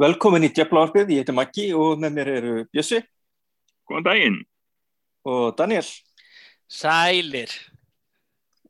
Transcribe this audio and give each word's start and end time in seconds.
Velkomin 0.00 0.46
í 0.46 0.52
Djeflavarpið, 0.54 1.10
ég 1.12 1.22
heiti 1.24 1.34
Maggi 1.36 1.66
og 1.76 1.98
með 2.00 2.14
mér 2.16 2.28
eru 2.38 2.54
Bjössi 2.72 3.02
Góðan 3.90 4.06
daginn. 4.06 4.38
og 5.26 5.56
Daniel. 5.58 5.84
Sælir. 6.70 7.50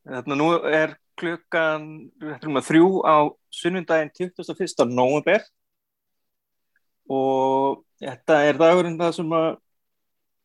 Þarna 0.08 0.36
nú 0.40 0.48
er 0.66 0.96
klukkan 1.20 1.84
þetta 2.18 2.40
er 2.40 2.48
um 2.48 2.56
að 2.58 2.66
þrjú 2.70 2.86
á 3.04 3.16
sunnundaginn 3.52 4.10
21. 4.16 4.86
november 4.88 5.44
og 7.10 7.82
þetta 8.00 8.38
er 8.48 8.58
dagurinn 8.60 8.98
það 9.00 9.12
sem 9.18 9.34
að 9.36 9.48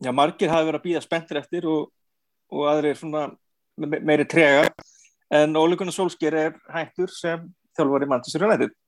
já, 0.03 0.11
margir 0.11 0.51
hafi 0.51 0.67
verið 0.67 0.79
að 0.81 0.85
býða 0.89 1.03
spenntir 1.05 1.39
eftir 1.39 1.67
og, 1.71 1.87
og 2.51 2.67
aðrir 2.73 2.97
svona 2.99 3.27
me- 3.79 4.01
meiri 4.03 4.25
trega 4.29 4.67
en 5.33 5.55
Ólíkunar 5.57 5.95
Solskjær 5.95 6.37
er 6.43 6.57
hættur 6.75 7.09
sem 7.13 7.47
þjálfari 7.77 8.09
Manchester 8.11 8.45
United 8.47 8.73
og 8.73 8.84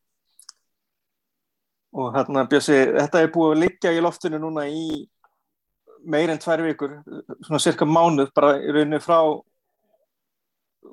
hérna 2.16 2.46
Bjössi, 2.50 2.78
þetta 2.98 3.22
er 3.24 3.32
búið 3.34 3.54
að 3.56 3.62
liggja 3.64 3.94
í 3.96 4.02
loftinu 4.04 4.40
núna 4.42 4.68
í 4.70 5.08
meir 6.08 6.30
en 6.32 6.40
tvær 6.40 6.62
vikur, 6.64 7.00
svona 7.44 7.60
cirka 7.60 7.86
mánuð 7.90 8.30
bara 8.38 8.58
í 8.62 8.70
rauninu 8.76 9.00
frá 9.04 9.18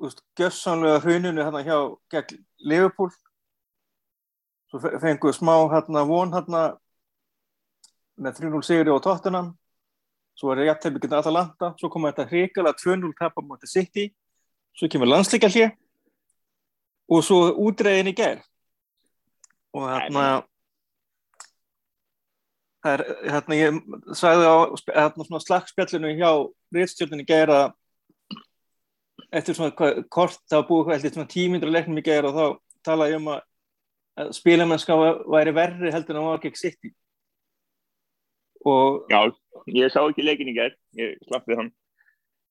úst, 0.03 0.23
gjössanlega 0.35 0.99
hruninu 1.03 1.43
hérna 1.45 1.61
hjá 1.63 1.77
gegn 2.11 2.41
Liverpool. 2.67 3.11
Svo 4.71 4.81
fe- 4.81 4.97
fengu 4.99 5.31
smá 5.33 5.53
hérna 5.71 6.03
von 6.07 6.33
hérna 6.33 6.63
með 8.19 8.41
3-0 8.41 8.63
sigri 8.65 8.91
á 8.91 8.99
Tottenham. 8.99 9.53
Svo 10.35 10.51
er 10.51 10.65
jættefni 10.67 10.99
getið 10.99 11.19
Atalanta. 11.21 11.73
Svo 11.79 11.89
kom 11.89 12.03
þetta 12.09 12.25
hrikalega 12.27 12.75
2-0 12.81 13.13
tap 13.19 13.37
á 13.39 13.41
móti 13.45 13.69
City. 13.71 14.09
Svo 14.75 14.89
kemur 14.91 15.07
landsleika 15.07 15.47
hlje 15.47 15.69
og 17.07 17.23
svo 17.23 17.53
útreiðin 17.53 18.11
í 18.11 18.15
gær. 18.17 18.41
Og 19.75 19.85
hérna 19.87 20.43
það 22.85 22.93
er, 22.93 23.03
hérna 23.33 23.57
ég 23.57 23.79
sagði 24.17 24.45
á 24.45 24.57
hérna 24.93 25.41
slagspjallinu 25.41 26.13
hjá 26.19 26.29
réttstjórninu 26.75 27.25
gær 27.27 27.53
að 27.53 27.65
eftir 29.35 29.57
svona 29.57 29.73
hvað, 29.75 30.03
kort 30.13 30.37
það 30.45 30.61
var 30.61 30.67
búið 30.69 30.93
eftir 30.95 31.15
svona 31.15 31.31
tímyndur 31.31 31.73
leiknum 31.73 31.99
í 31.99 32.05
gær 32.05 32.29
og 32.29 32.37
þá 32.37 32.45
talaði 32.85 33.17
um 33.17 33.31
að, 33.33 33.41
spilamennska 34.37 34.95
væri 35.33 35.55
verri 35.55 35.91
heldur 35.91 36.15
en 36.15 36.21
að 36.21 36.29
var 36.29 36.45
gegn 36.45 36.61
City 36.61 36.93
og 38.65 39.09
Já, 39.11 39.19
ég 39.73 39.91
sá 39.93 39.99
ekki 40.03 40.25
leikin 40.25 40.49
í 40.49 40.55
gerð, 40.55 40.77
ég 40.97 41.19
slapp 41.27 41.45
við 41.49 41.59
hann. 41.59 41.71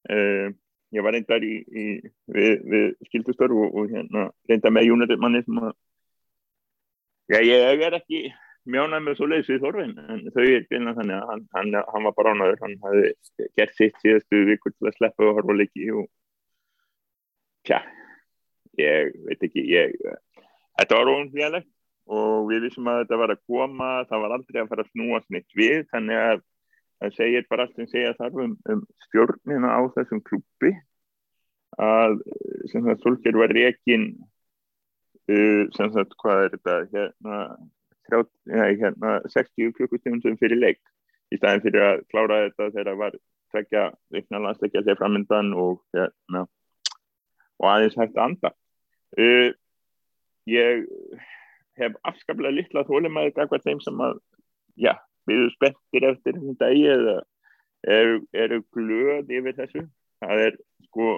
Uh, 0.04 0.52
ég 0.94 1.02
var 1.02 1.16
reyndar 1.16 1.42
í, 1.42 1.56
í, 1.64 1.84
við, 2.30 2.52
við 2.70 2.84
skildustörf 3.08 3.56
og, 3.64 3.74
og 3.74 3.90
hérna, 3.90 4.28
reyndar 4.50 4.74
með 4.74 4.92
United 4.94 5.22
manni 5.22 5.42
sem 5.42 5.58
að, 5.58 5.72
já, 7.32 7.40
ég 7.40 7.82
er 7.88 7.98
ekki 7.98 8.20
mjánað 8.70 9.04
með 9.04 9.18
svo 9.18 9.28
leiðs 9.30 9.50
við 9.52 9.64
Þorfinn, 9.64 9.94
en 10.00 10.22
þau 10.34 10.44
er 10.44 10.66
byrjað 10.70 11.00
þannig 11.00 11.16
að 11.16 11.30
hann, 11.30 11.44
hann, 11.56 11.76
hann 11.92 12.08
var 12.08 12.16
bara 12.16 12.34
ánaður, 12.34 12.62
hann 12.64 12.76
hafði 12.84 13.12
gert 13.58 13.76
sitt 13.78 14.00
síðastu 14.02 14.44
vikur 14.48 14.74
til 14.74 14.88
að 14.90 14.96
sleppa 14.98 15.28
og 15.28 15.38
horfa 15.38 15.56
á 15.56 15.60
leiki 15.60 15.90
og, 15.92 16.08
tja, 17.68 17.80
ég 18.80 19.14
veit 19.28 19.46
ekki, 19.48 19.66
ég, 19.74 19.94
þetta 20.78 21.00
var 21.00 21.12
óumfélagt 21.12 21.70
og 22.04 22.48
við 22.50 22.66
vissum 22.66 22.88
að 22.90 23.04
þetta 23.04 23.20
var 23.20 23.32
að 23.32 23.44
koma 23.48 23.90
það 24.08 24.24
var 24.24 24.34
aldrei 24.36 24.58
að 24.60 24.72
fara 24.72 24.84
að 24.84 24.90
snúast 24.92 25.30
neitt 25.32 25.56
við 25.56 25.86
þannig 25.92 26.20
að 26.20 26.42
það 27.00 27.14
segir 27.16 27.46
bara 27.48 27.64
allt 27.64 27.78
sem 27.78 27.88
segja 27.90 28.16
þarf 28.18 28.42
um, 28.44 28.56
um 28.70 28.82
stjórnina 29.06 29.70
á 29.72 29.80
þessum 29.96 30.20
klubbi 30.24 30.74
að 31.80 32.18
sem 32.70 32.84
það 32.84 33.00
Solskjær 33.02 33.40
var 33.40 33.54
rekin 33.56 34.04
uh, 35.32 35.64
sem 35.74 35.94
það 35.96 36.12
hvað 36.20 36.42
er 36.44 36.52
þetta 36.56 36.76
hérna, 36.92 37.38
30, 38.10 38.30
ja, 38.52 38.66
hérna 38.82 39.14
60 39.32 39.72
klukkustundum 39.78 40.36
fyrir 40.40 40.60
leik 40.60 40.80
í 41.32 41.38
staðin 41.40 41.64
fyrir 41.64 41.86
að 41.86 42.02
klára 42.12 42.42
þetta 42.46 42.70
þegar 42.70 42.90
það 42.90 43.00
var 43.02 43.18
tvekja 43.54 43.84
vikna 44.14 44.42
landsleikja 44.44 44.82
þegar 44.82 45.00
framöndan 45.00 45.52
og 45.56 45.80
hérna 45.96 46.46
og 47.62 47.68
aðeins 47.70 47.96
hægt 47.98 48.18
að 48.18 48.24
anda 48.28 48.50
uh, 49.18 49.50
ég 50.50 50.84
hef 51.78 51.96
afskaplega 52.06 52.54
litla 52.54 52.84
þólumæði 52.86 53.34
gagvað 53.38 53.66
þeim 53.66 53.80
sem 53.82 54.02
að, 54.04 54.18
já, 54.78 54.92
við 55.28 55.40
erum 55.40 55.54
spenntir 55.54 56.08
eftir 56.10 56.36
þessum 56.38 56.58
dagi 56.60 56.84
eða 56.92 57.16
eru, 57.84 58.20
eru 58.32 58.60
glöð 58.74 59.32
yfir 59.32 59.56
þessu. 59.58 59.84
Það 60.22 60.44
er 60.46 60.58
sko 60.88 61.08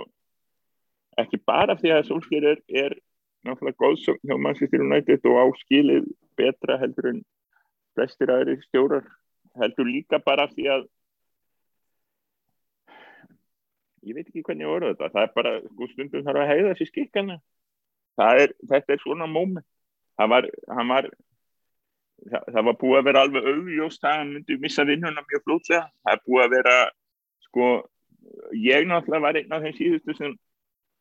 ekki 1.21 1.41
bara 1.49 1.77
því 1.78 1.93
að 1.94 2.09
Solskjær 2.11 2.49
er, 2.53 2.62
er 2.69 2.97
náttúrulega 3.45 3.81
góðsögn 3.83 4.23
hjá 4.25 4.37
Manchester 4.39 4.83
United 4.85 5.29
og 5.31 5.41
áskilið 5.45 6.09
betra 6.39 6.79
heldur 6.81 7.11
en 7.13 7.23
flestir 7.97 8.33
aðri 8.33 8.59
stjórar 8.65 9.07
heldur 9.61 9.89
líka 9.89 10.21
bara 10.23 10.49
því 10.53 10.69
að 10.75 10.87
ég 14.07 14.15
veit 14.15 14.27
ekki 14.29 14.45
hvernig 14.47 14.71
orða 14.71 14.93
þetta 14.95 15.13
það 15.15 15.23
er 15.23 15.33
bara, 15.37 15.55
sko 15.67 15.89
stundum 15.93 16.27
þarf 16.27 16.43
að 16.43 16.51
heiða 16.53 16.73
þessi 16.73 16.91
skikkana 16.91 17.39
er, 18.17 18.53
þetta 18.71 18.95
er 18.95 19.03
svona 19.03 19.29
móment 19.31 19.67
það 20.17 20.33
var, 20.33 20.49
var 20.93 21.09
það, 22.31 22.43
það 22.55 22.63
var 22.69 22.79
búið 22.83 23.01
að 23.01 23.09
vera 23.11 23.25
alveg 23.27 23.51
augljóst 23.53 24.07
að 24.07 24.19
hann 24.21 24.33
myndi 24.35 24.59
missa 24.63 24.87
vinnuna 24.89 25.25
mjög 25.27 25.45
flótlega 25.45 25.85
það 25.91 26.15
er 26.15 26.25
búið 26.29 26.45
að 26.45 26.55
vera 26.57 26.77
sko, 27.47 27.71
ég 28.63 28.89
náttúrulega 28.89 29.27
var 29.27 29.41
einn 29.41 29.57
af 29.57 29.67
þeim 29.67 29.77
síðustu 29.81 30.17
sem, 30.17 30.37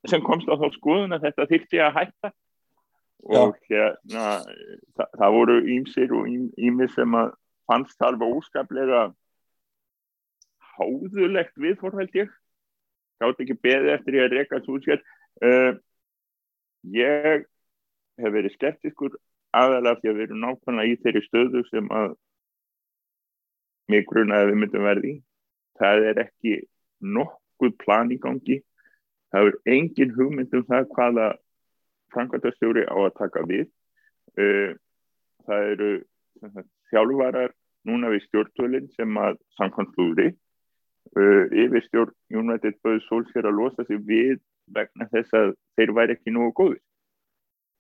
sem 0.10 0.24
komst 0.26 0.50
á 0.52 0.56
þá 0.60 0.68
skoðun 0.76 1.16
að 1.16 1.28
þetta 1.28 1.48
þyrfti 1.52 1.82
að 1.84 1.96
hætta. 2.00 2.32
Og 3.26 3.56
hérna 3.66 4.26
það, 4.94 5.08
það 5.18 5.36
voru 5.38 5.58
ímsir 5.76 6.14
og 6.14 6.28
ímið 6.30 6.92
sem 6.94 7.18
að 7.18 7.32
fannst 7.66 8.06
alveg 8.06 8.36
óskaplega 8.38 9.06
háðulegt 10.76 11.56
viðforhælt 11.58 12.20
ég. 12.20 12.34
Gátt 13.24 13.42
ekki 13.42 13.58
beði 13.64 13.94
eftir 13.96 14.20
ég 14.20 14.28
að 14.28 14.38
reyka 14.38 14.62
svo 14.66 14.78
uh, 14.78 15.72
ég 16.94 17.48
hef 18.20 18.36
verið 18.36 18.54
skeptiskur 18.56 19.16
aðalega 19.56 20.02
því 20.02 20.12
að 20.12 20.18
við 20.20 20.26
erum 20.28 20.44
nákvæmlega 20.44 20.92
í 20.92 21.00
þeirri 21.04 21.24
stöðu 21.26 21.64
sem 21.70 21.90
að 21.96 22.16
mig 23.92 24.06
gruna 24.10 24.42
að 24.42 24.52
við 24.52 24.60
myndum 24.62 24.88
verði 24.88 25.14
það 25.80 26.08
er 26.12 26.22
ekki 26.26 26.56
nokkuð 27.16 27.76
plan 27.82 28.12
í 28.12 28.20
gangi 28.22 28.62
það 29.34 29.50
er 29.52 29.58
engin 29.76 30.14
hugmyndum 30.16 30.66
það 30.70 30.90
hvaða 30.96 31.28
framkvæmtastjóri 32.14 32.86
á 32.88 32.98
að 32.98 33.14
taka 33.20 33.46
við. 33.50 33.68
Það 35.46 35.70
eru 35.74 35.92
þjálfarar 36.92 37.54
núna 37.86 38.10
við 38.14 38.26
stjórnvölinn 38.26 38.90
sem 38.96 39.22
að 39.22 39.38
samkvæmt 39.60 39.94
flúri 39.96 40.32
yfir 41.16 41.84
stjórn 41.86 42.16
United 42.34 42.80
bauð 42.84 43.04
Solskjær 43.06 43.48
að 43.48 43.60
losa 43.60 43.86
sig 43.86 44.02
við 44.08 44.40
vegna 44.74 45.06
þess 45.12 45.38
að 45.38 45.54
þeir 45.78 45.94
væri 45.96 46.16
ekki 46.18 46.34
nógu 46.34 46.56
góður 46.58 46.82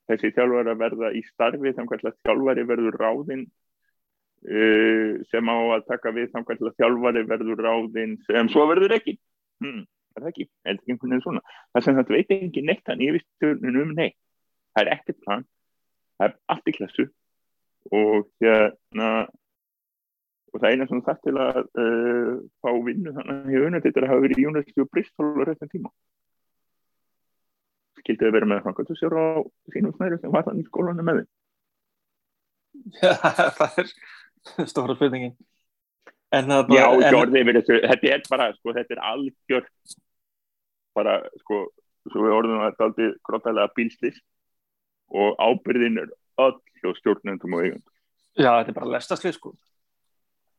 þessi 0.09 0.31
þjálfari 0.35 0.73
að 0.73 0.81
verða 0.81 1.11
í 1.15 1.21
starfi 1.31 1.73
að 1.73 2.17
þjálfari 2.25 2.65
verður 2.69 2.97
ráðinn 3.01 3.45
uh, 3.45 5.11
sem 5.31 5.49
á 5.49 5.57
að 5.77 5.85
taka 5.89 6.13
við 6.15 6.29
að 6.35 6.77
þjálfari 6.79 7.25
verður 7.29 7.63
ráðinn 7.65 8.17
sem 8.27 8.51
svo 8.53 8.67
verður 8.69 8.97
ekki. 8.99 9.17
Hmm, 9.63 9.85
er 10.15 10.25
það 10.25 10.31
ekki, 10.31 10.47
er 10.65 10.77
ekki 10.77 10.93
einhvern 10.93 11.13
veginn 11.13 11.25
svona? 11.25 11.43
Það 11.73 11.85
sem 11.85 11.99
þetta 11.99 12.15
veit 12.15 12.33
ekki 12.35 12.65
neitt 12.65 12.91
hann 12.91 13.05
yfir 13.05 13.23
stjórnum 13.25 13.79
um 13.83 13.93
neitt, 13.97 14.17
það 14.75 14.83
er 14.83 14.91
ekkert 14.95 15.21
plan. 15.25 15.47
Það 16.15 16.27
er 16.27 16.37
allt 16.53 16.71
í 16.71 16.75
klassu 16.75 17.07
og 17.93 18.29
hérna 18.41 19.09
og 20.55 20.61
það 20.61 20.71
eina 20.71 20.87
sem 20.89 21.01
það 21.05 21.17
til 21.25 21.35
að 21.43 21.57
uh, 21.61 22.35
fá 22.63 22.69
vinnu 22.87 23.13
þannig 23.15 23.33
að 23.33 23.49
hefur 23.51 23.67
unnætt 23.69 23.87
þetta 23.87 24.03
að 24.05 24.11
hafa 24.13 24.23
verið 24.23 24.43
í 24.45 24.85
Bristol 24.95 25.31
á 25.35 25.43
réttan 25.49 25.71
tíma. 25.73 25.91
Skildið 27.99 28.29
að 28.29 28.37
vera 28.37 28.49
með 28.51 28.61
Frankfurt 28.63 29.01
sér 29.01 29.17
á 29.19 29.27
sínum 29.73 29.95
snæri 29.97 30.21
sem 30.21 30.31
var 30.31 30.45
þannig 30.47 30.63
í 30.63 30.69
skólanu 30.69 31.05
með 31.05 31.19
þeim? 31.19 31.33
Já, 33.01 33.11
það 33.59 33.83
er 33.83 34.71
stóra 34.71 34.95
spurningin. 34.95 35.35
Já, 36.35 36.87
þessu, 37.59 37.77
þetta 37.83 38.11
er 38.11 38.25
bara 38.29 38.49
sko, 38.55 38.73
þetta 38.75 38.95
er 38.95 39.03
algjör 39.11 39.67
bara 40.95 41.19
sko 41.41 41.65
svo 42.11 42.23
við 42.25 42.35
orðum 42.37 42.61
að 42.61 42.67
þetta 42.69 42.83
er 42.83 42.89
aldrei 42.89 43.11
grótalega 43.27 43.75
bílslis 43.77 44.21
og 45.13 45.37
ábyrðin 45.41 46.01
er 46.03 46.11
öll 46.41 46.57
hjá 46.81 46.91
stjórnendum 46.99 47.57
og 47.57 47.65
eigund 47.65 47.85
Já, 48.35 48.51
þetta 48.51 48.71
er 48.73 48.75
bara 48.75 48.91
lestaslið 48.97 49.37
sko. 49.37 49.53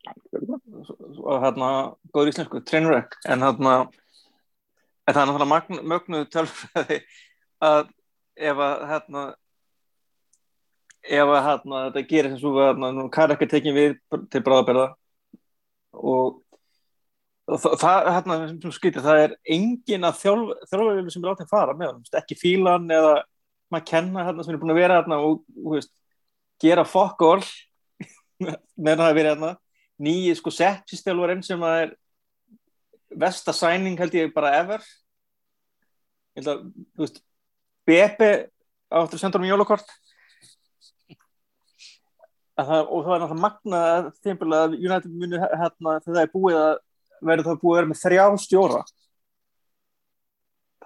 Og 0.07 1.43
hérna 1.43 1.69
góður 2.15 2.31
íslensku, 2.31 2.63
trainwreck 2.65 3.19
en 3.29 3.45
hérna 3.45 3.75
en 5.07 5.15
það 5.15 5.21
er 5.23 5.29
náttúrulega 5.31 5.83
mögnuð 5.93 6.29
tölfræði 6.33 7.01
að 7.67 7.91
ef 8.37 8.63
að 8.69 8.87
hérna 8.91 9.25
ef 11.07 11.33
að 11.37 11.45
hérna 11.47 11.83
þetta 11.89 12.05
gerir 12.11 12.33
sem 12.33 12.41
svo 12.43 12.55
að 12.57 12.71
hérna, 12.71 12.93
nú 12.97 13.07
kann 13.13 13.35
ekki 13.35 13.51
tekið 13.51 13.77
við 13.77 13.99
til 14.33 14.43
bráðabærða 14.47 14.89
og 15.97 16.41
það, 17.47 17.77
það 17.83 18.09
hérna 18.11 18.39
sem 18.49 18.75
skýtir, 18.75 19.05
það 19.05 19.23
er 19.23 19.37
engin 19.57 20.07
að 20.09 20.21
þjálfurinn 20.23 21.13
sem 21.15 21.23
er 21.23 21.33
átt 21.33 21.45
að 21.45 21.53
fara 21.53 21.77
með 21.77 21.93
hann, 21.93 22.03
ekki 22.21 22.39
fílan 22.39 22.91
eða 22.91 23.15
maður 23.73 23.87
kenna 23.91 24.25
hérna 24.27 24.47
sem 24.47 24.55
er 24.55 24.61
búin 24.63 24.75
að 24.75 24.81
vera 24.81 24.99
hérna 25.01 25.21
og, 25.27 25.45
og 25.63 25.77
veist, 25.77 25.93
gera 26.63 26.87
all 26.87 27.45
meðan 28.77 29.01
það 29.01 29.07
hefur 29.07 29.19
verið 29.21 29.31
hérna. 29.33 29.53
Nýji 29.97 30.35
sko 30.37 30.53
setjistjálfarinn 30.53 31.45
sem 31.45 31.63
að 31.65 31.79
er 31.85 31.95
vesta 33.17 33.55
sæning 33.57 33.97
held 33.99 34.15
ég 34.15 34.35
bara 34.35 34.53
ever. 34.61 34.83
Ég 36.37 36.43
held 36.43 36.53
að, 36.53 36.67
þú 36.97 37.07
veist 37.07 37.23
Bepe 37.87 38.31
áttur 38.91 39.17
að 39.19 39.23
senda 39.23 39.41
um 39.41 39.47
jólakort. 39.47 39.89
Að 42.57 42.71
það, 42.71 42.83
og 42.89 43.05
það 43.05 43.15
er 43.15 43.23
náttúrulega 43.23 43.45
magnað 43.45 44.59
að 44.59 44.77
United 44.77 45.13
muni 45.13 45.41
hérna 45.41 45.97
þegar 46.01 46.15
það 46.15 46.23
er 46.23 46.31
búið 46.33 46.61
að 46.61 46.77
verður 47.21 47.49
það 47.51 47.63
búið 47.63 47.73
að 47.73 47.81
vera 47.81 47.91
með 47.93 48.03
þrjá 48.03 48.27
stjóra. 48.45 48.83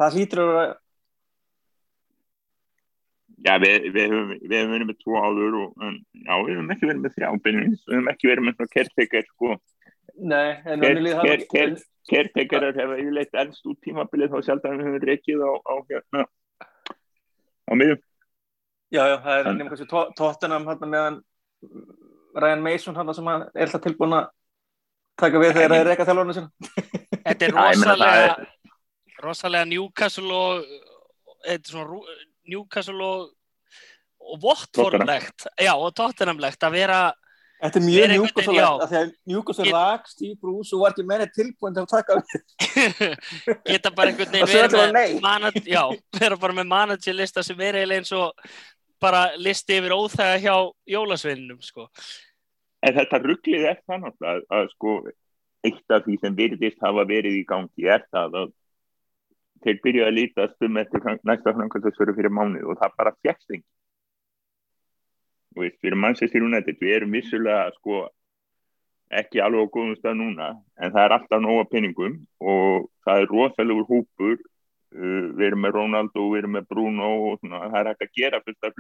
Það 0.01 0.17
hlýtur 0.17 0.45
að 0.45 0.53
vera 0.55 0.79
Já, 3.41 3.55
við, 3.57 3.87
við 3.95 4.11
höfum 4.13 4.33
við 4.37 4.59
höfum 4.59 4.73
verið 4.75 4.89
með 4.91 4.97
tvo 5.01 5.21
áður 5.25 5.55
og, 5.63 5.69
en, 5.87 5.95
já, 6.13 6.33
við 6.45 6.51
höfum 6.59 6.73
ekki 6.75 6.89
verið 6.91 6.99
með 7.01 7.15
þrjá 7.15 7.29
beinlínis, 7.47 7.85
við 7.87 7.95
höfum 7.97 8.11
ekki 8.13 8.29
verið 8.29 8.45
með 8.45 8.57
svona 8.59 8.73
kertekar 8.75 9.25
sko, 9.31 9.55
kertekarar 12.11 12.77
hefa 12.77 12.99
yfirleitt 13.01 13.41
ennst 13.41 13.71
út 13.71 13.81
tímabilið 13.87 14.35
þá 14.35 14.45
sjaldan 14.45 14.77
við 14.77 14.91
höfum 14.91 15.07
reykið 15.09 15.41
á, 15.41 15.53
á 15.57 15.75
hérna 15.89 16.27
á 17.65 17.73
miðjum. 17.81 18.03
Já, 18.91 19.03
já, 19.07 19.17
það 19.25 19.39
er 19.39 19.49
kannski 19.71 19.89
Tot- 19.95 20.13
Tottenham 20.19 20.69
hérna 20.69 20.91
meðan 20.93 21.19
Ryan 22.35 22.65
Mason 22.67 22.99
hérna 22.99 23.17
sem 23.17 23.33
er 23.33 23.49
alltaf 23.65 23.85
tilbúin 23.87 24.19
að 24.19 24.29
taka 25.23 25.43
við 25.43 25.53
þegar 25.57 25.73
það 25.75 25.81
er 25.83 25.89
reyka 25.91 26.07
þjálfarnu 26.09 26.37
sinna. 26.37 26.51
Þetta 27.21 27.47
er 27.49 27.55
rosalega, 27.57 28.25
er- 28.25 29.23
rosalega 29.25 29.69
Newcastle 29.71 30.35
og 30.41 30.65
þetta 31.47 31.61
er 31.61 31.73
svona 31.75 31.89
rú- 31.89 32.19
Newcastle 32.51 33.05
og, 33.07 33.31
og 34.21 34.45
Watford-legt, 34.45 35.47
já, 35.61 35.73
og 35.77 35.93
Tottenham-legt 35.97 36.67
að 36.69 36.79
vera, 36.81 37.01
Þetta 37.61 37.77
er 37.77 37.83
mjög 37.85 38.13
já. 38.57 38.69
að 38.73 38.89
því 38.89 38.97
að 38.97 39.11
er 39.61 39.67
lag, 39.75 40.07
Steve 40.09 40.37
Bruce 40.41 40.73
og 40.73 40.81
var 40.81 40.95
ekki 40.95 41.03
meina 41.11 41.27
tilbúin 41.29 41.75
til 41.77 41.83
að 41.85 41.91
taka 41.91 42.17
við. 42.17 42.31
geta 43.69 43.91
bara 43.93 44.15
einhvern 44.15 44.33
veginn 44.33 45.67
já, 45.69 45.83
vera 46.17 46.39
bara 46.41 46.57
með 46.57 46.71
managerlista 46.71 47.45
sem 47.45 47.61
er 47.61 47.77
eiginlega 47.83 48.01
eins 48.01 48.13
og 48.17 48.33
bara 49.01 49.27
listi 49.37 49.77
yfir 49.77 49.93
óþæga 49.93 50.41
hjá 50.41 50.55
jólasveininum, 50.95 51.61
sko. 51.65 51.85
En 52.81 52.97
þetta 52.97 53.21
rugglið 53.21 53.67
er 53.69 53.81
náttúrulega 53.87 54.37
að, 54.37 54.45
að 54.57 54.71
sko 54.75 54.95
eitt 55.69 55.93
af 55.93 56.07
því 56.07 56.17
sem 56.23 56.37
virðist 56.37 56.81
hafa 56.85 57.05
verið 57.09 57.41
í 57.41 57.45
gangi 57.49 57.89
er 57.93 58.07
það 58.09 58.39
að 58.43 58.55
þeir 59.65 59.81
byrjuði 59.85 60.07
að 60.07 60.17
lítast 60.17 60.65
um 60.65 60.79
eftir 60.81 61.05
næsta 61.29 61.53
framkvæmstöðsföru 61.57 62.15
fyrir 62.17 62.33
mánuð 62.33 62.71
og 62.73 62.81
það 62.81 62.97
bara 62.97 63.17
fjækst 63.21 63.53
engin. 63.53 63.67
Og 65.57 65.65
veist, 65.65 65.77
fyrir 65.83 66.01
Manchester 66.01 66.47
United 66.47 66.81
við 66.81 66.97
erum 66.97 67.17
vissulega 67.19 67.69
sko 67.77 68.07
ekki 69.21 69.43
alveg 69.43 69.67
á 69.67 69.73
góðum 69.75 69.97
stað 69.99 70.21
núna 70.21 70.51
en 70.79 70.93
það 70.95 71.03
er 71.03 71.15
alltaf 71.17 71.43
nóga 71.43 71.67
peningum 71.73 72.21
og 72.39 72.87
það 73.05 73.25
er 73.25 73.33
rosalegur 73.35 73.89
hópur 73.89 74.37
uh, 74.39 75.25
við 75.35 75.47
erum 75.49 75.65
með 75.67 75.77
Ronaldo, 75.77 76.29
við 76.31 76.45
erum 76.45 76.55
með 76.57 76.69
Bruno 76.71 77.11
og 77.27 77.41
svona, 77.41 77.67
það 77.67 77.81
er 77.81 77.91
hægt 77.91 78.07
að 78.07 78.15
gera 78.23 78.43
fullt 78.47 78.69
af 78.69 78.77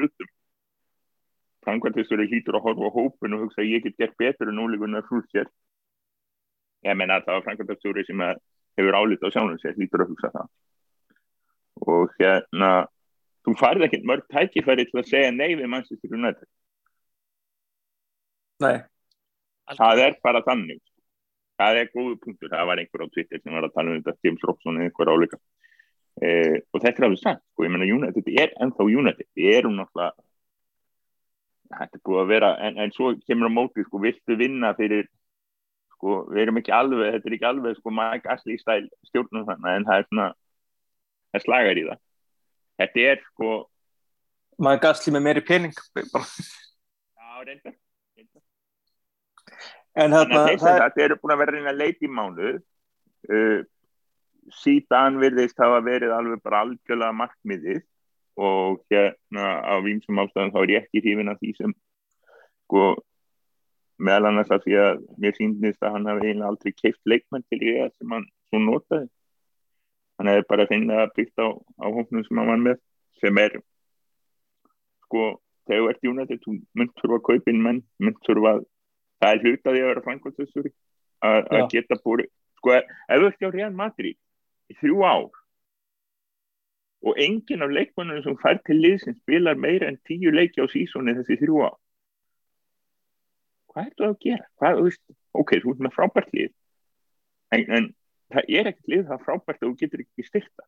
framkvæmtistur 1.66 2.22
hlýtur 2.24 2.56
að 2.58 2.64
horfa 2.68 2.88
á 2.88 2.96
hópin 2.96 3.36
og 3.36 3.46
hugsa 3.46 3.62
að 3.62 3.72
ég 3.74 3.84
get 3.84 3.98
gert 4.00 4.16
betur 4.20 4.50
en 4.50 4.62
ólíkunar 4.62 5.06
frúlsér 5.08 5.48
ég 6.86 6.96
menna 6.96 7.18
að 7.18 7.26
það 7.26 7.36
var 7.36 7.46
framkvæmtastjóri 7.48 8.04
sem 8.08 8.22
hefur 8.78 8.96
álít 8.96 9.24
á 9.24 9.28
sjálfum 9.32 9.58
sér 9.60 9.76
hlýtur 9.76 10.04
að 10.04 10.12
hugsa 10.14 10.32
það. 10.34 10.48
Og 11.90 12.14
hérna 12.20 12.70
þú 13.44 13.56
farið 13.60 13.86
ekkert 13.88 14.08
mörg 14.08 14.26
tækifæri 14.32 14.86
til 14.88 15.00
að 15.00 15.10
segja 15.10 15.34
nei 15.34 15.50
við 15.54 15.68
Manchester 15.72 16.16
United. 16.16 16.48
Nei, 18.60 18.76
það 19.76 20.04
er 20.06 20.16
bara 20.24 20.44
þannig. 20.44 20.80
Það 21.60 21.78
er 21.82 21.92
góðu 21.92 22.16
punktur, 22.20 22.48
það 22.48 22.68
var 22.70 22.80
einhver 22.80 23.04
á 23.04 23.12
Twitter 23.12 23.40
sem 23.40 23.56
var 23.56 23.66
að 23.66 23.74
tala 23.76 23.92
um 23.92 24.00
þetta, 24.00 24.24
James 24.24 24.44
Robson 24.48 24.78
eða 24.80 24.88
einhver 24.88 25.12
álíka. 25.12 25.38
Eh, 26.20 26.56
og 26.72 26.82
þetta 26.82 27.00
er 27.00 27.06
alveg 27.06 27.20
sagt 27.20 27.42
sko, 27.44 27.64
ég 27.64 27.72
menna 27.72 27.88
United 27.88 28.28
er 28.32 28.52
ennþá 28.64 28.86
United. 28.88 29.28
Við 29.36 29.56
erum 29.58 29.76
náttúrulega 29.76 30.16
þetta 31.70 31.98
er 31.98 32.04
búið 32.06 32.20
að 32.24 32.30
vera, 32.34 32.50
en, 32.66 32.78
en 32.82 32.92
svo 32.94 33.14
kemur 33.26 33.50
á 33.50 33.56
móti 33.56 33.86
sko, 33.86 34.02
viltu 34.02 34.36
vinna 34.38 34.72
fyrir 34.78 35.08
sko, 35.94 36.22
við 36.30 36.44
erum 36.44 36.60
ekki 36.60 36.74
alveg, 36.74 37.16
þetta 37.16 37.30
er 37.30 37.36
ekki 37.36 37.50
alveg 37.50 37.78
sko 37.78 37.94
Mike 37.94 38.32
Ashley 38.32 38.60
stæl 38.60 38.86
stjórnum 39.08 39.46
þannig 39.48 39.76
en 39.78 39.88
það 39.88 40.02
er 40.02 40.08
svona, 40.08 40.28
það 41.30 41.44
slagar 41.46 41.80
í 41.80 41.84
það. 41.90 42.00
Þetta 42.80 43.06
er 43.10 43.22
sko 43.28 43.50
maður 44.60 44.82
gasli 44.84 45.14
með 45.14 45.26
meiri 45.26 45.42
pening 45.46 45.74
já, 45.74 47.28
reyndar. 47.46 47.76
En 49.98 50.14
er, 50.14 50.28
þetta 50.60 51.02
eru 51.02 51.16
búin 51.18 51.34
að 51.34 51.40
vera 51.42 51.54
reyna 51.56 51.72
að 51.72 51.80
leita 51.80 52.06
í 52.06 52.10
mánuð 52.14 52.58
uh, 53.32 53.60
síðan 54.60 55.18
virðist 55.22 55.58
hafa 55.60 55.80
verið 55.84 56.12
alveg 56.14 56.42
bara 56.44 56.62
algjörlega 56.64 57.16
markmiðið 57.16 57.80
og 58.40 58.80
hérna 58.90 59.46
á 59.60 59.74
vímsum 59.84 60.20
ástæðan 60.22 60.52
þá 60.54 60.60
er 60.62 60.72
ég 60.74 60.84
ekki 60.84 61.02
hrifin 61.04 61.32
af 61.32 61.40
því 61.40 61.54
sem 61.58 61.72
sko 62.64 62.84
meðal 64.00 64.30
annars 64.30 64.52
af 64.54 64.64
því 64.64 64.76
að 64.80 65.02
mér 65.20 65.36
síndist 65.36 65.82
að 65.84 65.96
hann 65.96 66.08
hafi 66.08 66.26
eiginlega 66.26 66.52
aldrei 66.52 66.72
keift 66.76 67.12
leikmenn 67.12 67.44
til 67.48 67.60
í 67.60 67.74
það 67.76 67.90
sem 67.96 68.14
hann 68.16 68.28
svo 68.48 68.62
notaði. 68.64 69.08
Hann 70.16 70.30
hefði 70.30 70.46
bara 70.52 70.68
finnið 70.70 71.02
að 71.02 71.12
byggt 71.18 71.42
á, 71.44 71.48
á 71.52 71.86
hóknum 71.96 72.24
sem 72.24 72.40
hann 72.40 72.50
var 72.52 72.62
með 72.64 72.80
sem 73.20 73.40
er 73.44 73.58
sko 75.04 75.26
þegar 75.68 75.82
þú 75.82 75.90
ert 75.92 76.04
í 76.04 76.12
United 76.12 76.44
þú 76.44 76.56
mynd 76.80 76.94
þurfa 77.00 77.18
að 77.18 77.26
kaupa 77.28 77.52
inn 77.52 77.64
menn 77.66 77.82
mynd 78.00 78.20
þurfa 78.26 78.54
að 78.54 78.64
það 79.20 79.34
er 79.34 79.44
hlut 79.44 79.66
að 79.66 79.76
því 79.76 79.82
að 79.82 79.90
vera 79.90 80.04
framkvæmstastjóri 80.06 80.72
að 81.28 81.52
að 81.58 81.66
geta 81.74 82.00
búið 82.00 82.26
sko, 82.60 82.76
ef 82.80 83.20
þú 83.20 83.28
ert 83.28 83.44
á 83.44 83.50
Real 83.56 83.72
Madrid 83.76 84.16
í 84.70 84.78
þrjú 84.80 85.04
ár 85.04 85.39
og 87.02 87.16
enginn 87.16 87.62
af 87.64 87.70
leikmannum 87.72 88.22
sem 88.24 88.36
fær 88.42 88.58
til 88.66 88.76
lið 88.82 88.98
sem 89.04 89.14
spilar 89.22 89.56
meira 89.56 89.88
en 89.88 89.96
tíu 90.08 90.32
leiki 90.34 90.60
á 90.60 90.66
sísóni 90.68 91.14
þessi 91.16 91.38
þrjú 91.40 91.62
ár. 91.64 91.76
Hvað 93.70 93.86
er 93.86 93.94
það 93.96 94.08
að 94.10 94.18
gera? 94.24 94.46
Hvað, 94.60 94.80
veist, 94.84 95.02
ok, 95.40 95.52
þú 95.62 95.72
ert 95.74 95.84
með 95.86 95.94
frábært 95.96 96.32
lið 96.36 96.50
en, 97.54 97.64
en 97.78 97.86
það 98.34 98.52
er 98.58 98.70
ekkert 98.72 98.92
lið 98.92 99.06
það 99.08 99.24
frábært 99.28 99.62
að 99.62 99.68
þú 99.68 99.72
getur 99.80 100.02
ekki 100.04 100.26
styrta. 100.26 100.66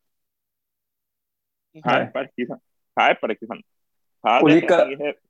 Það 1.82 1.98
er 1.98 2.08
bara 2.14 2.28
ekki 2.30 2.46
það 2.52 2.60
það 2.96 3.10
er 3.14 3.20
bara 3.22 3.34
ekki 3.36 3.48
þannig 3.50 3.68
það 4.22 4.42
Og 4.42 4.48
er 4.48 4.54
líka- 4.56 4.80
hef 5.02 5.20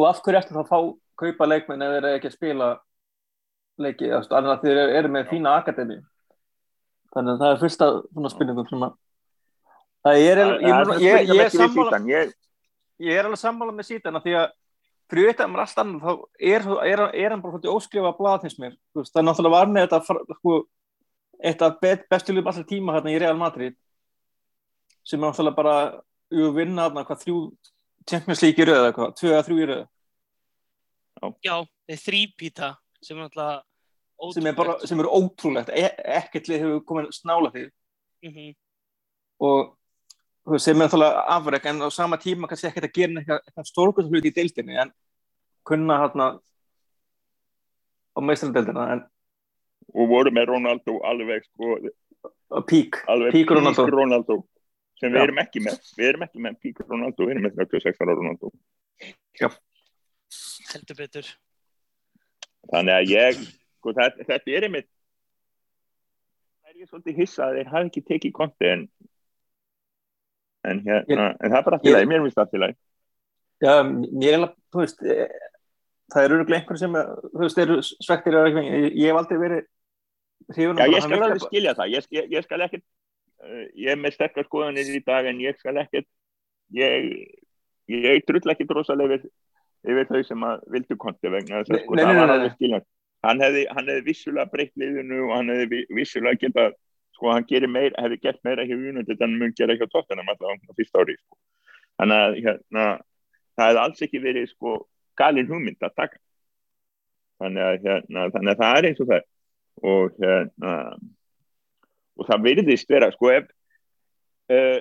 og 0.00 0.06
af 0.06 0.20
hverju 0.24 0.38
eftir 0.38 0.54
það 0.56 0.62
að 0.64 0.70
fá 0.70 0.78
kaupa 1.20 1.46
leikmenn 1.50 1.82
ef 1.84 1.90
þeir 1.92 2.04
eru 2.04 2.16
ekki 2.18 2.28
að 2.30 2.36
spila 2.36 2.68
leiki, 3.80 4.08
annað 4.12 4.52
að 4.54 4.62
þeir 4.64 4.78
eru- 4.98 5.10
með 5.12 5.28
fína 5.30 5.54
akademi. 5.60 5.96
Þannig 7.14 7.32
að 7.34 7.40
það 7.42 7.52
er 7.54 7.60
fyrsta 7.64 7.86
spurningum 8.34 8.68
sem 8.70 8.84
að 8.86 8.94
það 10.04 10.22
er, 10.24 10.40
ég, 11.00 11.30
er 11.36 11.52
sammála, 11.54 12.00
ég, 12.08 12.32
ég 13.04 13.20
er 13.20 13.28
alveg 13.28 13.40
sammála 13.40 13.76
með 13.76 13.88
sítan 13.90 14.20
því 14.24 14.36
að 14.40 14.48
fyrir 15.10 15.32
utan 15.32 15.50
með 15.50 15.62
allt 15.64 15.80
annað 15.82 16.04
þá 16.04 16.12
er, 16.52 16.66
er, 16.86 17.04
er 17.22 17.34
hann 17.34 17.42
bara 17.42 17.56
svolítið 17.56 17.74
óskrifa 17.74 18.12
blað 18.18 18.46
hins 18.46 18.58
mér, 18.62 18.76
það 18.96 19.22
er 19.22 19.26
náttúrulega 19.26 19.56
var 19.56 19.72
með 19.74 19.86
þetta 19.88 20.18
sko, 20.38 20.58
eitt 21.40 21.64
af 21.66 21.80
bet, 21.82 22.04
bestu 22.12 22.34
liðum 22.34 22.52
allra 22.52 22.68
tíma 22.68 22.96
hérna 22.96 23.14
í 23.14 23.20
Real 23.20 23.38
Madrid 23.40 23.78
sem 25.02 25.18
er 25.18 25.26
náttúrulega 25.26 25.58
bara 25.58 25.76
jú, 26.30 26.52
vinna 26.56 26.86
hérna 26.86 27.06
hvað 27.08 27.24
þrjú 27.24 27.40
Champions 28.08 28.44
League 28.44 28.62
í 28.62 28.68
röðu 28.68 28.84
eða 28.84 28.94
hvað, 28.96 29.16
tvö 29.18 29.32
eða 29.34 29.48
þrjú 29.48 29.58
í 29.58 29.72
röðu 29.72 29.88
Já, 31.44 31.56
þeir 31.84 32.00
þrýpíta 32.00 32.70
sem 33.04 33.18
er 33.18 33.26
alltaf 33.26 33.66
sem 34.34 34.46
er, 34.46 34.56
bara, 34.56 34.76
sem 34.84 35.00
er 35.00 35.08
ótrúlegt. 35.08 35.70
E 35.72 35.86
ekkert 36.18 36.50
hefur 36.52 36.82
komið 36.88 37.12
snála 37.16 37.50
því. 37.54 37.66
Mm 38.24 38.32
-hmm. 38.34 38.56
og 39.40 39.76
sem 40.58 40.76
er 40.76 40.86
náttúrulega 40.86 41.24
afrek 41.36 41.66
en 41.70 41.82
á 41.84 41.88
sama 41.92 42.18
tíma 42.18 42.48
kannski 42.48 42.68
ekkert 42.70 42.88
að 42.88 42.96
gera 42.96 43.20
eitthvað, 43.20 43.66
stórkvæmt 43.68 44.12
hluti 44.12 44.30
í 44.30 44.36
deildinni 44.36 44.78
en 44.82 44.92
kunna 45.68 45.98
hérna 46.00 46.28
á 48.16 48.18
meistrandeildina 48.24 48.86
en 48.94 49.02
og 49.94 50.08
voru 50.10 50.32
með 50.34 50.52
Ronaldo 50.52 50.96
alveg 51.06 51.44
sko, 51.48 51.76
pík, 52.68 53.02
alveg 53.10 53.34
pík 53.34 53.52
Ronaldo. 53.56 53.86
Ronaldo 53.90 54.38
sem 55.00 55.12
við 55.12 55.20
Já. 55.20 55.24
erum 55.26 55.42
ekki 55.42 55.62
með 55.64 55.92
við 55.96 56.08
erum 56.12 56.24
ekki 56.26 56.44
með 56.44 56.58
pík 56.64 56.82
Ronaldo, 56.86 57.26
við 57.26 57.34
erum 57.34 57.46
með 57.48 57.58
36 57.60 58.02
ára 58.04 58.16
Ronaldo. 58.18 58.52
Heldur 60.70 60.98
betur. 60.98 61.28
Þannig 62.70 62.94
að 62.94 63.10
ég 63.10 63.44
sko, 63.80 63.94
þetta, 63.96 64.26
þetta 64.28 64.56
er 64.56 64.66
einmitt 64.68 64.90
það 66.60 66.72
er 66.72 66.82
ég 66.82 66.90
svolítið 66.90 67.22
hissa 67.22 67.46
að 67.46 67.56
þeir 67.58 67.72
hafi 67.74 67.90
ekki 67.90 68.06
tekið 68.10 68.36
konti 68.36 68.68
en 68.70 68.84
en 70.64 70.80
hérna, 70.84 71.26
en 71.40 71.50
það 71.50 71.58
er 71.58 71.66
bara 71.68 71.78
Ég- 71.78 71.84
til 71.86 71.94
að 71.96 72.08
mér 72.10 72.24
finnst 72.26 72.38
það 72.40 72.50
til 72.54 72.62
að 72.66 72.74
Já, 73.60 73.72
mér 73.84 74.32
er 74.32 74.38
alveg, 74.38 74.94
e, 75.04 75.26
það 76.12 76.24
eru 76.24 76.36
örugglega 76.38 76.60
einhver 76.62 76.78
sem 76.80 76.94
þú 76.96 77.42
veist, 77.44 77.58
eru 77.60 77.76
svektir 77.84 78.36
ég, 78.40 79.06
hef 79.06 79.20
aldrei 79.20 79.38
verið 79.40 79.66
Já, 80.80 80.86
ég 80.88 81.02
skal 81.04 81.22
alveg 81.22 81.44
skilja 81.44 81.74
það, 81.78 81.92
ég, 81.94 82.06
ég, 82.16 82.30
ég 82.32 82.46
skal 82.46 82.64
ekkert, 82.64 82.84
uh, 83.44 83.66
ég 83.76 83.92
er 83.92 84.00
með 84.00 84.16
sterkar 84.16 84.48
skoðanir 84.48 84.88
í 84.96 85.02
dag 85.04 85.28
en 85.30 85.42
ég 85.44 85.58
skal 85.60 85.76
ekkert, 85.76 86.08
ég, 86.72 87.10
ég 87.86 88.24
drull 88.26 88.54
ekki 88.54 88.66
drosalega 88.66 89.16
við 89.18 89.28
yfir 89.90 90.08
þau 90.10 90.22
sem 90.28 90.42
að 90.44 90.64
vildu 90.72 90.96
konti 91.00 91.30
vegna 91.32 91.60
þess 91.62 91.72
að 91.76 91.84
sko, 91.84 91.96
það 92.00 92.18
var 92.20 92.32
alveg 92.34 92.56
skiljað 92.56 92.88
hann 93.24 93.40
hefði, 93.44 93.62
hefði 93.76 93.96
vissulega 94.08 94.50
breytt 94.52 94.72
liðinu 94.80 95.20
og 95.28 95.34
hann 95.36 95.52
hefði 95.52 95.68
vi- 95.70 95.86
vissulega 96.00 96.40
geta 96.40 96.66
sko 97.20 97.34
hann 97.34 97.44
gerir 97.44 97.68
meir, 97.68 97.92
hefði 98.00 98.16
gert 98.24 98.40
meira 98.48 98.64
hjá 98.64 98.72
United 98.72 99.20
en 99.20 99.36
mun 99.36 99.52
gera 99.56 99.76
hjá 99.76 99.84
Tottenham 99.92 100.32
alltaf 100.32 100.56
á 100.56 100.72
fyrsta 100.72 101.04
ári 101.04 101.18
sko. 101.18 101.36
þannig 102.00 102.24
að 102.24 102.36
hérna, 102.46 102.84
það 103.60 103.66
hefði 103.68 103.82
alls 103.84 104.04
ekki 104.06 104.22
verið 104.24 104.46
sko 104.54 104.76
galin 105.20 105.50
hugmynd 105.50 105.84
að 105.84 105.96
taka. 106.00 106.16
Þannig 107.40 107.66
að, 107.66 107.76
hérna, 107.84 108.24
þannig 108.32 108.52
að 108.54 108.62
það 108.62 108.78
er 108.78 108.88
eins 108.88 109.02
og 109.04 109.10
það 109.10 109.26
og 109.90 110.16
hérna 110.20 110.72
og 112.20 112.26
það 112.28 112.42
virðist 112.48 112.90
vera 112.92 113.08
sko 113.14 113.30
ef 113.32 113.46
uh, 114.52 114.80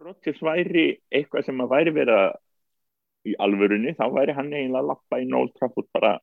Rodgers 0.00 0.40
væri 0.44 0.86
eitthvað 1.12 1.48
sem 1.48 1.60
að 1.60 1.72
væri 1.74 1.92
vera 1.96 2.20
í 3.28 3.34
alvörunni, 3.36 3.92
þá 3.98 4.06
væri 4.14 4.36
hann 4.36 4.52
eiginlega 4.52 4.80
að 4.80 4.90
lappa 4.94 5.20
í 5.20 5.26
Old 5.36 5.52
Trafford 5.58 5.90
bara 5.92 6.14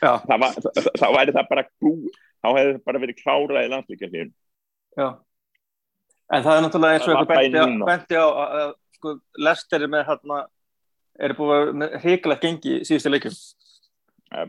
Já, 0.00 0.12
það 0.24 0.40
var, 0.40 0.56
þá, 0.56 0.88
þá 1.00 1.06
væri 1.14 1.34
það 1.34 1.50
bara 1.50 1.64
bú, 1.82 1.92
þá 2.44 2.48
hefði 2.58 2.72
það 2.74 2.82
bara 2.88 3.00
verið 3.04 3.20
klárað 3.22 3.66
í 3.66 3.70
landsleikjarliðin 3.72 4.32
já. 5.00 5.06
En 6.34 6.44
það 6.44 6.56
er 6.58 6.64
náttúrulega 6.64 6.98
eins 6.98 7.06
og 7.08 7.14
eitthvað 7.14 7.86
benti 7.88 8.16
á, 8.20 8.26
að, 8.26 8.58
að 8.60 8.74
sko, 8.98 9.14
Lester 9.46 9.84
er 9.84 9.90
með 9.92 10.04
hérna 10.08 10.38
er 11.24 11.34
búið 11.38 11.72
með 11.80 11.96
hrikalegt 12.02 12.42
gengi 12.44 12.76
síðustu 12.88 13.12
leikjum. 13.12 13.36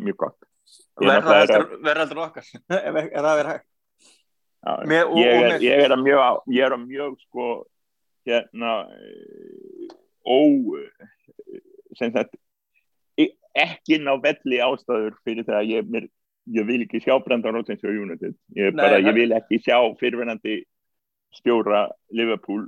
mjög 0.02 0.20
gott 0.24 0.52
Verða 0.96 1.36
er 1.44 1.52
að- 1.54 2.00
heldur 2.00 2.22
okkar, 2.24 2.46
ef, 2.78 2.96
það 3.12 3.40
er 3.42 3.50
hægt. 3.52 3.66
Með- 4.90 5.10
og- 5.12 5.20
ég, 5.20 5.44
er, 5.46 5.60
ég 5.62 5.84
er 5.86 5.94
að 5.94 6.04
mjög 6.06 6.56
er 6.66 6.76
að 6.78 6.86
mjög 6.88 7.18
sko 7.26 7.48
hérna 8.26 8.72
ó 10.26 10.40
sem 12.00 12.12
sagt 12.16 12.34
e- 13.20 13.36
ekki 13.54 14.00
ná 14.02 14.16
velli 14.24 14.58
ástæður 14.64 15.20
fyrir 15.28 15.46
það 15.46 15.60
að 15.60 15.70
ég, 15.76 15.92
mér, 15.92 16.08
ég 16.54 16.66
vil 16.68 16.82
ekki 16.86 17.00
sjá 17.04 17.16
Brendan 17.26 17.54
Rodgers 17.58 17.84
og 17.84 17.90
United. 17.96 18.34
Ég, 18.56 18.74
Nei, 18.74 18.82
bara, 18.84 19.00
ég 19.02 19.14
vil 19.18 19.32
ekki 19.38 19.58
sjá 19.66 19.78
fyrirvenandi 20.00 20.60
stjóra 21.36 21.88
Liverpool 22.14 22.68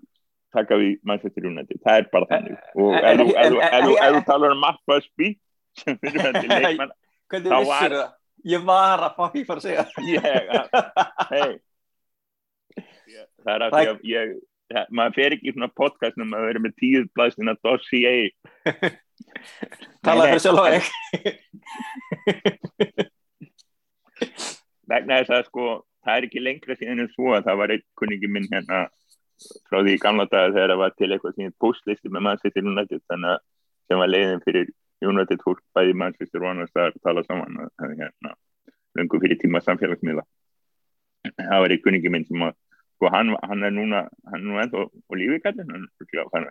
taka 0.56 0.76
við 0.80 0.98
Manchester 1.04 1.46
United. 1.46 1.78
Það 1.86 1.98
er 2.02 2.06
bara 2.12 2.26
þannig. 2.32 2.58
Og 2.76 2.94
ef 2.98 3.04
þú- 3.22 4.26
talar 4.26 4.52
um 4.56 4.60
Mark 4.64 4.80
Busby 4.88 5.34
sem 5.78 5.98
fyrirvenandi 6.02 6.48
leikmann 6.66 6.92
Hvernig 7.30 7.52
vissir 7.52 7.68
var- 7.68 7.92
það? 7.98 8.14
Ég 8.48 8.62
var 8.64 9.00
að 9.04 9.16
fá 9.18 9.24
því 9.34 9.42
að 9.50 9.60
segja. 9.66 9.84
ég, 10.08 10.22
hei 11.32 11.58
það 13.44 13.54
er 13.56 13.62
að 13.66 13.72
að 13.78 14.00
ég 14.08 14.26
það- 14.72 14.90
maður 15.00 15.16
fer 15.18 15.32
ekki 15.36 15.48
í 15.50 15.54
svona 15.56 15.70
podcastum 15.80 16.34
að 16.38 16.46
vera 16.50 16.60
með 16.64 16.74
tíu 16.82 17.02
blæstina 17.18 17.54
dossier 17.66 18.30
Talaði 20.06 20.30
fyrir 20.30 20.44
sjálf 20.46 20.62
á 20.62 20.66
þig. 20.78 20.84
Vegna 24.92 25.20
þess 25.22 25.36
að 25.38 25.50
sko 25.50 25.68
það 26.06 26.18
er 26.18 26.28
ekki 26.28 26.44
lengra 26.44 26.78
síðan 26.80 27.04
en 27.04 27.12
svo 27.14 27.34
að 27.36 27.50
það 27.50 27.60
var 27.62 27.74
einn 27.76 27.86
kunningi 28.00 28.32
minn 28.32 28.50
hérna 28.52 28.82
frá 29.70 29.80
því 29.84 29.96
gamla 30.02 30.26
daga 30.32 30.54
þegar 30.56 30.74
það 30.74 30.82
var 30.82 30.98
til 30.98 31.12
eitthvað 31.12 31.38
sem 31.38 31.56
postlisti 31.62 32.12
með 32.14 32.26
Manchester 32.28 32.70
United 32.74 33.04
þannig 33.12 33.34
að 33.36 33.42
sem 33.88 34.02
var 34.02 34.12
leiðin 34.12 34.44
fyrir 34.46 34.72
United 35.06 35.44
fólk 35.46 35.62
bæði 35.78 35.98
Manchester 36.02 36.44
og 36.44 36.52
annars 36.52 36.80
að 36.80 37.02
tala 37.06 37.24
saman 37.28 37.60
að 37.64 37.74
það 37.78 37.92
er 37.92 38.00
hérna 38.04 38.34
löngu 38.98 39.20
fyrir 39.22 39.38
tíma 39.38 39.62
samfélagsmiðla. 39.62 40.24
Það 41.38 41.62
var 41.64 41.74
einn 41.76 41.84
kunningi 41.84 42.12
minn 42.14 42.26
sem 42.26 42.48
að 42.48 42.56
sko 42.98 43.12
hann, 43.14 43.36
hann 43.46 43.68
er 43.68 43.76
núna 43.76 44.08
hann 44.32 44.42
er 44.42 44.48
nú 44.48 44.58
ennþá 44.62 44.88
á 44.90 45.14
lífi 45.20 45.42
kallinn 45.44 45.74
hann 45.76 46.48
er 46.48 46.50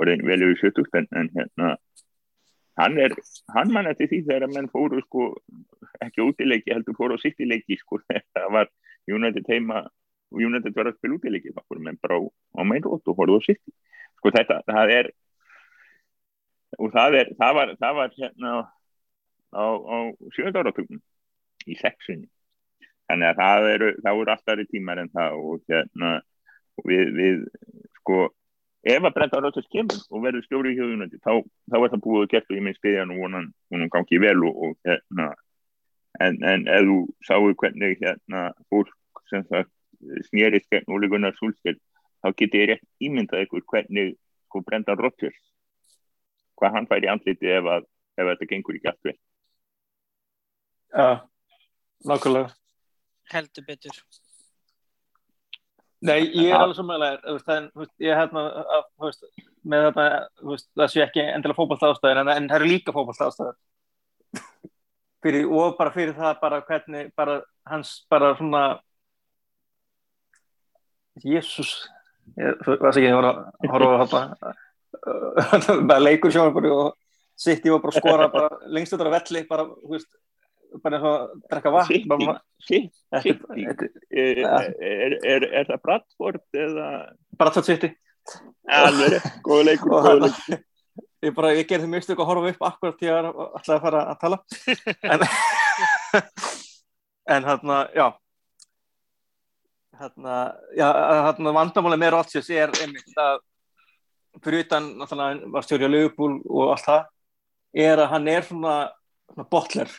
orðin 0.00 0.26
vel 0.26 0.44
yfir 0.44 0.70
70 0.70 0.98
en, 1.00 1.08
en 1.16 1.30
hérna 1.36 1.70
hann 2.80 2.98
er, 2.98 3.14
hann 3.54 3.72
mann 3.74 3.88
eftir 3.90 4.10
því 4.10 4.20
þegar 4.26 4.46
að 4.48 4.56
menn 4.56 4.70
fóru 4.72 5.00
sko 5.04 5.30
ekki 6.04 6.24
útileiki 6.24 6.72
heldur 6.74 6.96
fóru 6.98 7.16
á 7.16 7.22
sitt 7.22 7.40
í 7.40 7.48
leiki 7.48 7.78
sko. 7.80 8.00
Það 8.36 8.52
var 8.56 8.70
United 9.10 9.48
heima 9.50 9.84
og 10.30 10.42
United 10.46 10.76
var 10.76 10.90
að 10.90 10.98
spila 10.98 11.18
útileiki 11.18 11.54
þá 11.54 11.62
fóru 11.66 11.82
menn 11.84 11.98
bara 12.02 12.18
á, 12.18 12.22
á 12.58 12.62
meinrótt 12.66 13.08
og 13.10 13.16
fóru 13.18 13.38
á 13.38 13.40
sitt 13.42 13.62
sko 14.20 14.32
þetta, 14.34 14.60
það 14.68 14.92
er 14.96 15.10
og 16.78 16.92
það 16.94 17.16
er, 17.20 17.32
það 17.38 17.56
var, 17.58 17.72
það 17.80 17.96
var 17.98 18.12
hérna 18.16 18.52
á, 19.50 19.64
á, 19.66 19.96
áratugum 20.60 21.00
í 21.66 21.76
sexunni 21.80 22.28
þannig 23.10 23.30
að 23.32 23.40
það 23.40 23.70
eru, 23.74 23.88
það 24.04 24.18
voru 24.20 24.34
alltaf 24.36 24.66
tímar 24.70 25.02
en 25.02 25.10
það 25.14 25.40
og 25.40 25.64
hérna 25.72 26.12
við, 26.86 27.10
við 27.16 27.42
sko 27.98 28.20
ef 28.82 29.04
að 29.04 29.14
Brenda 29.14 29.40
Róttars 29.40 29.68
kemur 29.72 30.00
og 30.08 30.24
verður 30.24 30.44
stjóri 30.46 30.72
í 30.72 30.78
hjóðunandi 30.78 31.20
þá, 31.20 31.32
þá 31.68 31.76
er 31.80 31.90
það 31.92 32.02
búið 32.06 32.22
að 32.24 32.30
gert 32.32 32.50
og 32.50 32.56
ég 32.56 32.64
minn 32.64 32.78
stiðjan 32.78 33.12
og 33.12 33.20
vonan 33.24 33.50
hún 33.74 33.92
gangi 33.92 34.20
vel 34.22 34.38
og, 34.48 34.56
og 34.64 34.76
hérna 34.88 35.28
en, 36.20 36.40
en 36.42 36.66
ef 36.68 36.88
þú 36.88 36.96
sáu 37.28 37.52
hvernig 37.60 38.00
hérna 38.00 38.46
fólk 38.72 39.24
sem 39.30 39.44
það 39.50 39.68
snýrist 40.30 40.70
gegn 40.72 40.88
Óli 40.88 41.10
Gunnar 41.12 41.36
Súlskeið 41.36 41.80
þá 42.24 42.28
getið 42.36 42.62
ég 42.62 42.70
rétt 42.72 42.86
ímyndað 43.04 43.44
ykkur 43.46 43.66
hvernig 43.68 44.14
sko 44.48 44.62
Brenda 44.64 44.96
Róttars 44.96 45.36
hvað 46.60 46.76
hann 46.76 46.88
fær 46.88 47.04
í 47.04 47.12
andliti 47.12 47.52
ef 47.52 47.68
að 47.76 47.84
ef 48.20 48.32
þetta 48.32 48.50
gengur 48.54 48.80
ekki 48.80 48.90
allt 48.92 49.10
vel 49.10 49.18
Já, 50.90 51.10
nákvæmlega. 52.08 52.50
heldur 53.30 53.64
betur 53.68 54.00
Nei, 56.00 56.20
ég 56.32 56.46
er 56.48 56.54
Já. 56.54 56.60
alveg 56.62 56.76
samanlega, 56.78 57.18
ég 58.00 58.16
hérna, 58.16 58.44
að, 58.64 58.84
þú 58.96 59.08
veist, 59.08 59.26
með 59.68 59.82
þetta, 59.86 60.04
það 60.80 60.92
sé 60.92 61.02
ekki 61.04 61.24
endilega 61.26 61.58
fótballta 61.58 61.90
ástæður, 61.92 62.20
en, 62.22 62.30
en 62.32 62.46
það 62.48 62.56
eru 62.56 62.70
líka 62.70 62.94
fótballta 62.96 63.28
ástæður. 63.28 63.58
fyrir, 65.20 65.50
og 65.52 65.74
bara 65.76 65.92
fyrir 65.92 66.14
það, 66.16 66.38
bara 66.40 66.62
hvernig, 66.70 67.10
bara 67.20 67.34
hans, 67.68 67.92
bara 68.08 68.32
svona, 68.38 68.62
Jésús, 71.20 71.74
ég, 72.40 72.56
veist 72.64 72.96
ekki, 72.96 73.12
var 73.12 73.28
að 73.28 73.74
horfa 73.74 74.24
bara 75.90 76.00
leikur 76.00 76.32
sjónarbúri 76.32 76.72
og 76.72 76.94
sitt 77.36 77.64
ég 77.64 77.74
var 77.76 77.84
bara 77.84 77.92
að 77.92 78.00
skora 78.00 78.28
bara 78.32 78.72
lengst 78.72 78.96
út 78.96 79.04
á 79.04 79.12
velli, 79.12 79.44
bara, 79.48 79.68
þú 79.68 79.92
veist, 79.98 80.08
bara 80.84 80.98
eins 80.98 81.06
og 81.06 81.12
að 81.12 81.34
drekka 81.50 81.72
vatn, 81.74 81.88
City. 81.90 82.80
þetta, 83.10 83.88
er, 84.10 84.40
Ja. 84.44 84.56
er, 84.60 85.46
það 85.70 85.82
Bradford 85.84 86.40
eða? 86.64 86.88
Tótt 87.40 87.64
sitti. 87.70 87.92
alveg, 88.70 89.16
góða 89.46 89.64
leikur, 89.70 89.94
ég 91.24 91.34
ég 91.58 91.68
gerði 91.68 91.88
mjög 91.90 92.04
stök 92.06 92.22
að 92.22 92.28
horfa 92.30 92.52
upp 92.54 92.62
akkurat 92.70 92.98
því 93.00 93.10
að 93.12 93.28
ætlaði 93.58 93.76
að 93.76 93.84
fara 93.86 94.02
að 94.08 94.20
tala. 94.20 94.38
En 95.10 95.20
en 97.36 97.44
hérna, 97.46 97.78
já. 97.94 98.06
Hérna, 100.00 100.36
já, 100.78 100.86
hérna 101.28 101.52
vandamáli 101.52 101.98
með 102.00 102.14
Rodgers 102.16 102.48
er 102.50 102.72
einmitt 102.80 103.18
að 103.20 103.40
fyrir 104.44 104.64
utan, 104.64 104.86
náttúrulega, 105.00 105.50
var 105.52 105.66
stjórið 105.66 105.86
að 105.88 105.94
lögupúl 105.96 106.30
og 106.46 106.70
allt 106.72 106.86
það, 106.86 107.02
er 107.84 108.02
að 108.04 108.10
hann 108.14 108.30
er 108.32 108.46
svona, 108.46 108.76
svona 109.34 109.48
botler 109.52 109.92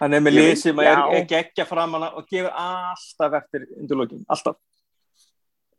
hann 0.00 0.16
er 0.16 0.24
með 0.24 0.36
lið 0.36 0.54
sem 0.60 0.80
er, 0.84 1.02
er 1.18 1.28
geggja 1.28 1.66
fram 1.68 1.96
hana 1.96 2.12
og 2.18 2.26
gefur 2.30 2.52
alltaf 2.52 3.36
eftir 3.40 3.68
undirlökin, 3.80 4.24
alltaf. 4.28 4.58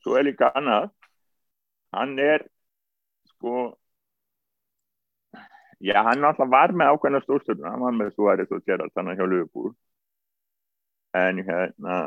Svo 0.04 0.16
er 0.20 0.28
líka 0.30 0.52
annað. 0.56 0.90
Hann 1.96 2.18
er 2.22 2.46
sko 3.34 3.76
já, 5.80 6.02
hann 6.04 6.26
alltaf 6.26 6.50
var 6.50 6.74
með 6.74 6.94
ákveðna 6.94 7.22
stórstöðuna. 7.26 7.74
Hann 7.74 7.86
var 7.86 7.96
með 7.98 8.14
aðrið 8.18 8.50
svo 8.50 8.62
gerað 8.66 8.94
þannig 8.96 9.20
hjá 9.20 9.28
Liverpool. 9.28 9.72
En 11.18 11.42
hérna 11.46 11.98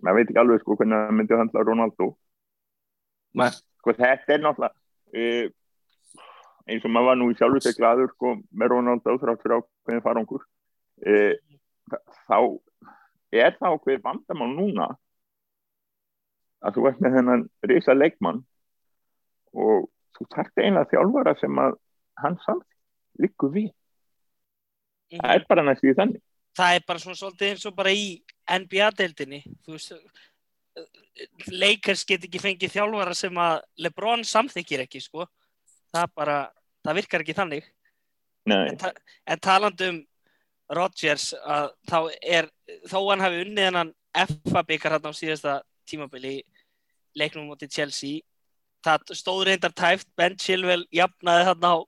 maður 0.00 0.18
veit 0.18 0.30
ekki 0.30 0.40
alveg 0.42 0.62
sko 0.62 0.76
hvernig 0.78 1.02
það 1.02 1.16
myndi 1.18 1.38
handla 1.38 1.66
Ronaldo. 1.66 2.12
Nei. 3.38 3.50
sko 3.80 3.94
þetta 3.96 4.34
er 4.34 4.42
náttúrulega 4.44 4.74
uh, 5.16 5.46
eins 6.68 6.84
og 6.84 6.92
maður 6.92 7.08
var 7.08 7.16
nú 7.18 7.28
í 7.32 7.36
sjálfu 7.38 7.62
sig 7.64 7.78
gladur 7.78 8.10
sko 8.12 8.34
með 8.50 8.74
Ronaldo 8.74 9.16
þrátt 9.22 9.42
fyrir 9.44 9.56
ákveðin 9.58 10.04
farangur. 10.04 10.44
Uh, 11.02 11.34
þá 11.90 12.38
er 13.32 13.56
það 13.58 13.76
ákveðið 13.76 14.04
vandamál 14.04 14.50
núna 14.52 14.88
að 16.62 16.76
þú 16.76 16.88
ert 16.90 17.00
með 17.02 17.16
þennan 17.18 17.46
risa 17.70 17.94
leikmann 17.96 18.42
og 19.52 19.88
þú 20.16 20.26
þarft 20.34 20.60
eiginlega 20.60 20.90
þjálfara 20.92 21.36
sem 21.40 21.62
að 21.62 21.78
hann 22.22 22.36
samt 22.44 22.68
líku 23.20 23.50
við. 23.52 23.70
Það 25.12 25.34
er 25.34 25.46
bara 25.48 25.64
næst 25.66 25.84
í 25.84 25.94
þannig. 25.96 26.22
Það 26.56 26.76
er 26.76 26.84
bara 26.88 27.02
svona 27.02 27.18
svolítið 27.18 27.50
eins 27.52 27.66
og 27.68 27.74
bara 27.76 27.92
í 27.96 28.06
NBA-deildinni 28.52 29.40
þú 29.64 29.74
veist 29.76 29.92
leikars 31.52 32.04
get 32.08 32.24
ekki 32.26 32.40
fengið 32.40 32.74
þjálfara 32.76 33.14
sem 33.16 33.38
að 33.40 33.60
Lebron 33.84 34.24
samþykir 34.24 34.86
ekki 34.86 35.02
sko. 35.04 35.26
Það 35.92 36.14
bara, 36.16 36.36
það 36.84 36.98
virkar 37.00 37.24
ekki 37.24 37.36
þannig. 37.36 37.66
En, 38.48 38.78
ta 38.80 38.90
en 39.28 39.42
talandi 39.42 39.88
um 39.92 39.98
Rodgers 40.72 41.32
að 41.42 41.70
þá 41.90 41.98
er 42.22 42.50
þó 42.88 42.98
hann 43.10 43.24
hafi 43.24 43.44
unnið 43.44 43.68
hennan 43.68 43.94
FA 44.12 44.62
byggar 44.68 44.96
hann 44.96 45.08
á 45.08 45.12
síðasta 45.16 45.60
tímabili 45.88 46.40
leiknum 47.18 47.48
moti 47.50 47.68
Chelsea 47.68 48.22
það 48.82 49.12
stóð 49.16 49.44
reyndar 49.48 49.74
tæft, 49.76 50.08
Ben 50.18 50.36
Chilwell 50.38 50.84
jafnaði 50.94 51.46
þarna 51.50 51.74
á 51.74 51.78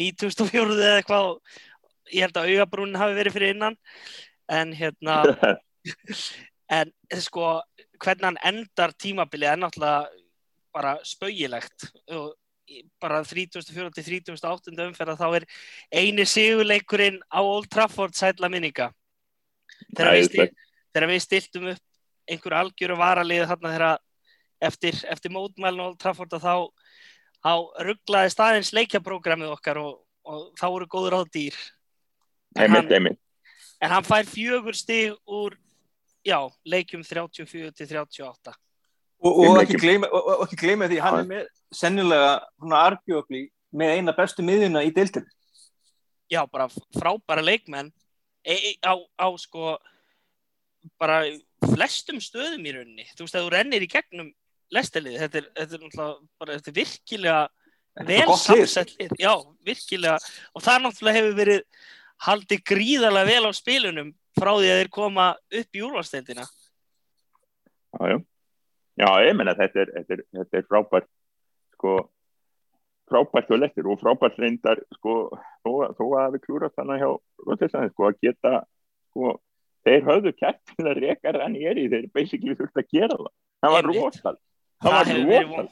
94 0.00 0.76
eða 0.76 1.00
eitthvað 1.00 1.28
ég 2.10 2.24
held 2.24 2.38
að 2.40 2.52
augabrúnin 2.54 3.00
hafi 3.00 3.18
verið 3.18 3.36
fyrir 3.36 3.54
innan. 3.54 3.76
En 4.50 4.72
hérna 4.74 5.20
en 6.78 6.92
sko 7.22 7.60
hvernig 8.00 8.26
hann 8.30 8.40
endar 8.52 8.94
tímabilið 8.96 9.52
er 9.52 9.60
náttúrulega 9.60 10.08
bara 10.74 10.96
spauilegt 11.06 11.90
og 12.14 12.32
bara 13.02 13.20
34. 13.24 13.90
til 13.94 14.08
38. 14.36 14.74
umferða 14.86 15.16
þá 15.18 15.26
er 15.40 15.46
eini 15.90 16.26
sigurleikurinn 16.28 17.20
á 17.30 17.40
Old 17.40 17.70
Trafford 17.72 18.16
sætla 18.16 18.50
minninga 18.52 18.90
þegar 19.96 20.14
við, 20.16 20.28
stil, 20.28 20.46
þegar 20.94 21.10
við 21.10 21.24
stiltum 21.24 21.70
upp 21.72 22.30
einhver 22.30 22.56
algjöru 22.60 22.98
varalið 23.00 23.46
þarna 23.50 23.74
þegar 23.74 24.04
eftir, 24.70 25.00
eftir 25.10 25.34
mótmælun 25.34 25.86
Old 25.88 25.98
Trafford 26.02 26.36
þá, 26.36 26.68
þá 27.40 27.52
rugglaði 27.88 28.34
staðins 28.34 28.72
leikjaprógramið 28.76 29.54
okkar 29.56 29.82
og, 29.82 30.00
og 30.28 30.50
þá 30.60 30.66
voru 30.68 30.90
góður 30.90 31.18
á 31.18 31.22
dýr 31.26 31.58
en 32.58 32.76
hann, 32.76 33.12
en 33.80 33.94
hann 33.94 34.06
fær 34.06 34.26
fjögur 34.28 34.76
stig 34.78 35.14
úr 35.26 35.56
já, 36.26 36.38
leikjum 36.66 37.04
34 37.06 37.72
til 37.74 37.94
38 37.96 38.58
Og, 39.20 39.34
og, 39.36 39.58
ekki 39.60 39.76
gleyma, 39.76 40.08
og, 40.08 40.28
og 40.32 40.42
ekki 40.46 40.56
gleyma 40.62 40.86
því 40.88 41.00
hann 41.04 41.18
er 41.18 41.26
með 41.28 41.48
sennilega 41.74 42.38
svona 42.58 42.82
argjófli 42.88 43.44
með 43.70 43.96
eina 43.96 44.14
bestu 44.16 44.44
miðjuna 44.46 44.82
í 44.86 44.92
deildinu. 44.94 45.28
Já, 46.30 46.44
bara 46.46 46.68
frábæra 46.94 47.42
leikmenn 47.42 47.90
e, 48.44 48.54
e, 48.54 48.72
á, 48.86 48.94
á 48.94 49.26
sko 49.38 49.76
bara 51.00 51.22
flestum 51.72 52.20
stöðum 52.22 52.66
í 52.66 52.74
rauninni. 52.74 53.06
Þú 53.16 53.26
veist 53.26 53.38
að 53.38 53.46
þú 53.46 53.52
rennir 53.54 53.84
í 53.84 53.90
gegnum 53.90 54.30
lestelið, 54.74 55.18
þetta 55.24 55.40
er, 55.40 55.48
þetta 55.58 55.76
er 55.76 55.82
náttúrulega 55.84 56.28
bara, 56.40 56.58
þetta 56.58 56.70
er 56.70 56.78
virkilega 56.78 57.40
vel 58.10 58.36
samsettlið. 58.38 59.14
Já, 59.18 59.32
virkilega 59.66 60.16
og 60.54 60.64
það 60.64 60.82
náttúrulega 60.86 61.18
hefur 61.18 61.38
verið 61.40 61.86
haldið 62.26 62.64
gríðarlega 62.70 63.30
vel 63.30 63.50
á 63.50 63.52
spilunum 63.56 64.10
frá 64.38 64.50
því 64.54 64.70
að 64.70 64.80
þeir 64.80 64.92
koma 64.94 65.28
upp 65.60 65.78
í 65.78 65.84
úrvalsteindina. 65.86 66.46
Já, 67.90 68.02
já. 68.14 68.18
Já, 69.00 69.08
ég 69.24 69.36
menna 69.36 69.56
þetta 69.56 69.80
er, 69.80 69.90
þetta 69.96 70.16
er, 70.16 70.22
þetta 70.36 70.58
er 70.58 70.66
frábært 70.68 71.08
sko 71.80 71.94
frábært 73.10 73.50
og 73.50 73.62
lettir 73.62 73.88
og 73.90 74.00
frábært 74.00 74.36
reyndar 74.38 74.80
sko 74.98 75.14
þó, 75.64 75.70
þó 75.96 76.04
að 76.20 76.36
við 76.36 76.42
klúrast 76.44 76.76
þannig 76.78 77.00
hjá 77.02 77.10
Róttisand 77.46 77.94
sko 77.94 78.10
að 78.10 78.18
geta 78.22 78.52
sko 79.10 79.32
þeir 79.86 80.04
höfðu 80.06 80.32
kært 80.36 80.60
til 80.74 80.86
að 80.86 81.00
reyka 81.00 81.32
rann 81.34 81.56
í 81.56 81.64
eri 81.66 81.88
þeir 81.90 82.10
basically 82.14 82.56
þurft 82.58 82.82
að 82.82 82.92
gera 82.92 83.16
það. 83.16 83.32
Það 83.60 83.74
var 83.74 83.88
rótal 83.88 84.36
það 84.80 84.94
var 84.96 85.10
rótal 85.16 85.66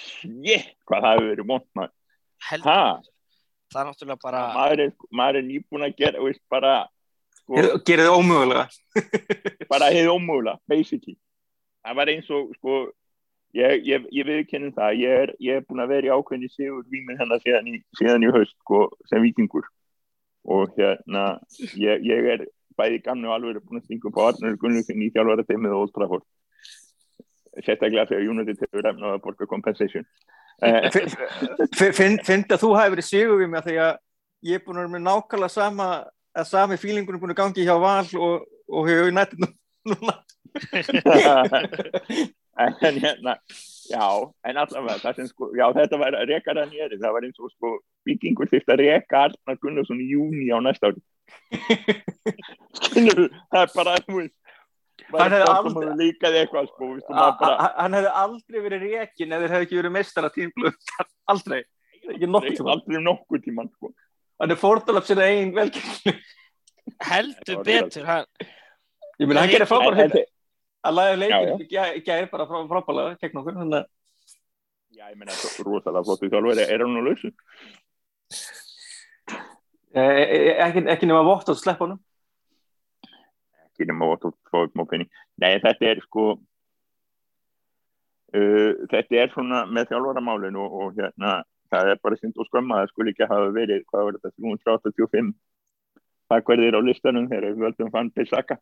shit 0.00 0.68
hvað 0.88 1.06
það 1.06 1.16
hefur 1.16 1.32
verið 1.32 1.50
vond 1.50 1.66
maður. 1.80 1.96
Það 3.70 3.80
er 3.80 3.90
náttúrulega 3.90 4.22
bara 4.22 4.44
maður 4.54 4.84
er, 4.84 4.94
maður 5.14 5.40
er 5.40 5.46
nýbúin 5.46 5.86
að 5.86 5.98
gera 5.98 6.22
veist, 6.24 6.42
bara 6.50 6.76
sko, 7.40 7.66
gera 7.86 8.06
þið 8.06 8.14
ómögulega? 8.20 8.64
Bara 9.70 9.90
hefði 9.90 10.14
ómögulega 10.14 10.58
basically. 10.70 11.18
Það 11.80 12.00
var 12.00 12.12
eins 12.14 12.32
og 12.36 12.54
sko 12.58 12.80
ég, 13.56 13.84
ég, 13.86 14.06
ég 14.14 14.26
viðkennum 14.28 14.72
það. 14.76 14.96
Ég 15.00 15.20
er, 15.24 15.34
ég 15.42 15.60
er 15.60 15.66
búin 15.66 15.82
að 15.84 15.92
vera 15.94 16.08
í 16.08 16.14
ákveðni 16.14 16.50
sigur 16.52 16.84
výminn 16.90 17.20
hennar 17.20 17.42
síðan 17.44 17.70
í, 17.70 17.78
síðan 17.98 18.26
í 18.26 18.32
höst 18.34 18.56
sko, 18.58 18.88
sem 19.10 19.22
vikingur 19.24 19.66
og 20.50 20.72
hérna 20.78 21.24
ég, 21.76 22.00
ég 22.06 22.28
er 22.34 22.44
bæði 22.78 23.02
gamni 23.04 23.28
og 23.28 23.34
alveg 23.36 23.60
búin 23.64 23.80
að 23.80 23.88
stinga 23.88 24.08
upp 24.08 24.20
á 24.20 24.22
Arnur 24.30 24.56
Gunnlugin 24.60 25.04
í 25.04 25.10
þjálfara 25.12 25.44
teimið 25.48 25.74
og 25.76 25.84
Old 25.84 25.94
Trafford. 25.96 26.26
Sérstaklega 27.60 28.08
þegar 28.08 28.30
United 28.30 28.62
hefur 28.64 28.90
efnað 28.92 29.16
að 29.16 29.22
borga 29.26 29.50
compensation. 29.50 30.06
Finnst 31.74 32.54
að 32.54 32.62
þú 32.62 32.72
hafi 32.78 32.94
verið 32.94 33.08
sigur 33.08 33.40
við 33.40 33.50
mig 33.52 33.60
að 33.60 33.68
því 33.68 33.76
að 33.84 33.92
ég 34.48 34.60
er 34.60 34.64
búin 34.64 34.78
að 34.78 34.84
vera 34.86 34.94
með 34.94 35.06
nákvæmlega 35.08 35.56
sama 35.56 35.88
að 36.30 36.50
sami 36.52 36.78
fílingunum 36.80 37.20
búin 37.20 37.34
að 37.34 37.40
gangi 37.42 37.66
hjá 37.66 37.74
val 37.82 38.06
og, 38.16 38.46
og 38.70 38.88
hefur 38.88 39.16
nættið 39.16 39.48
núna 39.90 40.14
en 42.66 42.98
hérna 43.02 43.36
já, 43.90 44.32
en 44.44 44.56
allavega 44.62 45.14
sko, 45.26 45.50
já, 45.56 45.66
þetta 45.74 45.98
var 46.00 46.16
að 46.18 46.28
reka 46.30 46.54
það 46.54 46.72
nýri 46.72 46.98
það 47.00 47.14
var 47.16 47.26
eins 47.26 47.40
og 47.40 47.52
sko, 47.54 47.72
vikingur 48.08 48.50
þurft 48.50 48.74
að 48.74 48.82
reka 48.84 49.24
Arnar 49.26 49.58
Gunnarsson 49.62 50.02
í 50.02 50.10
júni 50.12 50.50
á 50.54 50.58
næsta 50.62 50.90
ári. 50.90 51.02
Skilur 52.84 53.26
það 53.50 53.64
er 53.64 53.74
bara 53.74 53.96
hann 55.10 55.34
hefði 55.34 55.50
aldrei 55.50 55.94
líkaði 55.98 56.42
eitthvað 56.44 56.70
sko, 56.70 56.90
bara... 57.40 57.70
hann 57.78 57.98
hefði 57.98 58.14
aldrei 58.24 58.60
verið 58.66 58.86
rekin 58.86 59.32
eða 59.32 59.42
þeir 59.42 59.54
hefði 59.56 59.68
ekki 59.68 59.80
verið 59.80 59.96
mestara 59.96 60.32
tímlu 60.34 60.74
aldrei. 61.32 61.62
Aldrei 62.10 63.02
nokkuð 63.02 63.44
tíman 63.46 63.72
sko. 63.74 63.94
hann 64.40 64.54
er 64.54 64.60
fórtalab 64.60 65.04
sinna 65.04 65.26
einn 65.28 65.50
velkynni 65.56 66.14
heldur 67.04 67.62
betur 67.64 68.06
hann 68.08 68.26
hann 69.20 69.50
gerir 69.50 69.68
frábæra 69.68 70.06
hluti 70.06 70.22
að 70.86 70.96
laga 70.96 71.16
leikin 71.20 72.04
gæði 72.06 72.28
bara 72.32 72.46
frábæla 72.50 73.08
gegn 73.20 73.40
okkur 73.42 73.58
þannig 73.60 73.82
að 73.82 73.88
Já, 74.90 75.06
ég 75.06 75.16
meina, 75.16 75.32
rosalega 75.64 76.02
flottu 76.04 76.28
þjálfur, 76.28 76.58
er 76.60 76.82
hann 76.82 76.98
á 76.98 77.02
lausu? 77.06 77.30
Ekki, 79.94 80.82
ekki 80.92 81.06
nema 81.08 81.22
vott 81.24 81.48
á 81.48 81.54
sleppunum? 81.56 82.00
Ekki 83.68 83.86
nema 83.88 84.08
vott 84.10 84.26
á 84.26 84.28
sleppunum, 84.50 85.06
nei, 85.40 85.54
þetta 85.62 85.88
er 85.92 86.02
sko, 86.04 86.24
uh, 88.34 88.72
þetta 88.90 89.22
er 89.22 89.32
svona 89.32 89.62
með 89.70 89.94
þjálfuramálinu 89.94 90.66
og, 90.66 90.76
og 90.82 90.98
hérna, 90.98 91.38
það 91.70 91.94
er 91.94 92.02
bara 92.02 92.18
synd 92.18 92.36
og 92.42 92.50
skömma, 92.50 92.82
það 92.82 92.92
skulle 92.92 93.14
ekki 93.14 93.30
hafa 93.30 93.54
verið, 93.56 93.86
hvað 93.88 94.08
var 94.08 94.18
þetta, 94.18 94.36
385 94.42 95.32
takkverðir 96.30 96.76
á 96.76 96.80
listanum 96.82 97.30
þegar 97.30 97.54
við 97.54 97.64
völdum 97.64 97.94
fann 97.94 98.12
Bissaka. 98.14 98.60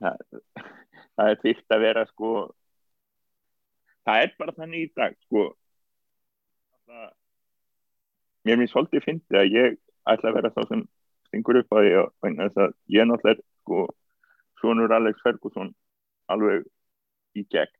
Það, 0.00 0.22
það 1.16 1.30
er 1.32 1.40
fyrst 1.42 1.74
að 1.74 1.84
vera 1.84 2.04
sko 2.08 2.30
það 4.06 4.24
er 4.24 4.32
bara 4.38 4.56
þannig 4.56 4.86
í 4.86 4.90
dag 4.96 5.16
sko. 5.26 5.44
Það, 6.88 7.10
mér 8.46 8.60
finnst 8.62 8.74
svolítið 8.76 9.06
fyndið 9.06 9.40
að 9.42 9.56
ég 9.58 9.78
ætla 10.12 10.32
að 10.32 10.38
vera 10.40 10.52
þá 10.56 10.62
sem 10.70 10.86
stingur 11.28 11.60
upp 11.62 11.76
á 11.76 11.78
því 11.78 11.92
að 12.00 12.74
ég 12.96 13.08
náttúrulega 13.08 13.38
sko 13.62 13.84
svonur 14.62 14.96
Alex 14.96 15.22
Ferguson 15.22 15.70
alveg 16.32 16.66
í 17.38 17.46
gegn. 17.50 17.78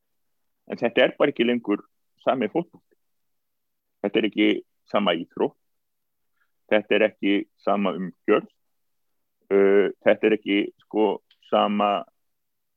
En 0.71 0.79
þetta 0.79 1.07
er 1.07 1.17
bara 1.19 1.35
ekki 1.35 1.47
lengur 1.49 1.83
sami 2.23 2.47
fólk 2.53 2.71
þetta 4.03 4.19
er 4.19 4.29
ekki 4.29 4.49
sama 4.91 5.15
íþrótt. 5.19 5.57
Þetta 6.73 6.97
er 6.97 7.07
ekki 7.11 7.35
sama 7.63 7.93
umgjörð. 7.99 8.49
Uh, 9.53 9.93
þetta 10.07 10.29
er 10.29 10.37
ekki 10.39 10.59
sko 10.87 11.07
sama 11.53 11.91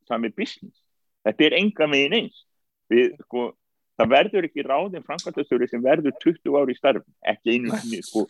sami 0.09 0.29
business. 0.29 0.83
Þetta 1.25 1.47
er 1.47 1.59
enga 1.61 1.88
megin 1.89 2.17
eins. 2.19 2.43
Við 2.91 3.15
sko 3.23 3.47
það 3.95 4.11
verður 4.11 4.49
ekki 4.49 4.67
ráðin 4.67 5.05
framkvæmtastöru 5.07 5.69
sem 5.71 5.81
verður 5.81 6.13
20 6.21 6.59
ári 6.59 6.75
í 6.75 6.77
starf 6.77 7.07
ekki 7.31 7.55
einu 7.55 7.79
sinni 7.79 8.03
sko. 8.05 8.27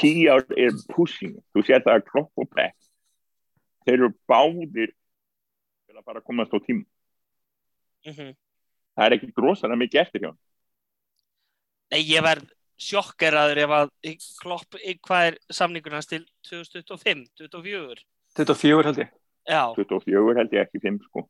10 0.00 0.32
ár 0.32 0.42
er 0.58 0.74
pushing. 0.90 1.36
Þú 1.54 1.62
sér 1.68 1.84
það 1.84 2.00
að 2.00 2.08
klopp 2.08 2.42
og 2.42 2.50
brett 2.50 2.80
þeir 3.84 3.98
eru 3.98 4.10
báðir 4.28 4.92
til 5.84 5.96
að 5.96 6.04
bara 6.06 6.24
komast 6.24 6.54
á 6.56 6.58
tím 6.64 6.84
mm 8.04 8.12
-hmm. 8.12 8.36
það 8.96 9.06
er 9.06 9.16
ekki 9.16 9.32
drosalega 9.36 9.82
mikið 9.82 10.00
eftir 10.00 10.20
hjá 10.24 10.32
Nei, 11.92 12.00
ég 12.00 12.22
verð 12.24 12.48
sjokkeraður 12.80 13.58
ef 13.58 13.70
að 13.70 13.90
klopp, 14.40 14.76
hvað 15.06 15.26
er 15.26 15.38
samningur 15.50 15.92
hans 15.92 16.06
til 16.06 16.24
2025, 16.48 17.28
2024 17.36 18.02
24 18.36 18.84
held 18.84 18.98
ég 18.98 19.10
Já. 19.48 19.74
24 19.76 20.36
held 20.38 20.54
ég 20.56 20.64
ekki 20.64 20.80
5 20.82 21.00
sko. 21.08 21.26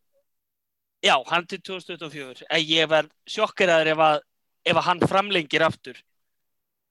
Já, 1.04 1.16
hann 1.28 1.46
til 1.46 1.60
2024 1.60 2.46
en 2.48 2.62
ég 2.64 2.88
verð 2.88 3.10
sjokkeraður 3.28 3.92
ef 3.92 4.02
að 4.06 4.20
ef 4.64 4.78
að 4.80 4.86
hann 4.88 5.02
framlengir 5.04 5.64
aftur. 5.66 5.98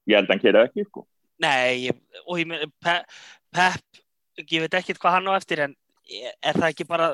Ég 0.06 0.18
held 0.18 0.28
að 0.28 0.34
hann 0.34 0.44
gera 0.44 0.66
ekki 0.68 0.84
sko. 0.86 1.06
Nei, 1.42 1.90
og 2.28 2.38
ég 2.38 2.46
með 2.46 2.68
Pep, 2.84 3.08
Pep, 3.54 4.02
ég 4.38 4.62
veit 4.62 4.76
ekki 4.78 4.94
hvað 5.00 5.16
hann 5.18 5.32
á 5.32 5.34
eftir 5.34 5.64
en 5.64 5.74
er 6.04 6.54
það 6.54 6.68
ekki 6.68 6.86
bara 6.86 7.08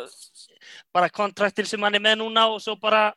bara 0.92 1.08
kontraktil 1.14 1.66
sem 1.68 1.82
hann 1.86 1.96
er 1.96 2.02
með 2.04 2.20
núna 2.20 2.48
og 2.50 2.60
svo 2.60 2.74
bara 2.80 3.12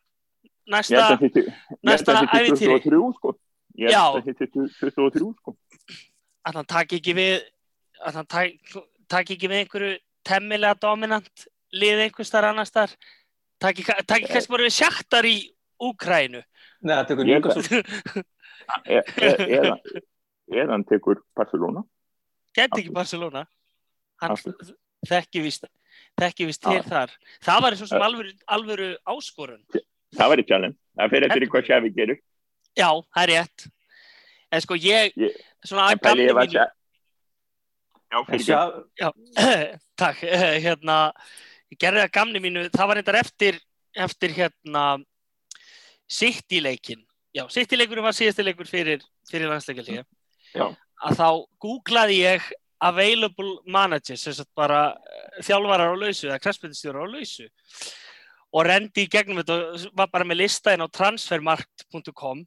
næsta 0.69 1.17
æfintýri 1.17 3.01
sko. 3.17 3.35
Ég 3.73 3.89
held 3.89 4.21
að 4.21 4.29
þetta 4.29 4.45
er 4.45 4.51
23 4.53 5.33
sko. 5.41 5.55
Að 6.45 6.59
hann 6.59 6.69
takk 6.69 6.95
ekki 6.99 7.15
við 7.17 7.35
að 8.03 8.21
hann 8.21 8.29
takk 9.09 9.33
ekki 9.35 9.49
við 9.49 9.63
einhverju 9.63 9.93
temmilega 10.25 10.79
dominant 10.81 11.45
lið 11.73 12.05
einhvers 12.07 12.31
þar 12.33 12.49
annars 12.51 12.73
þar 12.73 12.95
takk 13.63 13.83
ekki 13.83 14.31
kannski 14.33 14.51
bara 14.53 14.67
við 14.67 14.77
sjaktar 14.77 15.25
í 15.29 15.37
Úkrænu 15.83 16.43
Nei, 16.83 16.95
það 16.95 17.07
tekur 17.11 17.25
líka 17.27 17.55
svo 17.55 18.23
Er 20.53 20.69
hann 20.69 20.83
tekur 20.87 21.21
Barcelona? 21.35 21.83
Gett 22.53 22.75
ekki 22.77 22.91
Barcelona. 22.93 23.45
Hann 24.21 24.35
þekki 25.07 25.41
vist 25.43 25.65
þekki 26.19 26.47
vist 26.49 26.61
til 26.63 26.81
þar. 26.85 27.13
Það 27.43 27.63
var 27.63 27.75
eins 27.75 27.83
og 27.85 27.89
sem 27.89 28.03
alvöru, 28.05 28.33
alvöru 28.55 28.89
áskorun. 29.09 29.63
Það 30.13 30.29
var 30.31 30.41
í 30.41 30.45
challenge. 30.49 30.77
Það 30.99 31.13
fyrir 31.15 31.27
eftir 31.29 31.49
hvað 31.53 31.67
Xavi 31.69 31.93
gerur 31.95 32.19
Já, 32.73 32.89
það 32.89 33.23
er 33.23 33.31
rétt. 33.33 33.65
En 34.53 34.61
sko 34.61 34.77
ég, 34.77 35.13
Ég- 35.17 35.37
svona 35.65 35.89
að 35.89 36.03
var 36.03 36.17
mínu, 36.17 36.65
já, 38.13 38.19
fyrir 38.29 38.45
já, 38.99 39.09
takk, 40.01 40.21
hérna, 40.63 40.97
ég 41.73 41.81
gerði 41.81 42.05
það 42.05 42.13
gamni 42.19 42.43
mínu, 42.43 42.67
það 42.73 42.89
var 42.91 42.99
reyndar 42.99 43.19
eftir, 43.23 43.59
eftir 44.07 44.37
hérna, 44.37 44.85
City-leikin. 46.13 47.01
Já, 47.33 47.47
City-leikurinn 47.49 48.05
var 48.05 48.13
síðasti 48.13 48.45
leikur 48.45 48.69
fyrir, 48.69 49.01
fyrir 49.29 49.49
landsleikalíði. 49.49 50.03
Já. 50.53 50.67
Að 51.03 51.17
þá 51.17 51.27
googlaði 51.63 52.19
ég 52.19 52.51
available 52.83 53.57
managers, 53.65 54.23
sem 54.23 54.35
sagt 54.35 54.51
bara 54.57 54.91
eh, 54.93 55.43
þjálfarar 55.47 55.95
á 55.95 55.97
lausu 55.97 56.27
eða 56.27 56.41
kraftspytistjórar 56.43 57.07
á 57.07 57.13
lausu 57.13 57.47
og 58.53 58.67
rendi 58.67 59.05
í 59.05 59.11
gegnum 59.11 59.39
þetta 59.39 59.55
og 59.55 59.85
var 59.97 60.11
bara 60.13 60.27
með 60.27 60.43
lista 60.43 60.73
inn 60.75 60.83
á 60.83 60.91
transfermarkt.com 60.91 62.43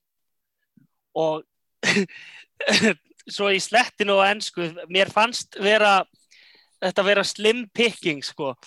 og 1.17 1.43
svo 3.27 3.51
í 3.51 3.61
slettinu 3.63 4.17
og 4.19 4.27
ennsku 4.27 4.71
mér 4.93 5.11
fannst 5.13 5.59
vera 5.63 6.01
þetta 6.83 7.05
vera 7.07 7.25
slim 7.27 7.65
picking 7.75 8.23
sko. 8.25 8.55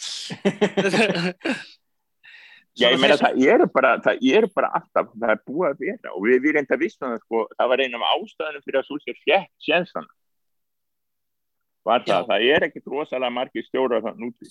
Já, 2.80 2.94
ég 2.94 3.02
meina 3.02 3.18
það 3.20 3.42
eru 3.44 3.66
bara, 3.74 3.98
það 4.04 4.22
eru 4.30 4.48
bara 4.56 4.70
alltaf, 4.78 5.10
það 5.12 5.34
er 5.34 5.42
búið 5.50 5.68
að 5.68 5.82
vera. 5.84 6.14
Og 6.14 6.24
við, 6.24 6.38
við 6.46 6.56
reynda 6.56 6.78
vissum 6.80 7.10
það 7.10 7.18
sko, 7.26 7.42
það 7.58 7.72
var 7.72 7.84
einn 7.84 7.98
af 7.98 8.06
ástæðanum 8.14 8.64
fyrir 8.64 8.80
að 8.80 8.88
Solskjær 8.88 9.20
fjekk 9.26 9.52
sjensan 9.66 10.08
var 11.88 12.04
það, 12.06 12.22
Já. 12.22 12.28
það 12.30 12.46
er 12.54 12.66
ekkit 12.68 12.92
rosalega 12.92 13.34
margir 13.34 13.66
stjórar 13.66 14.04
þann 14.06 14.26
úti. 14.30 14.50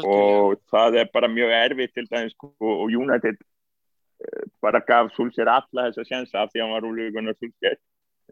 Og 0.00 0.58
það 0.72 1.00
er 1.02 1.10
bara 1.14 1.30
mjög 1.30 1.56
erfitt 1.56 1.94
til 1.96 2.06
dæmis 2.10 2.34
sko, 2.34 2.52
og 2.58 2.92
United 2.92 3.36
eh, 3.38 4.44
bara 4.64 4.82
gaf 4.84 5.12
Solskjær 5.16 5.52
alla 5.54 5.88
þessa 5.88 6.06
sjensa 6.08 6.42
af 6.42 6.52
því 6.52 6.60
að 6.60 6.66
hann 6.66 6.76
var 6.76 6.88
úrlegunar 6.90 7.38
Solskjær 7.38 7.78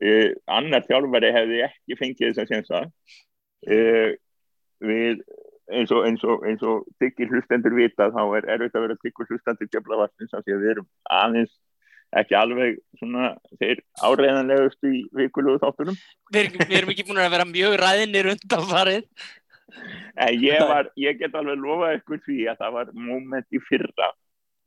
eh, 0.01 0.33
annar 0.47 0.87
þjálfari 0.89 1.33
hefði 1.35 1.63
ekki 1.69 1.99
fengið 1.99 2.31
þessa 2.31 2.47
sjensa 2.49 2.85
eh, 3.69 4.15
við 4.83 5.21
eins 5.73 5.93
og, 5.95 6.07
eins 6.07 6.25
og, 6.27 6.47
eins 6.49 6.63
og 6.67 6.87
tyggir 7.01 7.31
hlustendur 7.33 7.75
vita 7.77 8.11
þá 8.13 8.23
er 8.39 8.49
erfitt 8.57 8.79
að 8.79 8.87
vera 8.87 9.03
tyggur 9.03 9.29
hlustendur 9.31 9.69
djöflavartins 9.71 10.35
af 10.35 10.43
því 10.47 10.57
að 10.57 10.65
við 10.65 10.73
erum 10.77 10.89
aðeins 11.19 11.53
ekki 12.21 12.37
alveg 12.37 12.81
svona 13.01 13.31
þeir 13.61 13.79
áreiðanlegustu 14.05 14.91
í 14.93 14.99
vikulugu 15.17 15.63
þáttunum. 15.63 15.95
Við, 16.29 16.41
erum, 16.43 16.59
við 16.67 16.75
erum 16.77 16.91
ekki 16.93 17.07
búin 17.09 17.23
að 17.23 17.31
vera 17.33 17.47
mjög 17.49 17.77
ræðinir 17.81 18.29
undan 18.35 18.67
farið 18.69 19.07
en 20.21 20.43
ég 20.43 20.67
var, 20.69 20.91
ég 21.01 21.17
get 21.21 21.39
alveg 21.39 21.63
lofað 21.63 21.97
ykkur 22.01 22.21
því 22.27 22.39
að 22.53 22.59
það 22.61 22.75
var 22.77 22.91
moment 22.97 23.49
í 23.57 23.63
fyrra 23.65 24.11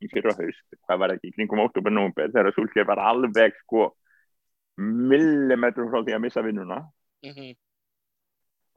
í 0.02 0.10
fyrra 0.12 0.34
haust, 0.36 0.64
hvað 0.84 1.00
var 1.02 1.14
ekki 1.14 1.30
í 1.30 1.36
kringum 1.36 1.62
oktober 1.62 1.94
nómber 1.94 2.32
þegar 2.34 2.52
Solskjær 2.56 2.88
var 2.90 3.00
alveg 3.12 3.54
sko 3.62 3.92
millimetrum 4.76 5.90
frá 5.92 6.02
því 6.02 6.16
að 6.16 6.22
missa 6.24 6.44
vinnuna. 6.44 6.82
Mm 7.24 7.32
-hmm. 7.32 7.56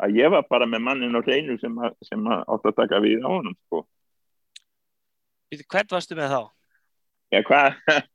að 0.03 0.15
ég 0.15 0.31
var 0.31 0.45
bara 0.49 0.65
með 0.65 0.81
mannin 0.81 1.15
á 1.15 1.21
hreinu 1.21 1.57
sem, 1.59 1.75
að, 1.77 1.95
sem 2.07 2.27
að 2.27 2.43
átt 2.47 2.65
að 2.65 2.75
taka 2.75 2.99
við 3.03 3.19
á 3.19 3.29
honum 3.29 3.55
sko. 3.65 3.83
Hvern 5.49 5.91
varstu 5.91 6.15
með 6.15 6.31
þá? 6.33 6.41
Já, 7.31 7.39
hvað, 7.43 7.73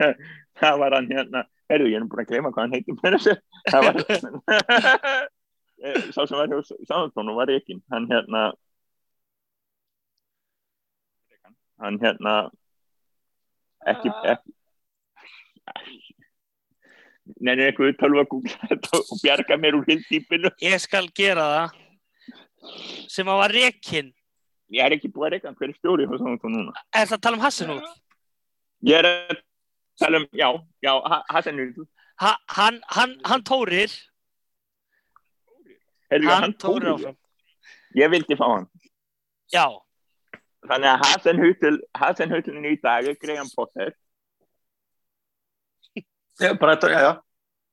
það 0.61 0.79
var 0.79 0.95
hann 0.95 1.11
hérna, 1.13 1.45
herru, 1.69 1.89
ég 1.91 2.01
er 2.01 2.09
búin 2.09 2.25
að 2.25 2.31
gleyma 2.31 2.51
hvað 2.51 2.63
hann 2.65 2.75
heitir 2.75 2.99
með 3.03 3.19
þessu, 3.19 3.37
það 3.71 3.81
var, 3.85 3.95
Eh, 5.85 6.01
sá 6.17 6.25
sem 6.25 6.39
var 6.39 6.49
hjá 6.49 6.61
Sáðantón 6.89 7.29
og 7.29 7.37
var 7.37 7.51
ekki, 7.53 7.75
hann 7.93 8.07
hérna, 8.09 8.43
hann 11.83 11.99
hérna, 12.01 12.35
ekki, 13.93 14.13
ekki, 14.33 14.55
nefnir 17.41 17.71
eitthvað 17.71 17.97
tölva 18.01 18.25
og 18.29 19.17
bjarga 19.23 19.59
mér 19.61 19.79
úr 19.79 19.89
hildýpinu, 19.89 20.53
Ég 20.63 20.83
skal 20.83 21.09
gera 21.17 21.47
það 21.55 21.81
sem 23.13 23.29
að 23.29 23.41
var 23.43 23.55
rekinn 23.55 24.13
ég 24.75 24.85
er 24.85 24.97
ekki 24.97 25.11
búin 25.13 25.29
að 25.29 25.37
reyka, 25.37 25.53
hver 25.59 25.71
er 25.71 25.77
stjóri? 25.77 26.07
Er 26.07 27.09
það 27.09 27.19
að 27.19 27.25
tala 27.27 27.39
um 27.39 27.45
Hassan 27.45 27.75
út? 27.77 27.91
Ég 28.85 29.01
er 29.01 29.09
að 29.11 29.43
tala 30.01 30.21
um, 30.23 30.27
já, 30.33 30.49
já, 30.85 30.93
Hassan 31.33 31.61
Nýrl, 31.61 31.87
Ha, 32.15 32.31
hann, 32.55 32.77
hann, 32.95 33.17
hann 33.27 33.43
tórir 33.43 33.91
herru, 36.13 36.29
Hann 36.29 36.45
hann 36.45 36.53
tórir 36.55 36.87
tóri, 36.87 36.93
áfram 36.95 37.17
ég 37.99 38.11
vildi 38.13 38.37
fá 38.39 38.45
hann. 38.53 38.69
Já, 39.51 39.67
Þannig 40.65 40.89
að 40.89 41.03
Hasenhutelin 42.01 42.69
í 42.71 42.77
dag 42.81 43.09
er 43.11 43.19
Graham 43.21 43.51
Potter. 43.53 43.93
Bara 46.61 46.75
þetta, 46.77 46.91
já, 46.91 47.01
já. 47.07 47.15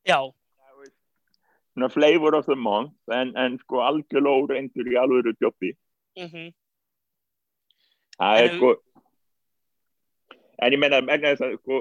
já 0.06 1.90
flavor 1.90 2.36
of 2.36 2.46
the 2.46 2.56
month, 2.56 2.94
en, 3.12 3.34
en 3.38 3.58
sko 3.64 3.82
algjörlega 3.86 4.44
óreindur 4.44 4.90
í 4.92 4.98
alvöru 5.00 5.34
jobbi. 5.42 5.76
mm 6.20 6.52
Það 8.22 8.38
er 8.38 8.50
En- 8.50 8.58
sko, 8.58 8.70
en 10.62 10.74
ég 10.74 10.80
meina, 10.80 11.02
megna 11.02 11.32
þess 11.32 11.42
að 11.42 11.54
sko, 11.58 11.78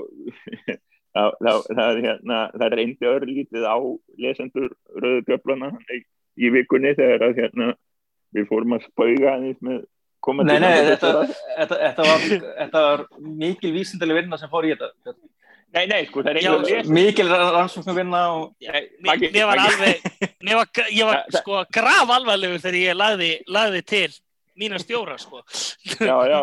það, 1.14 1.34
það, 1.44 1.58
það, 1.68 1.90
er 1.90 2.00
hérna, 2.06 2.38
það 2.54 2.76
reyndi 2.78 3.10
örlítið 3.10 3.66
á 3.68 3.76
lesendur 4.24 4.70
rauðu 5.02 5.24
djöflana 5.26 5.68
í, 5.92 5.98
í 6.40 6.52
vikunni 6.54 6.94
þegar 6.96 7.26
að 7.28 7.42
hérna, 7.42 7.74
við 8.32 8.48
fórum 8.48 8.72
að 8.78 8.86
spauga 8.86 9.34
með 9.60 9.82
komandi. 10.24 10.56
Þetta, 10.62 11.10
þetta, 11.58 11.76
þetta, 11.82 12.08
var, 12.08 12.24
þetta 12.62 12.84
var 12.86 13.04
mikil 13.20 13.74
vísindileg 13.74 14.22
vinna 14.22 14.38
sem 14.40 14.48
fór 14.48 14.70
í 14.70 14.72
þetta. 14.72 15.14
Nei, 15.70 15.84
nei, 15.86 16.00
sko, 16.08 16.22
það 16.26 16.32
er 16.32 16.40
Já, 16.42 16.50
einhver 16.50 16.70
lesen. 16.72 16.94
Mikil 16.96 17.28
rannsóknum 17.30 17.98
vinna 18.00 18.20
og 18.34 18.54
Nei, 18.64 19.14
Mér, 19.30 19.44
var 19.46 19.60
alveg 19.62 20.06
mér 20.42 20.58
var, 20.58 20.70
ég 20.90 21.06
var 21.06 21.20
sko 21.36 21.60
graf 21.70 22.10
alvarlegur 22.16 22.58
þegar 22.62 22.78
ég 22.80 22.98
lagði, 22.98 23.28
lagði 23.46 23.82
til 23.86 24.08
mína 24.58 24.80
stjóra 24.82 25.14
sko 25.20 25.44
já, 26.00 26.16
já. 26.26 26.40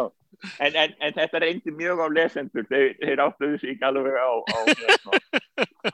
En, 0.62 0.76
en, 0.78 0.94
en 1.02 1.16
þetta 1.18 1.42
reyndi 1.42 1.74
mjög 1.74 2.04
á 2.06 2.08
lesendur, 2.14 2.66
þeir, 2.70 2.92
þeir 3.02 3.24
áttuðu 3.26 3.60
sig 3.60 3.74
ekki 3.74 3.88
alveg 3.88 4.18
á, 4.22 4.32
á 4.38 4.58
hérna. 4.70 5.94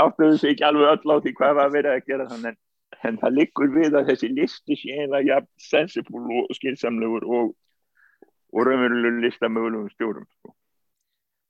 Áttuðu 0.00 0.38
sig 0.40 0.54
ekki 0.54 0.64
alveg 0.64 0.94
öll 0.94 1.12
á 1.12 1.16
því 1.20 1.34
hvað 1.36 1.58
var 1.60 1.74
verið 1.74 1.92
að 1.92 2.06
gera 2.08 2.28
þannig, 2.30 2.56
en, 2.56 3.00
en 3.10 3.18
það 3.20 3.36
liggur 3.36 3.74
við 3.74 3.98
að 4.00 4.08
þessi 4.10 4.30
listi 4.32 4.78
sé 4.80 4.94
eiginlega 4.96 5.28
jafn 5.28 5.50
sensible 5.60 6.40
og 6.40 6.56
skilsamlegur 6.56 7.28
og, 7.28 7.50
og 8.56 8.70
raunverulegur 8.70 9.26
lista 9.26 9.52
mögulegum 9.52 9.92
stjórum. 9.92 10.24
Sko. 10.38 10.56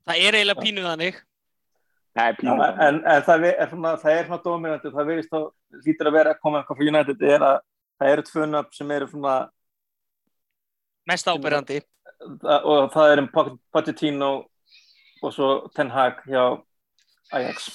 Það 0.06 0.20
er 0.26 0.38
eiginlega 0.40 0.62
pínuð 0.62 0.90
þannig 0.90 1.22
Það 2.16 2.28
er 2.28 2.32
Já, 2.32 2.36
pínu. 2.40 2.66
en, 2.88 2.98
en 3.12 3.22
það 3.26 3.40
vi- 3.42 3.56
er 3.60 3.68
svona, 3.70 3.90
það 4.00 4.12
er 4.18 4.24
svona 4.26 4.42
dominandi, 4.44 4.90
það 4.94 5.08
verðist 5.10 5.32
þá, 5.34 5.40
hlýtur 5.84 6.08
að 6.08 6.14
vera 6.16 6.30
að 6.32 6.38
koma 6.40 6.60
eitthvað 6.62 6.78
frá 6.78 6.86
United, 6.88 7.22
er 7.22 7.42
að 7.44 7.58
það 8.00 8.12
eru 8.12 8.22
tvö 8.30 8.46
nöfn 8.52 8.72
sem 8.78 8.90
eru 8.96 9.08
svona, 9.10 9.34
mest 11.06 11.28
ábyrjandi 11.28 11.80
og 12.42 12.86
það 12.94 13.12
er 13.12 13.20
um 13.22 13.28
Pochettino 13.72 14.30
og 15.22 15.32
svo 15.34 15.48
Ten 15.76 15.90
Hag 15.92 16.22
hjá 16.26 16.44
Ajax. 17.36 17.68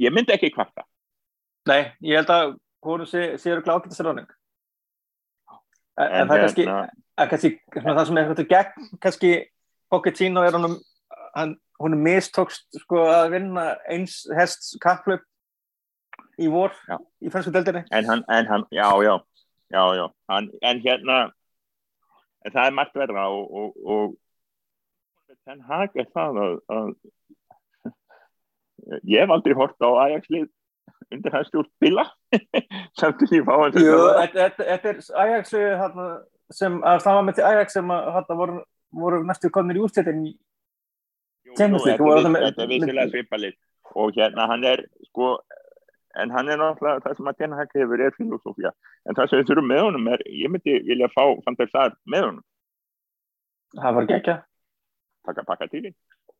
Ég 0.00 0.10
myndi 0.14 0.32
ekki 0.34 0.50
kvarta. 0.54 0.82
Nei, 1.68 1.92
ég 2.02 2.16
held 2.18 2.30
að 2.34 2.56
hvort 2.82 3.06
sé, 3.08 3.36
séu 3.38 3.60
glákið 3.62 3.92
þessi 3.92 4.04
ráning. 4.08 4.26
En, 5.96 6.08
en, 6.08 6.14
En 6.24 6.28
það 6.28 6.34
er 6.36 6.42
kannski, 6.44 6.64
hérna- 6.66 6.90
en 7.22 7.28
kannski 7.30 7.50
svona 7.78 7.94
það 8.00 8.06
sem 8.10 8.18
er 8.18 8.24
eitthvað 8.32 8.50
gegn, 8.50 8.88
kannski 9.04 9.32
Pochettino 9.94 10.42
er 10.42 10.56
honum, 10.58 10.74
hann, 11.34 11.54
hún 11.82 11.96
er 11.96 12.02
mistókst 12.06 12.80
sko 12.84 13.04
að 13.10 13.30
vinna 13.34 13.68
eins 13.90 14.22
hest 14.36 14.74
kapplöp 14.82 15.24
í 16.40 16.50
vor 16.50 16.74
Já. 16.88 16.98
í 17.22 17.30
fransku 17.30 17.52
deildinni. 17.54 17.84
En 17.94 18.08
hann, 18.08 18.24
en 18.32 18.50
hann, 18.50 18.66
já, 18.74 18.88
já, 19.04 19.14
já, 19.70 20.06
hann, 20.30 20.50
en 20.62 20.82
hérna, 20.84 21.18
en 22.44 22.54
það 22.54 22.66
er 22.66 22.76
margt 22.78 22.98
verða 22.98 23.28
og, 23.30 23.50
og, 23.50 23.80
og 23.84 24.20
Ten 25.44 25.60
Hag 25.68 25.96
er 25.98 26.06
það 26.14 26.38
að, 26.40 26.52
að 26.72 26.90
ég 29.12 29.24
hef 29.24 29.34
aldrei 29.34 29.56
hort 29.58 29.82
á 29.84 29.90
Ajax-lið 30.06 30.48
undir 31.12 31.34
hans 31.34 31.50
stjórn 31.50 31.68
bila 31.82 32.06
samt 33.00 33.20
til 33.20 33.40
ég 33.40 33.46
fá 33.46 33.54
hans 33.58 33.76
þetta 33.76 34.92
er 34.92 35.02
Ajax 35.24 35.52
þarna, 35.54 36.08
sem, 36.52 36.78
að 36.80 37.02
það 37.04 37.18
var 37.18 37.26
með 37.28 37.38
til 37.38 37.46
Ajax 37.50 37.78
sem 37.78 37.92
að 37.94 38.10
þarna 38.16 38.38
voru, 38.40 38.58
voru 39.04 39.22
næstu 39.28 39.50
konir 39.54 39.80
í 39.80 39.84
úrslitin 39.84 40.24
og 41.50 41.58
þetta 41.58 41.98
það 41.98 42.30
með- 42.34 42.46
er 42.62 42.70
vissilega 42.72 43.10
svipalið 43.12 43.54
og 43.94 44.12
hérna 44.16 44.46
hann 44.50 44.64
er 44.64 44.84
sko 45.10 45.38
en 46.16 46.30
hann 46.30 46.48
er 46.48 46.56
náttúrulega 46.58 47.02
það 47.04 47.16
sem 47.16 47.26
að 47.30 47.36
Ten 47.38 47.52
Hag 47.58 47.68
hefur 47.74 48.00
er 48.00 48.12
filosófía. 48.14 48.70
En 49.08 49.14
það 49.14 49.28
sem 49.30 49.38
við 49.40 49.48
þurfum 49.50 49.66
með 49.72 49.80
honum 49.82 50.08
er 50.14 50.18
ég 50.30 50.50
myndi 50.50 50.74
vilja 50.86 51.08
fá 51.10 51.24
fantasar 51.44 51.94
með 52.06 52.22
honum. 52.28 52.44
Það 53.74 53.94
var 53.94 54.02
ekki 54.18 54.36
taka 55.26 55.42
pakka 55.48 55.68
til 55.70 55.82
því 55.82 55.94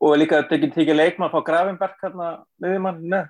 og 0.04 0.16
líka 0.18 0.38
að 0.42 0.48
tekið 0.50 0.74
tekið 0.74 0.96
leikmann 0.98 1.30
fá 1.32 1.40
Gravenberg 1.46 1.96
hérna 2.02 2.28
miðjumann 2.62 3.00
með 3.02 3.28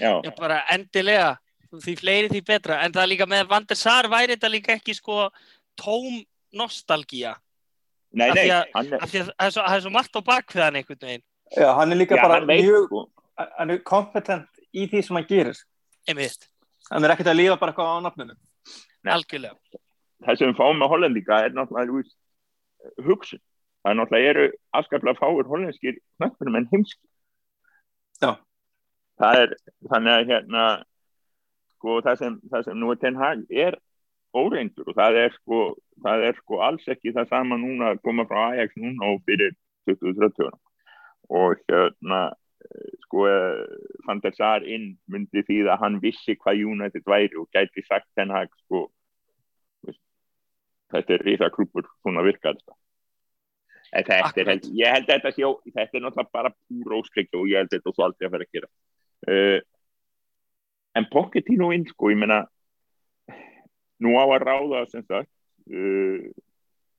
já, 0.00 0.12
Já, 0.24 0.30
bara 0.38 0.62
endilega. 0.72 1.38
Því 1.72 1.94
fleiri 1.96 2.28
því 2.28 2.40
betra. 2.44 2.82
En 2.84 2.92
það 2.92 3.08
líka 3.08 3.26
með 3.26 3.46
Van 3.48 3.64
der 3.64 3.76
Sar 3.80 4.04
væri 4.12 4.34
þetta 4.36 4.50
líka 4.52 4.74
ekki 4.76 4.92
sko 4.94 5.30
tóm 5.80 6.20
nostalgía 6.52 7.34
Nei, 8.12 8.28
nei, 8.36 8.48
hann 8.74 8.92
er, 8.92 9.04
það 9.08 9.46
er 9.46 9.52
svo, 9.54 9.64
er 9.64 9.92
margt 9.94 10.18
á 10.18 10.20
bakvið 10.20 10.64
hann 10.66 10.80
einhvern 10.80 11.04
veginn 11.06 11.22
Já, 11.56 11.68
hann 11.78 11.92
er 11.92 12.00
líka 12.00 12.16
já, 12.16 12.22
bara 12.22 12.40
hann 12.40 12.48
mjög, 12.48 12.88
sko, 12.88 13.04
hann 13.58 13.72
er 13.72 13.80
kompetent 13.88 14.64
í 14.72 14.86
því 14.88 15.04
sem 15.06 15.16
hann 15.16 15.28
gerir. 15.28 15.62
einmitt, 16.08 16.48
Hann 16.90 17.04
er 17.06 17.14
ekkert 17.14 17.32
að 17.32 17.38
lífa 17.38 17.56
bara 17.60 17.72
eitthvað 17.72 17.88
á 17.88 18.04
nafninu. 18.04 18.36
Nei. 19.02 19.12
algjörlega 19.16 19.80
það 20.26 20.38
sem 20.38 20.50
við 20.52 20.58
fáum 20.58 20.78
með 20.78 20.92
hollendinga 20.92 21.38
er 21.44 21.56
náttúrulega 21.56 21.90
þú 21.90 21.98
veist, 22.00 22.16
hugsun. 23.06 23.42
Það 23.82 23.92
er 23.92 23.98
náttúrulega 23.98 24.32
eru 24.32 24.46
afskaplega 24.78 25.18
fáir 25.18 25.50
hollenskir 25.50 25.98
knöppunum 26.20 26.58
en 26.60 26.68
heimski. 26.70 27.02
Já. 28.22 28.30
Það 29.22 29.40
er, 29.42 29.54
þannig 29.90 30.12
að 30.14 30.28
hérna, 30.30 30.66
sko, 31.74 31.96
það 32.06 32.20
sem, 32.20 32.36
það 32.52 32.68
sem 32.68 32.78
nú 32.78 32.92
er 32.92 33.00
Ten 33.02 33.18
Hag 33.18 33.42
er 33.50 33.78
óreindur 34.32 34.88
og 34.90 34.98
það 34.98 35.18
er 35.22 35.34
sko, 35.36 35.62
það 36.04 36.26
er 36.28 36.38
sko 36.40 36.60
alls 36.68 36.86
ekki 36.94 37.14
það 37.16 37.32
sama 37.32 37.58
núna 37.60 37.92
að 37.92 38.02
koma 38.06 38.26
frá 38.28 38.52
Ajax 38.52 38.76
núna 38.80 39.10
og 39.12 39.24
fyrir 39.28 39.54
2030 39.90 40.48
ára. 40.48 40.58
og 41.32 41.60
hérna 41.68 42.20
eh, 42.30 42.92
sko 43.06 43.26
eh, 43.28 43.62
Van 44.06 44.22
der 44.24 44.36
Sar 44.36 44.64
inn 44.64 44.92
myndi 45.10 45.44
því 45.48 45.62
að 45.68 45.82
hann 45.84 46.00
vissi 46.02 46.36
hvað 46.36 46.64
United 46.74 47.06
væri 47.06 47.36
og 47.40 47.48
gæti 47.52 47.84
sagt 47.86 48.08
Ten 48.16 48.32
Hag 48.34 48.52
sko 48.64 48.86
þetta 50.92 51.16
er 51.16 51.26
risa 51.26 51.50
klúpur 51.52 51.88
svona 52.02 52.24
virkar 52.24 52.56
þetta 53.92 54.40
er, 54.40 54.48
held, 54.48 54.70
ég 54.76 54.94
held 54.94 55.10
að 55.10 55.18
þetta 55.18 55.32
sé, 55.36 55.52
þetta 55.74 55.98
er 55.98 56.04
náttúrulega 56.06 56.32
bara 56.32 56.52
púr 56.56 56.96
óskreikja 56.98 57.40
og 57.40 57.50
ég 57.50 57.60
held 57.60 57.72
þetta 57.74 57.92
svo 57.92 58.06
aldrei 58.06 58.28
að 58.28 58.34
vera 58.36 58.46
að 58.46 58.56
gera. 58.56 58.70
Uh, 59.28 59.58
en 60.96 61.08
Pochettino 61.12 61.70
inn, 61.76 61.84
sko, 61.90 62.10
ég 62.12 62.20
meina, 62.22 62.42
nú 64.02 64.16
á 64.18 64.24
að 64.24 64.44
ráða 64.46 64.82
sem 64.90 65.04
sagt, 65.06 65.30
uh, 65.70 66.26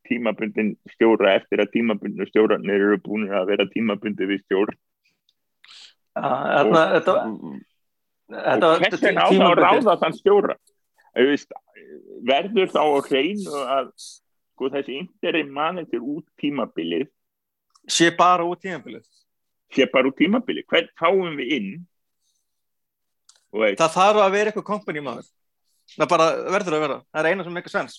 tímabundin 0.07 0.73
stjóra 0.95 1.35
eftir 1.37 1.63
að 1.63 1.71
tímabundin 1.77 2.29
stjórarnir 2.29 2.87
eru 2.89 2.99
búin 3.03 3.29
að 3.31 3.53
vera 3.53 3.69
tímabundi 3.71 4.27
við 4.29 4.43
stjór. 4.45 4.73
Já, 6.13 6.27
Þarna, 6.29 6.81
þetta, 6.93 7.13
þetta, 8.33 8.73
hvers 8.83 9.01
vegna 9.01 9.25
á 9.25 9.29
það 9.31 9.47
að 9.47 9.61
ráða 9.63 9.97
þann 10.03 10.19
stjóra? 10.19 10.57
Veist, 11.13 11.55
verður 12.25 12.69
þá 12.73 12.83
að 12.83 13.09
hreinu 13.09 13.63
að 13.77 13.89
sko, 14.01 14.69
þessi 14.73 14.99
interim 15.01 15.51
manager 15.53 16.01
út 16.01 16.25
tímabilið 16.41 17.09
sé 17.87 18.11
bara 18.15 18.45
út 18.45 18.61
tímabilið. 18.61 19.03
sé 19.73 19.87
bara 19.91 20.07
út 20.07 20.17
tímabilið. 20.17 20.65
Hvern 20.69 20.89
fáum 20.99 21.37
við 21.37 21.53
inn? 21.57 21.71
Það 23.51 23.95
þarf 23.95 24.21
að 24.21 24.35
vera 24.35 24.51
eitthvað 24.51 24.67
company 24.67 25.01
maður. 25.01 25.25
Það 25.93 26.09
bara 26.09 26.27
verður 26.57 26.77
að 26.77 26.85
vera. 26.87 26.99
Það 27.13 27.23
er 27.23 27.31
eina 27.31 27.47
sem 27.47 27.57
eitthvað 27.59 27.75
sens. 27.77 27.97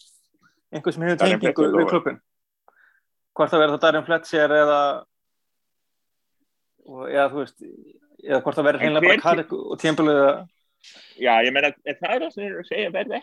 Einhver 0.74 0.94
sem 0.94 1.04
hefur 1.06 1.20
tengingu 1.20 1.66
við 1.74 1.90
klubbin. 1.92 2.22
Hvort 3.34 3.52
það 3.52 3.62
verður 3.64 3.76
það 3.76 3.84
Darren 3.84 4.06
Fletcher 4.06 4.54
eða 4.54 4.80
og, 6.84 7.04
eða 7.08 7.28
þú 7.32 7.40
veist 7.42 7.64
eða 8.24 8.40
hvort 8.44 8.58
það 8.58 8.68
verður 8.68 8.80
En 8.80 8.86
hreinlega 8.86 9.10
bara 9.10 9.24
Carrick 9.24 9.56
og 9.56 9.80
tímabilið 9.80 10.20
eða 10.20 10.34
já, 11.16 11.32
ég 11.46 11.54
meina, 11.54 11.72
en 11.72 11.98
það 12.00 12.14
er 12.14 12.24
það 12.24 12.34
sem 12.34 12.46
að 12.60 12.70
segja 12.70 12.94
verði 12.94 13.20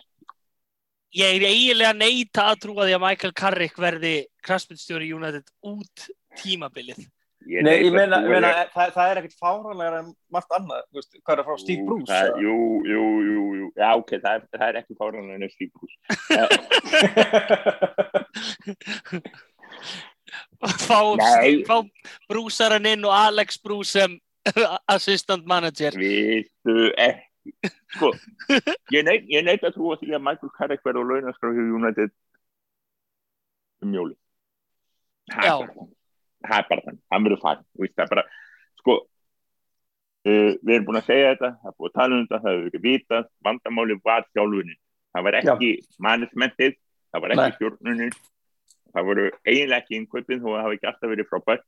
ég 1.21 1.37
er 1.37 1.45
eiginlega 1.49 1.93
neita 1.97 2.47
að 2.49 2.61
trúa 2.65 2.87
því 2.87 2.95
að 2.97 3.03
Michael 3.05 3.33
Carrick 3.41 3.81
verði 3.81 4.13
kraspinstjóri 4.45 5.11
United 5.15 5.51
út 5.71 6.07
tímabilið 6.41 7.03
Ég 7.49 7.63
Nei, 7.65 7.79
ég 7.81 7.89
meina, 7.93 8.19
meina 8.21 8.49
því. 8.53 8.65
það, 8.75 8.91
það 8.95 9.11
er 9.11 9.17
ekkert 9.21 9.39
fáranlega 9.41 9.99
en 10.03 10.09
margt 10.33 10.51
annað, 10.53 10.81
þú 10.91 10.95
veist, 10.99 11.13
hvað 11.21 11.33
er 11.33 11.39
að 11.41 11.47
frá 11.47 11.55
Steve 11.61 11.83
Bruce? 11.87 12.11
það-? 12.11 12.35
Jú, 12.43 12.55
jú, 12.85 13.03
jú, 13.25 13.41
jú. 13.57 13.65
Já, 13.79 13.89
ok, 13.97 14.09
það 14.21 14.33
er, 14.35 14.41
það 14.57 14.67
er 14.67 14.75
ekki 14.81 14.95
fáranlega 14.99 15.37
en 15.39 15.53
Steve 15.55 15.73
Bruce. 15.73 15.97
fá, 20.85 20.99
brúsaran 22.29 22.85
inn 22.91 23.05
og 23.09 23.13
Alex 23.15 23.49
Bruce 23.63 23.91
sem 23.97 24.11
assistant 24.95 25.43
manager 25.49 25.91
Vistu 25.97 26.75
ekki. 26.97 27.27
Sko, 27.95 28.07
ég 28.93 29.01
neit, 29.07 29.23
ég 29.33 29.41
neit 29.45 29.63
að 29.65 29.73
trúa 29.79 29.95
því 29.97 30.09
að 30.13 30.25
Michael 30.27 30.51
Carrick 30.59 30.83
verður 30.85 31.05
á 31.09 31.09
launaskrá 31.09 31.49
hjá 31.55 31.63
United 31.73 32.11
um. 33.81 34.13
Það 35.31 35.41
Já. 35.41 35.55
er 35.55 35.59
bara 35.65 35.73
þannig. 35.73 35.97
Það 36.41 36.57
er 36.59 36.67
bara 36.69 36.85
þannig. 36.87 37.01
Hann 37.11 37.25
verður 37.27 37.41
farin. 37.45 37.65
Veist, 37.81 37.95
Það 37.95 38.03
er 38.05 38.11
bara, 38.15 38.23
sko, 38.81 38.95
uh, 40.25 40.51
við 40.65 40.73
erum 40.75 40.85
búin 40.89 40.99
að 41.01 41.07
segja 41.09 41.31
þetta, 41.35 41.49
það 41.61 41.71
er 41.71 41.77
búin 41.79 41.91
að 41.91 41.97
tala 41.99 42.15
um 42.17 42.23
þetta, 42.25 42.39
það 42.41 42.51
hefur 42.51 42.67
verið 42.69 42.85
vitað, 42.87 43.27
vandamáli 43.49 43.99
var 44.05 44.25
þjálfunin. 44.35 44.79
Það 45.11 45.23
var 45.27 45.37
ekki 45.41 45.69
managementið, 46.07 46.77
það 47.11 47.21
var 47.25 47.33
ekki 47.35 47.41
stjórnunin, 47.59 48.13
það 48.91 49.05
voru 49.11 49.25
eiginlega 49.47 49.81
ekki 49.83 49.95
innkaupin 49.99 50.41
þó 50.41 50.47
að 50.47 50.55
það 50.55 50.63
hafi 50.65 50.77
ekki 50.79 50.87
alltaf 50.91 51.11
verið 51.11 51.27
frábært 51.31 51.65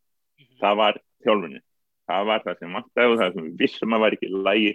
það 0.60 0.78
var 0.80 0.98
þjálfunni 1.24 1.60
það 2.08 2.26
var 2.28 2.42
það 2.44 2.58
sem 2.60 2.74
vantaði 2.78 3.12
og 3.14 3.20
það 3.22 3.34
sem 3.38 3.44
við 3.46 3.54
vissum 3.64 3.94
að 3.96 4.02
var 4.04 4.16
ekki 4.18 4.30
lægi, 4.48 4.72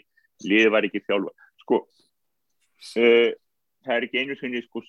liðið 0.48 0.70
var 0.72 0.86
ekki 0.88 1.02
þjálfa 1.08 1.32
sko 1.64 1.78
uh, 1.82 3.28
það 3.84 3.94
er 3.98 4.06
ekki 4.06 4.20
einu 4.22 4.36
sinni 4.40 4.62
sko, 4.64 4.82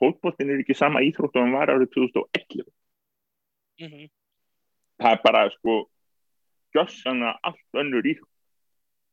fótboltin 0.00 0.52
er 0.52 0.60
ekki 0.64 0.76
sama 0.76 1.00
íþrótt 1.06 1.36
og 1.38 1.44
hann 1.46 1.56
var 1.56 1.72
árið 1.76 1.92
2011 1.96 2.68
Mhm. 3.78 4.08
Það 4.98 5.14
er 5.14 5.22
bara 5.24 5.44
sko 5.56 5.78
gjössanna 6.76 7.36
allt 7.42 7.80
önnur 7.82 8.06
íþrótt 8.06 8.34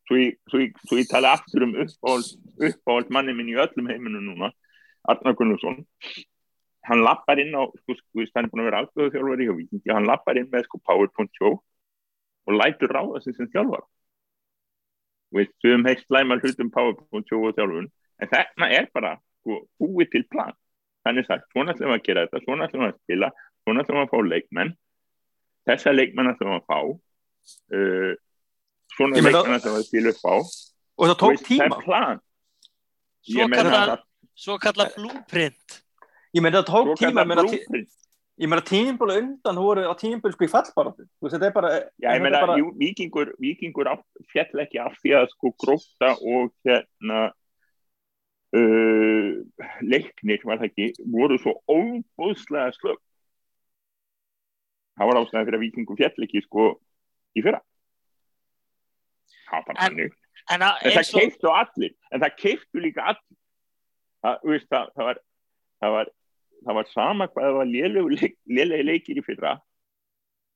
svo 0.06 0.20
ég, 0.22 0.38
ég, 0.54 0.78
ég 1.00 1.10
tala 1.10 1.34
aftur 1.34 1.66
um 1.66 1.74
uppáhald, 1.82 3.10
manni 3.10 3.34
minn 3.34 3.50
í 3.50 3.58
öllum 3.58 3.90
heiminu 3.90 4.22
núna 4.22 4.52
Arnar 5.06 5.36
Gunnarsson. 5.38 5.84
Hann 6.86 7.02
lappar 7.06 7.40
inn 7.42 7.54
á 7.58 7.66
sko, 7.82 7.96
sko, 7.98 8.26
hann 8.36 8.46
er 8.46 8.52
búin 8.52 8.64
að 8.64 8.70
vera 8.70 8.82
alþjóðu 8.84 9.14
þjálfari 9.16 9.48
hjá 9.48 9.56
Víkingi 9.58 9.94
hann 9.94 10.10
lappar 10.10 10.38
inn 10.38 10.50
með 10.52 10.68
sko 10.68 10.82
PowerPoint 10.86 11.34
show 11.38 11.58
og 12.46 12.58
lætur 12.60 12.94
ráða 12.94 13.22
sig 13.24 13.38
sem 13.38 13.50
þjálfar 13.54 13.86
við 15.36 15.50
höfum 15.66 15.88
heilt 15.90 16.04
slæmar 16.06 16.42
hlutum 16.44 16.70
PowerPoint 16.74 17.32
show 17.32 17.42
og 17.50 17.58
þjálfun 17.58 17.90
en 17.90 18.32
þarna 18.32 18.70
er 18.78 18.90
bara 18.94 19.16
sko, 19.42 19.64
búið 19.82 20.14
til 20.14 20.26
plan. 20.30 20.54
Þannig 21.06 21.28
sagt, 21.28 21.50
svona 21.54 21.74
ætlum 21.74 21.92
við 21.92 22.00
að 22.00 22.06
gera 22.06 22.26
þetta 22.26 22.46
svona 22.46 22.70
ætlum 22.70 22.86
við 22.86 22.92
að 22.92 23.02
spila, 23.02 23.32
svona 23.66 23.82
ætlum 23.86 24.00
við 24.00 24.06
að 24.06 24.14
fá 24.14 24.30
leikmenn 24.30 24.76
þessa 25.70 25.94
leikmenn 25.96 26.32
ætlum 26.34 26.52
við 26.54 26.60
að 26.60 26.68
fá 26.70 26.80
uh, 26.86 28.14
svona 28.96 29.22
leikmenn 29.22 29.58
ætlum 29.60 29.76
við 29.76 29.82
að 29.82 29.88
spila 29.90 30.14
upp 30.16 30.24
á. 30.30 30.36
Og 30.96 31.10
það 31.12 31.18
tók 31.24 31.44
tíma 31.50 31.66
er 31.68 31.78
plan. 31.84 32.24
Svo 33.26 33.50
kallar- 33.52 34.04
svo 34.36 34.58
kallað 34.62 34.96
blueprint. 35.00 35.78
Ég 36.36 36.44
meina 36.44 36.62
það 36.62 36.72
tók 36.72 36.98
tíma 37.00 37.24
kallar 37.24 37.24
ég 37.24 37.30
meina, 37.32 37.46
tí, 37.48 37.60
blúprint 37.64 37.94
ég 38.36 38.50
meina 38.52 38.64
tímabili 38.68 39.16
undan 39.22 39.60
voru 39.64 39.86
á 39.88 39.94
tímabili 39.96 40.36
sko 40.36 40.44
í 40.48 40.52
fallbaráttu. 40.52 41.06
Þú 41.08 41.24
veist 41.28 41.36
þetta 41.38 41.48
er 41.48 41.56
bara, 41.56 41.72
Já, 42.04 42.10
ég 42.18 42.22
meina, 42.26 42.42
bara 42.44 42.58
vikingur, 42.82 43.32
vikingur 43.40 43.90
fjall 44.34 44.64
ekki 44.66 44.82
af 44.84 44.98
því 45.00 45.14
að 45.22 45.30
sko 45.32 45.54
gróta 45.64 46.12
og 46.20 46.52
hérna 46.68 47.22
uh, 48.56 49.32
leiknir, 49.84 50.44
var 50.48 50.60
það 50.60 50.70
ekki, 50.70 50.90
voru 51.16 51.40
svo 51.42 51.56
óbúðslega 51.72 52.76
slög. 52.76 53.00
Það 54.96 55.10
var 55.10 55.20
ástæðan 55.22 55.48
fyrir 55.48 55.58
að 55.60 55.64
vikingur 55.66 55.98
fjall 56.00 56.26
ekki 56.28 56.42
sko 56.46 56.66
í 57.36 57.44
fyrra. 57.44 57.60
Það 59.50 59.66
var 59.68 59.76
En- 59.76 59.82
þannig. 59.84 60.14
en 60.54 60.62
að, 60.62 60.76
En 60.86 60.92
það 60.92 61.02
og 61.16 61.20
keiftu 61.20 61.50
allir, 61.52 61.94
en 62.12 62.22
það 62.22 62.36
keiftu 62.42 62.82
líka 62.84 63.08
allir. 63.12 63.38
Það, 64.26 64.38
veist, 64.50 64.68
það, 64.72 64.92
það, 64.96 65.06
var, 65.10 65.20
það, 65.82 65.92
var, 65.96 66.12
það 66.66 66.78
var 66.80 66.92
sama 66.94 67.28
hvað 67.28 67.48
það 67.48 67.58
var 67.60 67.66
lélegu 67.72 68.10
leik, 68.16 68.38
lélegi 68.48 68.86
leikir 68.90 69.20
í 69.22 69.26
fyrra. 69.26 69.56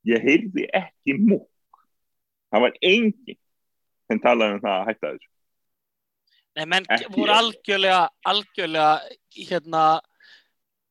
Ég 0.10 0.24
heyrði 0.24 0.70
ekki 0.74 1.18
múk. 1.20 1.50
Það 2.50 2.64
var 2.66 2.78
enginn 2.82 3.38
sem 4.10 4.20
talaði 4.24 4.56
um 4.58 4.62
það 4.64 4.78
að 4.80 4.88
hætta 4.90 5.12
þessu. 5.14 5.30
Nei, 6.58 6.66
menn 6.66 6.88
voru 7.14 7.32
algjörlega, 7.36 8.00
algjörlega 8.26 8.88
hérna, 9.38 9.84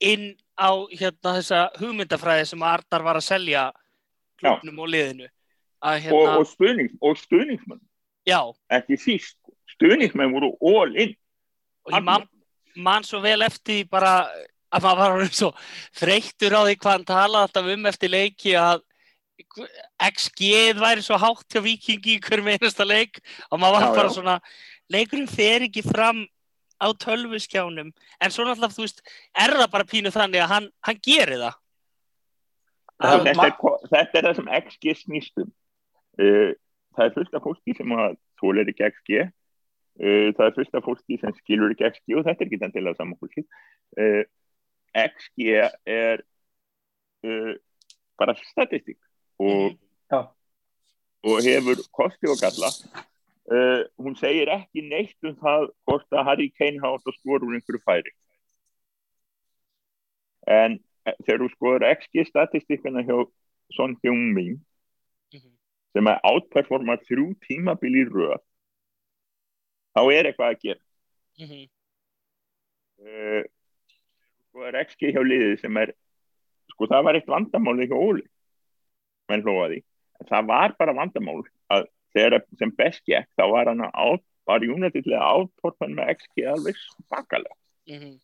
inn 0.00 0.28
á 0.58 0.70
hérna, 0.90 1.34
þessa 1.38 1.60
hugmyndafræði 1.78 2.46
sem 2.50 2.62
Arnar 2.66 3.04
var 3.06 3.20
að 3.20 3.26
selja 3.28 3.66
klubnum 4.40 4.80
og 4.84 4.90
liðinu. 4.92 5.28
Að, 5.78 5.94
Og, 5.94 6.02
hérna, 6.02 6.36
og, 6.40 6.46
stuðnings, 6.50 6.94
og 7.00 7.16
stuðningsmenn, 7.20 7.80
já, 8.26 8.40
ekki 8.74 8.96
síst. 8.98 9.36
Stuðningsmenn 9.76 10.32
voru 10.34 10.52
all 10.60 10.96
in. 10.98 11.12
og 11.86 11.92
ég 11.94 12.02
man, 12.04 12.24
man 12.76 13.04
svo 13.06 13.20
vel 13.22 13.42
eftir 13.46 13.84
bara 13.90 14.26
að 14.74 14.82
maður 14.84 14.98
var 14.98 15.14
orðinn 15.16 15.36
svo 15.38 15.52
þreyttur 15.96 16.56
á 16.58 16.60
því 16.66 16.74
hvað 16.82 16.92
hann 16.96 17.06
talaði 17.08 17.46
alltaf 17.46 17.70
um 17.76 17.86
eftir 17.88 18.10
leiki 18.12 18.56
að 18.58 18.82
XG 20.02 20.74
væri 20.78 21.04
svo 21.06 21.16
hátt 21.22 21.46
hjá 21.54 21.62
Vikingi 21.64 22.16
í 22.16 22.20
hverjum 22.22 22.50
einasta 22.52 22.84
leik 22.84 23.20
og 23.50 23.60
maður 23.62 23.78
var 23.78 23.86
Já, 23.86 23.94
bara 23.94 24.08
já. 24.10 24.14
svona 24.18 24.34
leikurinn 24.92 25.30
fer 25.30 25.64
ekki 25.68 25.84
fram 25.86 26.24
á 26.78 26.86
tölvuskjánum 27.04 27.90
en 27.92 28.34
svo 28.34 28.46
náttúrulega 28.46 28.74
þú 28.76 28.86
veist 28.86 29.02
er 29.34 29.56
það 29.56 29.72
bara 29.72 29.88
pínu 29.88 30.14
þannig 30.14 30.44
að 30.44 30.52
hann, 30.54 30.70
hann 30.86 31.02
gerir 31.04 31.42
það 31.42 31.56
er 32.98 33.24
þetta, 33.26 33.46
er, 33.46 33.82
þetta 33.92 34.18
er 34.18 34.26
það 34.26 34.38
sem 34.38 34.48
XG 34.58 34.94
snýstum. 35.02 35.50
Uh, 36.18 36.54
það 36.96 37.04
er 37.04 37.14
fullt 37.14 37.36
af 37.38 37.44
fólki 37.46 37.74
sem 37.78 37.94
að 37.94 38.16
þólir 38.40 38.72
ekki 38.72 38.88
XG. 38.88 39.20
Uh, 39.98 40.30
það 40.34 40.44
er 40.46 40.56
fullt 40.56 40.78
af 40.78 40.86
fólki 40.86 41.20
sem 41.20 41.36
skilur 41.38 41.74
ekki 41.74 41.86
XG 41.92 42.18
og 42.18 42.26
þetta 42.26 42.44
er 42.44 42.48
ekki 42.50 42.60
enn 42.66 42.74
til 42.74 42.84
að 42.86 42.98
saman 42.98 43.20
fólki. 43.20 43.46
Uh, 43.98 44.24
XG 44.98 45.52
er 45.94 46.24
uh, 47.26 47.52
bara 48.18 48.34
statistík 48.40 48.98
og, 49.38 49.76
og 50.10 51.44
hefur 51.46 51.78
kosti 51.94 52.26
og 52.26 52.40
galla 52.40 52.72
uh, 53.52 53.82
hún 53.98 54.16
segir 54.20 54.48
ekki 54.52 54.82
neitt 54.88 55.16
um 55.24 55.36
það 55.40 55.68
hvort 55.88 56.08
að 56.12 56.24
Harry 56.28 56.48
Kane 56.58 56.80
hafa 56.82 56.98
átt 57.00 57.10
að 57.12 57.18
skora 57.20 57.46
úr 57.48 57.56
einhverju 57.58 57.82
færi 57.86 58.12
en 60.48 60.78
eh, 61.08 61.14
þegar 61.26 61.42
þú 61.44 61.48
skoður 61.54 61.86
XG 61.92 62.24
statistíkana 62.28 63.02
hjá 63.06 63.16
Son 63.76 63.96
Heung-min 64.04 64.58
Mhm. 65.34 65.50
sem 65.92 66.06
að 66.08 66.20
outperforma 66.24 66.94
þrjú 67.04 67.26
tímabil 67.44 67.96
í 68.00 68.04
röð 68.08 68.38
þá 69.92 70.00
er 70.14 70.28
eitthvað 70.30 70.54
að 70.54 70.60
gera 70.62 70.80
Mhm. 71.38 71.68
uh, 73.04 73.42
sko 74.48 74.64
er 74.70 74.78
XG 74.84 75.12
hjá 75.12 75.20
liðið 75.22 75.60
sem 75.60 75.76
er 75.76 75.92
sko 76.72 76.86
það 76.88 77.04
var 77.04 77.14
eitt 77.20 77.28
vandamáli 77.28 77.86
hjá 77.90 77.96
Óli 77.98 78.24
menn 79.28 79.42
hlóða 79.44 79.68
því 79.74 79.82
en 80.20 80.26
það 80.32 80.46
var 80.48 80.74
bara 80.78 80.94
vandamál 80.96 81.42
að 81.70 81.86
þegar 82.16 82.44
sem 82.60 82.72
best 82.78 83.04
gekk 83.08 83.28
þá 83.38 83.44
var 83.52 83.70
hann 83.72 83.84
að 83.88 84.22
var 84.48 84.64
United-lega 84.64 85.20
átportan 85.20 85.92
með 85.96 86.14
XG 86.16 86.46
alveg 86.54 86.78
svakalega. 86.80 87.56
Mhm. 87.88 88.16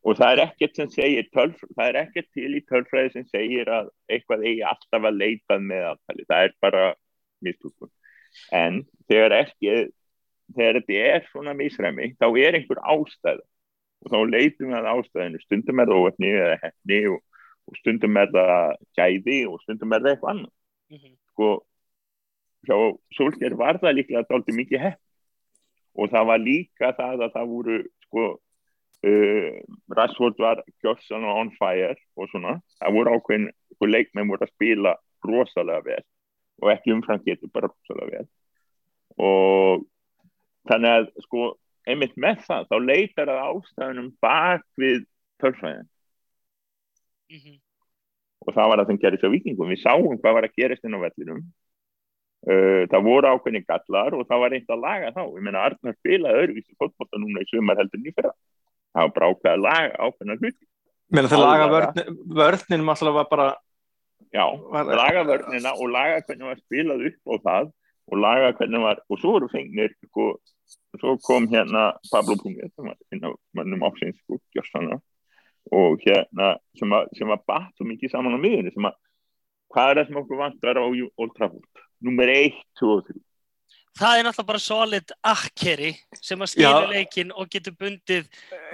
og 0.00 0.16
það 0.16 0.30
er 0.32 0.40
ekkert 0.46 0.76
sem 0.76 0.88
segir 0.88 1.26
tölf, 1.28 1.58
það 1.76 1.88
er 1.88 1.96
ekkert 2.00 2.28
til 2.32 2.54
í 2.56 2.60
tölfræði 2.64 3.12
sem 3.12 3.24
segir 3.28 3.68
að 3.68 3.90
eitthvað 4.08 4.44
eigi 4.48 4.62
alltaf 4.64 5.04
að 5.04 5.18
leitað 5.20 5.60
með 5.60 5.82
aðtali, 5.90 6.24
það 6.30 6.44
er 6.44 6.54
bara 6.64 6.84
mistúkun 7.44 7.90
en 8.52 8.78
þegar 9.10 9.34
ekki 9.42 9.74
þegar 10.54 10.78
þetta 10.80 11.00
er 11.14 11.26
svona 11.30 11.54
misræmi 11.56 12.12
þá 12.18 12.26
er 12.40 12.58
einhver 12.58 12.80
ástæða. 12.80 13.44
Og 14.00 14.12
þá 14.12 14.18
leitum 14.32 14.70
við 14.70 14.78
að 14.78 14.90
ástæðinu. 14.94 15.40
Stundum 15.44 15.82
er 15.82 15.90
það 15.90 15.98
óöfni 16.00 16.30
eða 16.32 16.60
hefni 16.62 17.00
og, 17.10 17.18
og 17.68 17.80
stundum 17.80 18.16
er 18.16 18.30
það 18.32 18.70
gæði 18.96 19.40
og 19.50 19.58
stundum 19.64 19.92
er 19.92 20.04
það 20.04 20.14
eitthvað 20.14 20.32
annað. 20.34 20.54
Mhm. 20.90 21.12
sko 21.30 21.48
hjá 22.68 22.76
Solskjær 23.16 23.56
var 23.58 23.80
það 23.82 23.96
líklega 23.98 24.26
dálítið 24.28 24.58
mikið 24.60 24.84
hepp. 24.84 25.00
Og 25.98 26.10
það 26.12 26.28
var 26.30 26.42
líka 26.44 26.92
það 26.96 27.24
að 27.26 27.34
það 27.34 27.50
voru 27.50 27.78
sko 28.06 28.26
uh, 28.30 29.52
Rashford 29.98 30.38
var 30.38 30.62
Gjössan 30.84 31.26
og 31.26 31.40
on 31.42 31.52
fire 31.56 31.96
og 32.16 32.30
svona, 32.30 32.58
það 32.78 32.96
voru 32.98 33.16
ákveðin 33.16 33.48
sko 33.74 33.90
leikmenn 33.90 34.30
voru 34.30 34.46
að 34.46 34.54
spila 34.54 34.94
rosalega 35.26 35.84
vel 35.86 36.02
og 36.60 36.70
ekki 36.74 36.92
umfram 36.94 37.22
getur 37.24 37.52
bara 37.52 37.70
rosalega 37.72 38.20
vel. 38.20 38.28
Og 39.20 39.86
þannig 40.70 40.96
að 40.98 41.08
sko 41.24 41.46
einmitt 41.88 42.16
með 42.20 42.44
það, 42.46 42.68
þá 42.68 42.76
leitar 42.84 43.30
það 43.32 43.46
ástæðunum 43.48 44.12
bak 44.22 44.66
við 44.78 45.06
tölfræðin. 45.40 45.88
Mhm. 47.30 47.58
og 48.40 48.54
það 48.56 48.68
var 48.70 48.80
það 48.80 48.88
sem 48.88 48.98
gerist 48.98 49.24
á 49.28 49.30
vikingum 49.30 49.68
við 49.70 49.82
sáum 49.84 50.16
hvað 50.18 50.34
var 50.34 50.46
að 50.48 50.56
gerast 50.58 50.86
inn 50.88 50.96
á 50.96 51.04
vellinum 51.04 51.42
uh, 52.48 52.82
það 52.92 53.04
voru 53.08 53.32
ákveðni 53.34 53.64
gallar 53.68 54.16
og 54.16 54.24
það 54.28 54.42
var 54.44 54.54
reynd 54.54 54.70
að 54.72 54.84
laga 54.86 55.12
þá. 55.16 55.22
Ég 55.36 55.44
meina 55.44 55.64
Arnar 55.66 55.96
spilaði 55.98 56.42
öðruvísi 56.44 56.78
fótbolta 56.80 57.20
núna 57.20 57.44
í 57.44 57.50
sumar 57.50 57.80
heldur 57.80 58.00
nýfæra 58.04 58.32
það 58.94 59.02
var 59.06 59.12
bara 59.16 59.30
ákveð 59.32 59.50
að 59.52 59.64
laga 59.66 59.90
ákveðna 60.08 60.38
hluti 60.40 60.66
Meina 61.10 61.28
þeir 61.30 61.40
laga 61.42 61.64
Alvara. 61.66 61.90
vörnin, 61.90 62.16
vörninum 62.38 62.88
alltaf 62.92 63.14
var 63.14 63.28
bara 63.30 63.46
já, 64.30 64.44
Var- 64.70 64.90
laga 65.00 65.22
vörnina 65.26 65.72
og 65.74 65.90
laga 65.90 66.20
hvernig 66.26 66.46
var 66.46 66.60
spilað 66.62 67.06
upp 67.10 67.20
á 67.26 67.34
það 67.46 67.70
og 68.10 68.18
laga 68.18 68.52
hvernig 68.58 68.82
var, 68.82 69.00
og 69.10 69.18
svo 69.18 69.32
voru 69.36 69.48
fengnir 69.50 69.92
sko, 70.06 70.26
svo 70.98 71.16
kom 71.22 71.46
hérna 71.50 71.92
Pablo 72.10 72.34
Pungið 72.38 72.70
sem 72.74 72.86
var 72.86 72.96
á 72.98 73.30
mannum 73.58 73.82
ásins 73.86 74.18
sko, 74.22 74.38
gjörsanna 74.54 75.00
og 75.70 76.00
hérna 76.06 76.56
sem 76.78 76.90
að, 76.94 77.10
sem 77.18 77.30
að 77.30 77.44
batt 77.46 77.74
svo 77.76 77.86
mikið 77.86 78.10
saman 78.14 78.34
á 78.34 78.40
miðunni 78.42 78.74
sem 78.74 78.86
að 78.86 78.98
hvað 79.70 79.90
er 79.90 80.00
það 80.00 80.08
sem 80.08 80.20
okkur 80.22 80.40
vantar 80.40 80.78
á 80.78 80.84
Old 80.86 81.34
Trafford 81.36 81.84
nummer 82.00 82.28
1, 82.28 82.54
2 82.80 82.92
og 82.96 83.06
3 83.10 83.20
Það 84.00 84.18
er 84.18 84.24
náttúrulega 84.24 84.46
bara 84.46 84.58
solid 84.62 85.10
akkeri 85.26 85.90
sem 86.22 86.38
að 86.40 86.50
skilja 86.52 86.70
Já. 86.70 86.90
leikinn 86.92 87.32
og 87.34 87.48
getur 87.50 87.74
bundið 87.76 88.28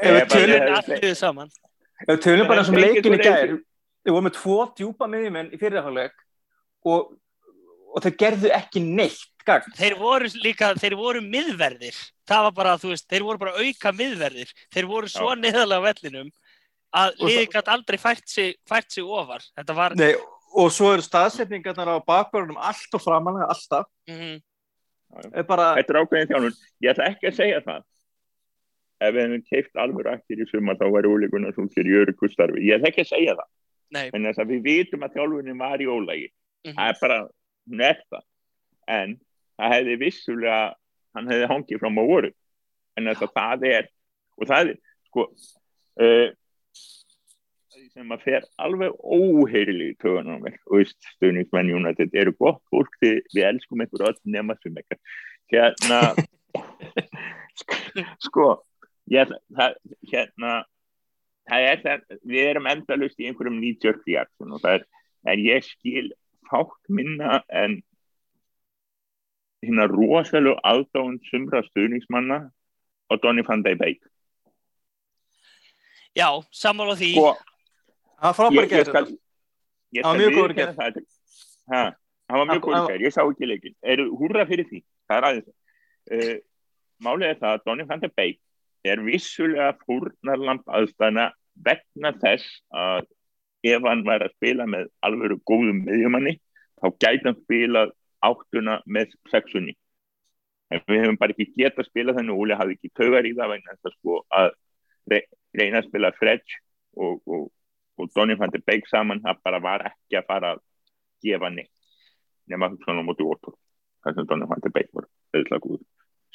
ég- 0.04 0.34
allir 0.76 1.14
saman. 1.16 1.48
ef 2.06 2.10
við 2.12 2.20
tölum 2.26 2.48
bara 2.48 2.64
sem 2.64 2.74
leikin 2.76 3.16
í 3.16 3.22
gær 3.22 3.54
við 3.56 4.12
vorum 4.12 4.28
með 4.28 4.36
tvo 4.36 4.58
djúpa 4.76 5.08
miðjumenn 5.10 5.48
í 5.54 5.58
fyrirháleik 5.58 6.12
og, 6.84 7.16
og 7.94 8.02
þeir 8.04 8.16
gerðu 8.20 8.52
ekki 8.54 8.82
neitt 8.84 9.24
gagn 9.46 9.72
Þeir 9.78 9.96
voru 9.98 10.28
líka, 10.42 10.72
þeir 10.74 10.94
voru 10.98 11.20
miðverðir. 11.22 11.94
Það 12.26 12.42
var 12.48 12.52
bara, 12.52 12.76
þú 12.82 12.88
veist, 12.90 13.06
þeir 13.08 13.22
voru 13.22 13.38
bara 13.38 13.52
auka 13.62 13.92
miðverðir. 13.94 14.50
Þeir 14.74 14.86
voru 14.90 15.06
svo 15.08 15.28
Já. 15.30 15.38
niðurlega 15.38 15.78
á 15.78 15.86
vellinum 15.86 16.30
að 16.96 17.12
það- 17.20 17.52
gæti 17.54 17.72
aldrei 17.76 17.98
fært 18.02 18.26
sig, 18.28 18.56
fært 18.68 18.90
sig 18.90 19.04
ofar. 19.04 19.42
Þetta 19.56 19.74
var, 19.74 19.94
Nei, 19.94 20.14
og 20.56 20.70
svo 20.72 20.92
eru 20.94 21.04
staðsetningarnar 21.04 21.90
á 21.92 22.06
bakverðunum 22.06 22.60
alltaf 22.60 23.04
framalega, 23.04 23.48
alltaf 23.52 23.88
mm, 24.08 24.38
er 25.32 25.46
bara, 25.48 25.74
Þetta 25.78 25.92
er 25.92 26.00
ákveðin 26.00 26.30
þjánun. 26.30 26.56
Ég 26.84 26.92
ætla 26.92 27.10
ekki 27.10 27.30
að 27.30 27.36
segja 27.40 27.60
það. 27.66 27.84
Ef 28.96 29.12
við 29.12 29.22
hefum 29.26 29.44
keift 29.50 29.82
alveg 29.82 30.06
rættir 30.06 30.40
í 30.40 30.46
sumar 30.48 30.78
þá 30.80 30.86
væri 30.94 31.12
ólíkunar 31.12 31.52
svo 31.56 31.66
fyrir 31.74 32.06
öryggstarfi. 32.06 32.64
Ég 32.64 32.78
ætla 32.78 32.90
ekki 32.92 33.04
að 33.04 33.12
segja 33.12 33.36
það. 33.36 33.50
nei. 33.94 34.06
En 34.10 34.24
þess 34.26 34.42
að 34.42 34.54
við 34.54 34.64
vitum 34.66 35.04
að 35.06 35.18
þjálfunin 35.18 35.60
var 35.60 35.82
í 35.84 35.90
ólægi. 35.90 36.30
Mm 36.66 36.72
Það 36.76 36.88
er 36.88 36.98
bara, 37.02 37.18
það. 38.10 38.24
En 38.96 39.12
það 39.56 39.74
hefði 39.76 39.98
vissulega, 40.00 40.74
hann 41.14 41.30
hefði 41.30 41.52
hangið 41.52 41.82
fram 41.82 42.00
á 42.00 42.04
voru. 42.08 42.32
En 42.96 43.10
þess 43.10 43.22
að 43.22 43.36
það 43.36 43.68
er, 43.70 43.88
og 44.36 44.48
það 44.50 44.72
er, 44.72 44.80
sko, 45.10 45.28
uh, 46.00 46.28
sem 47.96 48.12
að 48.12 48.24
fer 48.26 48.44
alveg 48.60 48.94
óheirileg 49.00 49.94
í 49.96 50.12
mér. 50.42 50.58
Og 50.68 50.82
veist, 50.82 50.98
stöðningsmenn 51.16 51.72
United 51.78 52.14
eru 52.18 52.34
gott 52.36 52.60
fólk 52.72 52.92
því 53.00 53.12
við 53.32 53.48
elskum 53.48 53.82
einhver 53.82 54.10
öll 54.10 54.18
nema 54.36 54.56
sem 54.60 54.76
ekkert. 54.76 55.00
Hérna, 55.52 56.00
sko, 58.26 58.48
ég, 59.12 59.32
það, 59.56 59.78
hérna, 60.12 60.52
það 61.48 61.68
er 61.70 61.82
það, 61.86 62.06
við 62.34 62.50
erum 62.50 62.70
endalust 62.74 63.20
í 63.20 63.30
einhverjum 63.30 63.60
reaction 64.04 64.52
og 64.52 64.64
það 64.64 64.80
er, 64.80 64.86
en 65.32 65.44
ég 65.46 65.66
skil 65.66 66.08
fátt 66.50 66.92
minna 66.92 67.40
en 67.48 67.80
hérna 69.64 69.88
rosalega 69.90 70.60
aðdáðun 70.68 71.18
sumra 71.30 71.64
stuðningsmanna 71.70 72.42
og 73.10 73.22
Donny 73.22 73.46
van 73.46 73.64
Beek. 73.64 74.02
Já, 76.16 76.28
sammála 76.52 76.94
því. 76.96 77.12
Sko, 77.16 77.55
það 78.16 78.26
var 78.26 78.36
frábæri 78.38 78.56
ég, 78.56 78.66
ég 78.66 78.74
gæri 78.76 78.90
skal, 78.90 79.06
ég 79.96 80.04
Hann 80.04 80.12
var 80.12 80.16
skal 80.16 80.20
mjög 80.20 80.36
góður 80.36 80.50
í 80.50 80.56
viðurkenna 80.56 80.74
það. 80.76 81.06
Ha, 81.72 81.82
hann 82.30 82.38
var 82.40 82.46
mjög 82.46 82.52
Hann- 82.52 82.62
góður 82.66 82.76
í 82.76 82.80
hann- 82.80 82.90
gær, 82.92 83.04
ég 83.06 83.12
sá 83.16 83.22
ekki 83.26 83.46
leikin. 83.50 83.74
Eru 83.82 84.04
húrra 84.16 84.46
fyrir 84.46 84.66
því, 84.70 84.82
það 85.10 85.16
er 85.20 85.28
aðeins. 85.30 85.52
Uh, 86.06 86.36
málið 87.02 87.28
er 87.30 87.38
það 87.42 87.52
að 87.56 87.64
Donny 87.66 87.84
van 87.90 88.00
de 88.00 88.08
Beek 88.16 88.38
er 88.86 89.00
vissulega 89.02 89.72
fórnarlamp 89.86 90.64
aðstæðna 90.66 91.32
vegna 91.66 92.12
þess 92.22 92.60
að 92.72 93.06
ef 93.66 93.82
hann 93.82 94.04
væri 94.06 94.28
að 94.28 94.34
spila 94.36 94.66
með 94.70 94.86
alvöru 95.02 95.40
góðum 95.50 95.80
miðjumanni, 95.88 96.36
þá 96.78 96.86
gæti 97.02 97.24
hann 97.26 97.40
spila 97.42 97.82
áttuna 98.22 98.76
með 98.86 99.12
sexunni. 99.32 99.74
En 100.70 100.80
við 100.86 101.02
hefum 101.02 101.18
bara 101.18 101.34
ekki 101.34 101.48
getað 101.56 101.82
að 101.84 101.88
spila 101.90 102.14
þannig 102.14 102.34
og 102.34 102.40
Óli 102.44 102.54
hafði 102.58 102.76
ekki 102.76 102.90
taugar 102.94 103.26
í 103.26 103.34
það 103.34 103.50
vegna 103.54 103.74
þess 103.74 103.86
að 103.90 103.96
sko 103.96 104.14
að 104.38 104.48
re- 105.10 105.26
reyna 105.58 105.78
að 105.82 105.88
spila 105.88 106.12
Fredge 106.18 106.56
og, 106.96 107.20
og, 107.26 107.50
og 107.96 108.10
Donny 108.14 108.36
van 108.38 108.52
de 108.52 108.60
Beek 108.64 108.88
saman, 108.90 109.22
það 109.24 109.42
bara 109.44 109.60
var 109.64 109.86
ekki 109.90 110.18
að 110.20 110.28
fara 110.28 110.48
að 110.54 110.62
gefa 111.24 111.48
neitt 111.52 111.72
nema 112.50 112.70
svona 112.84 113.04
móti 113.06 113.26
Watford 113.26 113.58
það 114.04 114.18
sem 114.18 114.28
Donny 114.30 114.48
van 114.50 114.64
de 114.64 114.72
Beek 114.74 114.90
var 114.96 115.06
auðvitað 115.34 115.62
góð 115.64 115.78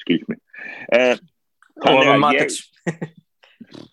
skilst 0.01 0.27
mér. 0.31 0.39
Eh, 0.97 1.17
og 1.85 1.99
með 2.05 2.23
Matic. 2.23 2.53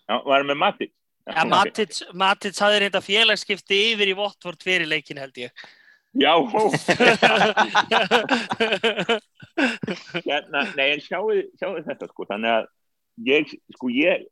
Já, 0.09 0.15
var 0.25 0.41
með 0.47 0.57
Matic? 0.59 0.91
Ja, 1.29 1.43
Matic, 1.45 1.99
Matic 2.17 2.57
hafði 2.57 2.79
reynda 2.83 3.01
félagsskipti 3.05 3.77
yfir 3.91 4.11
í 4.11 4.17
Votvort 4.17 4.61
fyrir 4.65 4.87
leikin 4.89 5.21
held 5.21 5.37
ég. 5.37 5.51
já, 6.17 6.33
hérna, 10.25 10.59
nei 10.77 10.89
en 10.95 11.01
sjáu, 11.03 11.27
sjáu 11.59 11.73
þetta 11.85 12.05
sko, 12.09 12.21
þannig 12.31 12.51
að 12.55 12.65
ég, 13.29 13.43
sko 13.75 13.85
ég 13.93 14.25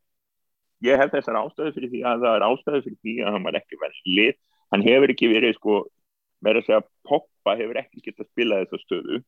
ég 0.85 1.01
hef 1.01 1.13
þessar 1.13 1.39
ástöðu 1.41 1.73
fyrir 1.75 1.91
því 1.93 2.03
að 2.05 2.25
það 2.25 2.35
er 2.37 2.45
ástöðu 2.47 2.83
fyrir 2.85 2.99
því 3.01 3.15
að 3.23 3.33
hann 3.35 3.47
var 3.47 3.59
ekki 3.59 3.79
verið 3.81 4.11
lið, 4.17 4.37
hann 4.73 4.85
hefur 4.85 5.13
ekki 5.13 5.31
verið 5.31 5.55
sko, 5.57 5.79
verið 6.45 6.61
að 6.63 6.69
segja 6.69 6.83
Poppa 7.07 7.55
hefur 7.57 7.81
ekki 7.81 8.03
getað 8.05 8.25
að 8.25 8.31
spila 8.31 8.61
þessa 8.61 8.81
stöðu. 8.83 9.19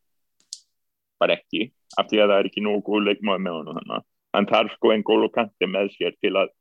Bara 1.20 1.36
ekki, 1.36 1.66
af 2.00 2.10
því 2.10 2.22
að 2.24 2.32
það 2.32 2.40
er 2.40 2.50
ekki 2.50 2.64
nógu 2.64 2.84
góð 2.88 3.08
leikmáði 3.10 3.46
með 3.46 3.60
hann 3.60 3.80
þannig 3.80 4.08
hann 4.38 4.46
þarf 4.46 4.76
sko 4.76 4.92
en 4.94 5.04
gól 5.06 5.24
og 5.26 5.32
kanti 5.34 5.66
með 5.66 5.90
sér 5.96 6.14
til 6.22 6.36
að 6.38 6.52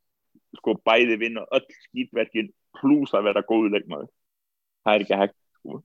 sko 0.57 0.73
bæði 0.89 1.19
vinna 1.21 1.43
öll 1.53 1.67
skýtverkin 1.85 2.49
pluss 2.79 3.13
að 3.13 3.29
vera 3.29 3.45
góðu 3.45 3.75
leikmáði 3.75 4.09
það 4.89 4.95
er 4.95 5.05
ekki 5.05 5.21
hægt 5.21 5.37
sko. 5.59 5.83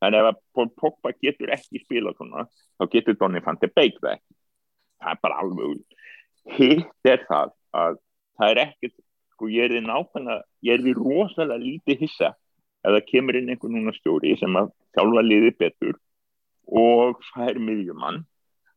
Þannig 0.00 0.22
ef 0.22 0.30
að 0.30 0.72
Pogba 0.80 1.12
getur 1.24 1.52
ekki 1.54 1.82
spila 1.82 2.12
svona, 2.16 2.46
þá 2.76 2.88
getur 2.92 3.16
Donny 3.20 3.42
það 3.44 3.68
ekki. 3.84 4.00
Það 4.96 5.12
er 5.12 5.20
bara 5.22 5.40
alveg 5.42 5.80
hitt 6.56 7.08
er 7.10 7.24
það 7.28 7.52
að 7.76 7.98
það 8.38 8.52
er 8.52 8.62
ekkert 8.66 8.96
sko 9.36 9.50
ég 9.52 9.66
er 9.66 9.74
því 9.74 9.82
nákvæmlega, 9.84 10.44
ég 10.64 10.76
er 10.76 10.84
því 10.84 10.94
rosalega 10.96 11.62
lítið 11.62 12.04
hissa 12.06 12.32
ef 12.86 12.94
það 12.94 13.04
kemur 13.10 13.38
inn 13.38 13.52
einhvern 13.52 13.76
núna 13.76 13.94
stjóri 13.96 14.36
sem 14.40 14.56
að 14.58 14.72
þjálfa 14.96 15.24
liði 15.26 15.52
betur 15.60 15.98
og 16.66 17.20
fær 17.32 17.60
miðjumann 17.62 18.24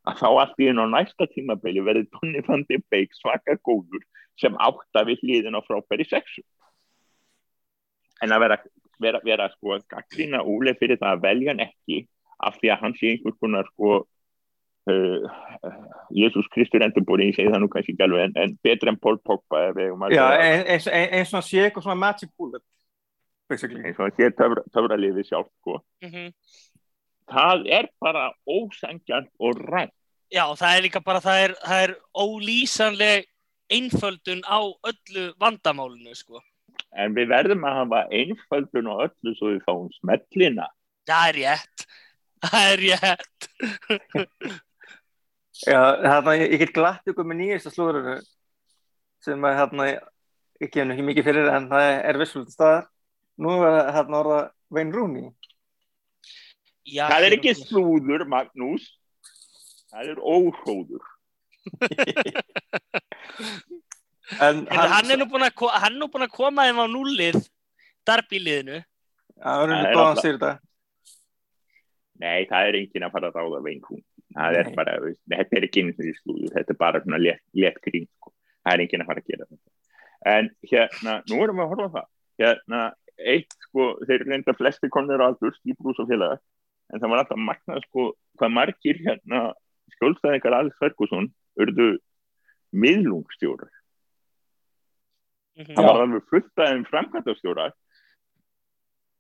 að 0.10 0.22
þá 0.22 0.28
allt 0.30 0.62
í 0.62 0.70
einu 0.70 0.86
á 0.86 0.94
næsta 0.94 1.28
tímabeli 1.34 1.84
verði 1.86 2.08
Tonni 2.16 2.42
van 2.48 2.66
de 2.70 2.80
Beek 2.92 3.16
svaka 3.18 3.58
góður 3.68 4.04
sem 4.40 4.56
átta 4.60 5.04
við 5.08 5.24
hliðin 5.24 5.58
á 5.60 5.62
frábæri 5.66 6.08
sexu. 6.08 6.44
En 8.24 8.34
að 8.36 8.46
vera, 8.46 8.58
vera, 9.04 9.22
vera 9.26 9.50
sko 9.54 9.76
að 9.76 9.86
gaggrina 9.92 10.42
Úle 10.44 10.76
fyrir 10.80 11.00
það 11.00 11.16
að 11.16 11.26
velja 11.28 11.52
hann 11.54 11.66
ekki 11.68 12.00
af 12.40 12.58
því 12.60 12.72
að 12.72 12.82
hann 12.84 12.96
sé 13.00 13.14
einhvers 13.14 13.40
konar 13.44 13.70
sko 13.74 13.92
Jésús 16.16 16.48
Kristur 16.54 16.84
endurbúri, 16.86 17.30
ég 17.30 17.38
segi 17.38 17.52
það 17.52 17.64
nú 17.64 17.70
kannski 17.72 17.94
ekki 17.94 18.06
alveg 18.06 18.28
en, 18.28 18.36
en 18.44 18.58
betur 18.64 18.92
en 18.92 19.00
Pól 19.00 19.20
Pogba 19.22 19.68
Já, 20.14 20.26
eins 20.40 20.88
og 20.88 20.94
ein, 20.96 21.46
sé 21.46 21.64
eitthvað 21.66 21.86
svona 21.86 22.00
magic 22.00 22.32
bullet 22.38 22.64
eins 23.50 23.98
og 23.98 24.06
hann 24.06 24.16
sé 24.18 24.30
töfra, 24.38 24.64
töfraliði 24.74 25.24
sjálf 25.26 25.50
sko. 25.60 25.80
Mm 26.04 26.12
-hmm. 26.12 26.34
það 27.30 27.66
er 27.68 27.88
bara 28.00 28.34
ósangjant 28.48 29.30
og 29.40 29.56
rætt. 29.58 29.94
Já, 30.32 30.46
það 30.56 30.78
er 30.78 30.82
líka 30.82 31.00
bara, 31.02 31.20
það 31.20 31.44
er, 31.44 31.56
það 31.66 31.84
er 31.84 31.96
ólýsanleg 32.14 33.26
einföldun 33.70 34.42
á 34.46 34.60
öllu 34.90 35.34
vandamálinu 35.40 36.16
sko. 36.16 36.42
En 36.94 37.14
við 37.14 37.28
verðum 37.30 37.66
að 37.66 37.78
hafa 37.80 38.08
einföldun 38.12 38.92
á 38.94 38.96
öllu 39.06 39.36
svo 39.36 39.48
við 39.54 39.64
fáum 39.66 39.90
smellina. 40.00 40.68
Það 41.06 41.30
er 41.30 41.36
rétt. 41.36 41.88
Það 42.40 42.72
er 42.72 42.78
rétt 42.80 43.50
Já, 45.68 45.80
hérna, 46.06 46.36
ég 46.40 46.60
get 46.62 46.72
glatt 46.76 47.10
ykkur 47.10 47.28
með 47.28 47.42
nýjasta 47.42 47.72
slúður 47.74 48.22
sem 49.24 49.44
að 49.44 49.58
hérna, 49.60 49.88
ég 50.64 50.72
kemur 50.72 50.96
ekki 50.96 51.08
mikið 51.10 51.28
fyrir 51.28 51.50
en 51.52 51.68
það 51.72 51.88
er 52.12 52.20
vissulegt 52.22 52.56
staðar. 52.56 52.86
Nú 53.40 53.50
er 53.68 53.92
hérna 53.96 54.22
orða 54.22 54.40
Vein 54.72 54.92
Rúni 54.94 55.26
Já, 56.90 57.06
Það 57.08 57.26
er 57.28 57.36
ekki 57.38 57.54
slúður 57.56 58.26
Magnús. 58.30 58.86
Það 59.90 60.12
er 60.14 60.20
óhróður 60.22 61.04
en 64.40 64.62
hann, 64.70 64.90
hann 64.94 65.12
er 65.12 65.20
nú 65.20 65.26
búin 65.30 65.44
að 65.44 65.54
hann 65.76 65.92
er 65.92 66.00
nú 66.00 66.08
búin 66.10 66.26
að 66.26 66.34
koma 66.34 66.66
þeim 66.66 66.80
á 66.82 66.86
núlið 66.90 67.38
darbíliðinu 68.08 68.78
Já, 68.80 69.52
það 69.64 69.74
er 69.74 69.96
báðan 69.96 70.20
sér 70.20 70.36
þetta. 70.36 70.52
Nei, 72.20 72.40
það 72.50 72.70
er 72.70 72.78
engin 72.82 73.06
að 73.08 73.14
fara 73.16 73.30
að 73.30 73.38
ráða 73.40 73.60
veinkún. 73.64 74.02
Það 74.36 74.58
er 74.60 74.68
bara, 74.78 74.96
þetta 75.32 75.58
er 75.58 75.66
ekki 75.66 75.84
því 75.98 76.12
slúður, 76.20 76.52
þetta 76.54 76.74
er 76.74 76.78
bara 76.78 77.02
svona 77.02 77.20
létt, 77.22 77.42
létt 77.58 77.80
grín, 77.86 78.06
sko. 78.20 78.34
Það 78.62 78.76
er 78.76 78.84
engin 78.84 79.04
að 79.04 79.10
fara 79.10 79.24
að 79.24 79.32
gera 79.32 79.48
þetta. 79.48 79.72
En 80.30 80.50
hérna, 80.70 81.16
nú 81.32 81.40
erum 81.42 81.58
við 81.58 81.66
að 81.66 81.72
horfa 81.74 81.90
það. 81.96 82.10
Hérna, 82.44 82.82
eitt, 83.34 83.58
sko, 83.66 83.88
þeir 84.06 84.26
reynda 84.28 84.56
flesti 84.60 84.92
konur 84.94 85.24
á 85.26 85.28
aldur, 85.32 85.58
skýbrús 85.58 86.02
og 86.04 86.12
félaga, 86.12 86.38
en 86.94 87.02
það 87.02 87.14
var 87.14 87.24
alltaf 87.24 87.42
magnað, 87.48 87.82
sko, 87.90 88.06
hvað 88.38 88.56
margir 88.60 89.02
hérna 89.08 89.44
skjólstæðingar 89.96 90.60
Alex 90.60 90.78
Ferguson 90.78 91.30
urðu 91.60 91.90
miðlungstjórar. 92.70 93.74
Mm 95.58 95.64
-hmm. 95.66 95.76
Það 95.76 95.88
var 95.90 96.02
alveg 96.06 96.28
fulltaðin 96.30 96.90
framkvæmtastjórar, 96.92 97.74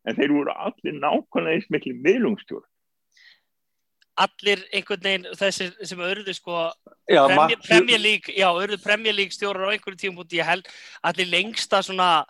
en 0.05 0.15
þeir 0.15 0.35
voru 0.37 0.53
allir 0.53 1.01
nákvæmlega 1.01 1.55
eins 1.55 1.71
miklu 1.73 1.97
miðlungstjórar 1.97 2.69
allir 4.25 4.65
einhvern 4.73 5.05
veginn 5.05 5.29
þessir 5.39 5.71
sem 5.87 6.01
auðvitað 6.01 6.37
sko 6.37 6.65
League, 7.99 8.35
já, 8.35 8.47
auðvitað 8.49 9.07
League 9.13 9.35
stjórar 9.35 9.69
á 9.69 9.73
einhverju 9.73 10.01
tíum 10.03 10.19
búin 10.19 10.37
ég 10.37 10.47
held 10.47 10.67
allir 11.03 11.31
lengsta 11.31 11.81
svona 11.85 12.25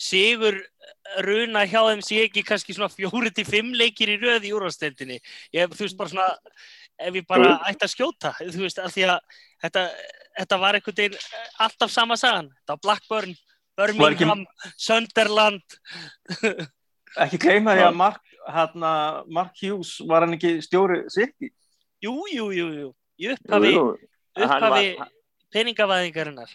sigur 0.00 0.58
runa 1.22 1.66
hjá 1.70 1.80
þeim 1.90 2.02
sé 2.02 2.24
ekki 2.26 2.42
kannski 2.46 2.74
svona 2.74 2.90
fjóri 2.90 3.30
til 3.34 3.46
fimm 3.46 3.74
leikir 3.78 4.14
í 4.14 4.20
röð 4.22 4.48
í 4.48 4.54
úrvasteldinni 4.56 5.20
ég 5.54 5.74
þú 5.74 5.86
veist 5.86 5.98
bara 5.98 6.14
svona 6.14 6.30
ef 6.98 7.18
ég 7.18 7.26
bara 7.26 7.58
ætti 7.68 7.86
að 7.86 7.92
skjóta 7.92 8.32
þú 8.40 8.64
veist 8.64 8.80
að 8.82 8.94
því 8.94 9.06
að 9.10 9.18
þetta, 9.64 9.84
þetta 10.38 10.60
var 10.60 10.78
einhvern 10.78 11.00
veginn 11.00 11.18
alltaf 11.64 11.92
sama 11.92 12.18
sagan. 12.20 12.50
Þetta 12.60 12.76
var 12.76 12.82
Blackburn, 12.86 13.34
Birmingham 13.78 14.44
Sunderland. 14.76 15.78
Ekki 17.24 17.40
gleyma 17.42 17.76
því 17.76 17.86
að 17.88 17.98
Mark 18.00 18.33
hérna, 18.50 19.24
Mark 19.26 19.56
Hughes 19.62 19.96
var 20.08 20.24
hann 20.24 20.36
ekki 20.36 20.58
stjóri 20.64 21.04
City? 21.12 21.50
Jú, 22.04 22.16
jú, 22.32 22.50
jú, 22.52 22.68
jú. 22.74 22.88
Í 23.20 23.30
upphafi, 23.32 23.72
upphafi 24.36 24.88
peningavæðingarinnar. 25.54 26.50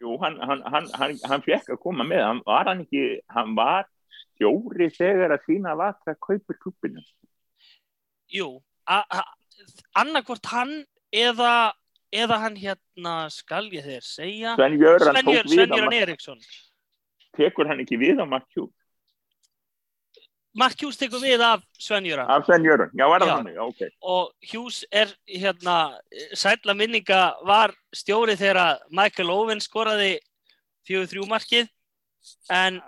Jú, 0.00 0.14
hann, 0.22 0.38
hann, 0.40 0.62
hann, 0.64 1.18
hann 1.28 1.42
fekk 1.44 1.74
að 1.74 1.80
koma 1.82 2.06
með, 2.08 2.22
hann 2.24 2.42
var 2.46 2.70
hann 2.70 2.84
ekki, 2.86 3.20
hann 3.34 3.52
var 3.58 3.88
stjóri 4.36 4.88
þegar 4.94 5.34
að 5.36 5.44
sína 5.48 5.74
vatra 5.76 6.14
kaupur 6.16 6.56
klubinu. 6.62 7.02
Jú, 8.32 8.48
annarkvort 9.98 10.48
hann 10.54 10.72
eða, 11.12 11.74
eða 12.14 12.40
hann 12.46 12.56
hérna, 12.56 13.14
skal 13.34 13.66
ég 13.74 13.84
þeir 13.84 14.06
segja, 14.06 14.56
Sven-Jöran 14.56 15.92
Eriksson. 15.98 16.40
Tekur 17.36 17.68
hann 17.68 17.82
ekki 17.84 17.98
við 18.00 18.22
á 18.22 18.26
Mark 18.26 18.48
Hughes? 18.56 18.79
Mark 20.60 20.82
Hughes 20.82 20.98
tekur 21.00 21.22
við 21.22 21.42
af 21.44 21.62
Sven 21.80 22.06
Jöran 22.08 22.28
af 22.30 22.44
Sven 22.46 22.64
Jöran, 22.66 22.90
já, 22.92 23.06
var 23.08 23.22
það 23.24 23.30
þannig, 23.32 23.58
ok. 23.64 23.82
Og 24.02 24.50
Hughes 24.50 24.80
er 24.92 25.12
hérna 25.24 25.76
sætla 26.36 26.74
minninga 26.76 27.20
var 27.48 27.74
stjóri 27.96 28.36
þegar 28.40 28.82
Michael 28.92 29.32
Owen 29.32 29.62
skoraði 29.64 30.18
4-3 30.88 31.26
markið 31.30 31.70
en 32.52 32.80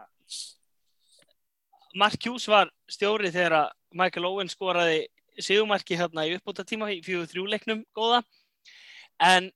Mark 1.96 2.20
Hughes 2.24 2.48
var 2.48 2.70
stjóri 2.90 3.32
þegar 3.32 3.72
Michael 3.92 4.28
Owen 4.28 4.52
skoraði 4.52 5.06
segumarki 5.40 5.96
hérna 5.96 6.26
í 6.28 6.36
uppbúta 6.36 6.64
tíma 6.68 6.90
í 6.92 7.00
4-3 7.04 7.44
leiknum 7.54 7.82
góða. 7.96 8.22
En 9.20 9.50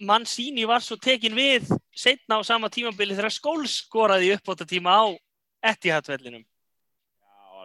Mancini 0.00 0.66
var 0.68 0.84
svo 0.84 0.96
tekin 1.00 1.34
við 1.36 1.66
setna 1.96 2.38
á 2.38 2.42
sama 2.46 2.70
tímabili 2.70 3.16
þegar 3.16 3.34
Skóls 3.34 3.80
skoraði 3.84 4.30
í 4.30 4.36
uppbúta 4.36 4.68
tíma 4.68 4.94
á 4.94 5.04
Etihad-vellinum 5.72 6.44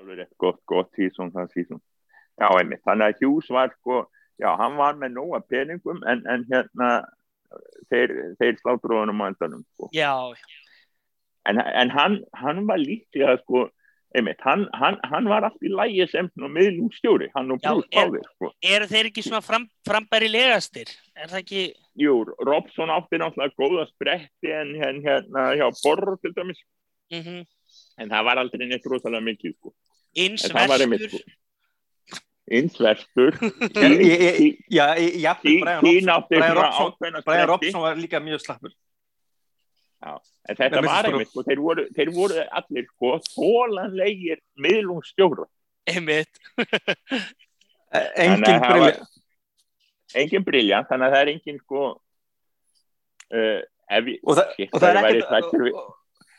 alveg 0.04 0.18
rétt 0.18 0.38
gott, 0.38 0.62
gott 0.66 0.92
sísón 0.94 1.32
það 1.32 1.52
sísón. 1.56 1.82
Já, 2.38 2.48
einmitt, 2.58 2.82
þannig 2.88 3.12
að 3.12 3.22
Hughes 3.22 3.52
var 3.54 3.74
sko, 3.78 4.08
já, 4.42 4.50
hann 4.60 4.80
var 4.80 4.98
með 5.00 5.16
nóga 5.18 5.44
peningum 5.50 6.02
en, 6.10 6.24
en 6.30 6.48
hérna 6.50 6.90
þeir, 7.92 8.16
þeir 8.42 8.60
sláttur 8.60 8.98
á 8.98 9.04
endanum 9.06 9.64
sko. 9.76 9.90
Já, 9.94 10.12
já. 10.34 10.60
En, 11.50 11.60
en 11.60 11.90
hann, 11.92 12.22
hann 12.40 12.64
var 12.68 12.80
líklega 12.80 13.36
sko, 13.44 13.68
einmitt, 14.16 14.42
hann, 14.46 14.66
hann, 14.80 14.98
hann 15.12 15.28
var 15.30 15.46
allt 15.50 15.66
í 15.66 15.72
lægi 15.72 16.08
sem 16.10 16.30
miðlumstjóri, 16.40 17.30
hann 17.36 17.52
og 17.54 17.62
Bruce 17.64 17.90
Báðir 17.94 18.28
sko. 18.32 18.54
Er 18.64 18.88
þeir 18.90 19.12
ekki 19.12 19.26
svona 19.26 19.44
fram, 19.46 19.68
frambæri 19.88 20.32
legastir? 20.32 20.94
Er 21.14 21.30
það 21.30 21.44
ekki? 21.44 21.66
Jú, 22.00 22.22
Robson 22.42 22.94
átti 22.94 23.20
náttúrulega 23.22 23.60
góða 23.60 23.90
spretti 23.92 24.54
en 24.56 24.74
hérna 24.80 25.52
hjá 25.60 25.68
Borro 25.84 26.18
til 26.22 26.34
dæmis. 26.34 26.64
Mhm. 27.14 27.44
Mm 27.44 27.52
en 28.02 28.12
það 28.12 28.28
var 28.28 28.42
aldrei 28.42 28.68
neitt 28.68 28.86
rosalega 28.90 29.26
mikið 29.28 29.56
sko. 29.58 29.74
Já, 34.70 34.88
já 35.00 35.34
Brian 36.30 37.48
Robson 37.48 37.82
var 37.82 37.98
líka 37.98 38.20
mjög 38.20 38.44
slappur. 38.44 38.74
Já, 40.04 40.20
en 40.50 40.60
þetta 40.60 40.84
var 40.84 41.08
einmitt 41.08 41.32
sko, 41.32 41.46
þeir 41.48 41.64
voru, 41.64 41.88
þeir 41.96 42.12
voru 42.12 42.44
allir 42.60 42.90
sko, 42.92 43.16
þólanlegir 43.32 44.44
miðlungsstjóru 44.60 45.48
einmitt. 45.88 46.44
Engin 48.20 48.60
briljant 48.60 49.14
engin 50.18 50.46
briljant, 50.46 50.88
þannig 50.90 51.08
að 51.08 51.16
það 51.16 51.24
er 51.24 51.32
engin 51.34 51.60
sko 51.62 51.84
uh, 53.34 53.60
við, 54.06 54.16
og, 54.22 54.38
það, 54.38 54.56
shit, 54.58 54.70
og 54.70 54.84
það 54.84 54.90
er 54.90 55.00
ekkert 55.02 55.28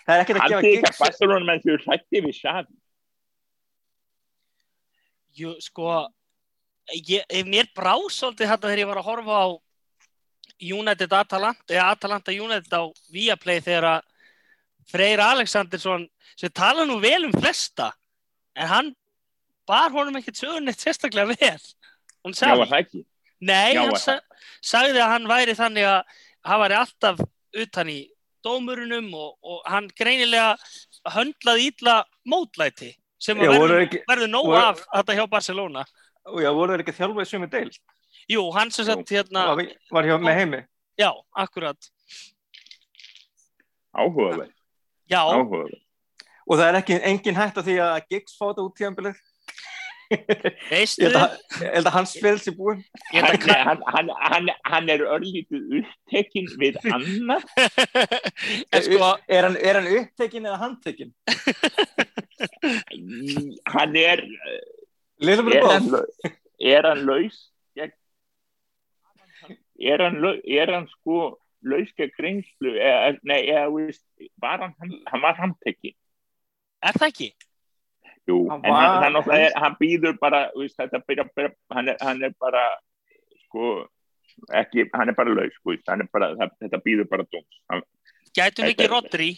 það 0.04 0.14
er 0.14 0.24
ekkert 0.24 0.40
að 0.40 0.54
gefa 0.54 0.64
gigs 0.68 1.00
Barcelona 1.00 1.48
menn 1.48 1.62
þú 1.64 1.78
hrætti 1.84 2.22
við 2.24 2.40
Xavi 2.40 2.78
Jú, 5.34 5.54
sko 5.62 6.04
ég, 6.92 7.24
mér 7.48 7.70
brá 7.74 7.94
svolítið 8.12 8.50
þetta 8.52 8.68
þegar 8.68 8.82
ég 8.82 8.90
var 8.90 9.00
að 9.00 9.08
horfa 9.08 9.38
á 9.40 9.46
United 10.64 11.14
Atalanta 11.18 11.74
eða 11.74 11.86
Atalanta 11.94 12.34
United 12.34 12.76
á 12.76 12.82
Viaplay 13.12 13.62
þegar 13.64 13.88
að 13.90 14.10
Freyr 14.90 15.22
Alexandersson 15.24 16.04
sem 16.36 16.52
tala 16.52 16.84
nú 16.86 16.98
vel 17.02 17.24
um 17.26 17.32
flesta 17.32 17.90
en 18.54 18.68
hann 18.70 18.92
bar 19.66 19.90
honum 19.94 20.20
ekkert 20.20 20.38
sögurinn 20.38 20.70
eitt 20.70 20.82
sérstaklega 20.84 21.34
vel. 21.34 21.60
Sagði 22.34 22.66
Já, 22.68 22.78
ekki? 22.78 23.04
Nei, 23.44 23.74
Já, 23.74 23.80
hann 23.82 23.96
sa 24.00 24.18
sagði 24.64 25.00
að 25.02 25.12
hann 25.12 25.28
væri 25.28 25.56
þannig 25.56 25.88
að 25.88 26.18
hann 26.44 26.60
væri 26.62 26.76
alltaf 26.78 27.22
utan 27.64 27.90
í 27.92 27.98
dómurunum 28.44 29.08
og, 29.16 29.36
og 29.40 29.64
hann 29.68 29.88
greinilega 29.96 30.54
höndlaði 31.14 31.70
ítla 31.70 31.96
mótlæti 32.28 32.92
sem 33.24 33.40
já, 33.40 33.50
verður, 33.50 33.82
ekki, 33.86 34.00
verður 34.08 34.30
nóg 34.32 34.48
voru, 34.50 34.60
af 34.60 34.82
þetta 34.84 35.16
hjá 35.18 35.24
Barcelona. 35.32 35.84
Já, 36.44 36.50
voru 36.56 36.74
þeir 36.74 36.84
ekki 36.84 36.96
þjálfaði 36.98 37.30
sem 37.30 37.46
er 37.46 37.52
deil? 37.54 37.76
Jú, 38.30 38.44
hann 38.56 38.72
sem 38.72 38.88
sagt 38.88 39.12
hérna 39.12 39.46
Var 39.56 40.08
hjá 40.08 40.16
með 40.20 40.38
heimi? 40.40 40.60
Já, 41.00 41.10
akkurat. 41.44 41.90
Áhugaverð. 43.94 44.52
Já, 45.10 45.20
áhugaverð. 45.22 45.80
Og 46.44 46.58
það 46.60 46.66
er 46.68 46.80
ekki 46.80 46.98
engin 47.08 47.38
hægt 47.38 47.60
á 47.60 47.62
því 47.64 47.78
að 47.80 47.94
Giggs 48.10 48.36
fá 48.36 48.50
þetta 48.50 48.66
út 48.66 48.76
tíðanbilið 48.78 49.22
veistu, 50.70 51.04
ég 51.04 51.12
held 51.12 51.18
að, 51.18 51.36
að 51.80 51.90
hans 51.94 52.14
félgs 52.20 52.48
er 52.48 52.56
held 52.56 53.46
hann, 53.48 53.54
að 53.54 53.64
hann, 53.64 53.82
hann, 53.94 54.10
hann, 54.32 54.50
hann 54.68 54.90
er 54.92 55.04
örlítið 55.06 55.80
upptekinn 55.80 56.50
við 56.60 56.78
annað. 56.90 57.46
En 58.74 58.84
sko, 58.84 59.14
er, 59.28 59.48
hann, 59.48 59.56
er 59.58 59.80
hann 59.80 59.90
upptekinn 60.00 60.48
eða 60.48 60.60
handtekinn? 60.62 61.14
hann 63.74 63.96
er 63.96 64.24
er 65.22 65.42
hann, 65.44 65.90
er 66.58 66.88
hann 66.90 67.02
laus 67.06 67.38
gegn, 67.78 67.94
er 69.78 70.04
hann, 70.06 70.20
er 70.44 70.72
hann 70.74 70.88
sko 70.92 71.18
laus 71.64 71.90
gegn 71.98 72.14
reynslu 72.20 72.74
eða, 72.76 73.14
nei, 73.22 73.40
eða, 73.48 73.68
veist, 73.72 74.04
var 74.42 74.62
hann, 74.64 74.74
hann, 74.80 74.96
hann 75.10 75.24
var 75.24 75.38
handtekinn 75.40 75.96
er 76.84 76.98
það 77.00 77.10
ekki? 77.12 77.30
Jú, 78.28 78.38
Hann 78.48 78.62
en 78.64 78.72
hann, 78.72 79.02
hann, 79.02 79.16
hann, 79.20 79.34
er, 79.36 79.56
hann 79.60 79.74
býður 79.80 80.14
bara, 80.20 80.46
veist, 80.56 80.76
þetta 80.80 81.00
byrja, 81.04 81.26
byrja, 81.36 81.52
hann, 81.76 81.90
er, 81.92 81.98
hann 82.00 82.22
er 82.24 82.32
bara, 82.40 82.62
sko, 83.44 83.72
ekki, 84.60 84.86
hann 84.96 85.12
er 85.12 85.18
bara 85.18 85.34
laus, 85.36 85.52
sko, 85.60 85.74
hann 85.90 86.04
er 86.04 86.08
bara, 86.12 86.30
það, 86.40 86.54
þetta 86.64 86.80
býður 86.86 87.10
bara 87.10 87.26
dóms. 87.28 87.58
Hann, 87.72 87.84
Gætum 88.34 88.66
við 88.66 88.72
ekki 88.74 88.88
Rodri? 88.90 89.28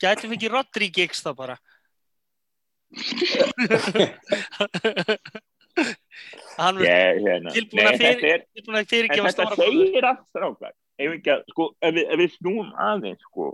Gætum 0.00 0.30
við 0.32 0.36
ekki 0.38 0.48
Rodri 0.52 0.86
gigs 0.96 1.20
þá 1.24 1.30
bara? 1.36 1.56
Hann 6.60 6.76
er 6.80 6.84
ég, 6.84 7.20
hérna, 7.24 7.52
Tilbúin 7.54 7.80
nei, 7.80 7.88
að 7.88 7.94
fyrir- 8.02 8.42
tilbúin 8.56 8.78
að 8.80 8.82
en 8.82 8.86
þetta 9.30 9.44
segir 9.56 10.04
allt 10.08 10.24
strákar, 10.28 10.72
ef 11.00 11.06
við, 11.14 11.20
sko, 11.52 11.64
ef 11.80 11.90
við, 11.96 12.04
ef 12.10 12.18
við 12.20 12.30
snúum 12.34 12.68
aðeins, 12.88 13.22
sko, 13.28 13.44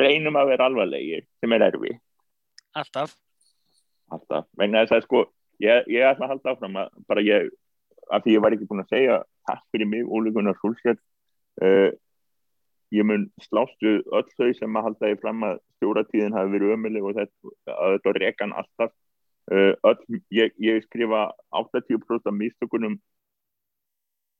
reynum 0.00 0.38
að 0.40 0.48
vera 0.54 0.64
alvarlegir, 0.70 1.22
sem 1.42 1.50
er 1.56 1.62
erfi, 1.68 1.92
Alltaf. 2.78 3.10
alltaf, 4.14 4.44
vegna 4.58 4.78
þess 4.86 4.96
að, 4.96 5.04
sko, 5.08 5.18
ég, 5.66 5.76
ég 5.92 6.00
ætla 6.08 6.24
að 6.28 6.32
halda 6.36 6.48
áfram 6.54 6.76
að, 6.84 6.88
bara 7.10 7.20
ég, 7.26 7.40
af 8.10 8.18
því 8.24 8.30
ég 8.38 8.42
var 8.46 8.52
ekki 8.56 8.68
búin 8.70 8.84
að 8.86 8.92
segja, 8.94 9.16
takk 9.50 9.64
fyrir 9.74 9.88
mig, 9.90 10.02
Óli 10.08 10.30
Gunnar 10.34 10.56
Solskjær, 10.62 10.98
uh, 11.66 11.90
ég 12.94 13.06
mun 13.08 13.26
slást 13.42 13.76
við 13.84 14.02
öll 14.14 14.26
þau 14.38 14.50
sem 14.58 14.78
að 14.78 14.86
halda 14.88 15.10
því 15.10 15.18
fram 15.22 15.46
að 15.48 15.58
stjóratíðin 15.76 16.36
hafi 16.36 16.54
verið 16.54 16.74
ömuleg 16.76 17.08
og 17.08 17.18
þetta, 17.18 17.54
að 17.74 17.96
þetta 17.96 18.14
rekan 18.20 18.56
alltaf. 18.60 18.94
Uh, 19.52 19.72
öll, 19.84 20.20
ég, 20.32 20.54
ég 20.62 20.84
skrifa 20.86 21.26
80% 21.52 22.30
af 22.30 22.36
mistökunum 22.38 22.96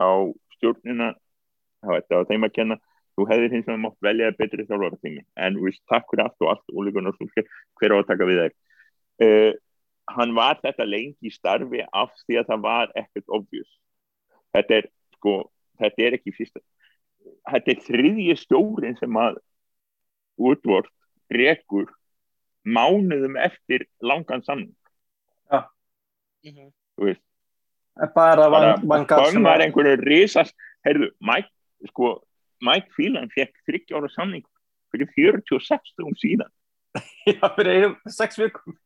á 0.01 0.33
stjórnina 0.57 1.11
það 1.85 1.99
þetta 1.99 2.21
á 2.25 2.29
þeim 2.31 2.49
að 2.49 2.55
kenna. 2.57 2.79
Þú 3.15 3.27
hefðir 3.31 3.53
hins 3.53 3.67
vegar 3.69 3.83
mátt 3.83 3.99
velja 4.03 4.33
betri 4.39 4.65
þjálfara 4.67 4.99
þingi 5.05 5.21
en 5.39 5.59
þú 5.59 5.69
veist, 5.69 5.83
takk 5.91 6.09
fyrir 6.11 6.25
allt 6.25 6.41
og 6.43 6.49
allt 6.51 6.73
Óli 6.75 6.95
Gunnar 6.95 7.15
Solskjær, 7.15 7.51
hver 7.79 7.95
á 7.95 7.97
að 8.01 8.09
taka 8.09 8.27
við 8.27 8.41
þær 8.41 8.55
uh, 9.23 9.53
hann 10.15 10.35
var 10.37 10.59
þetta 10.63 10.87
lengi 10.89 11.31
í 11.31 11.33
starfi 11.33 11.83
af 11.93 12.13
því 12.25 12.41
að 12.41 12.51
það 12.53 12.65
var 12.67 12.95
ekkert 12.99 13.37
obvious. 13.39 13.71
Þetta 14.55 14.81
er 14.81 14.89
sko, 15.17 15.35
þetta 15.81 16.07
er 16.07 16.17
ekki 16.19 16.35
fyrsta 16.37 16.63
þetta 17.51 17.73
er 17.75 17.83
þriðji 17.89 18.37
stjórin 18.41 18.99
sem 18.99 19.17
að 19.21 19.39
útvort 20.41 20.91
rekur 21.33 21.89
mánuðum 22.65 23.37
eftir 23.41 23.87
langan 24.03 24.43
samning. 24.45 24.75
Mhm. 26.45 26.73
þú 26.99 27.05
veist, 27.09 27.23
bara 28.15 28.49
bara 28.51 28.51
Van- 28.51 28.87
Van 28.87 29.07
Gaal 29.07 29.21
Bang 29.23 29.33
sem 29.33 29.43
var 29.43 29.59
einhverju 29.65 29.97
risast 30.05 30.55
heyrðu, 30.87 31.11
Mike, 31.21 31.49
sko 31.89 32.23
Mike 32.61 32.89
Phelan 32.97 33.31
fekk 33.33 33.55
30 33.67 33.95
ára 33.97 34.09
samning 34.13 34.45
fyrir 34.93 35.09
46 35.17 35.81
stugum 35.93 36.15
síðan. 36.21 36.51
Já, 37.27 37.49
fyrir 37.57 37.73
einum, 37.81 37.97
sex 38.09 38.37
vikum. 38.39 38.77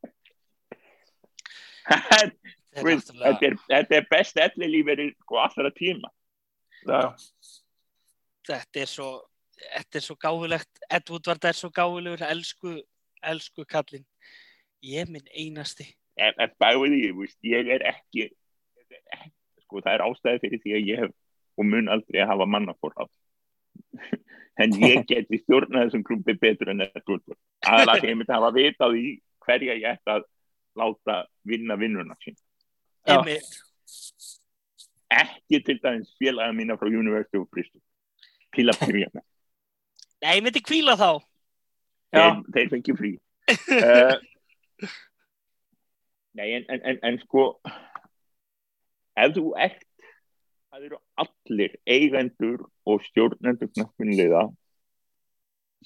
Þetta 2.79 3.95
er 3.97 4.05
best 4.09 4.37
ellilíferi 4.39 5.09
sko 5.23 5.39
allra 5.41 5.71
tíma. 5.75 6.09
Já, 6.87 7.11
þetta 8.57 8.81
er 8.83 8.89
svo 8.89 9.09
þetta 9.59 9.99
er 9.99 10.05
svo 10.05 10.15
gáfulegt. 10.19 10.83
Ed 10.89 11.11
Woodward 11.11 11.45
er 11.45 11.57
svo 11.57 11.69
gáfulegur. 11.73 12.23
Elsku, 12.29 12.75
elsku 13.23 13.65
kallinn. 13.69 14.05
Ég 14.85 15.09
minn 15.11 15.27
einasti. 15.35 15.87
En, 16.19 16.35
en 16.39 16.51
bæði 16.59 16.91
því, 16.93 17.01
þú 17.13 17.23
veist, 17.23 17.37
ég 17.47 17.71
er 17.75 17.85
ekki, 17.87 18.27
sko, 19.65 19.81
það 19.83 19.93
er 19.93 20.03
ástæði 20.07 20.41
fyrir 20.43 20.63
því 20.63 20.75
að 20.75 20.89
ég 20.89 21.03
hef 21.05 21.15
og 21.59 21.67
mun 21.67 21.91
aldrei 21.91 22.23
hafa 22.27 22.47
mannafórhald 22.47 23.11
en 24.63 24.75
ég 24.79 25.05
geti 25.07 25.39
stjórnað 25.41 25.89
þessum 25.89 26.03
klubbi 26.07 26.35
betur 26.39 26.71
en 26.71 26.83
þetta 26.85 27.35
aðalega 27.67 28.03
því 28.03 28.11
ég 28.11 28.19
myndi 28.19 28.35
hafa 28.35 28.51
vitað 28.55 28.95
í 28.99 29.05
hverja 29.43 29.75
ég 29.79 29.87
ætti 29.91 30.13
að 30.15 30.27
láta 30.79 31.17
vinna 31.47 31.75
vinnuna 31.79 32.15
sín. 32.23 32.35
Ekki 35.19 35.61
til 35.65 35.79
dæmis 35.83 36.11
félaga 36.19 36.55
mína 36.55 36.79
frá 36.79 36.91
University 36.91 37.39
of 37.39 37.47
Bristol 37.51 37.83
til 38.55 38.69
að 38.71 38.85
byrja 38.85 39.11
með 39.13 39.25
Nei, 40.19 40.33
ég 40.35 40.43
myndi 40.43 40.59
kvíla 40.59 40.97
þá. 40.99 41.21
Þeir, 42.11 42.39
þeir 42.51 42.71
fengi 42.73 42.95
frí. 42.97 43.11
Uh, 43.71 44.17
Nei, 46.37 46.49
en, 46.57 46.65
en, 46.67 46.81
en, 46.83 46.99
en 47.07 47.19
sko 47.23 47.45
ef 49.19 49.31
þú 49.35 49.45
ert 49.59 49.85
það 50.69 50.85
eru 50.89 50.99
allir 51.23 51.77
eigendur 51.89 52.65
og 52.87 53.01
stjórnendur 53.07 53.71
knappinliða 53.73 54.43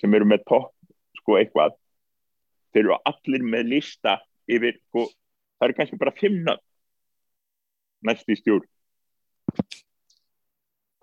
sem 0.01 0.17
eru 0.17 0.27
með 0.27 0.43
topp 0.49 0.73
sko 1.21 1.37
eitthvað 1.39 1.77
þeir 2.73 2.83
eru 2.87 2.97
allir 3.09 3.45
með 3.53 3.69
lista 3.75 4.17
yfir 4.49 4.79
sko, 4.81 5.05
það 5.57 5.67
eru 5.67 5.77
kannski 5.77 6.01
bara 6.01 6.15
fimm 6.17 6.41
nöfn. 6.43 6.65
Næst 8.03 8.27
í 8.27 8.35
stjórn. 8.35 8.67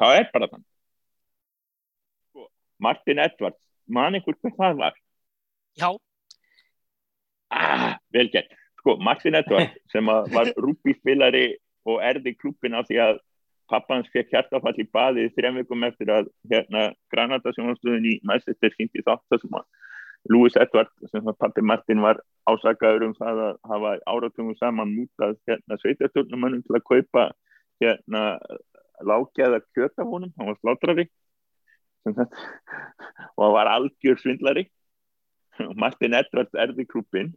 Það 0.00 0.18
er 0.18 0.26
bara 0.34 0.50
þann 0.50 0.66
Martin 2.80 3.20
Edwards 3.22 3.60
man 3.90 4.16
einhver 4.16 4.36
hvað 4.40 4.56
það 4.58 4.78
var? 4.84 4.98
Já, 5.78 5.90
ah, 7.50 7.96
vel 8.14 8.30
gert. 8.32 8.54
Sko, 8.80 8.96
Martin 8.96 9.38
Edwards 9.38 9.74
sem 9.92 10.06
var 10.06 10.52
rúbíspilari 10.56 11.48
og 11.88 12.00
erði 12.04 12.36
klúppin 12.38 12.76
af 12.76 12.88
því 12.88 13.00
að 13.04 13.20
pappans 13.70 14.08
fekk 14.12 14.32
hjartafall 14.34 14.74
í 14.82 14.86
baði 14.90 15.28
þrejum 15.36 15.60
vikum 15.60 15.86
eftir 15.86 16.10
að 16.12 16.30
hérna 16.50 16.90
Granada 17.12 17.52
sjónastöðun 17.54 18.08
í 18.10 18.16
Manchester 18.26 18.74
sýndi 18.74 19.04
þátt 19.06 19.22
þessum 19.30 19.60
að 19.60 19.68
Lewis 20.30 20.56
Edwards 20.60 21.12
sem 21.12 21.30
pappi 21.38 21.62
Martin 21.64 22.02
var 22.04 22.20
ásakaður 22.50 23.06
um 23.08 23.14
það 23.16 23.44
að 23.46 23.54
hafa 23.70 23.92
áratungum 24.10 24.58
saman 24.58 24.92
mútað 24.92 25.38
hérna 25.48 25.78
sveitarstjórnumannum 25.80 26.64
til 26.66 26.76
að 26.76 26.86
kaupa 26.90 27.28
hérna 27.80 28.24
lággeða 29.06 29.62
kjöt 29.72 29.96
af 29.96 30.10
honum, 30.10 30.32
hann 30.36 30.50
var 30.50 30.58
slátrari 30.60 31.06
og 32.06 33.44
hann 33.44 33.54
var 33.54 33.66
algjör 33.66 34.16
svindlari. 34.16 34.68
Og 35.58 35.76
Martin 35.76 36.14
Edwards 36.14 36.56
erði 36.56 36.86
klúppin 36.88 37.34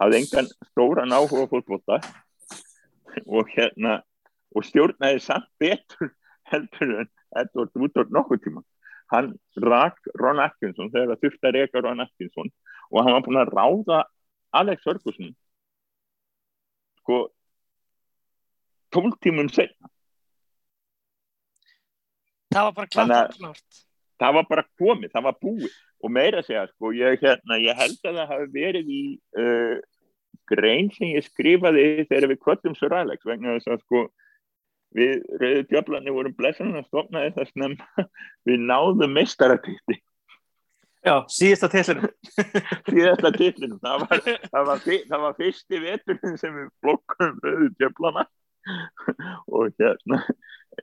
hafði 0.00 0.22
engan 0.22 0.50
stóran 0.70 1.14
áhuga 1.14 1.46
fótbolta. 1.50 2.00
Og 3.26 3.48
hérna 3.54 4.00
og 4.54 4.66
stjórnaði 4.66 5.22
samt 5.22 5.50
betur 5.62 6.10
heldur 6.50 7.00
en 7.02 7.10
Edward 7.38 7.74
Woodward 7.78 8.10
nokkuð 8.14 8.42
tíma. 8.42 8.64
Hann 9.12 9.34
rak 9.62 9.98
Ron 10.18 10.42
Atkinson 10.42 10.90
þegar 10.90 11.14
það 11.14 11.22
þurfti 11.22 11.48
að 11.48 11.56
reka 11.58 11.82
Ron 11.84 12.02
Atkinson. 12.02 12.50
Og 12.90 13.02
hann 13.02 13.14
var 13.14 13.24
búin 13.26 13.40
að 13.42 13.54
ráða 13.54 14.02
Alex 14.54 14.82
Ferguson. 14.82 15.34
Sko 17.02 17.28
12 18.94 19.18
tímum 19.22 19.50
setna 19.50 19.93
það 22.54 22.70
var 22.70 22.78
bara 22.78 22.92
klart 22.94 23.34
og 23.34 23.40
klárt 23.40 23.82
það 24.22 24.36
var 24.38 24.46
bara 24.50 24.64
komið, 24.80 25.10
það 25.14 25.26
var 25.28 25.40
búið. 25.42 25.74
Og 26.04 26.12
meira 26.12 26.40
að 26.42 26.48
segja, 26.50 26.66
sko, 26.68 26.90
ég, 26.92 27.22
hérna, 27.22 27.58
ég 27.62 27.78
held 27.78 28.08
að 28.10 28.18
það 28.18 28.32
hafi 28.34 28.48
verið 28.52 28.90
í 28.92 29.02
uh, 29.40 29.76
grein 30.50 30.90
sem 30.92 31.14
ég 31.14 31.24
skrifaði 31.24 31.84
þegar 32.10 32.28
við 32.32 32.42
kvöldum 32.42 32.76
Sir 32.76 32.94
Alex 32.96 33.24
vegna 33.24 33.56
þess 33.56 33.72
að 33.72 33.84
sko 33.86 34.02
við 34.94 35.22
rauðu 35.40 35.62
djöflarni 35.70 36.14
vorum 36.14 36.34
blessan 36.36 36.74
að 36.76 36.88
stofnaði 36.90 37.32
þess 37.38 37.54
nefn 37.62 38.10
við 38.48 38.66
náðum 38.68 39.16
meistaratitti 39.16 39.96
já, 41.04 41.16
síðasta 41.32 41.70
tillinu 41.72 42.10
síðasta 42.92 43.32
titlinum 43.38 43.80
það 43.82 44.04
var, 44.04 44.22
það, 44.28 44.68
var, 44.68 44.84
það 44.84 45.24
var 45.24 45.38
fyrsti 45.40 45.82
veturinn 45.88 46.40
sem 46.40 46.60
við 46.60 46.70
flokkum 46.84 47.40
rauðu 47.40 47.72
djöflana 47.78 48.28
og 49.54 49.70
hérna 49.78 50.22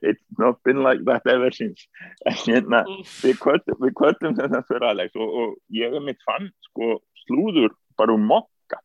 it's 0.00 0.22
not 0.38 0.62
been 0.62 0.82
like 0.82 1.04
that 1.04 1.26
ever 1.26 1.50
since. 1.50 1.88
En 2.26 2.34
hérna 2.34 2.82
við 3.22 3.38
kvöldum, 3.42 3.78
við 3.82 4.56
að 4.56 4.68
fyrir 4.68 4.86
Alex 4.88 5.16
og, 5.16 5.34
og 5.40 5.56
ég 5.74 5.92
hef 5.92 6.04
mitt 6.04 6.22
fann 6.26 6.48
sko 6.68 7.00
slúður 7.24 7.74
bara 7.98 8.14
um 8.14 8.24
mokka. 8.26 8.80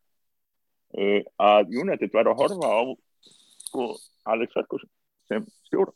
Uh, 0.92 1.22
að 1.38 1.72
United 1.82 2.12
var 2.12 2.28
að 2.28 2.42
horfa 2.42 2.68
á 2.68 2.82
sko 3.68 3.88
Alex 4.28 4.52
Ferguson 4.56 4.90
sem 5.28 5.46
stjóra. 5.68 5.94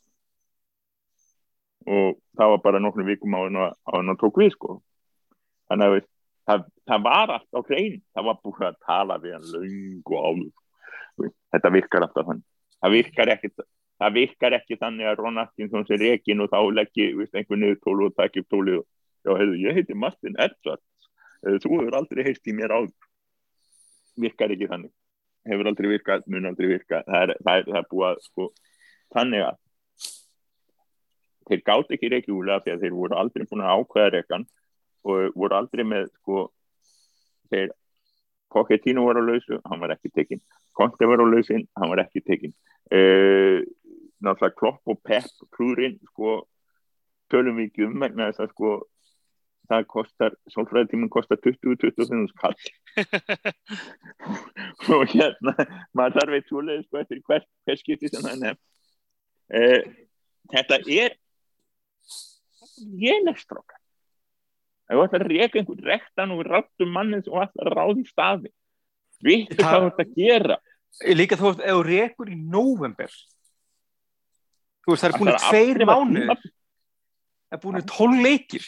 Og 1.83 2.17
það 2.39 2.55
var 2.55 2.63
bara 2.63 2.81
nokkru 2.81 3.05
vikum 3.07 3.35
á 3.35 3.43
hann 3.43 3.61
hann 3.91 4.19
tók 4.21 4.39
við 4.39 4.53
sko. 4.55 4.79
Þannig 5.69 5.99
að 5.99 6.09
það, 6.47 6.65
það 6.89 7.05
var 7.09 7.37
allt 7.37 7.53
á 7.53 7.61
hrein 7.67 8.01
það 8.13 8.29
var 8.29 8.41
búin 8.41 8.67
að 8.69 8.81
tala 8.87 9.21
við 9.21 9.37
hann 9.37 9.53
löngu 9.53 10.23
áður. 10.23 10.51
Þetta 11.53 11.69
virkar 11.75 12.07
alltaf 12.07 12.25
þannig 12.25 12.49
það 12.83 12.95
virkar 12.97 13.31
ekki 13.33 13.53
það 14.03 14.17
virkar 14.17 14.57
ekki 14.57 14.77
þannig 14.81 15.09
að 15.09 15.21
Ron 15.21 15.39
Atkinson 15.43 15.85
sé 15.87 15.97
reygin 15.99 16.43
og 16.43 16.51
þá 16.51 16.59
leggji 16.75 17.11
einhvern 17.31 17.63
niður 17.63 17.79
tólu 17.85 18.09
og 18.09 18.17
takk 18.17 18.41
upp 18.41 18.49
tólu 18.51 18.81
og 18.81 18.87
já, 19.23 19.31
hefðu, 19.39 19.59
ég 19.63 19.77
heiti 19.77 19.95
Martin 19.95 20.35
Edwards. 20.41 21.09
Þú 21.43 21.77
hefur 21.77 21.95
aldrei 21.95 22.25
heist 22.27 22.47
í 22.47 22.55
mér 22.55 22.73
áður. 22.75 23.07
Virkar 24.19 24.51
ekki 24.53 24.67
þannig. 24.71 24.91
Hefur 25.47 25.69
aldrei 25.71 25.89
virkað, 25.91 26.25
mun 26.31 26.49
aldrei 26.51 26.69
virkað 26.71 27.07
það 27.07 27.23
er, 27.23 27.35
það 27.43 27.59
er, 27.59 27.69
það 27.69 27.79
er 27.79 27.87
búið 27.91 28.07
að 28.09 28.19
sko, 28.27 28.49
þannig 29.15 29.45
að 29.47 29.61
þeir 31.49 31.63
gátt 31.67 31.95
ekki 31.95 32.11
reykjúlega 32.13 32.63
því 32.63 32.73
að 32.73 32.83
þeir 32.83 32.97
voru 32.97 33.17
aldrei 33.19 33.47
búin 33.49 33.63
að 33.63 33.79
ákveða 33.79 34.11
reykan 34.13 34.45
og 35.03 35.35
voru 35.35 35.57
aldrei 35.57 35.83
með 35.87 36.05
sko, 36.13 36.45
þeir 37.51 37.73
Pochettino 38.53 39.05
var 39.07 39.17
á 39.17 39.23
lausu, 39.25 39.59
hann 39.65 39.81
var 39.81 39.95
ekki 39.95 40.11
tekinn. 40.13 40.43
Conte 40.77 41.09
var 41.09 41.21
á 41.21 41.25
lausin, 41.25 41.65
hann 41.79 41.89
var 41.89 42.03
ekki 42.05 42.21
tekinn. 42.21 42.53
Uh, 42.93 43.63
náttúrulega 44.23 44.57
Klopp 44.59 44.87
og 44.87 44.99
Pep 45.03 45.27
krúrin 45.51 45.99
sko 46.11 46.41
tölum 47.31 47.59
við 47.59 47.71
ekki 47.71 47.87
um 47.87 47.99
vegna 48.01 48.29
þess 48.29 48.43
að 48.45 48.53
sko 48.53 48.71
það 49.71 49.85
kostar, 49.93 50.35
sólfræðitíminn 50.51 51.11
kostar 51.11 51.39
20-25 51.43 52.27
skall 52.33 52.55
og 54.97 55.05
hérna 55.13 55.53
maður 55.95 56.17
þarf 56.19 56.37
eitt 56.37 56.49
svoleiði 56.51 56.85
sko 56.87 56.99
eftir 56.99 57.21
hver, 57.27 57.45
hver 57.63 57.79
skipti 57.79 58.11
sem 58.11 58.25
það 58.25 58.41
nefn 58.43 58.61
uh, 59.59 59.93
þetta 60.53 60.81
er 60.97 61.15
ég 62.99 63.23
nefnstrókar 63.27 63.79
það 64.93 65.03
er 65.03 65.23
alltaf 65.23 65.27
reyka 65.29 65.59
einhvern 65.59 65.87
rektan 65.87 66.33
og 66.35 66.43
ráttum 66.47 66.91
mannins 66.93 67.29
og 67.31 67.43
alltaf 67.43 67.71
ráði 67.73 68.05
staði 68.09 68.51
við 69.23 69.53
hvað 69.57 69.87
þetta 69.87 70.05
gera. 70.17 70.57
Líka 71.17 71.37
þú 71.39 71.49
veist, 71.49 71.63
ef 71.63 71.73
þú 71.73 71.85
rekur 71.87 72.33
í 72.33 72.37
november 72.37 73.13
þú 74.83 74.93
veist, 74.93 75.05
það 75.05 75.09
er 75.09 75.17
búin 75.21 75.39
tveir 75.47 75.85
mánu 75.89 76.25
það 76.27 77.57
er 77.57 77.63
búin 77.63 77.87
tól 77.89 78.11
leikir. 78.19 78.67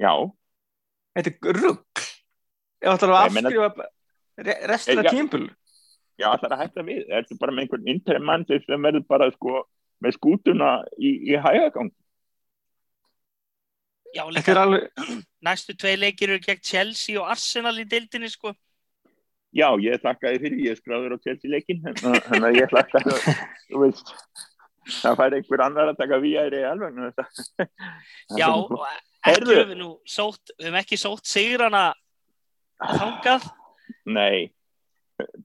Já. 0.00 0.12
Þetta 1.16 1.32
er 1.32 1.58
rugg 1.60 2.04
ef 2.82 2.98
það 2.98 3.08
er 3.08 3.14
að 3.14 3.20
afskrifa 3.22 3.88
restina 4.70 5.04
tímpul 5.06 5.44
já, 6.18 6.28
það 6.28 6.46
er 6.46 6.54
að 6.54 6.62
hætta 6.62 6.86
við. 6.86 7.02
Þetta 7.08 7.34
er 7.34 7.40
bara 7.40 7.54
með 7.54 7.64
einhvern 7.66 7.90
intermann 7.92 8.46
sem 8.48 8.86
verður 8.86 9.08
bara 9.08 9.28
sko 9.34 9.64
með 10.02 10.16
skútuna 10.18 10.70
í, 10.98 11.12
í 11.30 11.38
hægagang 11.38 11.92
Já, 14.12 14.22
líka 14.28 14.54
alveg... 14.60 14.88
næstu 15.44 15.74
tvei 15.78 15.96
leikir 15.96 16.34
eru 16.34 16.42
gegn 16.44 16.62
Chelsea 16.64 17.18
og 17.20 17.30
Arsenal 17.32 17.74
í 17.80 17.86
deildinni 17.88 18.30
sko. 18.32 18.54
Já, 19.52 19.68
ég 19.84 20.00
þakkaði 20.00 20.40
fyrir, 20.40 20.62
ég 20.70 20.78
skráður 20.80 21.16
á 21.16 21.22
Chelsea 21.24 21.52
leikin 21.52 21.82
þannig 21.84 22.46
að 22.48 22.56
ég 22.56 22.72
þakkaði 22.72 23.18
þú 23.68 23.82
veist 23.84 24.14
það 24.88 25.18
fær 25.20 25.36
einhver 25.36 25.64
annar 25.66 25.92
að 25.92 26.00
taka 26.00 26.18
við 26.22 26.38
í 26.56 26.62
alveg 26.66 26.96
Já, 28.40 28.48
ekki 28.48 29.50
höfum 29.52 29.72
við 29.74 29.76
nú 29.78 29.90
sótt, 30.08 30.54
við 30.56 30.68
hefum 30.68 30.80
ekki 30.80 30.98
sótt 31.00 31.28
sigrana 31.28 31.84
þangað. 32.82 33.46
Nei, 34.10 34.50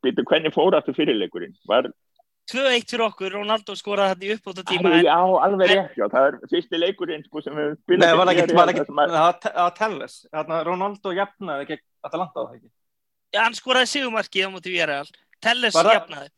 byrju 0.02 0.26
hvernig 0.26 0.56
fór 0.56 0.78
aftur 0.78 0.98
fyrirleikurinn? 0.98 1.56
Var 1.70 1.92
2-1 2.48 2.86
fyrir 2.88 3.04
okkur, 3.04 3.34
Ronaldo 3.36 3.76
skoraði 3.76 4.14
þetta 4.14 4.28
í 4.28 4.36
uppbóta 4.38 4.64
tíma 4.70 4.92
Já, 5.04 5.18
alveg 5.44 5.72
rétt, 5.74 5.98
já, 6.00 6.06
það 6.14 6.28
er 6.30 6.38
fyrsti 6.54 6.80
leikurinn 6.80 7.26
sko, 7.26 7.42
sem 7.44 7.58
við 7.58 7.74
spilum 7.82 8.04
Nei, 8.04 8.08
það 8.08 8.20
var 8.22 8.32
ekki, 8.34 8.56
var 8.56 8.72
ekki, 8.72 8.86
það 8.88 9.58
var 9.58 9.74
Telles. 9.76 10.16
Ronaldo 10.70 11.14
jafnaði 11.18 11.68
ekki 11.68 11.80
Atalanta 12.08 12.40
á 12.40 12.44
það 12.46 12.56
ekki? 12.56 12.70
Já, 13.36 13.42
hann 13.42 13.58
skoraði 13.58 13.92
sigumarkið 13.92 14.48
á 14.48 14.50
móti 14.54 14.72
Víjarreal 14.72 15.12
Telles 15.44 15.76
jafnaði. 15.76 16.32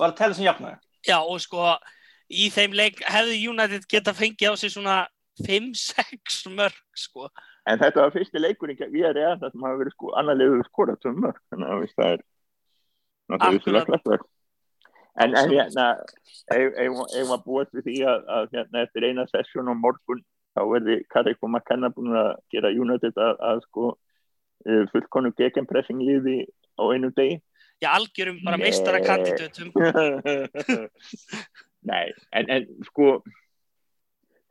Var 0.00 0.14
það 0.14 0.18
Telles 0.22 0.40
sem 0.40 0.48
jafnaði? 0.48 0.80
Já, 1.04 1.18
og 1.20 1.44
sko 1.44 1.68
í 2.32 2.48
þeim 2.54 2.76
leik 2.78 3.04
hefði 3.04 3.40
United 3.52 3.88
geta 3.92 4.16
fengið 4.16 4.54
á 4.54 4.54
sig 4.56 4.72
svona 4.72 4.98
5-6 5.44 6.48
mörg 6.56 6.82
sko. 6.96 7.28
En 7.68 7.78
þetta 7.78 8.06
var 8.06 8.14
fyrsti 8.14 8.40
leikurinn 8.40 8.80
Víjarreal 8.92 9.36
það 9.36 9.52
sem 9.52 9.68
hafa 9.68 9.80
verið 9.84 9.96
sko 9.98 10.16
annarlegu 10.18 10.64
skorað 10.70 11.02
sem 11.04 11.18
mörg 11.26 11.42
þannig 11.52 11.74
að 11.76 11.90
það 11.92 12.14
er 12.16 12.22
náttúrulega 13.32 14.22
En, 15.20 15.34
en 15.36 15.50
hérna, 15.50 15.86
ef 16.54 17.26
maður 17.28 17.42
búist 17.44 17.74
við 17.76 17.88
því 17.88 17.96
að, 18.08 18.22
að 18.36 18.54
hérna, 18.56 18.84
eftir 18.86 19.04
eina 19.08 19.26
sessjón 19.28 19.68
á 19.68 19.74
morgun 19.76 20.22
þá 20.56 20.62
verði 20.70 20.96
Karik 21.12 21.40
og 21.44 21.50
McKenna 21.50 21.92
búin 21.92 22.16
að 22.16 22.30
gera 22.52 22.72
United 22.72 23.20
að, 23.20 23.34
að 23.44 23.60
sko 23.66 23.92
fullkonu 24.92 25.32
gegenpressing 25.36 26.00
liði 26.00 26.46
á 26.80 26.82
einu 26.88 27.10
degi. 27.16 27.40
Já, 27.82 27.90
algjörum 27.98 28.38
bara 28.46 28.60
meistara 28.60 29.02
kandidatum. 29.02 29.72
Nei, 31.90 32.12
en, 32.30 32.48
en 32.48 32.68
sko 32.86 33.16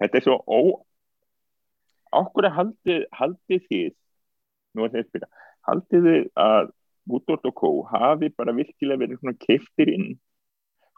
þetta 0.02 0.20
er 0.20 0.26
svo 0.26 0.38
ó 0.46 0.62
okkur 2.22 2.50
að 2.50 2.58
haldið, 2.58 3.06
haldið 3.16 3.68
þið 3.70 3.94
nú 4.76 4.86
er 4.86 4.94
þetta 4.96 5.10
spila, 5.10 5.30
haldið 5.70 6.08
þið 6.10 6.26
að 6.44 6.72
Woodward 7.12 7.48
og 7.50 7.56
Co. 7.58 7.70
hafi 7.90 8.30
bara 8.38 8.54
virkilega 8.56 9.02
verið 9.02 9.22
svona 9.22 9.40
keiftir 9.42 9.90
inn 9.90 10.10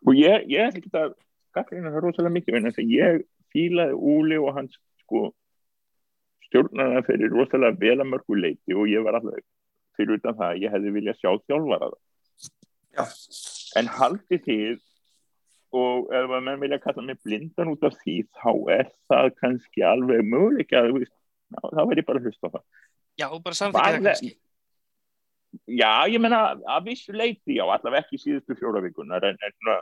og 0.03 0.17
ég, 0.17 0.47
ég 0.51 0.67
er 0.67 0.73
ekki 0.73 0.91
að 0.99 1.15
gaggrína 1.55 1.93
það 1.93 2.05
rosalega 2.07 2.37
mikið 2.37 2.59
en 2.59 2.69
þess 2.69 2.83
að 2.83 2.93
ég 2.93 3.23
fílaði 3.53 3.97
Úli 4.13 4.39
og 4.41 4.57
hans 4.57 4.77
sko 5.03 5.25
stjórnaða 6.47 7.03
fyrir 7.07 7.33
rosalega 7.33 7.79
vel 7.81 7.99
að 7.99 8.09
mörgu 8.13 8.39
leiti 8.39 8.77
og 8.77 8.89
ég 8.91 9.05
var 9.05 9.19
alltaf 9.19 9.43
fyrir 9.97 10.17
utan 10.17 10.37
það 10.39 10.49
að 10.49 10.63
ég 10.63 10.73
hefði 10.73 10.95
viljað 10.97 11.19
sjá 11.21 11.29
þjálfaraða 11.47 11.99
Já. 12.93 13.05
en 13.79 13.89
haldi 13.97 14.39
þið 14.45 14.81
og 15.73 16.11
ef 16.13 16.29
að 16.29 16.45
menn 16.45 16.61
vilja 16.61 16.81
kalla 16.81 17.05
mig 17.05 17.19
blindan 17.25 17.71
út 17.73 17.85
af 17.87 17.95
því 18.03 18.17
þá 18.37 18.49
er 18.75 18.89
það 19.09 19.29
kannski 19.39 19.85
alveg 19.87 20.25
möguleik 20.29 20.73
að 20.77 20.91
þá 21.57 21.81
verð 21.81 22.01
ég 22.01 22.07
bara 22.07 22.21
að 22.21 22.27
hlusta 22.27 22.49
á 22.49 22.53
það. 22.53 22.65
Já, 23.17 23.27
og 23.29 23.41
bara 23.45 23.57
samþykja 23.57 23.93
það 23.95 24.07
kannski. 24.07 24.31
Já, 25.69 25.91
ég 26.09 26.21
menna 26.21 26.43
að 26.75 26.87
vissu 26.89 27.13
leiti 27.13 27.57
já, 27.59 27.63
allavega 27.65 28.01
ekki 28.01 28.21
síðustu 28.21 28.57
fjóra 28.57 28.81
vikunar 28.85 29.25
en, 29.29 29.37
en 29.37 29.73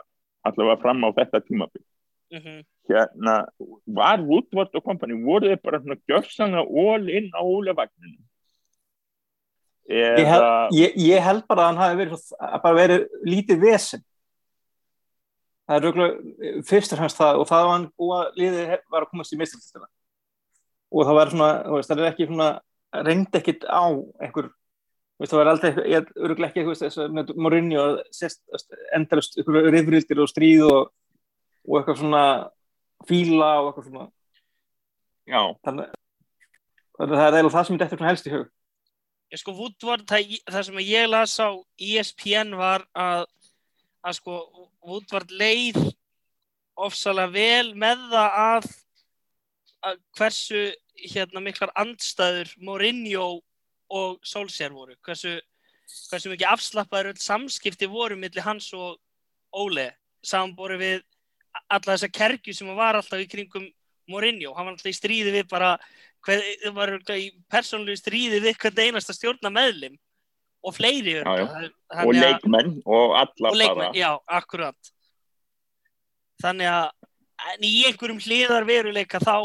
allavega 0.48 0.82
fram 0.82 1.04
á 1.06 1.08
þetta 1.18 1.40
tímabill 1.46 1.84
mm 2.32 2.40
-hmm. 2.40 2.60
hérna 2.88 3.34
var 3.86 4.20
Woodward 4.20 4.74
og 4.74 4.84
kompani 4.84 5.24
voru 5.24 5.48
þeir 5.48 5.62
bara 5.62 5.80
svona 5.80 6.00
gjörsanna 6.08 6.60
all 6.62 7.08
in 7.08 7.30
á 7.32 7.40
ólevagninu 7.42 8.20
ég, 9.88 10.26
held, 10.26 10.74
ég, 10.76 10.96
ég 10.96 11.22
held 11.22 11.44
bara 11.48 11.66
að 11.66 11.70
hann 11.70 11.82
hafi 11.82 11.98
verið, 12.00 12.24
bara 12.62 12.78
verið 12.78 13.04
lítið 13.26 13.62
vesen. 13.66 14.04
Það 15.66 15.76
er 15.76 15.84
röglega 15.86 16.62
fyrst 16.68 16.94
og 16.94 17.00
fremst 17.00 17.20
það 17.20 17.40
og 17.40 17.48
það 17.48 17.64
var 17.64 17.72
hann 17.72 17.86
og 17.96 18.38
liðið 18.38 18.72
var 18.92 19.04
að 19.04 19.10
komast 19.12 19.34
í 19.34 19.38
mistilstina 19.40 19.86
og 20.92 21.06
það 21.08 21.18
var 21.18 21.32
svona, 21.32 21.50
það 21.86 22.02
er 22.02 22.08
ekki 22.10 22.28
svona 22.28 22.48
reyndi 23.06 23.38
ekkit 23.38 23.64
á 23.64 23.84
einhver 24.20 24.50
það 25.30 25.38
var 25.38 25.50
aldrei, 25.52 25.70
ég 25.92 26.08
öruglega 26.16 26.50
ekki 26.50 26.76
þess 26.82 27.00
að 27.02 27.14
með 27.18 27.32
Mourinho 27.38 27.84
endalust 28.96 29.38
rifrildir 29.46 30.22
og 30.22 30.30
stríð 30.30 30.64
og, 30.66 30.80
og 31.68 31.78
eitthvað 31.78 32.00
svona 32.00 32.24
fíla 33.08 33.52
og 33.60 33.70
eitthvað 33.70 33.90
svona. 33.90 34.08
Já. 35.30 35.42
Þannig 35.62 35.92
að 36.98 37.14
það 37.14 37.26
er 37.26 37.36
eiginlega 37.36 37.54
það 37.56 37.68
sem 37.68 37.76
ég 37.76 37.84
dætti 37.84 37.98
svona 37.98 38.10
helst 38.10 38.28
í 38.28 38.34
hug. 38.34 38.50
Ég 39.32 39.40
sko 39.40 39.54
Woodward, 39.56 40.02
það, 40.10 40.34
það 40.50 40.66
sem 40.68 40.82
ég 40.84 41.06
las 41.08 41.38
á 41.40 41.48
ESPN 41.80 42.56
var 42.58 42.84
að 42.92 43.28
að 44.02 44.18
sko 44.18 44.38
Woodward 44.82 45.32
leið 45.38 45.78
ofsalega 46.82 47.32
vel 47.34 47.74
með 47.78 48.06
það 48.10 48.38
að, 48.42 48.68
að 49.86 50.00
hversu 50.18 50.62
hérna 51.12 51.42
miklar 51.44 51.72
andstæður 51.78 52.52
Mourinho 52.64 53.26
og 53.28 53.40
Solskjær 54.26 54.72
voru. 54.74 54.96
Hversu, 55.04 55.36
hversu 56.10 56.32
mikið 56.32 56.52
afslappaður 56.52 57.18
samskipti 57.20 57.88
voru 57.90 58.16
millir 58.18 58.46
hans 58.46 58.70
og 58.76 58.98
Óle 59.52 59.90
samanbori 60.24 60.78
við 60.80 61.02
alla 61.68 61.94
þessa 61.94 62.08
kerkju 62.08 62.54
sem 62.56 62.70
var 62.76 62.96
alltaf 62.96 63.20
í 63.20 63.28
kringum 63.28 63.66
Mourinho, 64.10 64.54
hann 64.56 64.66
var 64.66 64.74
alltaf 64.74 64.90
í 64.90 64.96
stríði 64.96 65.34
við 65.34 65.50
bara 65.50 65.74
það 66.26 66.72
var 66.76 66.94
í 67.18 67.28
persónulegu 67.50 67.98
stríði 67.98 68.40
við 68.42 68.58
hvern 68.62 68.82
einasta 68.86 69.14
stjórna 69.14 69.50
meðlim 69.52 69.98
og 70.62 70.74
fleiri 70.76 71.18
já, 71.18 71.22
já. 71.42 71.46
og 72.04 72.12
leikmenn 72.14 72.76
og 72.86 73.16
alla 73.18 73.50
og 73.50 73.58
leikmenn, 73.58 73.96
já, 73.98 74.10
akkurat. 74.30 74.92
Þannig 76.42 76.70
að 76.70 77.66
í 77.66 77.72
einhverjum 77.88 78.20
hliðar 78.22 78.66
veruleika 78.66 79.20
þá 79.22 79.36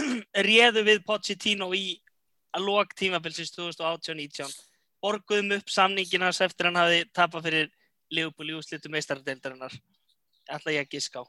réðu 0.48 0.84
við 0.86 1.02
Pochettino 1.04 1.68
í 1.76 2.00
að 2.56 2.66
lók 2.66 2.94
tímabilsins 2.98 3.52
2018-19 3.56 4.54
borguðum 5.00 5.56
upp 5.58 5.70
samninginas 5.72 6.40
eftir 6.44 6.68
hann 6.68 6.80
hafi 6.80 7.04
tapað 7.14 7.48
fyrir 7.48 7.70
Leopold 8.10 8.50
í 8.50 8.56
úslitu 8.58 8.90
meistaradeildarinnar 8.92 9.76
ætla 10.50 10.74
ég 10.74 10.86
að 10.86 10.96
giska 10.96 11.22
á 11.22 11.24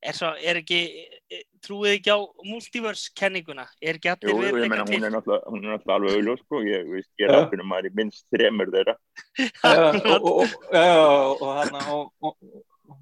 er, 0.00 0.16
svo, 0.16 0.30
er 0.40 0.60
ekki, 0.60 0.78
e, 1.30 1.42
trúið 1.64 1.98
ekki 1.98 2.14
á 2.14 2.18
multiverse 2.48 3.12
kenninguna? 3.16 3.66
Er 3.82 3.98
ekki 3.98 4.12
allir 4.12 4.56
meina, 4.56 4.84
hún 4.86 4.88
til? 4.88 5.02
er 5.04 5.12
hún 5.46 5.60
er 5.60 5.74
náttúrulega 5.74 5.96
alveg 5.96 6.16
augljós, 6.16 6.42
sko, 6.46 6.62
ég, 6.64 6.88
er 7.20 7.34
ákveðnum 7.36 7.70
maður 7.70 7.90
í 7.90 7.92
minnst 8.00 8.24
þremur 8.32 8.72
þeirra. 8.72 8.96
Já, 9.36 9.76
og, 9.90 10.00
og, 10.16 10.26
og, 10.32 10.56
já, 10.72 10.82
já, 10.88 10.96
og, 11.04 11.44
og, 11.44 11.52
þarna, 11.60 11.84
og, 11.94 12.10
og, 12.24 12.34
og 12.40 12.98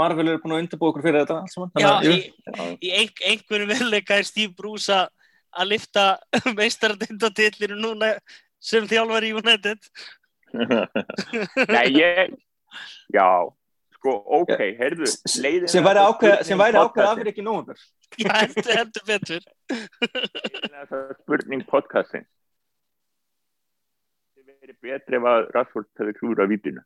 Marvel 0.00 0.32
eru 0.32 0.40
búin 0.42 0.56
að 0.56 0.64
undirbúa 0.64 0.92
okkur 0.92 1.04
fyrir 1.04 1.22
þetta 1.22 1.38
allt 1.42 1.54
saman. 1.54 1.70
Já, 1.80 1.92
í, 2.04 2.18
Já. 2.48 2.66
í 2.76 2.94
ein, 3.02 3.14
einhverjum 3.32 3.72
veruleika 3.72 4.18
er 4.18 4.28
Steve 4.28 4.56
Bruce 4.56 4.92
að- 4.92 5.14
að 5.56 5.70
lifta 5.72 6.06
meistaradindatillinu 6.58 7.78
núna 7.80 8.14
sem 8.58 8.86
þjálfar 8.90 9.26
í 9.28 9.34
United. 9.38 9.90
Nei, 11.74 11.86
ég, 11.94 12.34
já, 13.14 13.28
sko, 13.98 14.14
ok, 14.40 14.56
heyrðu, 14.80 15.10
sem 15.28 15.84
væri 15.84 16.02
ákveð, 16.02 16.34
sem 16.48 16.60
væri 16.60 16.80
ákveð 16.80 17.10
afir 17.12 17.32
ekki 17.32 17.44
nógundar. 17.44 17.80
Já, 18.16 18.32
heldur, 18.32 18.72
heldur 18.72 19.04
betur. 19.08 19.48
Það 19.68 20.94
spurning 21.20 21.64
podcastin. 21.68 22.24
Það 24.36 24.54
verið 24.62 24.78
betri 24.84 25.18
ef 25.18 25.28
að 25.28 25.50
Rashford 25.54 25.90
hefði 26.00 26.16
klúrað 26.16 26.54
vítinu. 26.54 26.84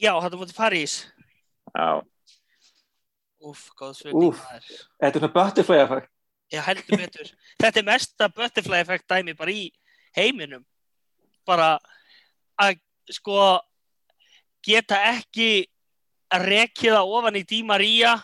Já, 0.00 0.14
þetta 0.16 0.40
mútið 0.40 0.56
París. 0.56 0.94
Já, 1.74 2.00
Úf, 3.40 3.70
góð 3.78 3.94
svölding 3.96 4.28
Úff. 4.30 4.40
maður. 4.44 4.80
Þetta 5.00 5.16
er 5.16 5.20
svona 5.22 5.32
butterfly 5.36 5.78
effect. 5.80 6.10
Já, 6.52 6.60
heldur 6.66 6.98
betur. 7.00 7.28
Þetta 7.62 7.78
er 7.80 7.86
mesta 7.86 8.28
butterfly 8.28 8.80
effect 8.82 9.06
dæmi 9.08 9.34
bara 9.38 9.54
í 9.54 9.70
heiminum. 10.16 10.64
Bara 11.46 11.70
að 12.60 12.80
sko 13.10 13.60
geta 14.66 14.98
ekki 15.14 15.66
að 16.34 16.44
rekja 16.50 16.96
það 16.98 17.14
ofan 17.16 17.38
í 17.40 17.44
Di 17.48 17.62
Maria. 17.66 18.16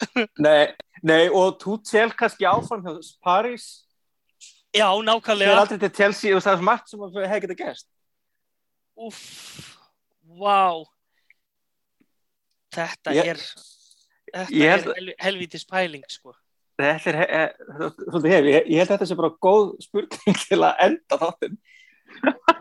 Nei, 0.44 0.72
nei, 1.02 1.28
og 1.28 1.56
Tuchel 1.60 2.12
kannski 2.16 2.44
áfram 2.48 2.84
hjá 2.84 2.94
Paris. 3.24 3.86
Já, 4.70 4.86
Það 4.86 5.00
er 5.00 5.06
nákvæmlega. 5.08 5.56
aldrei 5.58 5.78
til 5.82 5.90
Chelsea 5.96 6.36
og 6.36 6.42
það 6.44 6.58
er 6.60 6.62
margt 6.68 6.88
sem 6.92 7.00
að 7.02 7.16
hefði 7.26 7.40
getað 7.46 7.58
gæst. 7.64 7.86
Úff, 9.00 9.20
vá. 10.38 10.84
Þetta 12.70 13.14
Ég- 13.16 13.30
er, 13.32 13.40
þetta 14.34 14.54
ég 14.60 14.70
er 14.70 14.78
held- 14.78 14.94
hel, 14.96 15.10
helvítis 15.26 15.64
pæling, 15.68 16.04
sko. 16.08 16.34
Þetta 16.80 17.10
er, 17.12 17.18
he- 17.20 17.32
he- 17.80 17.90
svolítið 18.08 18.32
hef, 18.34 18.44
ég, 18.50 18.70
ég 18.72 18.78
held 18.80 18.88
að 18.88 18.94
þetta 18.96 19.08
sé 19.10 19.16
bara 19.18 19.34
góð 19.46 19.66
spurning 19.84 20.38
til 20.48 20.60
að 20.64 20.80
enda 20.86 21.18
þáttinn. 21.24 21.58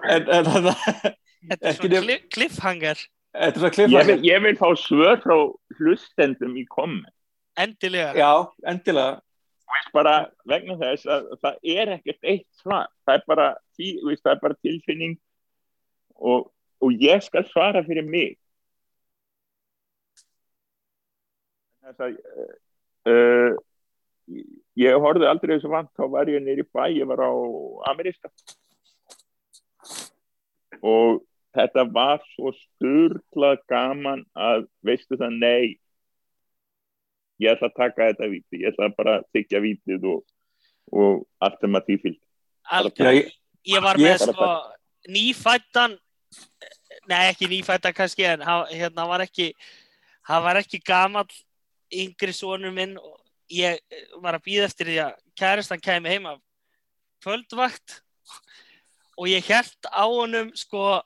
En, 0.09 0.27
en 0.29 0.49
það, 0.49 0.67
Þetta 1.49 1.69
er 1.69 1.77
svona 1.77 1.93
nef- 1.95 2.03
kli, 2.09 2.17
cliffhanger, 2.35 2.99
þetta 3.35 3.47
er 3.47 3.55
svona 3.59 3.69
ég 3.69 3.77
kliffhanger. 3.77 4.09
vil, 4.11 4.27
ég 4.27 4.43
vil 4.43 4.57
fá 4.59 4.67
svör 4.81 5.21
frá 5.23 5.37
hlustendum 5.79 6.57
í 6.59 6.65
komment. 6.67 7.13
endilega. 7.59 8.13
Já, 8.15 8.31
endilega. 8.71 9.19
Bara 9.93 10.13
vegna 10.49 10.75
þess 10.79 11.05
að 11.05 11.25
það 11.43 11.57
er 11.77 11.89
ekkert 11.99 12.23
eitt 12.25 12.47
svar. 12.57 12.87
Það 13.05 13.19
er 13.19 13.23
bara, 13.29 13.47
það 13.77 14.31
er 14.33 14.39
bara 14.41 14.55
tilfinning 14.65 15.11
og, 16.17 16.47
og 16.81 16.95
ég 17.03 17.21
skal 17.23 17.45
svara 17.51 17.83
fyrir 17.85 18.07
mig. 18.07 18.38
Þess 21.83 22.03
að 22.05 22.17
uh, 23.09 23.53
ég 24.79 24.97
horfði 25.03 25.29
aldrei 25.29 25.55
þessu 25.55 25.71
vant, 25.71 25.89
þá 25.97 26.03
var 26.13 26.29
ég 26.31 26.43
nýri 26.45 26.65
bæ, 26.67 26.83
ég 26.93 27.07
var 27.09 27.23
á 27.23 27.31
Ameríska. 27.91 28.29
Og 30.85 31.21
þetta 31.55 31.83
var 31.91 32.21
svo 32.35 32.51
sturla 32.55 33.55
gaman 33.71 34.21
að 34.37 34.67
veistu 34.85 35.17
það, 35.19 35.33
nei 35.41 35.79
ég 37.39 37.55
ætla 37.55 37.69
að 37.71 37.77
taka 37.79 38.09
þetta 38.11 38.27
víti, 38.31 38.59
ég 38.61 38.73
ætla 38.73 38.89
bara 38.97 39.17
að 39.21 39.27
þykja 39.35 39.61
vítið 39.63 40.05
og, 40.11 40.21
og 40.91 41.21
allt 41.45 41.61
um 41.65 41.77
að 41.79 41.85
því 41.87 41.97
fylg 42.03 42.19
ég, 42.99 43.29
ég 43.71 43.83
var 43.85 43.99
ég- 43.99 44.09
með 44.09 44.25
sko 44.27 44.49
nýfættan 45.15 45.95
nei 47.09 47.21
ekki 47.31 47.47
nýfættan 47.49 47.95
kannski 47.95 48.27
en 48.27 48.43
hann, 48.45 48.67
hérna 48.75 49.07
var 49.07 49.23
ekki 49.23 49.53
hann 50.29 50.43
var 50.43 50.59
ekki 50.59 50.81
gamall 50.85 51.31
yngri 51.91 52.33
sonur 52.35 52.73
minn 52.75 52.97
og 52.97 53.17
ég 53.49 53.79
var 54.21 54.37
að 54.37 54.45
býða 54.45 54.69
eftir 54.69 54.91
því 54.91 54.97
að 55.07 55.17
kæristan 55.39 55.81
kæmi 55.81 56.13
heima 56.13 56.35
kvöldvakt 57.23 57.99
og 59.19 59.27
ég 59.27 59.45
held 59.49 59.89
á 59.89 60.05
honum 60.05 60.51
sko 60.55 61.01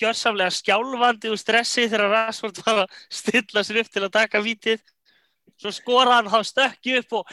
gjörsamlega 0.00 0.50
skjálfandi 0.50 1.30
og 1.30 1.38
stressi 1.38 1.86
þegar 1.86 2.10
Rashford 2.10 2.58
var 2.64 2.84
að 2.84 3.00
stilla 3.12 3.62
sér 3.64 3.82
upp 3.84 3.90
til 3.92 4.04
að 4.06 4.14
taka 4.16 4.42
vítið 4.42 4.80
svo 5.56 5.70
skora 5.72 6.18
hann, 6.18 6.28
þá 6.28 6.40
stökki 6.44 6.96
upp 7.00 7.20
og 7.20 7.30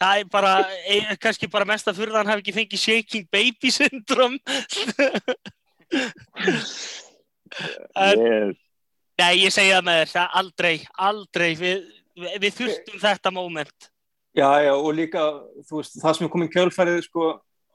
það 0.00 0.20
er 0.20 0.28
bara, 0.32 0.52
eh, 0.86 1.16
kannski 1.20 1.48
bara 1.52 1.68
mest 1.68 1.88
að 1.88 1.98
fyrir 2.00 2.16
hann 2.16 2.30
hafi 2.30 2.44
ekki 2.44 2.56
fengið 2.56 2.84
shaking 2.84 3.26
baby 3.32 3.72
syndrom 3.74 4.38
En-. 7.96 8.56
Nei, 9.16 9.32
ég 9.40 9.52
segi 9.54 9.72
það 9.72 9.84
með 9.86 9.98
þér, 10.00 10.10
það 10.12 10.34
aldrei, 10.40 10.74
aldrei 11.08 11.50
við, 11.56 11.84
við, 12.16 12.48
þurftum 12.56 13.02
þetta 13.02 13.32
moment 13.34 13.90
já, 14.36 14.48
já, 14.66 14.72
og 14.76 14.94
líka, 14.96 15.24
þú 15.68 15.80
veist, 15.80 15.98
það 16.02 16.16
sem 16.16 16.26
er 16.26 16.32
komin 16.32 16.52
kjölfærið, 16.52 17.02
sko, 17.06 17.28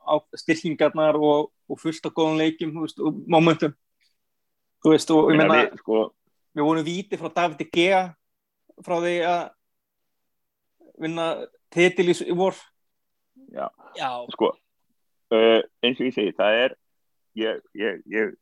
á 0.05 0.13
styrkingarnar 0.41 1.17
og, 1.17 1.51
og 1.69 1.79
fullt 1.81 2.05
af 2.05 2.15
góðum 2.17 2.41
leikjum, 2.41 2.73
þú 2.75 2.85
veist, 2.85 3.01
og 3.01 3.21
momentum. 3.29 3.73
Þú 4.81 4.93
veist, 4.93 5.13
og 5.13 5.31
ég 5.31 5.39
Meina, 5.41 5.47
meina, 5.49 5.69
við, 5.71 5.81
sko, 5.81 6.03
við 6.57 6.67
vorum 6.67 6.85
víti 6.85 7.21
frá 7.21 7.33
David 7.33 7.61
De 7.61 7.69
Gea 7.69 8.03
frá 8.81 8.97
því 9.01 9.15
að 9.29 9.41
vinna 11.01 11.27
titil 11.73 12.09
í, 12.13 12.17
í 12.29 12.37
vor. 12.37 12.57
já, 13.51 13.67
Já, 13.97 14.09
sko 14.31 14.53
uh, 15.31 15.59
eins 15.83 15.99
og 15.99 16.07
ég 16.07 16.15
segi, 16.15 16.35
það 16.37 16.59
er 16.65 16.75
ég, 17.39 17.61
ég, 17.77 18.01
ég, 18.11 18.33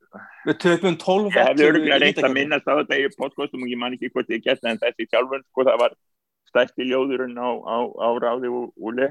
Við 0.47 0.57
töpum 0.63 0.97
12 1.01 1.29
ég 1.29 1.47
hefði 1.47 1.63
í 1.63 1.69
örgulega 1.69 1.99
reynt 2.03 2.21
að 2.23 2.35
minnast 2.35 2.69
á 2.69 2.73
þetta 2.79 2.99
í 2.99 3.09
podcastum 3.15 3.65
og 3.65 3.71
ég 3.71 3.79
man 3.81 3.95
ekki 3.95 4.11
hvort 4.13 4.31
ég 4.33 4.43
geta 4.45 4.71
en 4.71 4.81
þessi 4.81 5.07
sjálfur, 5.09 5.43
sko, 5.49 5.65
það 5.67 5.81
var 5.83 5.95
stærsti 6.49 6.87
ljóðurinn 6.89 7.37
á, 7.37 7.49
á, 7.49 7.77
á 7.85 8.09
ráði 8.21 8.51
og 8.53 8.73
úli, 8.75 9.09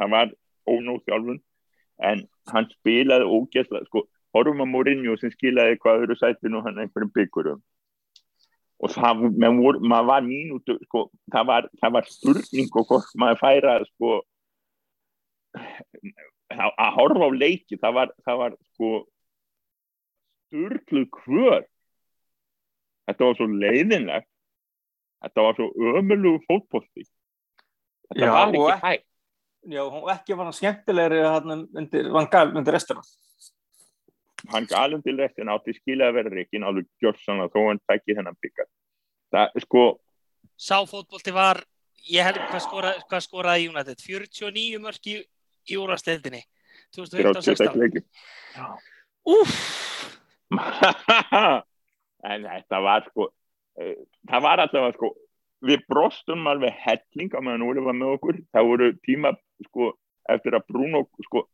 það 0.00 0.14
var 0.14 0.32
ónóð 0.70 1.02
sjálfur, 1.04 1.42
en 2.10 2.24
hann 2.52 2.70
spilaði 2.76 3.28
ógæsla, 3.28 3.82
sko, 3.88 4.06
horfum 4.36 4.64
að 4.64 4.72
Mourinho 4.74 5.18
sem 5.20 5.34
skilaði 5.34 5.78
hvað 5.82 6.04
öðru 6.04 6.18
sætinu 6.20 6.62
hann 6.64 6.78
einhverjum 6.78 7.14
byggurum. 7.16 7.62
Og 8.80 8.92
það, 8.94 9.26
voru, 9.60 9.80
var 10.08 10.22
mínútu, 10.24 10.78
sko, 10.86 11.08
það 11.34 11.48
var, 11.50 11.66
var 11.96 12.06
spurning 12.08 12.70
og 12.72 12.86
hvort 12.88 13.16
maður 13.20 13.42
færa, 13.42 13.80
sko 13.90 14.20
að 16.50 16.72
að 16.84 16.94
horfa 16.98 17.28
á 17.28 17.30
leiki, 17.40 17.78
það 17.80 17.94
var, 17.98 18.12
það 18.26 18.40
var 18.42 18.56
sko 18.74 18.90
sturgluð 20.50 21.06
kvör. 21.20 21.64
Þetta 23.10 23.28
var 23.28 23.38
svo 23.38 23.46
leiðinlegt. 23.50 24.28
Þetta 25.20 25.44
var 25.46 25.58
svo 25.58 25.68
ömulugu 26.00 26.42
fótbolti. 26.48 27.06
Þetta 28.10 28.26
Já, 28.26 28.32
var 28.34 28.54
ekki 28.54 28.86
hægt. 28.86 29.06
Já, 29.70 29.82
hún 29.92 30.06
ekki 30.08 30.36
var 30.40 30.52
skemmtilegri 30.56 31.18
hann 31.26 31.66
undir, 31.76 32.06
Van 32.14 32.28
Gaal 32.32 32.54
undir 32.56 32.72
restina. 32.72 33.02
hann 34.48 34.64
galum 34.64 35.02
til 35.04 35.18
restin 35.20 35.50
átti 35.52 35.74
skilja 35.76 36.06
að 36.08 36.14
vera 36.16 36.30
reikin 36.32 36.64
alveg 36.64 36.86
gjörsanna 37.02 37.50
þó 37.52 37.58
hann 37.66 37.80
tæki 37.84 38.14
þennan 38.16 38.38
byggar 38.40 38.68
það, 39.28 39.58
sko, 39.66 39.82
sá 40.56 40.78
fótbolti 40.88 41.34
var 41.36 41.60
ég 42.08 42.24
held 42.24 42.40
hvað 42.48 42.62
skoraði, 42.64 43.20
skoraði 43.26 43.68
United? 43.68 44.00
49 44.00 44.80
mörk 44.80 45.10
í, 45.68 45.76
úrvasteldinni 45.80 46.42
36 46.96 47.14
2015-16 47.54 47.76
leiki. 47.78 48.02
Úff, 49.30 49.56
en 52.30 52.46
þetta 52.48 52.80
var 52.82 53.04
sko 53.10 53.28
eh, 53.78 53.98
það 54.30 54.46
var 54.46 54.64
allavega 54.64 54.96
sko 54.96 55.12
við 55.66 55.84
brostum 55.92 56.46
alveg 56.48 56.72
helling 56.86 57.34
á 57.36 57.40
meðan 57.44 57.66
Óli 57.68 57.84
var 57.84 57.96
með 57.96 58.14
okkur. 58.16 58.40
Það 58.54 58.68
voru 58.70 58.90
tíma 59.04 59.34
sko 59.68 59.92
eftir 60.30 60.56
að 60.56 60.66
Bruno 60.70 61.04
sko, 61.26 61.44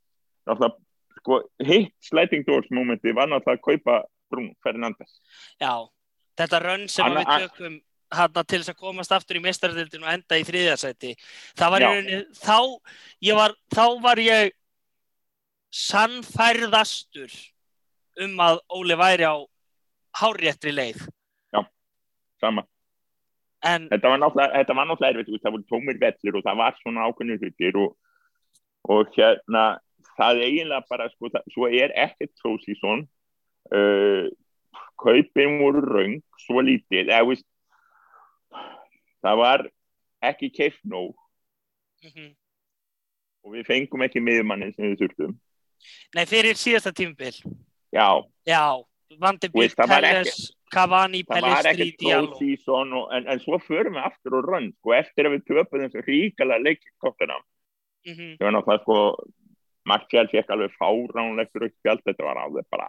náttúrulega, 0.46 0.78
sko 1.20 1.40
hitt 1.66 1.94
sliding 2.04 2.46
doors 2.46 2.70
momenti 2.70 3.14
var 3.16 3.30
náttúrulega 3.30 3.58
að 3.58 3.66
kaupa 3.66 3.98
Bruno 4.30 4.54
Fernandes. 4.64 5.18
Já, 5.62 5.72
þetta 6.38 6.62
rönn 6.62 6.86
sem 6.92 7.06
Anna- 7.06 7.24
við 7.24 7.46
tökum 7.46 7.80
hann 8.14 8.38
til 8.44 8.60
þess 8.60 8.72
að 8.74 8.80
komast 8.80 9.12
aftur 9.12 9.40
í 9.40 9.42
mestaradildinu 9.44 10.06
og 10.06 10.12
enda 10.12 10.38
í 10.38 10.44
þriðasæti 10.46 11.14
það 11.58 11.72
var 11.74 11.82
Já. 11.82 11.88
rauninni 11.88 12.20
þá, 12.38 12.58
ég 13.26 13.38
var, 13.38 13.56
þá 13.74 13.84
var 14.04 14.22
ég 14.22 14.54
sannfærðastur 15.74 17.34
um 18.24 18.40
að 18.40 18.62
Óli 18.72 18.96
væri 18.96 19.26
á 19.28 19.36
hárréttri 20.16 20.72
leið. 20.72 21.02
Sama. 22.40 22.66
En 23.64 23.88
þetta 23.90 24.12
var 24.12 24.20
náttúrulega, 24.20 25.10
erfitt, 25.10 25.42
það 25.42 25.54
voru 25.56 25.66
tómir 25.70 26.00
vellir 26.00 26.38
og 26.38 26.44
það 26.44 26.58
var 26.60 26.78
svona 26.80 27.06
ákveðnir 27.08 27.40
hlutir 27.40 27.78
og, 27.80 27.94
og 28.92 29.12
hérna 29.16 29.64
það 30.18 30.42
eiginlega 30.44 30.88
bara, 30.90 31.08
sko, 31.14 31.30
það, 31.32 31.48
svo 31.54 31.70
er 31.72 31.94
ekkert 31.96 32.34
tróðsísson 32.42 33.06
uh, 33.74 34.28
kaupin 35.00 35.58
voru 35.62 35.82
raung, 35.84 36.20
svo 36.44 36.62
lítið 36.64 37.08
eða, 37.08 37.24
veist, 37.32 37.48
það 39.24 39.36
var 39.42 39.66
ekki 40.22 40.50
keift 40.54 40.82
nóg 40.84 41.14
Mhm. 42.04 42.34
og 43.44 43.52
við 43.54 43.66
fengum 43.66 44.02
ekki 44.06 44.20
miðjumannin 44.20 44.74
sem 44.74 44.84
við 44.94 44.98
þurftum 45.04 45.38
Nei, 46.14 46.24
fyrir 46.24 46.54
síðasta 46.56 46.92
tímabil. 46.92 47.36
já, 47.92 48.22
Já, 48.46 48.82
var 49.20 49.36
Telles, 49.38 50.52
Cavani, 50.72 51.22
close 51.24 52.38
season 52.38 52.92
og, 52.92 53.12
en, 53.12 53.28
en 53.28 53.38
svo 53.38 53.58
förum 53.62 53.94
við 53.94 54.04
aftur 54.04 54.34
og 54.40 54.44
rönd 54.50 54.72
sko, 54.80 54.90
eftir 54.96 55.26
að 55.28 55.36
við 55.38 55.44
töpum 55.46 55.84
þessu 55.84 56.02
ríkala 56.06 56.58
leiktóttina 56.62 57.38
Mhm. 58.06 58.36
það 58.38 58.44
var 58.44 58.52
náttúrulega 58.52 58.82
sko 58.82 59.30
Martial 59.86 60.26
fekk 60.26 60.48
alveg 60.50 60.72
fáránlegt 60.80 61.54
rautt 61.54 61.74
spjald, 61.78 62.02
þetta 62.04 62.24
var 62.24 62.36
alveg 62.42 62.64
bara 62.70 62.88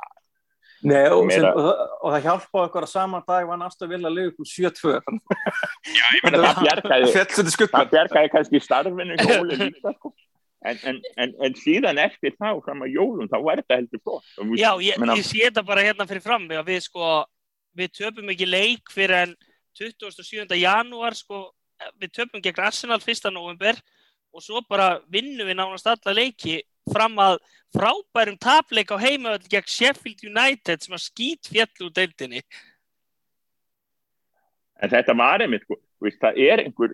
Nei, 0.86 1.08
og, 1.10 1.32
sem, 1.32 1.44
og, 1.48 1.58
það- 1.66 1.94
og 2.06 2.12
það 2.14 2.26
hjálpaði 2.28 2.68
okkur 2.70 2.86
að 2.86 2.92
saman 2.92 3.24
dag 3.28 3.48
var 3.50 3.64
Aston 3.66 3.90
Villa 3.90 4.10
Liverpool 4.14 4.46
7-2 4.46 4.92
ég 4.94 6.24
meina 6.24 6.42
það 6.54 7.92
bjargaði 7.94 8.32
kannski 8.36 8.60
starfinu 8.62 9.18
líka 9.64 9.94
sko. 9.96 10.14
en, 10.68 10.78
en, 10.92 11.02
en, 11.24 11.34
en 11.48 11.58
síðan 11.58 11.98
eftir 12.02 12.36
þá 12.38 12.50
fram 12.66 12.82
að 12.86 12.94
jólum 12.98 13.30
þá 13.32 13.38
var 13.46 13.62
þetta 13.62 13.80
heldur 13.82 14.04
flott 14.04 14.30
við- 14.38 14.62
Já, 14.62 14.72
ég, 14.86 15.02
meina- 15.02 15.18
ég 15.18 15.26
sé 15.28 15.44
þetta 15.48 15.66
bara 15.66 15.86
hérna 15.88 16.08
fyrir 16.10 16.26
fram 16.26 16.48
að 16.50 16.66
við 16.70 16.82
sko, 16.88 17.12
við 17.78 17.94
töpum 17.98 18.30
ekki 18.34 18.48
leik 18.50 18.94
fyrir 18.94 19.18
en 19.26 19.36
27. 19.78 20.56
janúar 20.58 21.14
sko, 21.18 21.44
við 22.02 22.14
töpum 22.22 22.42
gegn 22.42 22.64
Arsenal 22.66 22.98
1. 23.02 23.30
november 23.34 23.78
og 24.34 24.42
svo 24.46 24.62
bara 24.70 25.00
vinnum 25.14 25.46
við 25.50 25.58
nánast 25.58 25.88
alla 25.90 26.14
leiki 26.18 26.60
fram 26.94 27.18
að 27.22 27.38
frábærum 27.76 28.38
tapleik 28.42 28.94
á 28.94 28.98
heimavöld 29.02 29.48
gegn 29.52 29.68
Sheffield 29.70 30.24
United 30.26 30.84
sem 30.84 30.96
að 30.96 31.04
skýt 31.06 31.52
fjall 31.52 31.88
úr 31.88 31.94
deildinni. 31.96 32.44
en 34.78 34.90
þetta 34.94 35.14
var 35.18 35.42
einmitt 35.42 35.66
sko, 35.66 35.80
veist, 36.04 36.20
það 36.22 36.40
er 36.46 36.64
einhver 36.64 36.92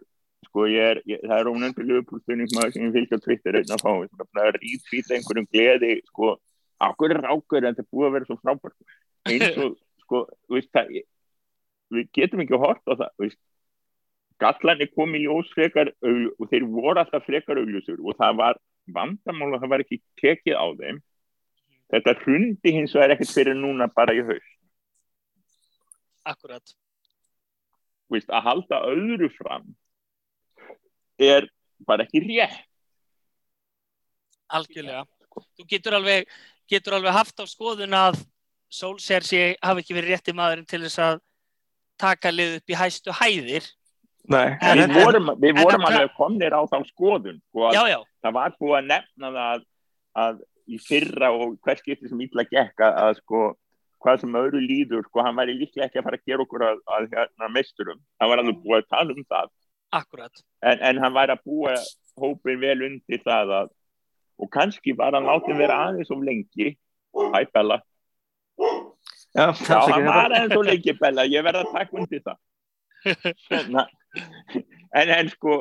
sko, 0.47 0.67
ég 0.71 0.89
er, 0.93 0.99
ég, 1.09 1.23
það 1.23 1.39
er 1.39 1.49
ónöndur 1.51 1.87
lögupúlstunningsmaður 1.89 2.73
sem 2.73 2.85
ég 2.85 2.93
fylgja 2.95 3.19
á 3.19 3.23
Twitter 3.25 3.57
einn 3.59 3.73
að 3.75 3.83
fá 3.83 3.91
sem 3.99 4.43
er 4.43 4.49
að 4.49 4.59
rítvíta 4.61 5.17
einhverjum 5.17 5.49
gleði 5.51 5.93
sko, 6.07 6.35
er 6.79 7.25
ákveður 7.27 7.67
en 7.67 7.75
þetta 7.75 7.83
er 7.83 7.89
búið 7.91 8.07
að 8.07 8.15
vera 8.17 8.29
svo 8.29 8.37
frábært 8.39 8.77
eins 9.27 9.57
og, 9.65 9.75
sko, 10.05 10.23
veist, 10.53 10.71
það 10.75 10.93
við 11.93 12.07
getum 12.15 12.43
ekki 12.43 12.61
hort 12.63 12.81
á 12.87 12.93
það, 12.95 13.09
veist 13.21 13.41
gallanir 14.41 14.91
kom 14.95 15.15
í 15.15 15.23
ljós 15.25 15.51
frekar 15.53 15.91
augl, 16.03 16.29
og 16.39 16.49
þeir 16.51 16.67
voru 16.71 17.01
alltaf 17.01 17.25
frekar 17.27 17.59
augljusur 17.61 17.99
og 18.01 18.17
það 18.19 18.39
var 18.39 18.59
vandamál 18.85 19.53
og 19.53 19.61
það 19.61 19.73
var 19.73 19.83
ekki 19.85 20.01
tekið 20.19 20.57
á 20.59 20.65
þeim 20.79 20.99
þetta 21.93 22.17
hrundi 22.23 22.75
hins 22.75 22.95
vegar 22.95 23.15
ekkert 23.15 23.33
fyrir 23.35 23.57
núna 23.59 23.87
bara 23.93 24.15
í 24.15 24.23
haust 24.25 24.51
Akkurat. 26.23 26.63
Þú 28.07 28.15
veist, 28.15 28.29
að 28.31 28.45
halda 28.47 28.77
öðru 28.87 29.27
fram 29.35 29.73
er 31.19 31.49
bara 31.83 32.05
ekki 32.07 32.21
rétt 32.23 32.61
Algjörlega. 34.53 35.03
Þú 35.57 35.65
getur 35.65 35.95
alveg, 35.97 36.27
getur 36.69 36.97
alveg 36.97 37.15
haft 37.15 37.41
á 37.41 37.45
skoðun 37.49 37.95
að 37.97 38.19
Solskjær 38.73 39.25
sé 39.25 39.41
hafi 39.61 39.83
ekki 39.83 39.95
verið 39.97 40.13
rétti 40.13 40.33
maðurinn 40.33 40.67
til 40.69 40.81
þess 40.83 41.01
að 41.01 41.19
taka 42.01 42.31
lið 42.33 42.55
upp 42.59 42.73
í 42.73 42.77
hæstu 42.77 43.13
hæðir. 43.13 43.65
Nei, 44.31 44.55
En- 44.61 44.79
við 44.79 44.93
vorum, 45.03 45.33
við 45.41 45.49
en 45.51 45.59
vorum 45.59 45.85
alveg 45.89 46.13
komnir 46.15 46.53
á 46.55 46.61
þá 46.63 46.77
skoðun 46.87 47.41
sko, 47.49 47.65
að 47.67 47.75
Já, 47.75 47.83
já, 47.91 47.99
það 48.23 48.35
var 48.37 48.53
búið 48.59 48.77
að 48.77 48.85
nefna 48.93 49.31
það 49.35 49.65
að 50.23 50.39
í 50.63 50.79
fyrra 50.79 51.31
og 51.35 51.57
hvers 51.65 51.81
skipti 51.83 52.07
sem 52.07 52.21
illa 52.23 52.45
gekk 52.47 52.85
að, 52.85 52.93
að 53.03 53.17
sko 53.19 53.41
hvað 54.03 54.21
sem 54.21 54.35
öðru 54.35 54.59
líður, 54.63 55.03
sko, 55.07 55.23
hann 55.23 55.35
væri 55.35 55.55
líklega 55.57 55.87
ekki 55.87 55.99
að 55.99 56.07
fara 56.07 56.19
að 56.19 56.31
gera 56.31 56.43
okkur 56.43 56.63
að, 56.67 56.79
að 56.95 57.05
hérna 57.13 57.49
meisturum. 57.55 57.99
Hann 58.19 58.31
var 58.31 58.41
alveg 58.41 58.57
búið 58.63 58.81
að 58.81 58.89
tala 58.91 59.15
um 59.15 59.27
það. 59.31 59.51
Akkurat. 59.93 60.43
en, 60.65 60.79
en 60.89 60.99
hann 61.03 61.13
væri 61.13 61.35
að 61.35 61.43
búa 61.45 61.73
hópin 62.17 62.61
vel 62.63 62.79
undir 62.87 63.21
það 63.21 63.51
að, 63.59 63.67
og 64.41 64.49
kannski 64.53 64.95
var 64.97 65.13
hann 65.13 65.27
látið 65.29 65.59
vera 65.61 65.75
aðeins 65.87 66.09
of 66.13 66.23
lengi 66.25 66.71
Hæ 67.13 67.43
Bella, 67.53 67.77
Já, 68.57 69.45
já 69.53 69.77
hann 69.91 70.07
var 70.07 70.33
aðeins 70.33 70.55
of 70.57 70.65
lengi 70.65 70.95
Bella, 70.97 71.27
ég 71.29 71.45
verð 71.45 71.61
að 71.61 71.75
taka 71.75 71.99
undir 72.01 72.23
það. 72.25 72.39
Svona. 73.45 73.85
en, 74.13 75.09
en 75.09 75.29
sko 75.33 75.55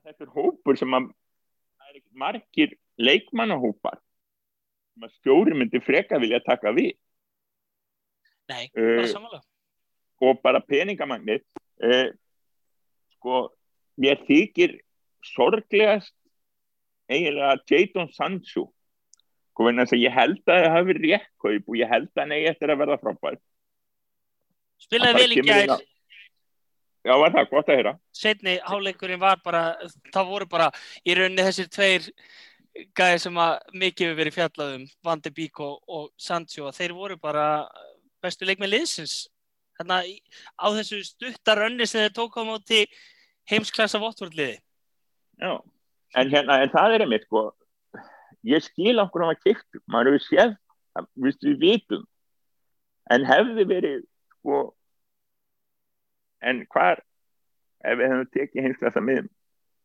þetta 0.00 0.24
er 0.26 0.32
hópur 0.34 0.78
sem 0.80 0.94
að 0.96 1.10
það 1.10 1.90
er 1.92 1.98
ekki 2.00 2.20
margir 2.22 2.74
leikmannahópar 3.00 3.98
sem 4.94 5.06
að 5.06 5.14
stjóri 5.18 5.56
myndi 5.56 5.80
freka 5.84 6.18
vilja 6.20 6.40
taka 6.44 6.72
við. 6.76 6.92
Nei, 8.50 8.64
Eh, 8.74 8.96
bara 8.98 9.06
samanlega. 9.12 9.44
og 10.20 10.40
bara 10.42 10.60
peningamagnir 10.60 11.40
uh, 11.86 12.08
sko 13.14 13.36
mér 14.00 14.18
þykir 14.26 14.74
sorglegast 15.24 16.14
eiginlega 17.10 17.60
Jadon 17.70 18.10
Sancho. 18.12 18.66
Sko 19.52 19.66
vegna 19.68 19.84
þess 19.84 19.96
að 19.98 20.02
ég 20.04 20.14
held 20.16 20.40
að 20.46 20.60
það 20.64 20.74
hafi 20.74 20.88
verið 20.90 21.06
rétt 21.10 21.30
kaup 21.44 21.68
og 21.72 21.78
ég 21.78 21.90
held 21.92 22.10
að 22.10 22.20
hann 22.24 22.34
eigi 22.36 22.50
eftir 22.50 22.72
að 22.74 22.80
verða 22.82 22.98
frábær. 23.04 23.38
Spilaði 24.80 25.20
vel 25.20 25.32
í 25.36 25.42
á- 25.68 25.80
já 27.06 27.14
var 27.16 27.34
það 27.34 27.50
gott 27.54 27.72
að 27.72 27.80
heyra 27.80 27.96
setni 28.16 28.58
háleikurinn 28.66 29.22
var 29.22 29.40
bara, 29.44 29.64
það 30.12 30.32
voru 30.34 30.48
bara 30.50 30.70
í 31.04 31.16
rauninni 31.16 31.46
þessir 31.46 31.70
tveir 31.72 32.08
gæði 32.96 33.18
sem 33.24 33.38
að 33.40 33.54
mikið 33.82 34.06
hefur 34.06 34.18
verið 34.20 34.36
fjallað 34.36 34.74
um, 34.76 34.86
Vandi 35.06 35.32
Bík 35.34 35.60
og, 35.64 35.78
og 35.90 36.08
Sancho, 36.20 36.68
að 36.68 36.78
þeir 36.78 36.96
voru 36.96 37.16
bara 37.20 37.44
bestu 38.22 38.46
leikmið 38.48 38.74
liðsins. 38.74 39.16
Þannig 39.80 39.96
að 39.96 40.10
á 40.60 40.66
þessu 40.78 41.00
stuttar 41.08 41.62
önni 41.66 41.88
sem 41.88 42.04
þeir 42.04 42.14
tók 42.18 42.36
á 42.36 42.42
móti 42.46 42.84
heimsklassa 43.50 44.00
vottvörliði. 44.02 44.60
já. 45.40 45.52
En, 46.18 46.26
hérna, 46.26 46.58
en 46.58 46.72
það 46.72 46.94
er 46.94 47.02
einmitt 47.04 47.26
sko 47.28 47.52
ég 48.50 48.64
skil 48.64 48.98
okkur 48.98 49.22
um 49.22 49.30
að 49.30 49.42
kipta 49.44 49.80
maður 49.86 50.16
hefur 50.16 50.24
séð, 50.26 50.56
við 51.14 51.60
vitum 51.60 52.06
en 53.14 53.26
hefði 53.28 53.66
verið 53.70 54.00
sko 54.40 54.62
en 56.42 56.64
hvar 56.72 57.02
ef 57.84 57.98
við 57.98 58.12
hefum 58.12 58.30
tekið 58.36 58.66
heimsklassa 58.66 59.02
miðum 59.04 59.30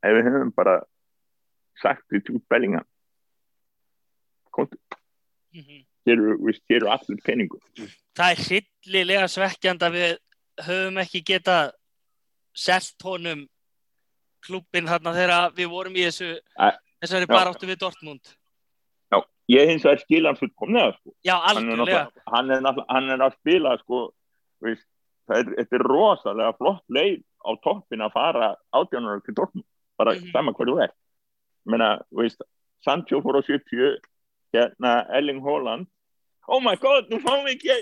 ef 0.06 0.18
við 0.18 0.30
hefum 0.30 0.54
bara 0.56 0.78
sagt 1.82 2.06
við 2.14 2.26
tjút 2.30 2.48
bellinga 2.52 2.84
komdu, 4.56 4.80
Mm 5.56 5.84
eru, 6.10 6.38
við, 6.46 6.62
eru 6.78 6.92
allir 6.94 7.20
peningur. 7.26 7.62
Það 8.16 8.32
er 8.32 8.44
hryllilega 8.46 9.28
svekkjand 9.32 9.86
að 9.86 9.98
við 9.98 10.16
höfum 10.66 11.02
ekki 11.04 11.22
getað 11.26 11.74
selt 12.56 13.06
honum 13.06 13.46
klubbin 14.46 14.88
þarna 14.88 15.14
þegar 15.16 15.54
við 15.58 15.72
vorum 15.74 15.96
í 15.98 16.06
þessu, 16.06 16.36
Æ, 16.62 16.68
þessari 17.04 17.30
baráttu 17.32 17.68
við 17.68 17.82
Dortmund. 17.82 18.36
já, 19.12 19.18
ég 19.58 19.72
hins 19.72 19.86
vegar 19.86 20.04
skil 20.04 20.26
hann 20.28 20.40
fullkomlega 20.40 20.94
sko. 21.00 21.16
Já, 21.26 21.36
er, 21.36 21.48
algjörlega. 21.50 22.04
hann, 22.30 22.52
er 22.54 23.16
er 23.18 23.26
að 23.26 23.40
spila 23.40 23.74
sko, 23.82 24.04
veist, 24.62 24.86
er, 24.86 24.95
þetta 25.30 25.76
er 25.80 25.84
rosalega 25.90 26.54
flott 26.58 26.84
leið 26.90 27.22
á 27.46 27.52
toppin 27.64 28.02
að 28.06 28.14
fara 28.14 28.56
átjánar 28.74 29.24
til 29.26 29.34
Dortmund 29.38 29.66
bara 29.98 30.14
Mhm. 30.16 30.32
sama 30.32 30.52
hverju 30.54 30.82
er 30.84 30.92
Meina, 31.66 32.02
veist, 32.12 32.42
Sancho 32.86 33.22
fór 33.22 33.40
á 33.40 33.42
70 33.42 33.98
hérna 34.54 34.92
Erling 35.10 35.42
Haaland. 35.42 35.88
Oh 36.48 36.60
my 36.62 36.76
god, 36.76 37.10
nú 37.10 37.18
fáum 37.24 37.46
við 37.48 37.56
ekki 37.58 37.74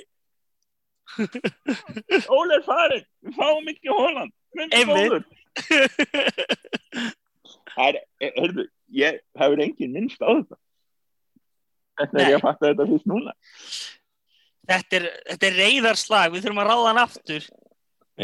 Óli 2.32 2.54
er 2.56 2.64
farin 2.64 3.04
við 3.26 3.34
fáum 3.36 3.68
ekki 3.68 3.90
góður. 3.92 5.24
það 7.74 7.88
er, 7.90 7.98
er- 8.22 8.36
heyrðu, 8.40 8.66
ég 8.94 9.20
hefur 9.40 9.60
engin 9.66 9.92
minnst 9.98 10.22
á 10.24 10.30
þetta. 10.32 10.58
Þetta 12.00 12.18
er 12.20 12.24
Nei. 12.24 12.32
ég 12.32 12.38
að 12.40 12.46
fatta 12.48 12.70
þetta 12.72 12.88
fyrst 12.90 13.10
núna 13.12 13.34
Þetta 14.70 14.96
er, 15.00 15.06
þetta 15.34 15.48
er 15.50 15.60
reyðarslag, 15.60 16.32
við 16.34 16.46
þurfum 16.46 16.64
að 16.64 16.70
ráða 16.72 16.88
hann 16.92 17.04
aftur. 17.04 17.44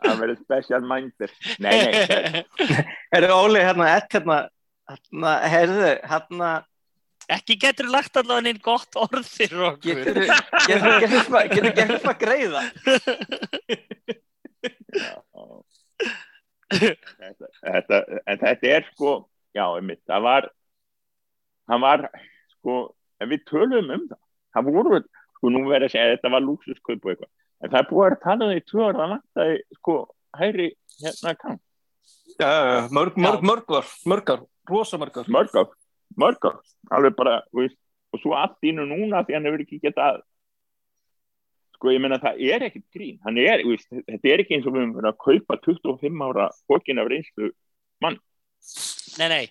það 0.00 0.20
verður 0.20 0.36
special 0.38 0.78
minder 0.86 1.32
nei, 1.58 1.72
nei, 1.74 2.44
Er 3.18 3.26
Óli 3.34 3.58
hérna, 3.66 3.88
ett 3.96 4.14
hérna, 4.14 4.36
hérna, 4.86 5.32
heyrðu, 5.50 5.88
hérna, 6.12 6.50
Ekki 7.30 7.56
getur 7.62 7.90
lagt 7.90 8.14
allavega 8.18 8.50
inn 8.54 8.62
gott 8.62 8.94
orð 8.98 9.26
fyrir 9.26 9.60
okkur. 9.72 10.00
getur 10.06 10.22
getur 11.50 11.74
gert 11.74 11.90
eitthvað 11.90 12.16
greiða? 12.22 12.62
þetta, 16.70 17.50
þetta, 17.58 18.00
en 18.30 18.42
þetta 18.46 18.72
er 18.78 18.88
sko 18.94 19.12
já, 19.54 19.66
einmitt, 19.66 20.02
það 20.06 20.26
var 20.26 20.50
það 21.70 21.86
var 21.86 22.08
sko, 22.54 22.80
en 23.22 23.30
við 23.34 23.46
tölum 23.50 23.94
um 23.94 24.04
það 24.10 24.20
það 24.54 24.70
voru, 24.76 25.00
sko 25.38 25.52
nú 25.54 25.64
verður 25.68 25.88
að 25.88 25.94
segja 25.94 26.06
að 26.08 26.14
þetta 26.16 26.32
var 26.34 26.46
lúksuskaup 26.46 27.04
og 27.04 27.12
eitthvað, 27.14 27.32
en 27.60 27.72
það 27.72 27.80
er 27.80 27.90
búið 27.90 28.06
að 28.10 28.22
tala 28.24 28.46
um 28.46 28.54
því 28.54 28.62
tvö 28.70 28.86
ára 28.86 29.10
vantaði 29.14 29.58
sko 29.78 29.98
hæri 30.40 30.70
hérna 31.02 31.36
kann, 31.40 31.60
Já, 32.40 32.46
já, 32.46 32.62
já, 32.64 32.88
mörg, 32.94 33.16
mörg, 33.20 33.42
mörg 33.44 33.72
ár, 33.76 33.88
mörg 34.08 34.30
ár, 34.32 34.42
rosa 34.70 34.98
mörg 34.98 35.18
ár. 35.20 35.28
mörg 35.28 35.56
ár 35.60 35.68
mörg 36.16 36.46
ár, 36.46 36.58
alveg 36.90 37.16
bara, 37.18 37.40
þú 37.50 37.64
veist 37.64 37.78
og 38.10 38.22
svo 38.22 38.34
allt 38.34 38.66
ínu 38.66 38.86
núna 38.88 39.22
því 39.26 39.36
hann 39.36 39.46
hefur 39.46 39.62
ekki 39.64 39.80
getað 39.82 40.20
sko 41.76 41.94
ég 41.94 42.02
menna 42.02 42.18
það 42.20 42.42
er 42.44 42.66
ekkert 42.66 42.86
grín. 42.92 43.20
Hann 43.24 43.38
er, 43.40 43.62
þú 43.64 43.72
veist, 43.72 43.88
þetta 43.88 44.32
er 44.32 44.42
ekki 44.42 44.56
eins 44.56 44.66
og 44.68 44.74
við 44.74 44.82
höfum 44.82 44.96
verið 44.98 45.12
að 45.12 45.20
kaupa 45.24 45.58
25 45.64 46.24
ára 46.26 46.48
fókin 46.68 47.00
af 47.00 47.08
reynslu 47.12 47.52
Nei, 49.20 49.26
nei, 49.28 49.46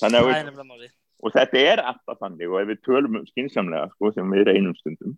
þannig 0.00 0.18
að 0.18 0.28
við, 0.28 0.34
er. 0.86 0.94
Og 1.24 1.32
þetta 1.32 1.60
er 1.72 1.80
alltaf 1.80 2.18
þannig 2.20 2.50
og 2.52 2.58
ef 2.60 2.70
við 2.72 2.80
tölum 2.84 3.18
um 3.20 3.26
skinsamlega 3.30 3.88
sko 3.94 4.10
sem 4.12 4.34
við 4.36 4.48
reynum 4.50 4.74
stundum 4.78 5.14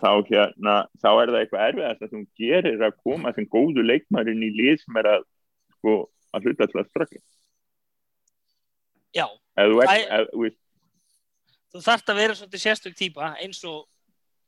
þá 0.00 0.10
hérna, 0.26 0.74
þá 1.02 1.08
er 1.10 1.30
það 1.30 1.38
eitthvað 1.40 1.64
erfiðast 1.68 2.04
að 2.06 2.12
þú 2.14 2.20
gerir 2.40 2.82
að 2.82 2.96
koma 3.06 3.32
sem 3.34 3.46
góðu 3.50 3.84
leikmærin 3.86 4.42
í 4.42 4.50
lið 4.54 4.80
sem 4.82 4.98
er 5.02 5.10
að 5.12 5.26
sko 5.76 5.96
að 6.34 6.48
hluta 6.48 6.68
til 6.70 6.80
að 6.82 6.90
ströggja 6.90 7.22
Já, 9.14 9.28
Æ- 9.54 10.08
ef, 10.10 10.32
þú 11.70 11.82
þarft 11.84 12.10
að 12.10 12.18
vera 12.18 12.34
svolítið 12.34 12.62
sérstök 12.64 12.96
típa 12.98 13.34
eins 13.38 13.60
og 13.70 13.84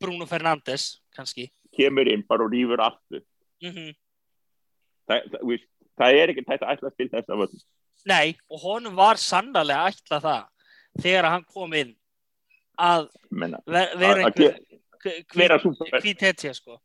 Bruno 0.03 0.26
Fernandes, 0.28 0.99
kannski. 1.14 1.47
kemur 1.76 2.09
inn 2.11 2.24
bara 2.26 2.45
og 2.45 2.53
rýfur 2.53 2.82
aftur 2.82 3.22
Mm 3.62 3.95
það, 5.07 5.22
það, 5.30 5.39
þú 5.41 5.49
veist, 5.53 5.68
það 5.97 6.18
er 6.20 6.32
ekki 6.32 6.45
þetta 6.51 6.72
ætla 6.74 6.91
til 6.97 7.09
þess 7.12 7.30
að 7.30 7.43
völd 7.45 7.64
Nei, 8.07 8.37
og 8.51 8.61
honum 8.62 8.95
var 8.99 9.18
sannarlega 9.18 9.93
ætla 9.95 10.20
það 10.22 10.45
þegar 11.03 11.28
hann 11.30 11.44
kom 11.44 11.72
inn 11.74 11.94
að 12.78 13.09
menna, 13.30 13.61
ver, 13.66 13.86
að- 13.92 13.99
vera 13.99 14.14
að 14.14 14.24
einhver 14.26 14.57
vera 15.34 15.59
hetja, 16.26 16.53
sko. 16.55 16.80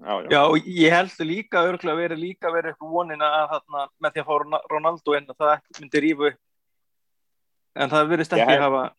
já, 0.00 0.22
já. 0.22 0.28
Já, 0.30 0.40
og 0.44 0.58
ég 0.66 0.90
held 0.94 1.10
líka 1.26 1.62
örgulega 1.66 1.94
að 1.96 2.02
vera 2.04 2.16
líka 2.16 2.50
verið 2.52 2.72
eitthvað 2.74 2.92
vonina 2.94 3.28
að 3.40 3.48
þarna 3.54 3.88
með 4.02 4.12
því 4.14 4.20
að 4.22 4.28
fá 4.30 4.34
Rona- 4.44 4.62
Ronaldo 4.70 5.16
inn 5.18 5.26
að 5.26 5.36
það 5.40 5.52
ekki 5.58 5.80
myndi 5.80 6.00
rífu 6.06 6.26
upp. 6.30 6.38
en 7.76 7.90
það 7.90 8.08
virðist 8.10 8.32
Ég 8.32 8.40
ekki 8.42 8.50
held- 8.50 8.62
hafa 8.68 8.94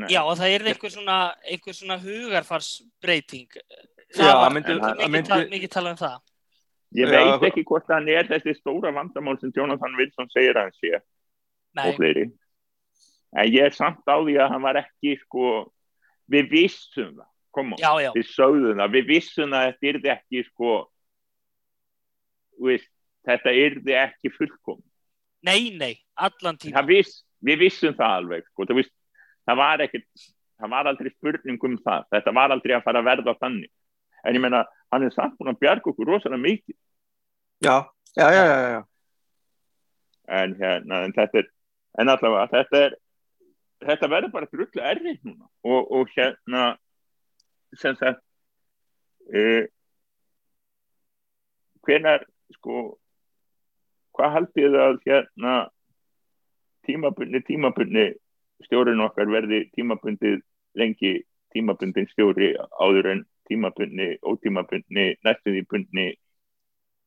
Nei. 0.00 0.06
Já, 0.08 0.22
og 0.24 0.36
það 0.38 0.52
er 0.54 0.62
einhver 0.70 0.90
svona, 0.90 1.16
einhver 1.44 1.74
svona 1.74 1.96
hugarfarsbreyting. 1.98 3.48
Já, 4.14 4.22
Það 4.22 4.34
var 4.40 4.50
myndi- 4.54 4.76
mikið, 4.80 5.10
myndi- 5.10 5.28
tal, 5.28 5.44
mikið 5.50 5.70
tala 5.70 5.90
um 5.90 5.96
það. 5.96 6.20
ég 6.94 7.08
Já, 7.10 7.38
veit 7.38 7.52
ekki 7.52 7.64
hvort 7.64 7.84
hann 7.88 8.08
er 8.08 8.24
þessi 8.24 8.54
stóra 8.60 8.92
vandamál 8.94 9.38
sem 9.40 9.52
Jonathan 9.54 9.96
Wilson 9.98 10.28
segir 10.30 10.54
að 10.54 10.62
hann 10.62 10.72
sé 10.78 11.00
Nei, 11.74 11.88
og 11.90 11.96
fleiri 11.98 12.24
en 13.36 13.50
ég 13.50 13.66
er 13.68 13.76
samt 13.76 14.02
á 14.06 14.16
því 14.18 14.36
að 14.40 14.54
hann 14.54 14.64
var 14.64 14.80
ekki 14.82 15.16
sko, 15.24 15.50
við 16.30 16.50
vissum 16.54 17.12
það. 17.14 17.28
Koma, 17.50 17.76
já, 17.82 17.90
já, 17.98 18.10
við 18.14 18.26
sögðum 18.30 18.78
það. 18.78 18.92
Við 18.94 19.06
vissum 19.08 19.54
að 19.58 19.64
þetta 19.66 19.90
yrði 19.90 20.10
ekki 20.14 20.44
sko 20.46 20.74
veist, 22.60 22.90
þetta 23.26 23.54
yrði 23.56 23.96
ekki 23.98 24.30
fullkom 24.34 24.78
nei, 25.40 25.70
nei, 25.72 25.94
allan 26.20 26.58
tíma. 26.60 26.82
viss, 26.86 27.22
við 27.40 27.64
vissum 27.64 27.96
það 27.96 28.16
alveg 28.18 28.44
sko, 28.50 28.66
það, 28.68 28.80
viss, 28.82 28.92
það 29.48 29.60
var 29.62 29.84
ekkert 29.86 30.26
það 30.60 30.72
var 30.74 30.90
aldrei 30.90 31.10
spurning 31.14 31.66
um 31.66 31.76
það. 31.80 32.06
Þetta 32.14 32.34
var 32.36 32.54
aldrei 32.54 32.76
að 32.76 32.84
fara 32.84 33.00
að 33.00 33.08
verða 33.08 33.36
þannig. 33.40 33.70
En 34.20 34.36
ég 34.36 34.42
meina, 34.44 34.64
hann 34.92 35.06
er 35.06 35.14
samt 35.14 35.38
búin 35.38 35.54
að 35.54 35.60
bjarga 35.62 35.92
okkur 35.92 36.10
rosalega 36.10 36.42
mikið. 36.42 36.76
Já, 37.64 37.76
já, 38.16 38.26
já, 38.34 38.42
já, 38.44 38.58
já. 38.74 38.82
en 40.30 40.52
hérna, 40.60 41.00
en 41.04 41.12
þetta 41.16 41.40
er 41.40 41.48
en 41.98 42.12
allavega, 42.12 42.50
þetta 42.52 42.82
er 42.86 42.92
þetta 43.84 44.10
verður 44.12 44.32
bara 44.34 44.48
drullu 44.52 44.84
errið 44.92 45.20
núna. 45.26 45.48
Og, 45.64 45.90
og 45.96 46.14
hérna 46.16 46.64
sem 47.78 47.96
sagt 47.98 48.22
uh, 49.30 49.64
hvenar 51.86 52.26
sko 52.56 52.86
hvað 54.16 54.34
haldið 54.36 54.66
þið 54.66 54.80
að 54.84 54.96
hérna 55.06 55.54
tímabunni, 56.88 57.40
tímabunni 57.46 58.06
stjórinn 58.66 59.04
okkar 59.04 59.30
verði 59.30 59.64
tímabundið 59.76 60.40
lengi 60.78 61.20
tímabundin 61.54 62.08
stjóri 62.10 62.52
áður 62.78 63.12
en 63.14 63.22
tímabunni, 63.50 64.16
ótímabunni 64.22 65.06
næstuði 65.26 65.62
bunni 65.70 66.10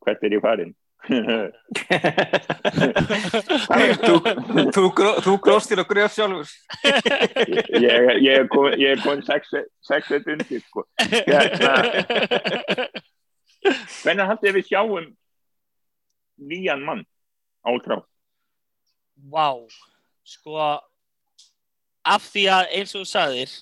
hvert 0.04 0.24
er 0.24 0.36
ég 0.36 0.44
farin 0.44 0.74
þú, 4.04 4.16
þú, 4.74 4.84
gró- 4.96 5.18
þú 5.24 5.34
gróst 5.44 5.72
þér 5.72 5.82
að 5.84 5.90
gröf 5.90 6.14
sjálfur. 6.16 6.54
Ég, 7.84 8.08
ég 8.24 8.32
er 8.38 8.48
komin, 8.52 8.78
ég 8.80 8.96
er 8.96 9.02
komin 9.04 9.24
sex, 9.28 9.52
sex 9.84 10.12
eitt 10.16 10.30
undir 10.32 10.62
sko. 10.64 10.86
hérna, 11.04 11.74
hvernig 14.04 14.28
haldið 14.32 14.58
við 14.60 14.66
sjáum 14.72 15.06
nýjan 16.44 16.82
mann 16.84 17.04
átrá 17.68 18.00
Vá, 19.32 19.48
sko 20.28 20.58
af 22.04 22.26
því 22.34 22.44
að 22.52 22.72
eins 22.80 22.92
og 22.98 23.04
þú 23.06 23.08
sagðir 23.12 23.54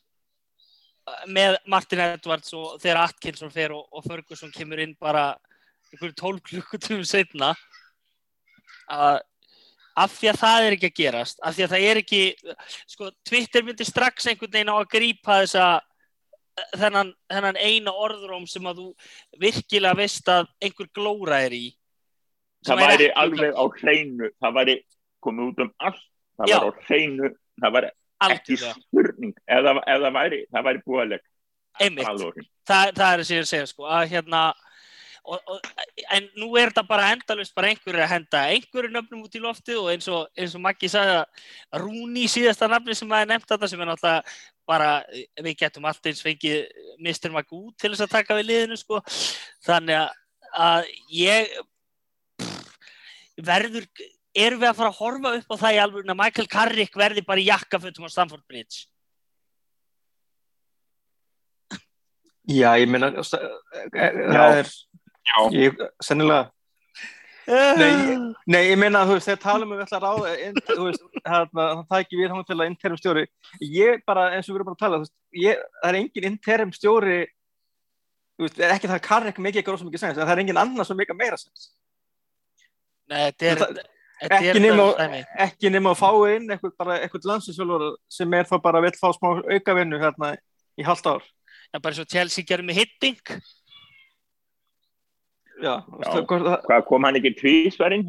með 1.29 1.57
Martin 1.69 2.01
Edwards 2.05 2.53
og 2.57 2.79
þegar 2.81 3.03
Atkinson 3.03 3.51
fer 3.53 3.73
og, 3.75 3.83
og 3.91 4.05
Ferguson 4.07 4.53
kemur 4.55 4.79
inn 4.81 4.95
bara 5.01 5.35
einhverjum 5.91 6.17
12 6.21 6.41
klukkutum 6.49 7.03
setna 7.07 7.53
að 8.91 9.21
af 10.01 10.13
því 10.15 10.29
að 10.31 10.39
það 10.39 10.65
er 10.65 10.75
ekki 10.77 10.89
að 10.89 10.99
gerast 11.01 11.41
af 11.43 11.55
því 11.55 11.63
að 11.65 11.73
það 11.73 11.85
er 11.89 11.99
ekki 12.01 12.21
sko, 12.87 13.09
Twitter 13.27 13.65
myndi 13.67 13.87
strax 13.87 14.29
einhvern 14.31 14.53
veginn 14.53 14.71
á 14.71 14.75
að 14.77 14.91
grípa 14.93 15.39
þessa 15.41 15.65
þennan, 16.79 17.11
þennan 17.31 17.59
eina 17.59 17.93
orðróm 18.05 18.47
sem 18.49 18.67
að 18.69 18.81
þú 18.81 18.87
virkilega 19.41 19.99
veist 19.99 20.31
að 20.31 20.49
einhver 20.63 20.89
glóra 20.95 21.41
er 21.45 21.55
í. 21.55 21.65
Það 22.67 22.83
væri 22.85 23.09
alveg 23.17 23.57
á 23.57 23.63
hreinu 23.81 24.31
það 24.37 24.57
væri 24.59 24.77
komið 25.25 25.49
út 25.49 25.63
um 25.65 25.73
allt 25.81 26.03
það 26.37 26.51
Já. 26.51 26.57
var 26.57 26.67
á 26.67 26.73
hreinu 26.87 27.31
það 27.61 27.75
var 27.75 27.89
ekki 28.31 28.57
spurning 28.61 29.35
eða, 29.49 29.75
eða 29.89 30.11
væri, 30.13 30.41
það 30.51 30.67
væri 30.67 30.83
búaleg 30.85 31.23
Einmitt. 31.81 32.05
það, 32.67 32.91
það 32.93 33.07
er 33.07 33.23
er 33.23 33.23
að 33.23 33.49
segja 33.49 33.69
sko, 33.69 33.87
að 33.87 34.11
hérna 34.11 34.41
og, 35.23 35.41
og, 35.45 35.59
en 36.15 36.27
nú 36.39 36.49
er 36.57 36.71
þetta 36.71 36.83
bara 36.87 37.11
endalust 37.13 37.53
bara 37.55 37.71
einhverju 37.71 38.01
að 38.01 38.11
henda 38.11 38.41
einhverju 38.53 38.91
nöfnum 38.93 39.25
út 39.25 39.35
í 39.37 39.41
lofti 39.43 39.75
og 39.77 39.91
eins 39.93 40.07
og, 40.09 40.29
eins 40.37 40.55
og 40.57 40.63
Maggi 40.63 40.89
sagði 40.91 41.19
að 41.19 41.83
Rúni 41.83 42.25
síðasta 42.31 42.69
nafni 42.71 42.97
sem 42.97 43.09
maður 43.09 43.33
nefnt 43.33 43.51
þetta 43.53 43.69
sem 43.69 43.83
er 43.83 43.91
náttúrulega 43.91 44.35
bara 44.71 44.89
við 45.43 45.57
getum 45.59 45.85
allt 45.89 46.09
eins 46.09 46.23
fengið 46.25 46.63
Mr. 46.97 47.33
Maggi 47.35 47.59
út 47.59 47.77
til 47.77 47.93
þess 47.93 48.07
að 48.07 48.15
taka 48.15 48.39
við 48.39 48.49
liðinu 48.49 48.79
sko 48.79 49.01
þannig 49.67 49.99
að, 49.99 50.15
að 50.67 50.91
ég 51.21 51.55
pff, 52.41 52.89
verður 53.51 53.89
erum 54.31 54.61
við 54.63 54.69
að 54.71 54.79
fara 54.79 54.93
að 54.93 55.01
horfa 55.01 55.35
upp 55.37 55.53
á 55.53 55.61
það 55.65 55.75
í 55.75 55.81
alveg 55.85 56.07
að 56.07 56.21
Michael 56.23 56.49
Carrick 56.49 56.97
verði 56.97 57.25
bara 57.27 57.43
í 57.43 57.49
jakkafötum 57.51 58.07
á 58.07 58.13
Stamford 58.13 58.47
Bridge 58.49 58.87
Já, 62.49 62.73
ég 62.81 62.89
meina 62.89 63.11
það 63.21 64.55
er, 64.63 64.71
ég, 65.55 65.77
sennilega. 66.03 66.49
Nei, 67.51 67.89
Nei, 68.47 68.61
ég 68.69 68.77
meina 68.79 69.01
að 69.01 69.09
þú 69.09 69.15
veist, 69.17 69.27
þegar 69.27 69.39
talum 69.41 69.71
við 69.73 69.79
ætla 69.83 69.97
að 69.97 70.03
ráða 70.05 70.33
inn, 70.45 70.59
þú 70.67 70.83
veist, 70.85 71.05
hérna, 71.25 71.63
það 71.73 71.81
tæki 71.91 72.19
við 72.19 72.31
hann 72.31 72.45
til 72.47 72.57
að 72.61 72.69
interim 72.69 72.99
stjóri 73.01 73.23
ég 73.65 74.03
bara, 74.07 74.27
eins 74.35 74.47
og 74.47 74.53
við 74.53 74.59
erum 74.61 74.69
bara 74.69 74.77
að 74.77 74.83
tala, 74.83 74.99
þú 74.99 75.05
veist, 75.07 75.15
ég, 75.41 75.63
það 75.81 75.89
er 75.89 75.97
engin 75.99 76.27
interim 76.29 76.71
stjóri 76.77 77.17
þú 78.37 78.45
veist, 78.45 78.61
er 78.61 78.75
ekki 78.75 78.91
það 78.91 79.01
karrek 79.07 79.41
mikið 79.41 79.63
ekki 79.63 79.73
rosa 79.73 79.87
mikið 79.89 80.03
sens, 80.05 80.19
en 80.21 80.23
það 80.29 80.33
er 80.35 80.43
engin 80.45 80.61
annar 80.61 80.87
sem 80.87 81.01
mikið 81.01 81.19
meira 81.19 81.41
sens. 81.41 81.65
Nei, 83.11 83.19
þetta 83.31 83.49
er, 83.51 83.61
Það- 83.65 83.81
er 84.21 84.37
ekki 84.37 84.61
nema, 84.61 84.85
ekki 85.47 85.73
nema 85.73 85.95
að 85.95 85.99
fá 86.03 86.09
inn 86.35 86.47
eitthvað, 86.53 86.75
bara 86.77 86.99
eitthvað 87.01 87.29
landsinsfjölur 87.33 87.87
sem 88.07 88.37
er 88.37 88.45
þá 88.47 88.55
bara 88.61 88.83
vill 88.85 88.93
fá 89.01 89.09
smá 89.17 89.31
aukavinnu 89.49 89.97
hérna 89.99 90.35
í 90.77 90.85
halvt 90.85 91.09
ár. 91.09 91.25
Já, 91.73 91.79
bara 91.81 91.97
svo 91.97 92.05
Chelsea 92.05 92.45
gerði 92.45 92.69
með 92.69 92.83
hitting 92.83 93.17
Já, 95.61 95.75
Já. 95.85 96.11
hvað 96.25 96.85
kom 96.89 97.05
hann 97.05 97.19
ekki 97.19 97.35
tvísverinn 97.37 98.07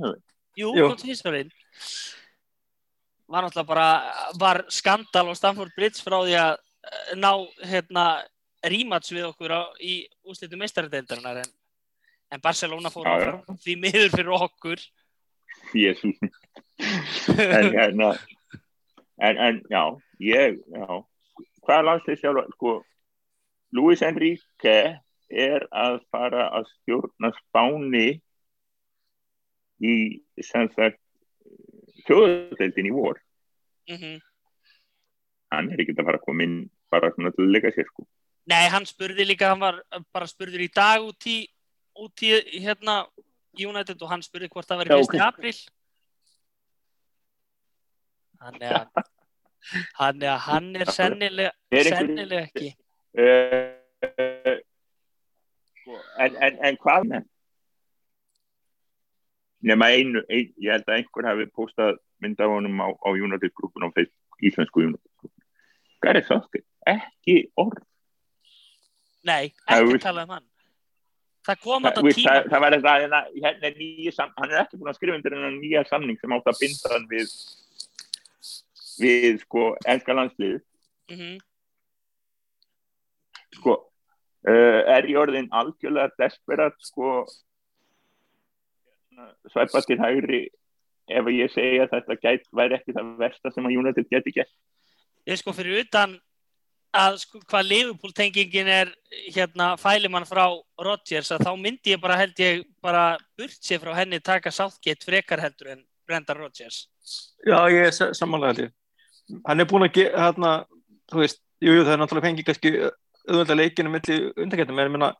Jú, 0.56 0.72
Jú. 0.76 0.88
kom 0.88 0.98
tvísverðin 1.00 1.52
var 3.32 3.46
náttúrulega 3.46 3.68
bara 3.68 3.88
var 4.40 4.64
skandal 4.68 5.32
á 5.32 5.34
Stamford 5.36 5.72
Bridge 5.76 6.02
frá 6.04 6.18
því 6.20 6.36
að 6.36 6.54
eh, 6.56 7.14
ná 7.16 7.32
hérna 7.64 8.06
rímats 8.68 9.12
við 9.12 9.28
okkur 9.30 9.52
á, 9.56 9.62
í 9.80 10.04
úslitu 10.28 10.58
meistaradeildarinnar 10.60 11.42
en, 11.42 11.52
en 12.32 12.42
Barcelona 12.44 12.92
fór 12.92 13.08
Já, 13.08 13.32
já. 13.32 13.56
því 13.64 13.78
miður 13.80 14.12
fyrir 14.12 14.36
okkur 14.36 14.84
Jésús 15.76 16.18
en 17.38 17.72
hérna 17.72 18.12
en, 19.22 19.38
en 19.38 19.62
já, 19.70 19.82
ég 20.20 20.60
já, 20.60 20.86
hvað 21.62 21.78
er 21.78 21.88
landslið 21.88 22.20
sjálf 22.20 22.52
sko, 22.56 22.76
Luis 23.72 24.02
Enrique 24.04 24.76
er 25.32 25.66
að 25.70 26.00
fara 26.12 26.48
að 26.56 26.68
stjórna 26.76 27.32
spáni 27.38 28.20
í 29.82 29.94
sem 30.44 30.68
sagt 30.76 31.00
þjóðadeildin 32.06 32.90
í 32.90 32.94
vor 32.94 33.18
mm 33.90 34.20
hann 35.52 35.68
er 35.72 35.82
ekki 35.82 35.94
að 35.98 36.06
fara 36.08 36.20
að 36.20 36.26
koma 36.26 36.46
inn 36.46 36.58
bara 36.92 37.10
svona 37.14 37.32
til 37.34 37.44
að 37.44 37.54
leika 37.56 37.72
sér 37.74 37.88
sko 37.90 38.06
Nei, 38.50 38.66
hann 38.72 38.86
spurði 38.88 39.22
líka, 39.28 39.52
hann 39.52 39.60
var 39.62 39.76
bara 40.10 40.26
spurður 40.26 40.64
í 40.64 40.70
dag 40.74 41.04
út 41.06 41.26
í, 41.30 41.36
út 42.02 42.24
í 42.26 42.32
hérna 42.64 43.04
United 43.54 44.00
og 44.02 44.10
hann 44.10 44.24
spurði 44.24 44.48
hvort 44.50 44.66
það 44.66 44.82
Já, 44.82 44.88
væri 44.88 44.96
1. 44.98 45.04
ok. 45.06 45.14
apríl 45.28 45.58
Þannig 48.42 48.72
að 48.74 48.86
hann 50.00 50.22
er, 50.26 50.38
hann 50.48 50.70
er 50.74 50.90
sennilega, 50.90 51.52
sennilega 51.70 52.48
ekki 52.48 52.72
uh, 53.14 53.68
sko, 54.02 54.31
en, 56.18 56.36
en, 56.46 56.58
en 56.68 56.76
hvað 56.82 57.06
með? 57.10 57.24
Nema 59.62 59.88
einu, 59.94 60.22
ein, 60.28 60.48
ég 60.58 60.72
held 60.74 60.88
að 60.90 60.96
einhver 60.98 61.28
hafi 61.30 61.46
postað 61.54 61.98
mynd 62.22 62.40
af 62.42 62.50
honum 62.50 62.80
á, 62.82 62.88
á 62.90 63.08
United 63.14 63.52
grúpun 63.54 63.86
á 63.86 63.94
Facebook, 63.94 64.38
íslensku 64.42 64.82
United 64.88 65.10
grúpun 65.20 65.44
Gareth 66.02 66.26
Southgate, 66.26 66.66
ekki 66.90 67.36
orð. 67.62 67.82
Nei, 69.22 69.52
Það 69.70 69.84
ekki 69.84 69.94
er- 69.94 70.02
tala 70.02 70.24
um 70.26 70.32
hann. 70.34 70.46
Það 71.46 71.60
kom 71.62 71.82
Þa, 71.82 71.88
þetta 71.90 72.02
veist, 72.06 72.18
tíma. 72.18 72.30
það, 72.32 72.48
það 72.50 72.60
var 72.64 72.74
þetta 72.76 72.94
hérna, 73.02 73.20
hérna 73.44 73.66
er 73.70 73.76
nýja 73.78 74.12
sam, 74.14 74.32
hann 74.38 74.50
er 74.52 74.60
ekki 74.64 74.78
búin 74.80 74.90
að 74.92 74.98
skrifa 74.98 75.16
undir 75.18 75.34
hennar 75.36 75.54
nýja 75.58 75.82
samning 75.88 76.18
sem 76.20 76.34
átt 76.36 76.50
að 76.52 76.58
binda 76.62 76.92
hann 76.94 77.06
við 77.10 77.32
við 79.02 79.40
sko 79.46 79.62
enska 79.90 80.14
landslið 80.14 80.60
Mm 81.10 81.38
sko 83.56 83.74
uh, 84.48 84.80
er 84.96 85.08
í 85.10 85.16
orðin 85.18 85.48
algjörlega 85.52 86.12
desperat 86.18 86.76
sko 86.82 87.22
svæpa 89.52 89.82
til 89.86 90.00
hægri 90.00 90.42
ef 91.12 91.30
ég 91.34 91.50
segja 91.52 91.86
að 91.86 91.94
þetta 91.96 92.18
gæt 92.22 92.44
væri 92.56 92.78
ekki 92.78 92.94
það 92.96 93.14
versta 93.20 93.52
sem 93.52 93.66
að 93.68 93.78
United 93.82 94.08
geti 94.10 94.34
gert 94.38 94.52
Ég 95.28 95.38
sko 95.38 95.52
fyrir 95.54 95.84
utan 95.84 96.16
að 96.92 97.18
sko 97.22 97.40
hvað 97.48 97.68
Liverpool 97.68 98.12
tengingin 98.16 98.68
er 98.68 98.90
hérna 99.32 99.72
fælimann 99.80 100.26
frá 100.28 100.44
Rodgers 100.82 101.30
að 101.32 101.44
þá 101.46 101.52
myndi 101.60 101.94
ég 101.94 102.00
bara 102.02 102.18
held 102.20 102.42
ég 102.42 102.64
bara 102.84 103.04
burt 103.38 103.58
sér 103.64 103.80
frá 103.82 103.94
henni 103.96 104.20
taka 104.20 104.52
Southgate 104.52 105.06
frekar 105.06 105.40
heldur 105.40 105.72
en 105.76 105.84
Brendan 106.08 106.36
Rodgers. 106.42 106.88
Já, 107.46 107.56
ég 107.70 107.86
er 107.86 107.94
sa- 107.94 108.12
sammála 108.12 108.50
held 108.50 108.66
ég. 108.66 108.72
Hann 109.46 109.60
er 109.60 109.64
búin 109.70 109.86
að 109.86 110.02
hérna, 110.10 110.66
þú 111.08 111.22
veist, 111.22 111.40
jú, 111.62 111.72
jú, 111.78 111.84
það 111.86 111.92
er 111.94 112.00
náttúrulega 112.02 112.26
fengið 112.28 112.48
kannski 112.50 112.72
auðvitað 113.28 113.60
leikinu 113.60 113.92
milli 113.92 114.18
undakettum, 114.36 114.78
en 114.78 114.88
ég 114.88 114.94
meina, 114.96 115.12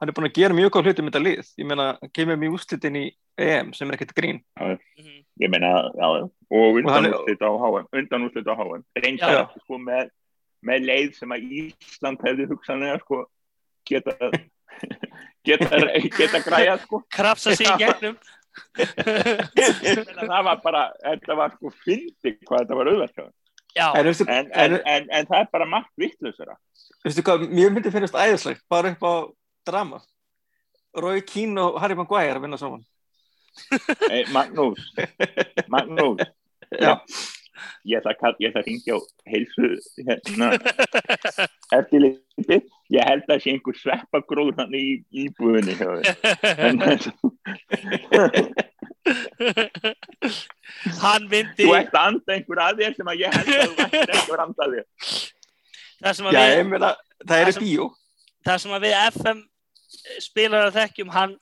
hann 0.00 0.10
er 0.12 0.16
búin 0.16 0.30
að 0.30 0.38
gera 0.40 0.56
mjög 0.56 0.74
góð 0.76 0.90
hluti 0.90 1.04
með 1.04 1.12
þetta 1.12 1.24
lið. 1.26 1.50
Ég 1.60 1.70
meina, 1.70 1.88
kemur 2.16 2.40
mjög 2.40 2.56
úrslitin 2.58 3.00
í 3.00 3.06
EM 3.40 3.74
sem 3.76 3.90
er 3.90 3.98
ekkert 3.98 4.16
grín. 4.16 4.40
Mm 4.60 5.20
ég 5.40 5.48
meina, 5.48 5.68
já, 5.96 6.06
já, 6.18 6.24
og 6.50 6.84
Og 6.84 6.92
hann 6.92 7.06
undan 7.06 7.14
úrslit 7.14 7.42
á 7.42 7.50
HM 7.50 7.86
undan 7.98 8.24
úrslit 8.26 8.48
á 8.48 8.54
HM 8.54 8.82
reyns 9.02 9.20
Já. 9.20 9.28
að 9.40 9.60
sko 9.64 9.78
með, 9.78 10.10
með 10.62 10.86
leið 10.88 11.14
sem 11.16 11.32
að 11.32 11.46
Ísland 11.60 12.24
hefði 12.26 12.48
hugsanlega 12.50 12.98
sko 13.00 13.22
geta 13.88 14.16
geta, 15.48 15.80
geta 16.18 16.42
græja 16.44 16.76
sko 16.84 17.02
Krafsa 17.08 17.56
sig 17.56 17.66
í 17.66 17.76
gegnum. 17.80 18.18
Ég 19.56 20.04
meina, 20.04 20.26
það 20.26 20.44
var 20.50 20.62
bara, 20.64 20.84
þetta 21.06 21.38
var 21.38 21.54
sko 21.56 21.72
fyndi 21.84 22.36
hvað 22.44 22.64
þetta 22.64 22.80
var 22.80 22.92
auðvitað 22.92 23.24
Já, 23.24 23.32
En 23.78 24.06
veistu, 24.06 24.26
en, 24.26 24.48
en, 24.50 24.74
en, 24.74 24.80
en, 24.84 25.10
en 25.18 25.28
það 25.28 25.42
er 25.44 25.50
bara 25.52 25.68
margt 25.70 25.92
hvað, 27.24 27.46
mér 27.48 27.74
myndi 27.74 27.92
finnast 27.94 28.16
æðislegt, 28.18 28.64
bara 28.70 28.92
upp 28.94 29.04
á 29.06 29.14
drama. 29.70 30.00
Roy 31.00 31.22
Keane 31.26 31.62
og 31.62 31.78
Harry 31.80 31.96
Maguire 31.98 32.38
að 32.38 32.44
vinna 32.44 32.58
saman. 32.60 32.82
hey, 34.08 34.24
Magnús. 34.34 34.90
Magnús. 35.70 36.24
Já. 36.80 36.96
ég 37.84 37.98
ætla 38.00 38.14
að, 38.14 38.18
ringja 38.66 38.96
á 38.96 39.00
heilsu 39.28 39.70
hérna 40.06 40.50
eftir 41.76 42.04
litið, 42.04 42.68
ég 42.94 43.08
held 43.08 43.26
að 43.28 43.42
sé 43.44 43.54
einhver 43.54 43.76
sveppagróður 43.76 44.60
hann 44.60 44.76
í 44.76 44.84
hjá 45.80 45.88
þér. 45.90 46.06
En 46.68 46.74
hann 51.02 51.24
myndi 51.30 51.64
þú 51.66 51.72
ert 51.78 51.94
að 51.96 52.04
anda 52.10 52.30
einhver 52.36 52.60
að 52.66 52.74
þér 52.82 52.92
sem 52.98 53.08
að 53.12 53.20
ég 53.22 53.30
held 53.36 53.48
að 53.48 53.54
þú 53.60 53.64
ert 53.86 54.10
ekki 54.16 54.32
að 54.36 54.42
anda 54.44 54.64
þér 54.74 54.86
það 56.00 56.12
sem 56.18 56.26
að 56.30 56.34
Já, 56.36 56.42
við, 56.50 56.60
meina, 56.72 56.90
það 56.90 56.96
Það 57.30 57.40
er 57.40 57.44
sem- 57.56 57.64
bíó. 57.64 57.84
það 58.48 58.58
sem 58.64 58.72
að 58.76 58.84
við 58.86 58.94
FM 59.14 59.38
spilar 60.24 60.62
að 60.68 60.76
þekkjum 60.80 61.10
hann, 61.16 61.32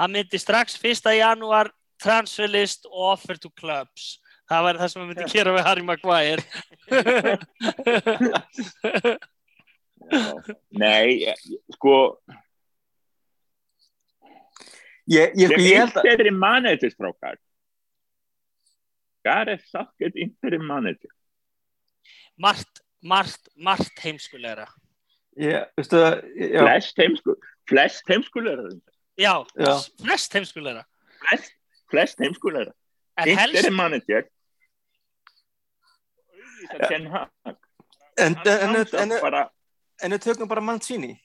hann 0.00 0.12
myndi 0.14 0.38
strax 0.42 0.66
1. 0.82 0.86
janúar 1.18 1.66
transferlist 2.02 2.82
og 2.90 3.02
offer 3.14 3.36
to 3.42 3.50
clubs 3.58 4.04
það 4.48 4.64
væri 4.68 4.80
það 4.82 4.90
sem 4.92 5.00
hann 5.02 5.10
myndi 5.12 5.32
gera 5.34 5.56
við 5.58 5.66
Harry 5.68 5.84
Maguire 5.86 6.44
nei, 10.82 11.08
sko 11.74 11.94
Ég, 15.08 15.36
ég, 15.40 15.48
sko, 15.48 15.60
ég 15.64 15.78
held 15.80 15.94
að, 15.96 16.10
interim 16.10 16.40
manager 16.40 16.92
strákar. 16.92 17.38
Gareth 19.24 19.64
Southgate 19.72 20.20
interim 20.20 20.66
manager 20.68 21.12
margt, 22.38 22.84
margt, 23.00 23.48
margt 23.54 23.98
heimskulegra. 24.02 24.66
Ég, 25.38 25.66
veistu 25.78 25.98
það, 26.00 26.16
já, 26.38 26.62
flest 26.62 27.02
heimskul 27.02 27.36
flest 27.68 28.10
heimskulegra 28.10 28.70
já, 29.18 29.34
Já. 29.58 29.72
flest 30.02 30.34
heimskulegra. 30.34 30.84
Flest, 31.18 31.54
flest 31.90 32.18
heimskulegra. 32.22 32.72
En 33.18 33.28
helst, 33.34 33.56
interim 33.56 33.74
manager. 33.76 34.26
Auðvitað 36.68 36.88
Ten 36.88 37.06
Hag. 37.10 37.56
En, 38.18 38.36
bara, 39.22 39.44
við 40.02 40.20
tökum 40.22 40.50
bara 40.50 40.62
Mancini. 40.62 41.16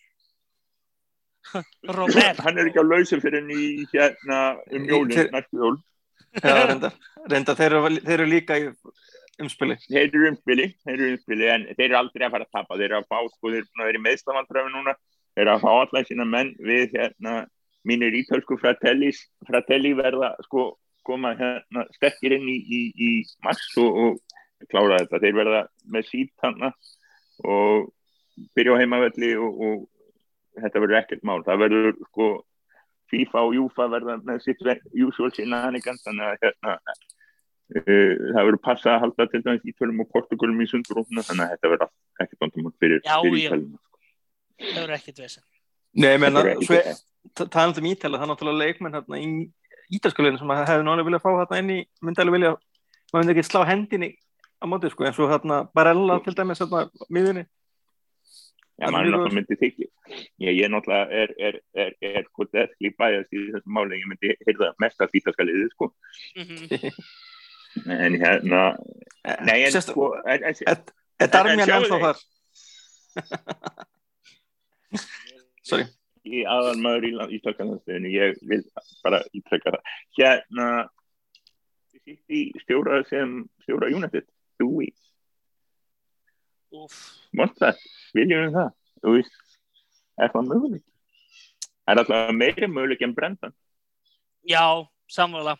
Robert. 1.97 2.39
Hann 2.45 2.57
er 2.61 2.69
ekki 2.69 2.81
á 2.81 2.85
lausu 2.87 3.19
fyrir 3.23 3.47
í 3.51 3.85
hérna 3.93 4.41
um 4.71 4.83
Í- 4.85 4.91
jólin, 4.91 5.15
til- 5.15 5.31
næstu 5.33 5.59
jól. 5.63 5.77
Já, 6.41 6.53
reynda, 6.65 6.89
reynda 7.29 7.53
þeir, 7.59 7.75
eru, 7.77 7.89
þeir 8.01 8.13
eru 8.19 8.29
líka 8.31 8.55
í 8.57 8.69
umspili. 9.43 9.75
þeir 9.85 10.07
eru 10.07 10.29
umspili, 10.31 10.67
þeir 10.85 10.93
eru 10.95 11.09
umspili 11.13 11.49
en 11.53 11.65
þeir 11.75 11.85
eru 11.89 11.97
aldrei 11.99 12.25
að 12.27 12.31
fara 12.37 12.47
að 12.47 12.55
tapa, 12.57 12.77
þeir 12.79 12.87
eru 12.89 12.99
að 13.01 13.09
fá 13.11 13.19
sko, 13.33 13.51
þeir 13.51 13.59
eru 13.61 13.83
að 13.83 13.89
vera 13.91 13.99
í 13.99 14.05
meðstafandröfi 14.07 14.73
núna. 14.73 14.95
Þeir 15.33 15.43
eru 15.45 15.53
að 15.55 15.63
fá 15.65 15.71
allar 15.73 16.07
sína 16.09 16.25
menn 16.29 16.53
við 16.61 16.95
hérna 16.97 17.35
mínir 17.85 18.17
ítölsku 18.17 18.57
fratellis. 18.61 19.19
Fratelli 19.49 19.93
verða 19.97 20.33
sko 20.47 20.67
koma 21.03 21.33
hérna 21.35 21.83
sterkir 21.97 22.37
inn 22.37 22.47
í, 22.47 22.57
í, 22.63 22.81
í 22.95 23.09
mars 23.43 23.65
og, 23.81 23.97
og 24.05 24.69
klára 24.71 25.01
þetta, 25.03 25.19
þeir 25.19 25.35
verða 25.41 25.61
með 25.91 26.11
hana 26.41 26.69
og 27.43 27.89
byrja 28.55 28.77
á 28.77 28.81
heimavelli 28.81 29.33
og, 29.37 29.59
og 29.67 29.89
þetta 30.59 30.83
verður 30.83 30.99
ekkert 31.01 31.23
mál, 31.27 31.39
það 31.45 31.63
verður 31.65 31.95
sko 32.09 32.27
FIFA 33.13 33.43
og 33.47 33.55
Júfa 33.57 33.87
verða 33.91 34.17
með 34.25 34.43
sitt 34.45 34.61
usual 35.05 35.31
shenanigans 35.33 36.03
þannig 36.05 36.29
að 36.29 36.45
hérna 36.47 36.75
uh, 36.75 38.13
það 38.33 38.41
verður 38.41 38.61
passa 38.65 38.93
að 38.95 39.01
halda 39.05 39.27
til 39.31 39.41
dæmis 39.45 39.65
Ítölum 39.69 40.03
og 40.03 40.11
Portugalum 40.13 40.61
í 40.63 40.69
sundrúfuna 40.69 41.25
þannig 41.25 41.45
að 41.47 41.55
þetta 41.55 41.73
verður 41.73 41.91
ekkert 42.23 42.45
vandamál 42.45 42.75
fyrir. 42.81 43.03
Ítölum 43.03 43.73
það 44.59 44.79
verður 44.79 44.95
ekkert 44.99 45.25
vesen 45.25 45.43
Nei, 45.93 46.15
ég 46.15 46.21
meina, 46.23 46.41
Þetta 46.41 46.49
er 46.49 47.69
ekki- 47.69 47.81
um 47.83 47.85
Ítala, 47.91 48.17
það 48.17 48.23
er 48.25 48.29
náttúrulega 48.31 48.61
leikmenn 48.63 48.95
hérna 48.97 49.19
í 49.21 49.27
Ítalskuleginu 49.93 50.39
sem 50.41 50.49
hefði 50.49 50.85
náttúrulega 50.87 51.07
viljað 51.09 51.23
fá 51.23 51.31
hérna 51.37 51.59
inn 51.61 51.69
í, 51.69 51.79
myndi 52.01 52.21
alveg 52.23 52.37
vilja, 52.37 52.53
maður 53.11 53.21
myndi 53.23 53.33
ekki 53.35 53.45
slá 53.45 53.61
hendinni 53.67 54.09
á 54.57 54.65
móti, 54.65 54.89
sko, 54.89 55.05
eins 55.05 55.19
og 55.21 55.29
hérna 55.29 55.59
Barella 55.75 56.17
til 56.23 56.33
dæmis 56.33 56.61
hérna 56.63 56.87
miðunni. 57.13 57.45
Já, 58.73 58.87
Það 58.87 58.87
er 58.87 58.93
maður 58.93 59.05
mjög 59.05 59.13
náttúrulega 59.13 59.37
myndi 59.37 59.57
þykja. 59.61 59.87
Ég, 60.43 60.55
ég 60.57 60.71
náttúrulega 60.73 61.19
er, 61.23 61.33
er, 61.49 61.59
er, 61.77 61.91
er 62.09 62.23
sko 62.29 62.47
deathly 62.49 62.89
biased 62.97 63.35
í 63.37 63.43
þessum 63.53 63.75
máli. 63.77 63.99
Ég 64.01 64.09
myndi 64.09 64.33
heyrða 64.47 64.71
mest 64.81 65.03
að 65.03 65.19
ítalska 65.19 65.45
liðið 65.45 65.69
sko. 65.75 65.91
Mm 66.39 66.97
en 67.73 68.15
hérna, 68.21 68.61
nei 69.45 69.63
en 69.65 69.81
sko 69.81 70.11
Er 70.25 70.43
er 70.45 71.47
en 71.49 71.59
ennþá 71.63 71.99
þar? 72.03 72.19
Sorry. 75.63 75.85
í 76.23 76.43
aðal 76.47 76.77
maður 76.83 77.07
í 77.07 77.11
ítalska 77.37 77.65
landstöðinu 77.67 78.11
ég 78.13 78.37
vil 78.47 78.61
bara 79.03 79.23
ítrekka 79.35 79.73
það. 79.73 79.83
Hérna 80.19 80.67
í 82.31 82.43
stjóra 82.63 83.01
sem 83.09 83.41
stjóra 83.65 83.89
United 83.91 84.25
Dewey, 84.59 84.91
Vant 87.37 87.59
það. 87.59 87.83
Viljum 88.13 88.47
við 88.47 88.57
það, 88.57 88.73
þú 89.01 89.15
veist 89.17 89.39
er 90.21 90.33
það 90.33 90.49
möguleik 90.49 90.83
er 91.87 91.99
alltaf 91.99 92.31
meiri 92.35 92.67
möguleik 92.67 93.01
en 93.01 93.15
Brendan? 93.15 93.53
Já, 94.47 94.87
sammála. 95.07 95.57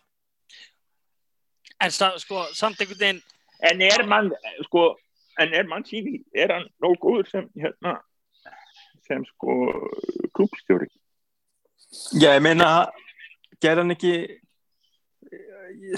En 1.83 1.91
sa, 1.91 2.13
sko, 2.19 2.45
samt 2.55 2.79
einhvern 2.79 2.99
veginn 2.99 3.21
en 3.69 3.81
er 3.81 4.05
mann 4.07 4.31
sko, 4.67 4.93
en 5.39 5.53
er 5.53 5.67
mann 5.67 5.85
síni 5.87 6.21
er 6.35 6.53
hann 6.53 6.67
nóg 6.83 6.95
góður 7.01 7.29
sem 7.31 7.49
hérna 7.59 7.97
sem 9.07 9.25
sko 9.33 9.57
klúbstjóri 10.35 10.89
Já, 12.17 12.31
ég 12.33 12.41
meina, 12.41 12.87
gerði 13.61 13.83
hann 13.83 13.93
ekki 13.93 14.13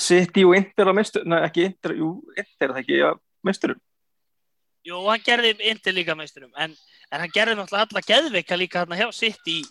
City 0.02 0.44
og 0.44 0.56
Inter 0.58 0.90
á 0.92 0.94
mestur, 0.98 1.24
nei 1.24 1.40
ekki 1.46 1.70
Inter, 1.70 1.94
jú, 1.96 2.10
Inter 2.36 2.68
er 2.68 2.74
það 2.74 2.82
ekki, 2.82 2.98
já, 3.00 3.10
mesturum. 3.46 3.80
Jú, 4.86 5.02
hann 5.10 5.24
gerði 5.26 5.56
Inter 5.72 5.96
líka 5.96 6.16
meisturum 6.18 6.52
en, 6.62 6.76
en 7.10 7.24
hann 7.24 7.34
gerði 7.34 7.58
náttúrulega 7.58 7.88
alla 7.90 8.06
geðveika 8.06 8.60
líka 8.60 8.84
hann 8.84 8.98
hjá 9.00 9.08
sitt 9.16 9.50
í 9.50 9.62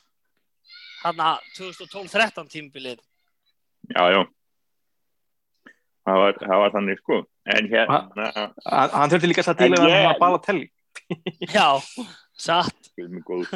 hann 1.05 1.21
2012-13 1.59 2.51
tímbilið 2.51 2.99
já, 3.95 4.03
já. 4.15 4.23
Það 6.05 6.19
var, 6.21 6.39
það 6.41 6.59
var 6.61 6.73
þannig 6.75 6.99
sko. 7.01 7.19
En 7.55 7.69
hérna 7.71 8.01
Hann 8.69 8.91
hann 8.93 9.13
þurfti 9.13 9.29
líka 9.31 9.45
að 9.49 9.61
díla 9.63 9.81
hann 9.81 10.09
að 10.11 10.19
bala 10.21 10.41
telli. 10.45 10.67
Já, 11.57 11.69
satt. 12.37 12.91
Góð 13.25 13.55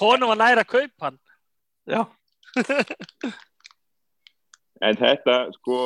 honum 0.00 0.32
var 0.32 0.40
næra 0.40 0.64
að 0.66 0.72
kaupa 0.72 1.08
hann. 1.08 1.20
Já, 1.86 2.02
en 4.82 4.98
þetta 4.98 5.36
sko 5.54 5.78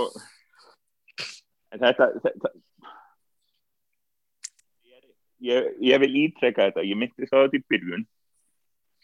en 1.71 1.83
þetta, 1.83 2.09
þetta 2.25 2.53
ég, 5.45 5.69
ég 5.81 6.03
vil 6.05 6.17
ítreka 6.25 6.69
þetta 6.69 6.87
ég 6.87 6.99
myndi 6.99 7.29
þá 7.29 7.37
þetta 7.45 7.59
í 7.61 7.67
byrjun 7.73 8.07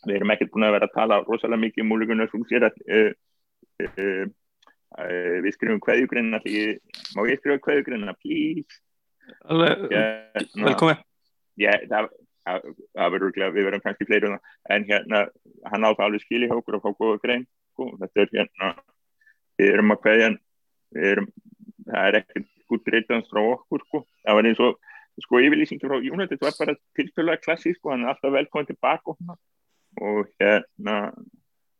við 0.06 0.18
erum 0.18 0.32
ekkert 0.34 0.52
búin 0.54 0.66
að 0.68 0.76
vera 0.76 0.88
að 0.88 0.96
tala 0.96 1.22
rosalega 1.24 1.62
mikið 1.62 1.84
um 1.84 1.90
múlíkunar 1.92 2.30
sem 2.30 2.44
sér 2.50 2.68
að 2.68 2.80
uh, 2.86 3.12
uh, 3.86 4.26
uh, 5.00 5.36
við 5.44 5.56
skrifum 5.56 5.82
kveðjugrinna 5.84 6.40
má 6.42 7.20
ég 7.30 7.40
skrifa 7.40 7.62
kveðjugrinna 7.64 8.16
please 8.20 8.82
alveg, 9.50 9.86
hérna, 9.90 10.68
velkomin. 10.68 11.00
ég, 11.62 11.86
það, 11.90 12.10
það, 12.46 12.68
það 12.94 13.14
verður 13.16 13.38
við 13.40 13.68
verðum 13.68 13.84
kannski 13.86 14.08
fleiri 14.08 14.30
um 14.30 14.36
það 14.36 14.76
en 14.76 14.88
hérna, 14.90 15.22
hann 15.72 15.88
á 15.88 15.90
það 15.90 16.04
alveg 16.08 16.26
skilja 16.26 16.50
hjá 16.50 16.58
okkur 16.60 16.78
og 16.78 16.84
fá 16.84 16.90
góða 17.00 17.22
grein 17.24 17.46
sko. 17.72 17.88
þetta 18.02 18.22
er 18.22 18.34
hérna 18.36 18.74
við 19.56 19.72
erum 19.72 19.96
að 19.96 20.12
erum, 20.96 21.26
það 21.88 22.10
er 22.10 22.18
ekkert 22.20 22.52
gútt 22.70 22.92
reytans 22.92 23.30
frá 23.30 23.42
okkur 23.42 23.82
sko. 23.86 24.04
það 24.22 24.38
var 24.38 24.50
eins 24.50 24.62
og 24.62 24.78
sko 25.24 25.40
yfirlýsingi 25.40 25.88
frá 25.88 25.98
United 25.98 26.42
var 26.42 26.56
bara 26.58 26.76
tilfjölega 26.98 27.42
klassi 27.44 27.74
sko, 27.76 27.92
hann 27.92 28.04
er 28.04 28.12
alltaf 28.12 28.34
velkomin 28.34 28.68
tilbaka 28.70 29.14
og, 29.14 29.38
og 30.00 30.32
hérna 30.40 30.96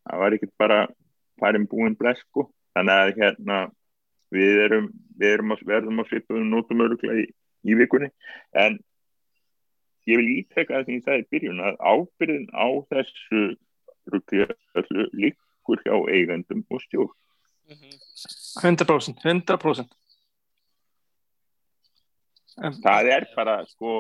það 0.07 0.23
var 0.23 0.37
ekkert 0.37 0.55
bara 0.59 0.79
farin 1.41 1.69
búin 1.69 1.97
bless 1.99 2.23
sko. 2.25 2.49
þannig 2.77 3.03
að 3.03 3.13
hérna 3.21 3.59
við 4.35 4.63
erum, 4.67 4.91
við 5.17 5.35
erum 5.37 5.55
að 5.55 5.67
verðum 5.69 6.03
að 6.03 6.11
svipa 6.11 6.37
um 6.37 6.51
nótum 6.51 6.83
öruglega 6.85 7.23
í, 7.23 7.29
í 7.71 7.77
vikunni 7.79 8.11
en 8.53 8.79
ég 10.07 10.21
vil 10.21 10.33
ítrekka 10.41 10.77
það 10.77 10.89
sem 10.89 10.99
ég 10.99 11.07
sagði 11.07 11.25
í 11.25 11.31
byrjun 11.35 11.63
að 11.69 11.79
ábyrðin 11.93 12.49
á 12.53 12.69
þessu 12.93 13.45
öllu 14.17 15.07
líkur 15.17 15.83
hjá 15.87 15.95
eigendum 16.13 16.67
og 16.71 16.83
stjórn 16.85 17.15
100%, 17.67 19.23
100%. 19.25 19.97
En, 22.57 22.77
það 22.81 23.11
er 23.12 23.27
bara 23.37 23.57
sko 23.69 23.95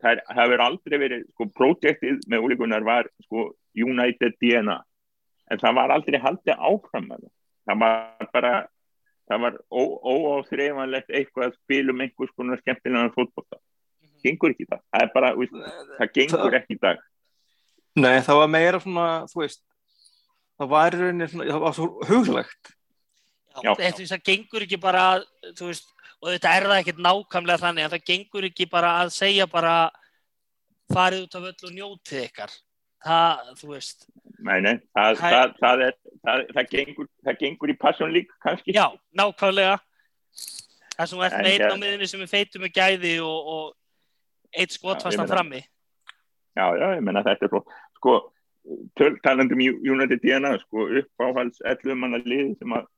það, 0.00 0.22
það 0.24 0.46
verður 0.46 0.66
aldrei 0.66 0.98
verið 1.02 1.24
sko 1.34 1.46
projektið 1.58 2.22
með 2.32 2.46
ólíkunar 2.46 2.86
var 2.86 3.10
sko 3.26 3.50
United 3.76 4.38
DNA 4.40 4.78
en 5.50 5.60
það 5.60 5.76
var 5.78 5.94
aldrei 5.94 6.20
haldið 6.22 6.54
áfram 6.56 7.08
með 7.10 7.24
það. 7.24 7.32
Það 7.68 7.82
var 7.82 8.30
bara 8.34 8.54
það 9.30 9.42
var 9.44 9.58
óáþreifanlegt 9.70 11.12
eitthvað 11.14 11.50
að 11.50 11.58
spila 11.60 11.94
um 11.94 12.00
einhvers 12.02 12.32
konar 12.34 12.62
skemmtilegan 12.62 13.12
fótbolta. 13.14 13.60
Gengur 14.24 14.54
ekki 14.54 14.66
dag 14.68 14.82
það 14.90 15.04
er 15.04 15.12
bara, 15.14 15.32
veist, 15.38 15.54
það 15.98 16.12
gengur 16.16 16.56
ekki 16.58 16.76
í 16.76 16.80
dag. 16.82 17.04
Nei, 18.00 18.20
það 18.24 18.40
var 18.40 18.50
meira 18.50 18.80
svona, 18.82 19.06
þú 19.30 19.42
veist, 19.42 19.62
það 20.60 20.72
var 20.74 20.94
í 20.96 21.00
rauninni 21.00 21.30
svona, 21.30 21.48
það 21.50 21.64
var 21.64 21.76
svo 21.78 21.88
huglegt. 22.10 22.74
Já, 23.50 23.62
Já. 23.66 23.72
þetta 23.80 24.04
það 24.12 24.24
gengur 24.30 24.64
ekki 24.66 24.78
bara 24.80 25.04
veist, 25.58 25.88
og 26.20 26.28
þetta 26.30 26.54
er 26.56 26.66
það 26.70 26.80
ekkert 26.82 27.02
nákvæmlega 27.06 27.62
þannig 27.64 27.86
að 27.86 27.94
það 27.96 28.08
gengur 28.10 28.46
ekki 28.50 28.66
bara 28.70 28.92
að 29.02 29.12
segja 29.16 29.46
bara 29.50 29.74
farið 30.90 31.26
út 31.26 31.38
af 31.38 31.48
öll 31.50 31.68
og 31.68 31.74
njótið 31.76 32.24
ykkar. 32.28 32.54
Það, 33.00 33.52
þú 33.56 33.68
veist. 33.72 34.06
Nei, 34.44 34.58
nei, 34.60 34.74
það, 34.92 35.20
Það- 35.20 35.20
það, 35.20 35.52
það, 35.60 35.84
er, 35.86 35.94
það, 36.54 36.66
gengur, 36.74 37.06
það 37.24 37.38
gengur 37.40 37.72
í 37.72 37.76
passion 37.80 38.12
lík 38.12 38.32
kannski. 38.44 38.74
Já, 38.76 38.86
nákvæmlega. 39.16 39.78
Það 40.96 41.06
En 41.32 41.44
með 41.44 41.54
einn 41.54 41.72
á 41.72 41.76
miðinni 41.80 42.08
sem 42.10 42.20
er 42.20 42.28
feitur 42.28 42.60
með 42.60 42.74
gæði 42.76 43.14
og, 43.24 43.46
og 43.54 43.76
eitt 44.52 44.74
Já, 44.74 44.76
skotfastan 44.76 45.30
frammi. 45.30 45.62
Já, 46.58 46.66
já, 46.76 46.86
ég 46.98 47.02
menna 47.06 47.22
þetta 47.24 47.46
er 47.46 47.52
flott. 47.54 47.72
Sko, 47.96 48.16
töl, 48.98 49.14
talandi 49.24 49.56
um 49.56 49.62
United 49.94 50.20
DNA, 50.20 50.58
sko, 50.66 50.88
uppáhalds 51.00 51.62
11 51.64 51.96
manna 51.96 52.20
lið 52.20 52.58
sem 52.58 52.74
að 52.76 52.88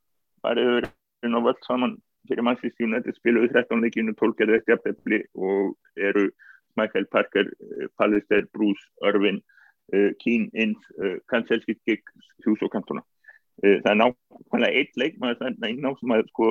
farið 0.42 0.72
yfir 0.72 0.88
inn 1.26 1.38
á 1.38 1.40
völd 1.46 1.62
saman 1.66 1.96
fyrir 2.28 2.46
Manchester 2.46 2.86
United 2.86 3.18
spiluðu 3.18 3.48
13 3.52 3.82
leikinu, 3.82 4.14
12 4.18 4.38
gerðu 4.38 4.58
eftir 4.58 4.74
jafntefli 4.74 5.18
og 5.34 6.02
eru 6.10 6.24
Michael 6.78 7.06
Parker, 7.12 7.46
eh, 7.50 7.88
Pallister, 7.98 8.42
Bruce, 8.54 8.84
Irvin, 9.04 9.42
uh, 9.92 10.10
Keane, 10.22 10.48
Inns, 10.54 10.82
uh, 10.96 11.18
Kanselski, 11.28 11.74
Giggs, 11.86 12.30
Hughes 12.46 12.62
og 12.62 12.72
Cantona. 12.72 13.02
Það 13.60 13.90
er 13.90 13.98
nákvæmlega 14.00 14.78
eitt 14.80 14.94
leikmaður 14.96 15.40
þarna 15.42 15.68
inn 15.68 15.84
á 15.84 15.92
sem 15.98 16.14
að, 16.14 16.22
sko, 16.30 16.46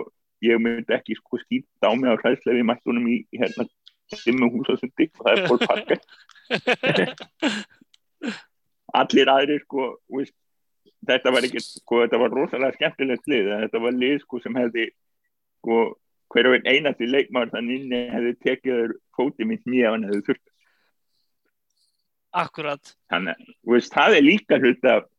ég 0.46 0.62
myndi 0.62 0.96
ekki 0.96 1.18
sko 1.18 1.40
skýta 1.42 1.90
á 1.90 1.92
mig 1.98 2.14
á 2.14 2.22
hræðslefi 2.22 2.64
mættunum 2.66 3.08
í 3.10 3.18
hérna 3.34 3.66
dimmu 4.26 4.48
húsasundi 4.54 5.06
og 5.18 5.24
það 5.26 5.34
er 5.34 5.42
Paul 5.48 5.62
Parker 5.70 6.00
allir 9.02 9.28
aðrir 9.32 9.62
sko 9.64 9.82
veist, 10.12 10.36
þetta 11.10 11.34
var 11.36 11.48
ekki 11.48 11.64
sko 11.64 12.04
þetta 12.04 12.20
var 12.22 12.36
rosalega 12.36 12.78
skemmtilegt 12.78 13.30
lið 13.32 13.52
þetta 13.66 13.84
var 13.84 13.98
lið 13.98 14.18
sko 14.24 14.42
sem 14.44 14.58
hefði 14.60 14.88
sko 15.62 15.80
hverju 16.32 16.58
einn 16.58 16.70
einasti 16.72 17.10
leikmaður 17.10 17.54
þannig 17.56 17.82
inni 17.82 18.02
hefði 18.12 18.36
tekið 18.46 18.94
fótið 19.18 19.50
mitt 19.50 19.66
mjög 19.68 19.96
hann 19.96 20.06
hefði 20.08 20.26
þurft. 20.30 20.46
Akkurat, 22.42 22.94
þannig 23.12 23.48
veist, 23.68 23.92
það 23.92 24.18
er 24.18 24.24
líka 24.24 24.60
hlut 24.62 24.86
af 24.88 25.10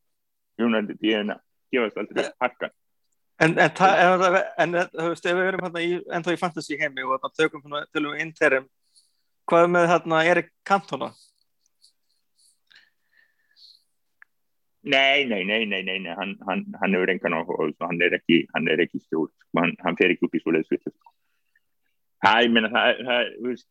Jónandi 0.57 0.95
díðina 0.97 1.35
gefast 1.73 1.99
aldrei 2.01 2.25
harkan 2.41 2.73
En, 3.41 3.55
en, 3.57 3.71
það, 3.75 4.37
en, 4.61 4.75
en 4.77 4.89
þú 4.93 5.09
veist, 5.09 5.25
ef 5.25 5.37
við 5.37 5.47
erum 5.49 5.63
hérna 5.65 5.81
í, 5.83 5.93
ennþá 6.15 6.35
í 6.35 6.39
fantasy 6.39 6.77
heimi 6.79 7.03
og 7.03 7.15
þarna 7.17 7.39
tökum 7.39 7.63
svona 7.63 7.81
til 7.89 8.03
um 8.05 8.19
interim, 8.21 8.67
hvað 9.49 9.69
með 9.73 9.87
hérna 9.89 10.19
Erik 10.29 10.51
Cantona? 10.67 11.09
Nei, 14.83 15.23
nei, 15.25 15.43
nei, 15.47 15.65
nei, 15.65 15.81
nei, 15.87 15.99
nei. 16.03 16.15
Hann, 16.17 16.33
hann, 16.47 16.65
hann 16.81 16.95
hefur 16.97 17.11
engan 17.13 17.37
áhuga 17.37 17.69
þessu, 17.69 17.85
hann 17.87 18.01
er 18.03 18.17
ekki, 18.17 18.41
hann 18.55 18.67
er 18.67 18.81
ekki 18.83 18.99
stjórn, 18.99 19.31
sko. 19.31 19.59
hann, 19.61 19.75
hann 19.83 19.99
fer 19.99 20.11
ekki 20.11 20.27
út 20.27 20.35
í 20.35 20.41
svo 20.43 20.55
leiðsvitt. 20.55 20.89
Það, 22.23 22.39
ég 22.43 22.55
meina, 22.55 22.71
það, 22.73 22.99
það, 23.07 23.29
þú 23.37 23.51
veist, 23.51 23.69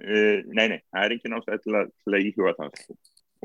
uh, 0.00 0.38
nei, 0.56 0.64
nei, 0.72 0.78
það 0.80 1.02
er 1.02 1.16
engin 1.16 1.36
ástæð 1.40 1.60
til 1.66 1.76
að, 1.82 1.92
til 2.04 2.16
að 2.16 2.30
íhuga 2.30 2.54
það, 2.62 2.80
sko. 2.80 2.96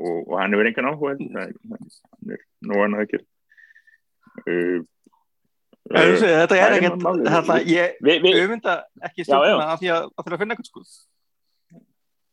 Og, 0.02 0.16
og 0.22 0.34
hann 0.40 0.56
hefur 0.56 0.70
engan 0.72 0.90
áhuga, 0.92 1.14
það 1.20 1.52
hann 1.76 2.34
er 2.38 2.46
nóg 2.70 2.86
annað 2.86 3.06
ekki. 3.06 3.22
Uh, 4.46 4.80
Uh, 5.90 6.14
þetta 6.14 6.30
er 6.30 6.46
það 6.46 6.60
er 6.62 6.74
ekkert, 6.76 7.02
hérna, 7.26 7.54
ég 7.66 8.36
auðvitað 8.38 8.82
ekki 9.08 9.24
stjórna 9.26 9.64
af 9.72 9.80
því 9.80 9.88
að 9.90 10.04
það 10.06 10.22
þurfa 10.22 10.36
að 10.36 10.42
finna 10.42 10.54
eitthvað 10.54 10.68
sko. 10.68 10.82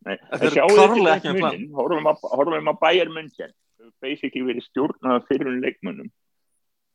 Nei, 0.06 0.14
Þetta 0.20 0.46
er 0.46 0.54
sjáu 0.54 0.68
þetta 0.70 1.34
plan. 1.34 1.40
munin, 1.42 1.64
horfum 1.76 2.10
að, 2.12 2.28
að 2.70 2.78
bæjar 2.84 3.12
munn 3.16 3.32
basically 4.04 4.46
verið 4.48 4.66
stjórnað 4.68 5.28
fyrir 5.30 5.52
um 5.52 5.62
leikmönnum. 5.64 6.12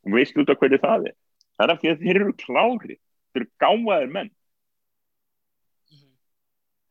Og 0.05 0.17
veist 0.19 0.37
út 0.39 0.53
af 0.53 0.61
hverju 0.61 0.81
það 0.83 1.11
er? 1.11 1.17
Það 1.55 1.67
er 1.67 1.73
af 1.73 1.83
því 1.83 1.91
að 1.93 2.05
þeir 2.05 2.21
eru 2.21 2.37
klári 2.41 2.97
þeir 3.35 3.43
eru 3.43 3.51
gámaðir 3.63 4.15
menn. 4.15 4.33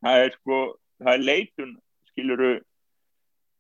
Það 0.04 0.26
er 0.26 0.32
sko 0.36 0.60
það 1.00 1.14
er 1.14 1.26
leitun 1.28 1.74
skiluru 2.12 2.54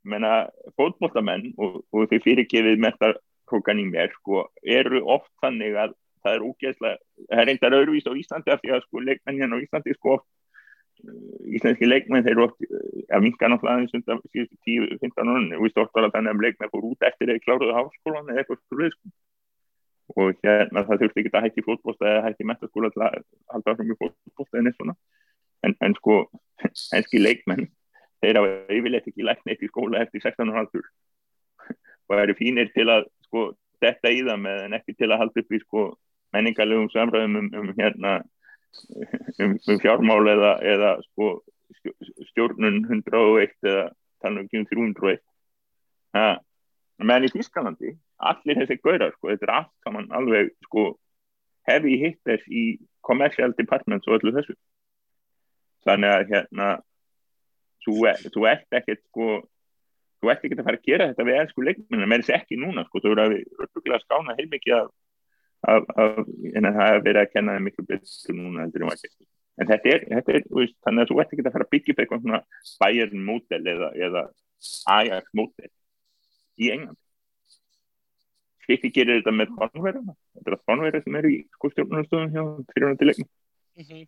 menna 0.04 0.34
fótbollamenn 0.76 1.54
og, 1.56 1.84
og 1.96 2.10
þeir 2.12 2.24
fyrirgefið 2.26 2.82
metakókan 2.84 3.80
í 3.80 3.88
mér 3.88 4.12
sko 4.20 4.48
eru 4.64 5.04
oft 5.08 5.32
þannig 5.44 5.78
að 5.80 5.96
það 6.24 6.38
er 6.38 6.46
ógeðslega, 6.48 7.00
það 7.30 7.40
er 7.42 7.48
reyndar 7.50 7.76
öðruvís 7.78 8.08
á 8.08 8.14
Íslandi 8.16 8.52
af 8.52 8.62
því 8.64 8.74
að 8.76 8.84
sko 8.86 9.04
leikmenn 9.04 9.40
hérna 9.40 9.60
á 9.60 9.64
Íslandi 9.64 9.96
sko 9.96 10.18
oft 10.18 10.28
íslenski 11.58 11.88
leikmenn 11.90 12.24
þeir 12.24 12.36
eru 12.38 12.46
oft 12.48 12.64
eh, 12.64 13.04
að 13.16 13.28
vinka 13.28 13.50
náttúrulega 13.50 14.00
undan 14.00 14.24
síðustu 14.32 14.58
10-15 14.70 15.34
árunni 15.34 15.58
og 15.58 15.68
víst 15.68 15.82
oft 15.82 15.94
var 15.98 16.08
að 16.08 16.16
þannig 16.18 16.34
að 16.34 16.46
leikmenn 16.48 16.74
fór 16.74 16.90
út 16.92 17.08
eftir 17.10 17.32
þeir 17.32 17.44
kláruðu 17.44 17.78
háskólan 17.78 18.32
eða 18.32 18.44
eitthvað 18.44 18.62
skrúið 18.64 18.98
og 20.14 20.44
hérna 20.44 20.84
það 20.88 21.04
þurfti 21.04 21.24
ekki 21.24 21.34
að 21.34 21.46
hætti 21.48 21.66
fótbolta 21.66 22.10
eða 22.10 22.26
hætti 22.28 22.48
metaskóla 22.48 22.92
til 22.94 23.04
að 23.04 23.18
halda 23.54 23.74
áfram 23.74 23.94
í 23.94 24.00
fótbolta 24.00 24.60
en 24.60 24.72
eitthvað 24.72 24.96
en, 25.64 25.76
en 25.88 25.96
sko 26.00 26.18
enski 26.96 27.22
leikmenn 27.22 27.68
þeir 28.24 28.40
hafa 28.40 28.54
yfirleitt 28.72 29.10
ekki 29.10 29.26
lært 29.28 29.44
neitt 29.48 29.64
í 29.64 29.72
skóla 29.72 30.04
eftir 30.04 30.24
16 30.24 30.52
ára 30.52 30.64
aldur. 30.64 30.86
Og 32.08 32.16
það 32.16 32.24
eru 32.24 32.36
fínir 32.40 32.72
til 32.76 32.88
að 32.92 33.08
sko 33.28 33.46
detta 33.84 34.12
í 34.12 34.22
það 34.24 34.40
með 34.46 34.62
en 34.68 34.78
ekki 34.80 34.96
til 35.00 35.10
að 35.12 35.24
halda 35.24 35.44
upp 35.44 35.56
í 35.56 35.62
sko 35.64 35.86
menningarlegum 36.36 36.92
samræðum 36.94 37.40
um, 37.40 37.50
um 37.60 37.74
hérna 37.78 38.14
um, 39.44 39.58
um 39.58 39.82
fjármál 39.82 40.30
eða, 40.34 40.54
eða 40.74 40.94
sko, 41.08 41.30
stjó- 41.80 42.26
stjórnun 42.32 42.82
101 42.90 43.54
eða 43.70 43.86
tala 44.24 44.44
um 44.44 44.50
301 44.50 45.22
ha. 46.18 46.28
menn 47.04 47.28
í 47.28 47.32
Þískalandi 47.34 47.96
allir 48.24 48.62
þessi 48.62 48.80
gaurar, 48.80 49.16
sko, 49.18 49.32
þetta 49.32 49.48
er 49.48 49.56
allt 49.58 49.74
saman 49.86 50.12
alveg 50.16 50.54
sko 50.68 50.94
heavy 51.68 51.98
hitters 52.02 52.44
í 52.48 52.80
commercial 53.04 53.54
departments 53.58 54.08
og 54.08 54.20
öllu 54.20 54.36
þessu 54.38 54.56
þannig 55.88 56.14
að 56.16 56.30
hérna 56.32 56.70
þú, 57.84 57.98
er, 58.12 58.22
þú 58.32 58.48
ert 58.52 58.80
ekkert 58.80 59.04
sko 59.10 59.28
þú 60.24 60.32
ert 60.32 60.46
ekkert 60.46 60.62
að 60.64 60.68
fara 60.70 60.80
að 60.80 60.88
gera 60.88 61.08
þetta 61.12 61.28
við 61.28 61.40
ennsku 61.42 61.66
leikmennar, 61.68 62.10
með 62.10 62.24
þess 62.24 62.36
ekki 62.40 62.60
núna 62.60 62.86
sko, 62.88 63.02
þú 63.04 63.12
eru 63.12 63.24
að 63.26 63.34
við 63.34 63.66
örgulega 63.66 64.04
skána 64.06 64.38
heilmikið 64.38 64.76
af, 64.78 64.92
af 65.64 65.86
en 66.58 66.68
það 66.68 66.90
er 66.90 67.04
verið 67.06 67.22
að 67.22 67.32
kenna 67.34 67.56
þeim 67.56 67.70
miklu 67.70 67.86
betur 67.88 68.36
núna 68.38 68.66
heldur 68.66 68.84
en 68.84 68.92
var 68.92 69.00
ekki 69.00 69.28
en 69.62 69.70
þetta 69.70 69.94
er, 69.94 70.04
þetta 70.10 70.34
er 70.34 70.48
veist, 70.58 70.76
þannig 70.86 71.04
að 71.04 71.12
þú 71.12 71.20
ert 71.22 71.34
ekki 71.34 71.46
að 71.46 71.56
fara 71.56 71.68
að 71.68 71.74
byggja 71.76 71.94
upp 71.94 72.02
eitthvað 72.04 72.24
svona 72.24 72.42
Bayern 72.82 73.24
mótel 73.28 73.62
eða, 73.74 73.90
eða 74.08 74.24
Ajax 74.96 75.36
mótel 75.38 75.70
í 76.58 76.70
England. 76.74 77.00
City 78.64 78.92
gerir 78.96 79.20
þetta 79.20 79.34
með 79.36 79.54
spánverðina 79.54 80.16
þetta 80.16 80.50
er 80.50 80.58
að 80.58 80.64
spánverði 80.64 81.04
sem 81.04 81.18
eru 81.20 81.32
í 81.34 81.40
stjórnarstofun 81.74 82.34
hjá 82.34 82.44
fyrirhundið 82.72 83.10
leikin 83.10 83.30
mm 83.30 83.88
-hmm. 83.88 84.04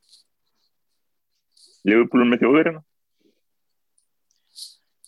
Liverpool 1.86 2.30
með 2.30 2.45
þjóðverðina 2.45 2.84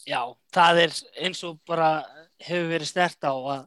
Já, 0.08 0.22
það 0.56 0.78
er 0.86 0.94
eins 1.26 1.44
og 1.44 1.58
bara 1.68 1.90
hefur 2.40 2.70
verið 2.72 2.88
stert 2.88 3.24
á 3.28 3.34
að 3.36 3.66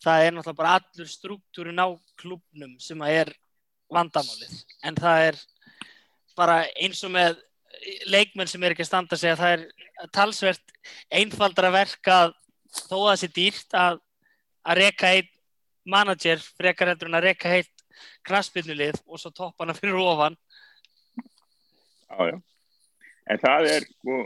það 0.00 0.24
er 0.24 0.34
náttúrulega 0.34 0.58
bara 0.58 0.74
allur 0.78 1.10
struktúrin 1.10 1.82
á 1.82 1.88
klubnum 2.20 2.76
sem 2.82 3.00
að 3.04 3.16
er 3.22 3.32
vandamálið. 3.92 4.52
En 4.86 4.98
það 4.98 5.24
er 5.28 5.40
bara 6.38 6.58
eins 6.80 7.02
og 7.04 7.14
með 7.14 7.40
leikmenn 8.10 8.48
sem 8.50 8.62
er 8.64 8.74
ekki 8.74 8.84
að 8.86 8.90
standa 8.90 9.18
sig 9.18 9.32
að 9.32 9.42
það 9.42 9.56
er 9.56 10.12
talsvert 10.14 10.74
einfaldra 11.20 11.72
verk 11.74 12.10
að 12.12 12.34
þó 12.86 12.96
að 12.96 13.08
það 13.10 13.20
sé 13.22 13.30
dýrt 13.36 13.76
að, 13.76 14.00
að 14.64 14.82
reyka 14.84 15.12
einn 15.16 15.30
manager 15.90 16.42
frekar 16.60 16.92
heldur 16.92 17.10
en 17.10 17.18
að 17.18 17.26
reyka 17.28 17.50
heilt 17.50 17.84
kraspillulið 18.26 19.00
og 19.06 19.20
svo 19.20 19.32
toppana 19.34 19.74
fyrir 19.76 19.98
ofan. 20.00 20.36
Já, 22.10 22.30
já. 22.30 22.36
En 23.30 23.40
það 23.40 23.68
er 23.70 23.86
sko 23.86 24.16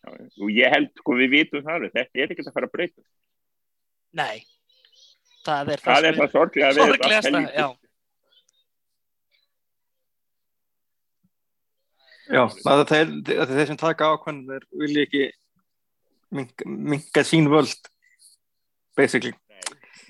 já, 0.00 0.10
og 0.12 0.52
ég 0.54 0.74
held 0.74 0.90
sko 1.00 1.16
við 1.18 1.34
vitum 1.34 1.64
það 1.66 1.88
þetta 1.94 2.22
er 2.22 2.32
ekki 2.32 2.46
að 2.46 2.56
fara 2.56 2.68
að 2.70 2.74
breyta 2.76 3.04
Nei 4.16 4.42
það 5.46 5.72
er 5.74 5.82
það, 5.82 5.94
það 5.94 6.08
er 6.08 6.18
það 6.18 6.34
sorglega 6.34 6.70
að 6.70 6.80
vera 6.80 7.20
þetta 7.26 7.42
já. 7.54 7.68
Já, 12.30 12.44
það 12.62 12.80
er 12.80 12.90
þeir, 12.90 13.14
þeir 13.50 13.68
sem 13.72 13.78
taka 13.80 14.10
ákvæmd 14.14 14.50
þeir 14.52 14.66
vilja 14.82 15.06
ekki 15.08 15.22
minga, 16.30 16.66
minga 16.66 17.24
sín 17.26 17.50
völd 17.50 17.90
basically. 18.98 19.34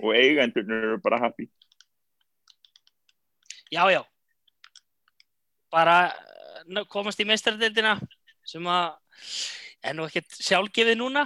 Og 0.00 0.12
eigendurnir 0.16 0.84
eru 0.90 0.98
bara 1.00 1.20
happy. 1.22 1.48
Já, 3.72 3.84
já. 3.92 4.02
Bara 5.72 5.96
komast 6.92 7.20
í 7.22 7.26
meistardildina 7.28 7.96
sem 8.44 8.66
að 8.68 8.96
er 9.80 9.96
nú 9.96 10.04
ekkert 10.08 10.34
sjálfgefið 10.42 10.98
núna 11.00 11.24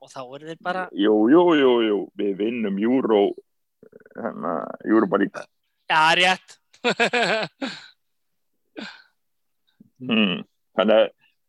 og 0.00 0.10
þá 0.12 0.20
er 0.22 0.46
þeir 0.48 0.60
bara 0.64 0.84
Jú, 0.96 1.14
jú, 1.32 1.42
jú, 1.58 1.72
jú, 1.86 1.98
við 2.18 2.32
vinnum 2.40 2.78
Júró 2.80 3.22
hérna, 4.16 4.54
Júró 4.88 5.08
bara 5.10 5.26
í 5.26 5.30
Já, 5.90 6.02
rétt. 6.18 6.58
Hmm. 10.00 10.38
þannig 10.78 10.96
að 10.96 11.06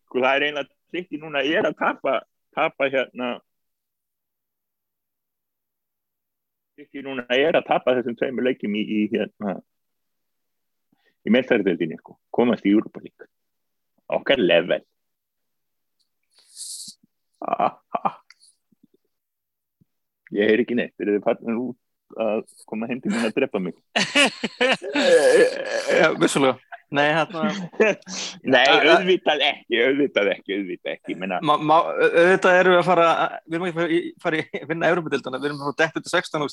sko 0.10 0.20
það 0.20 0.34
er 0.36 0.44
einlega 0.50 0.68
trikki 0.92 1.20
núna 1.22 1.44
ég 1.48 1.62
er 1.62 1.70
að 1.70 1.78
tapa, 1.80 2.18
tapa 2.52 2.90
hérna 2.92 3.30
trikki 6.76 7.06
núna 7.06 7.24
ég 7.32 7.48
er 7.48 7.62
að 7.62 7.70
tapa 7.70 7.96
þessum 7.96 8.18
tveimur 8.20 8.50
leikjum 8.50 8.76
í, 8.76 8.82
í 8.84 9.06
hérna 9.14 9.62
í 11.24 11.32
meðferðildinni 11.32 12.02
sko, 12.02 12.18
komast 12.34 12.68
í 12.68 12.74
Júrupa 12.74 13.00
líka 13.00 13.30
okkar 14.12 14.38
level. 14.38 14.82
Ah, 17.42 17.80
ah. 17.96 18.21
Ég 20.38 20.52
heyr 20.52 20.64
ekki 20.64 20.78
neitt. 20.80 20.96
Er 21.00 21.16
þið 21.16 21.24
farnir 21.26 21.62
út 21.62 21.80
að 22.20 22.44
koma 22.68 22.90
hindi 22.90 23.12
mín 23.12 23.28
að 23.28 23.38
drepa 23.38 23.62
mig. 23.64 23.78
Já, 26.02 26.12
vissulega. 26.20 26.58
Nei, 26.92 27.06
hérna 27.16 27.46
Nei, 28.52 28.66
auðvitað 28.68 29.42
ekki, 29.46 29.78
auðvitað 29.80 30.32
ekki, 30.34 30.58
auðvitað 30.58 30.94
ekki. 30.98 31.16
Menna... 31.20 31.40
Auðvitað 31.40 32.60
erum 32.60 32.76
við 32.76 32.82
að 32.82 32.90
fara 32.90 33.08
við 33.46 33.58
erum 33.58 33.68
ekki 33.70 33.86
að 33.86 33.94
fara 34.26 34.42
í 34.42 34.44
vinna 34.68 34.90
Európa-dildana 34.92 35.40
við 35.40 35.52
erum 35.52 35.62
að 35.62 35.68
fara 35.70 35.80
dætt 35.86 35.96
til 36.02 36.12
16 36.12 36.44
úr 36.44 36.52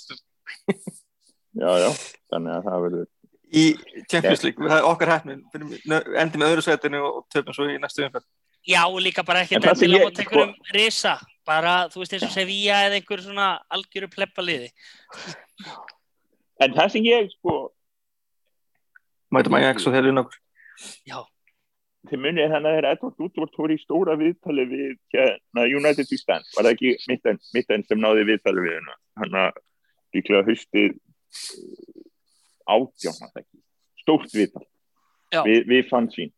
Já, 1.58 1.70
já, 1.82 1.90
þannig 2.30 2.52
að 2.54 2.68
það 2.68 2.84
verður 2.84 3.06
Í 3.48 3.64
Champions 4.04 4.42
League, 4.44 4.60
okkar 4.92 5.12
hættin 5.16 5.42
endur 5.56 6.38
með 6.38 6.50
öðru 6.52 6.62
setinu 6.66 6.98
og 7.02 7.24
töfum 7.32 7.54
svo 7.56 7.64
í 7.72 7.80
næstu 7.82 8.00
umfæð 8.06 8.24
Já, 8.66 8.82
líka 9.00 9.24
bara 9.24 9.44
ekki 9.44 9.58
endilega 9.58 10.10
á 10.10 10.16
teikurum 10.18 10.54
risa 10.74 11.18
bara, 11.48 11.88
þú 11.92 12.02
veist 12.02 12.14
eins 12.16 12.26
og 12.26 12.34
Sevilla 12.34 12.82
eða 12.88 12.98
einhver 12.98 13.22
svona 13.24 13.48
algjöru 13.72 14.10
pleppaliði. 14.12 14.68
En 16.60 16.74
það 16.76 16.94
sem 16.94 17.08
ég 17.08 17.32
sko 17.36 17.56
Mæta 19.32 19.52
maður 19.52 19.74
ekki 19.74 19.84
svo 19.84 19.92
þegar 19.92 20.08
við 20.08 20.16
nokkur 20.16 20.38
Já. 21.08 21.18
Þið 22.08 22.20
munið 22.24 22.52
þannig 22.52 22.68
að 22.70 22.74
það 22.74 22.78
er 22.78 22.86
Edvard 22.88 23.22
Útvort 23.26 23.56
fór 23.58 23.72
í 23.74 23.76
stóra 23.82 24.14
viðtali 24.16 24.64
við 24.70 24.92
hérna, 25.12 25.64
United 25.66 26.12
í 26.14 26.18
stand, 26.20 26.46
var 26.54 26.64
það 26.64 26.74
ekki 26.76 26.92
mittan, 27.10 27.40
mittan 27.56 27.84
sem 27.88 28.00
náði 28.00 28.24
viðtali 28.30 28.64
við 28.64 28.76
hennar 28.78 28.98
hann 29.20 29.38
að 29.42 29.58
líklega 30.16 30.46
haustið 30.46 30.94
átjána 32.68 33.44
stórt 34.00 34.32
viðtal. 34.32 34.64
Við, 35.44 35.66
við 35.68 35.88
fann 35.90 36.08
sín 36.14 36.32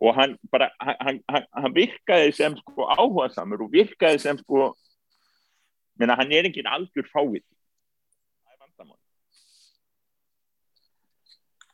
og 0.00 0.14
hann 0.14 0.36
bara 0.52 0.70
hann, 0.80 1.22
hann, 1.28 1.46
hann 1.52 1.74
virkaði 1.74 2.32
sem 2.36 2.56
sko 2.60 2.88
áhuga 2.92 3.30
samur 3.32 3.64
og 3.66 3.72
virkaði 3.72 4.20
sem 4.20 4.38
sko 4.42 4.72
menna 5.98 6.16
hann 6.18 6.32
er 6.32 6.48
engin 6.48 6.68
algjör 6.68 7.08
vandamál. 8.60 8.98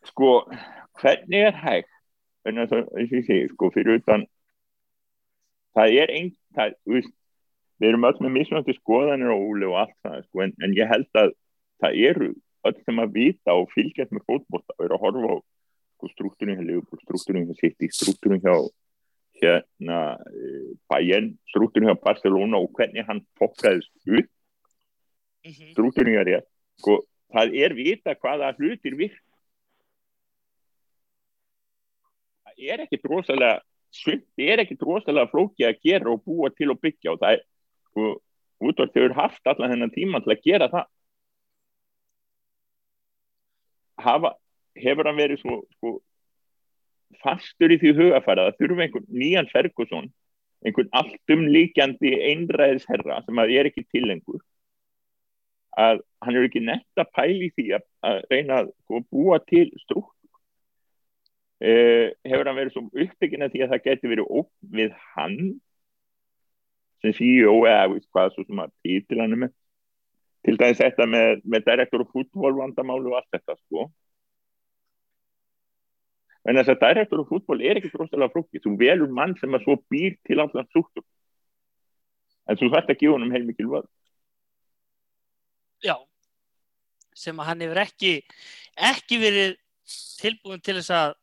Sko 0.06 0.30
hvernig 1.00 1.40
er 1.48 1.56
hægt 1.56 1.90
en 2.46 2.62
þess 2.62 2.72
að 2.78 3.32
ég 3.32 3.50
sko 3.54 3.70
fyrir 3.74 4.00
utan 4.00 4.26
það 5.76 5.98
er 6.02 6.14
einn 6.14 6.32
það, 6.54 6.74
við, 6.86 7.10
við 7.80 7.88
erum 7.88 8.08
öll 8.08 8.18
með 8.20 8.34
mismunandi 8.38 8.76
skoðanir 8.78 9.34
og 9.34 9.44
úli 9.50 9.68
og 9.68 9.78
allt 9.84 9.98
það 10.06 10.24
sko 10.28 10.44
en, 10.46 10.54
en 10.62 10.74
ég 10.78 10.90
held 10.90 11.10
að 11.18 11.34
það 11.82 12.00
eru 12.10 12.32
öll 12.68 12.78
sem 12.84 13.02
að 13.02 13.16
vita 13.16 13.56
og 13.58 13.70
fylgjast 13.74 14.14
með 14.14 14.26
fótbólta 14.28 14.76
og 14.76 14.84
eru 14.86 14.98
að 14.98 15.04
horfa 15.06 15.34
á 15.34 15.36
sko, 16.02 16.10
struktúrin 16.10 16.58
hjá 16.58 16.66
Liverpool, 16.66 17.00
struktúrin 17.06 17.46
hjá 17.46 17.54
City 17.60 17.90
struktúrin 17.94 18.42
hjá 18.42 18.56
hérna 19.38 20.18
Bayern, 20.90 21.32
struktúrin 21.50 21.90
hjá 21.90 21.98
Barcelona 21.98 22.58
og 22.58 22.74
hvernig 22.74 23.06
hann 23.06 23.22
fokkaðist 23.38 23.92
upp. 24.02 24.30
Mm 25.42 25.50
-hmm. 25.50 25.72
struktúrin 25.72 26.14
hjá 26.18 26.24
rétt 26.26 26.48
sko, 26.78 27.04
það 27.32 27.54
er 27.54 27.74
vita 27.74 28.14
hvaða 28.14 28.54
hlutir 28.58 28.96
virk 28.98 29.22
það 32.42 32.72
er 32.72 32.84
ekkit 32.84 33.04
rosalega 33.04 33.60
það 33.92 34.50
er 34.50 34.62
ekkit 34.62 34.82
rosalega 34.82 35.30
flóki 35.30 35.66
að 35.66 35.80
gera 35.84 36.12
og 36.12 36.22
búa 36.24 36.50
til 36.50 36.70
og 36.72 36.80
byggja 36.80 37.12
og 37.12 37.20
það 37.20 37.36
er 37.36 37.42
sko, 37.90 38.08
út 38.62 38.80
af 38.80 38.88
því 38.88 38.90
að 38.90 38.94
þau 38.94 39.04
eru 39.04 39.18
haft 39.18 39.50
allan 39.50 39.72
þennan 39.74 39.94
tíma 39.94 40.20
til 40.22 40.32
að 40.32 40.44
gera 40.46 40.68
það. 40.72 40.86
Hafa, 44.02 44.30
hefur 44.78 45.08
hann 45.08 45.20
verið 45.20 45.42
svo 45.42 45.58
sko, 45.76 45.94
fastur 47.22 47.74
í 47.74 47.78
því 47.80 47.94
hugafæra 47.98 48.48
það 48.48 48.58
þurfa 48.62 48.86
einhvern 48.86 49.08
nýjan 49.22 49.50
Ferguson 49.52 50.08
einhvern 50.62 50.90
alltum 50.96 51.44
líkjandi 51.50 52.14
einræðisherra 52.30 53.20
sem 53.26 53.42
að 53.42 53.54
er 53.58 53.70
ekki 53.70 53.84
tilengur 53.90 54.40
að 55.78 56.02
hann 56.22 56.36
er 56.36 56.46
ekki 56.46 56.62
netta 56.64 57.06
pæli 57.16 57.50
því 57.56 57.68
að, 57.78 57.86
að 58.04 58.18
reyna 58.30 58.60
að 58.62 58.72
sko, 58.84 59.02
búa 59.12 59.38
til 59.48 59.68
strúkt 59.82 60.16
eh, 61.64 62.12
hefur 62.28 62.48
hann 62.48 62.58
verið 62.60 62.76
svo 62.76 62.86
uppbyggina 62.90 63.50
því 63.52 63.64
að 63.64 63.74
það 63.74 63.84
geti 63.88 64.12
verið 64.12 64.32
óp 64.40 64.52
við 64.76 64.96
hann 65.14 65.38
sem 67.02 67.16
CEO 67.18 67.56
eða 67.66 67.98
hvað 68.12 68.36
svo 68.36 68.46
sem 68.46 68.62
að 68.62 68.74
títil 68.84 69.20
hann 69.22 69.36
er 69.48 69.52
til 70.42 70.56
dæmis 70.58 70.80
þetta 70.80 71.06
með, 71.06 71.42
með 71.46 71.66
direktor 71.68 72.04
og 72.04 72.14
fútból 72.14 72.54
vandamálu 72.58 73.12
og 73.12 73.20
allt 73.20 73.36
þetta 73.36 73.56
sko 73.60 73.88
en 76.42 76.58
þess 76.58 76.72
að 76.74 76.80
direktor 76.82 77.22
og 77.22 77.28
fútból 77.30 77.60
er 77.62 77.78
ekki 77.78 77.92
drosalega 77.92 78.34
flókið, 78.34 78.64
þú 78.64 78.76
velur 78.80 79.12
mann 79.14 79.34
sem 79.38 79.54
að 79.54 79.66
svo 79.66 79.76
býr 79.92 80.16
til 80.26 80.40
allan 80.42 80.68
súttum 80.74 81.04
en 82.50 82.58
þú 82.58 82.70
þarft 82.72 82.94
að 82.94 83.02
gefa 83.02 83.18
hann 83.18 83.26
um 83.28 83.36
heilmikil 83.36 83.68
völd 83.70 83.90
Já. 85.82 85.96
Sem 87.18 87.38
að 87.42 87.48
hann 87.50 87.62
hefur 87.64 87.80
ekki 87.82 88.12
ekki 88.90 89.18
verið 89.20 89.56
tilbúin 90.22 90.62
til 90.64 90.78
þess 90.78 90.92
að 90.96 91.16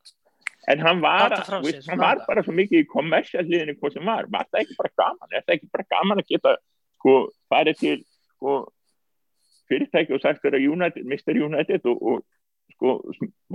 en 0.70 0.82
hann 0.84 1.00
var, 1.02 1.32
sér, 1.64 1.80
hann 1.88 2.02
var 2.02 2.20
bara 2.26 2.42
svo 2.44 2.52
mikið 2.54 2.84
í 2.84 2.88
kommersialliðinu 2.90 3.74
hvað 3.78 3.94
sem 3.96 4.06
var, 4.06 4.28
var 4.30 4.44
það 4.50 4.60
ekki 4.60 4.76
bara 4.78 4.90
gaman? 5.00 5.32
Er 5.32 5.46
það 5.46 5.54
ekki 5.56 5.70
bara 5.72 5.86
gaman 5.94 6.20
að 6.20 6.28
geta 6.28 6.52
sko 7.00 7.14
farið 7.50 7.80
til 7.80 7.96
sko 8.36 8.58
fyrirtæki 9.70 10.14
og 10.14 10.22
sagt 10.22 10.44
vera 10.44 10.60
United, 10.60 11.06
Mr. 11.08 11.40
United 11.48 11.88
og, 11.90 12.02
og 12.12 12.76
sko 12.76 12.94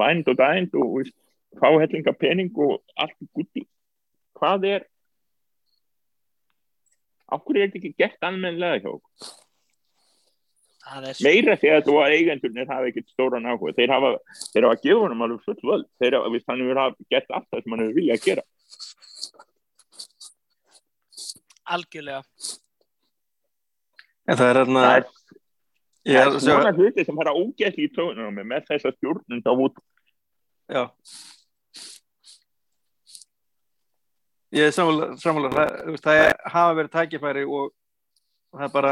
vænd 0.02 0.34
og 0.34 0.40
dænd 0.42 0.76
og, 0.82 0.98
og 0.98 1.14
fá 1.60 1.70
hellinga 1.72 2.14
pening 2.20 2.52
og 2.66 2.82
allt 2.96 3.18
gutti 3.34 3.66
hvað 4.36 4.68
er 4.74 4.86
áhverju 7.32 7.64
er 7.64 7.72
þetta 7.72 7.82
ekki 7.82 7.98
gert 8.00 8.28
almenlega 8.28 8.84
hjá 8.84 8.92
okkur? 8.94 9.34
Það 10.86 11.08
er 11.10 11.18
svo 11.18 11.26
meira 11.26 11.56
því 11.58 11.70
að 11.74 11.88
þú 11.88 11.96
að 11.98 12.16
eigendurnir 12.16 12.68
hafa 12.70 12.90
ekkert 12.92 13.08
stóran 13.10 13.48
áhuga. 13.50 13.74
Þeir 13.74 13.94
hafa, 13.96 14.12
þeir 14.52 14.68
hafa 14.68 14.82
gefið 14.84 15.00
honum 15.02 15.24
alveg 15.26 15.48
full 15.48 15.72
völd. 15.72 15.88
Þeir 16.02 16.18
hafa, 16.20 16.30
viðst, 16.36 16.46
hann 16.52 16.62
hefur 16.62 16.82
hafa 16.84 17.08
gett 17.16 17.34
allt 17.34 17.48
það 17.50 17.64
sem 17.64 17.74
hann 17.74 17.82
hefur 17.82 17.98
viljað 17.98 18.28
gera. 18.28 18.44
Algjörlega. 21.76 22.22
En 24.26 24.38
það 24.38 24.52
er 24.52 24.60
hérna, 24.62 24.84
það 24.86 25.00
er, 25.00 25.10
ég 26.06 26.14
það 26.14 26.22
er 26.22 26.30
er 26.30 26.36
að 26.36 26.46
svona 26.46 26.76
hluti 26.78 27.08
sem 27.08 27.20
fara 27.24 27.34
ógætli 27.34 27.88
í 27.88 27.92
tónum 27.96 28.38
með, 28.38 28.48
með 28.54 28.70
þessa 28.70 28.94
stjórnum 28.94 29.42
þá 29.46 29.52
út 29.66 29.82
já. 30.70 30.84
Ég 34.54 34.68
er 34.70 34.74
sammála, 34.76 35.50
það, 35.56 35.96
það 36.04 36.20
er, 36.22 36.34
hafa 36.54 36.76
verið 36.78 36.92
tækifæri 36.94 37.44
og 37.50 37.72
það 38.56 38.66
er 38.68 38.74
bara, 38.76 38.92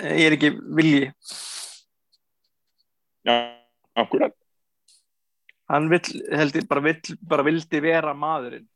ég 0.00 0.24
er 0.30 0.36
ekki 0.38 0.50
vilji. 0.78 1.10
já, 3.28 3.34
akkurat 3.96 4.34
Hann 5.68 5.86
vill, 5.88 6.04
held 6.36 6.56
ég, 6.58 6.66
bara, 6.68 6.80
vill, 6.84 7.14
bara 7.24 7.42
vildi 7.46 7.80
vera 7.80 8.12
maðurinn. 8.14 8.66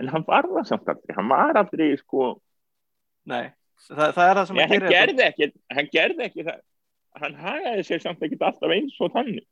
en 0.00 0.08
hann 0.12 0.24
var 0.28 0.44
það 0.48 0.66
samt 0.68 0.88
aldrei, 0.88 1.14
hann 1.16 1.28
var 1.28 1.56
aldrei 1.56 1.96
sko, 1.96 2.34
Nei, 3.26 3.50
það, 3.88 4.12
það 4.16 4.28
er 4.30 4.36
það 4.36 4.46
sem 4.50 4.56
ja, 4.60 4.66
hann 4.66 4.70
hann 4.70 4.88
gerir. 4.92 4.92
þetta. 4.92 4.98
gerði 5.00 5.22
ekki 5.26 5.76
hann 5.76 5.88
gerði 5.92 6.24
ekki 6.28 6.44
það 6.46 6.58
hann 7.22 7.34
hagaði 7.40 7.84
sér 7.88 8.02
samt 8.04 8.22
ekki 8.26 8.36
alltaf 8.44 8.74
eins 8.76 8.98
og 9.00 9.12
þannig 9.14 9.46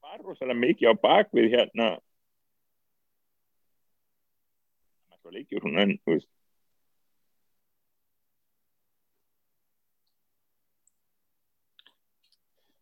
var 0.00 0.20
rosalega 0.24 0.58
mikið 0.62 0.88
á 0.88 0.94
bakvið 1.04 1.48
hérna 1.52 1.88
var 5.26 5.36
leikjur 5.36 5.66
hún 5.66 5.78
en 5.82 5.94
þú 6.04 6.16
veist. 6.16 6.30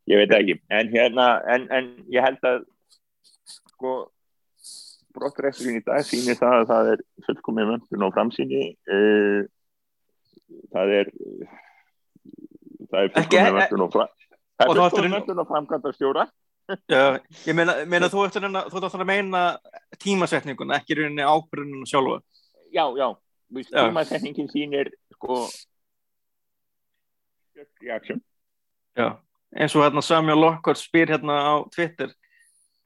Ég 0.04 0.20
veit 0.20 0.34
ekki 0.36 0.58
en 0.68 0.90
hérna, 0.92 1.28
en, 1.48 1.64
en 1.72 1.86
ég 2.12 2.24
held 2.24 2.42
að 2.44 2.64
sko 3.72 3.94
brottrækturinn 5.14 5.80
í 5.80 5.84
dag 5.86 6.04
sýnir 6.04 6.36
það 6.36 6.56
að 6.60 6.70
það 6.72 6.90
er 6.92 7.04
fullkomið 7.26 7.70
möndun 7.70 8.06
og 8.06 8.14
framsýni 8.16 8.62
uh, 8.90 9.40
það 10.74 10.94
er 11.00 11.12
það 12.90 13.00
er 13.00 13.12
fullkomið 13.14 13.58
möndun 13.58 13.86
og 13.86 13.94
fram 13.94 14.12
það 14.58 14.66
er 14.66 14.80
fullkomið 14.80 15.14
möndun 15.16 15.42
og 15.44 15.52
framkvæmda 15.52 15.94
stjóra 15.96 16.26
Já, 16.88 17.20
ég 17.44 17.54
meina, 17.56 17.74
meina 17.84 18.08
þú 18.08 18.22
þú 18.24 18.78
ættir 18.80 19.02
að 19.02 19.06
meina 19.08 19.42
tímasetningun, 20.00 20.72
ekki 20.72 20.94
í 20.94 20.98
rauninni 21.02 21.26
ábyrðunum 21.28 21.84
sjálfa. 21.88 22.22
já, 22.72 22.84
já, 22.98 23.08
Já. 23.70 23.84
tímasetningin 23.84 24.48
sýnir 24.50 24.90
sko 25.12 25.44
reaction 27.82 28.20
Já, 28.96 29.18
eins 29.56 29.74
og 29.76 29.84
hérna 29.84 30.02
Samuel 30.02 30.40
Lockhart 30.40 30.78
spyr 30.80 31.08
hérna 31.12 31.36
á 31.38 31.54
Twitter 31.70 32.10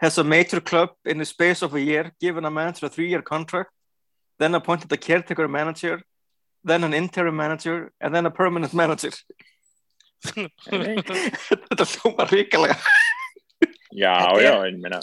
Has 0.00 0.18
a 0.18 0.24
major 0.24 0.60
club 0.60 0.90
in 1.04 1.18
the 1.18 1.24
space 1.24 1.62
of 1.62 1.74
a 1.74 1.80
year 1.80 2.12
given 2.20 2.44
a 2.44 2.50
manager 2.50 2.86
a 2.86 2.88
three-year 2.88 3.22
contract 3.22 3.70
then 4.38 4.54
appointed 4.54 4.92
a 4.92 4.96
caretaker 4.96 5.48
manager 5.48 6.02
then 6.64 6.84
an 6.84 6.92
interim 6.94 7.36
manager 7.36 7.92
and 8.00 8.14
then 8.14 8.26
a 8.26 8.30
permanent 8.30 8.74
manager 8.74 9.10
Þetta 10.68 11.84
hljómar 11.86 12.28
ríkalega 12.32 12.76
já, 13.92 14.12
Þetta 14.18 14.38
er- 14.38 14.44
já, 14.44 14.54
en 14.68 14.80
meina. 14.82 15.00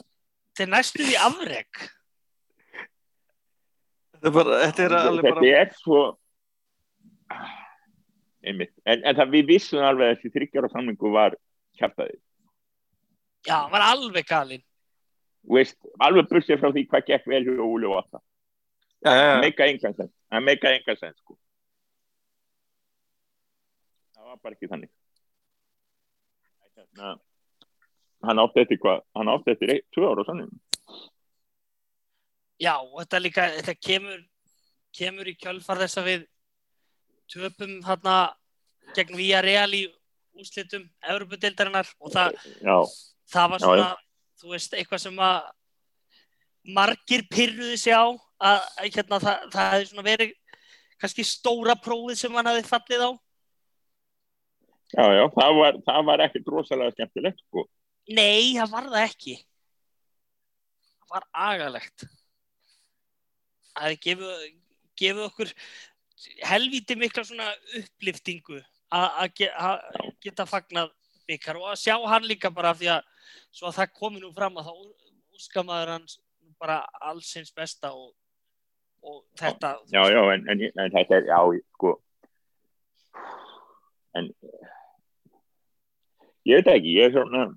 Þetta 0.56 0.64
er 0.68 0.72
næstu 0.76 1.04
því 1.06 1.16
afreg 1.28 1.82
Þetta 4.16 4.28
er, 4.30 4.34
bara, 4.38 4.60
þetta 4.66 4.84
er 4.86 4.94
alveg 5.00 5.26
þetta 5.26 5.42
bara 5.42 5.58
er 5.62 5.74
svo 5.80 6.00
einmitt, 8.46 8.72
en, 8.86 9.02
en 9.10 9.18
það 9.18 9.32
við 9.34 9.48
vissum 9.50 9.82
alveg 9.86 10.08
að 10.12 10.16
þessi 10.20 10.32
þryggjar 10.36 10.68
á 10.70 10.74
samlingu 10.76 11.12
var 11.14 11.36
kjartaði, 11.80 12.16
já, 13.48 13.56
hann 13.64 13.72
var 13.74 13.84
alveg 13.90 14.26
galinn. 14.30 14.64
Veist, 15.46 15.78
alveg 16.02 16.30
bursið 16.30 16.62
frá 16.62 16.70
því 16.74 16.84
hvað 16.90 17.08
gekk 17.10 17.26
vel 17.30 17.42
hjá 17.46 17.58
Óli 17.66 17.86
og 17.90 17.98
alltaf 18.00 18.22
já, 19.06 19.10
já, 19.12 19.18
það 19.18 19.34
já. 19.34 19.42
meika 19.44 19.68
engan 19.70 19.98
sens 19.98 20.14
það 20.32 20.46
meika 20.48 20.72
engan 20.78 20.98
sens 21.02 21.18
sko. 21.20 21.36
Það 24.16 24.30
var 24.32 24.40
bara 24.42 24.56
ekki 24.58 24.70
þannig. 24.72 24.90
Hérna, 26.76 27.12
hann 28.24 28.40
átti 28.40 28.64
eftir 28.64 28.80
hvað? 28.84 29.04
Hann 29.16 29.32
átti 29.34 29.52
eftir 29.52 29.76
ein, 29.76 29.84
tvö 29.96 30.12
ára 30.12 30.26
sannig 30.28 30.50
já, 32.62 32.76
og 32.80 33.02
þetta 33.02 33.22
líka, 33.22 33.50
þetta 33.58 33.76
kemur 33.88 34.24
kemur 34.96 35.28
í 35.28 35.36
kjölfar 35.36 35.82
þess 35.84 36.00
að 36.00 36.10
við 36.12 36.26
töpum 37.32 37.76
hérna 37.84 38.16
gegn 38.96 39.18
Villarreal 39.18 39.72
í 39.76 39.84
úslitum 40.40 40.86
Evropadeildarinnar 41.04 41.90
og 42.00 42.14
það, 42.14 42.40
já, 42.62 42.78
það 43.32 43.52
var 43.52 43.60
Já, 43.60 43.66
svona 43.66 43.92
þú 44.40 44.54
veist, 44.54 44.74
eitthvað 44.76 45.04
sem 45.06 45.22
að 45.26 45.52
margir 46.76 47.26
pyrruði 47.32 47.78
sig 47.80 47.96
á 47.96 48.06
að, 48.06 48.66
að 48.80 48.90
hérna, 48.98 49.20
það, 49.24 49.46
það 49.54 49.70
hefði 49.74 49.92
svona 49.92 50.08
verið 50.08 50.34
kannski 51.02 51.28
stóra 51.28 51.76
prófið 51.80 52.20
sem 52.20 52.36
hann 52.36 52.50
hefði 52.50 52.66
fallið 52.68 53.06
á. 53.06 53.12
Já, 54.96 55.06
já, 55.18 55.24
það 55.34 55.60
var, 55.60 55.80
það 55.88 56.10
var 56.10 56.24
ekkert 56.26 56.52
rosalega 56.54 56.96
skemmtilegt 56.96 57.42
sko 57.42 57.66
Nei, 58.14 58.54
það 58.54 58.72
var 58.72 58.92
það 58.92 59.08
ekki. 59.08 59.36
Það 61.00 61.16
var 61.16 61.28
agalegt. 61.48 62.06
Það 63.72 63.88
hefði 63.90 64.00
gefið, 64.06 64.46
gefið 65.02 65.26
okkur 65.26 65.54
helvíti 66.48 66.96
mikla 66.98 67.24
svona 67.28 67.48
uppliftingu 67.80 68.60
að 68.96 69.08
að 69.22 69.34
ge, 69.40 69.50
að 69.52 70.12
geta 70.24 70.46
fagnað 70.50 70.94
byggar 71.28 71.60
og 71.60 71.72
að 71.72 71.82
sjá 71.82 71.96
hann 72.08 72.28
líka 72.28 72.52
bara 72.54 72.74
því 72.78 72.92
að 72.96 73.10
svo 73.56 73.70
að 73.70 73.80
það 73.80 73.98
komi 74.00 74.22
nú 74.22 74.32
fram 74.36 74.58
að 74.60 74.70
þá 74.70 74.74
úskamaður 75.36 75.94
hans 75.96 76.20
bara 76.62 76.80
allsins 77.04 77.52
besta 77.56 77.92
og, 77.92 78.14
og 79.04 79.24
þetta 79.40 79.76
já, 79.92 80.02
já, 80.14 80.22
en, 80.34 80.46
en, 80.54 80.64
en 80.72 80.94
þetta 80.94 81.20
er, 81.20 81.30
já, 81.30 81.40
sko 81.76 81.96
en 84.16 84.32
ég 86.48 86.62
veit 86.62 86.72
ekki, 86.78 86.96
ég 86.96 87.10
er 87.10 87.16
svona 87.18 87.48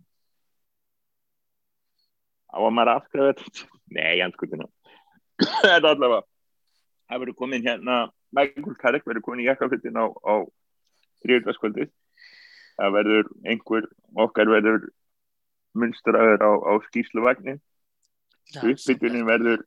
á 2.49 2.59
að 2.59 2.75
maður 2.77 2.93
afskræða 2.95 3.35
þetta? 3.39 3.69
Nei, 3.97 4.21
anskutina 4.25 4.69
þetta 5.63 5.95
allavega 5.95 6.23
það 7.09 7.23
verður 7.23 7.39
komin 7.41 7.65
hérna 7.67 8.01
Michael 8.37 8.77
Carrick 8.83 9.09
verður 9.09 9.25
komin 9.25 9.45
í 9.45 9.49
jakkaflutin 9.49 10.01
á, 10.01 10.07
á 10.09 10.35
þriðutaskvöldið 11.25 11.91
það 12.79 12.95
verður 12.99 13.33
einhver 13.49 13.89
okkar 14.27 14.53
verður 14.53 14.91
munstraður 15.79 16.45
á, 16.45 16.51
á 16.53 16.73
skýrsluvagnir 16.89 17.59
uppbytunin 18.57 19.27
verður 19.29 19.65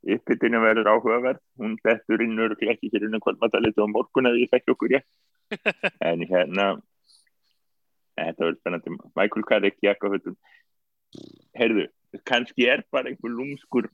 uppbytunin 0.00 0.62
verður 0.64 0.88
áhugaverð. 0.94 1.40
Hún 1.60 1.76
dettur 1.84 2.22
inn 2.24 2.38
og 2.40 2.56
ekki 2.56 2.90
fyrir 2.92 3.10
inn 3.10 3.20
hvort 3.20 3.40
maður 3.40 3.58
talið 3.58 3.82
á 3.84 3.86
morgun 3.92 4.30
ef 4.30 4.38
ég 4.40 4.52
þekki 4.52 4.74
okkur 4.74 4.94
ég 4.96 5.04
en 6.08 6.24
hérna 6.30 6.66
þetta 8.16 8.46
verður 8.46 8.60
spennandi. 8.60 8.96
Michael 9.18 9.46
Carrick 9.50 9.84
jakkaflutin 9.84 10.38
heyrðu, 11.56 11.86
kannski 12.26 12.68
er 12.70 12.84
bara 12.92 13.10
einhver 13.10 13.32
lúmskur 13.32 13.88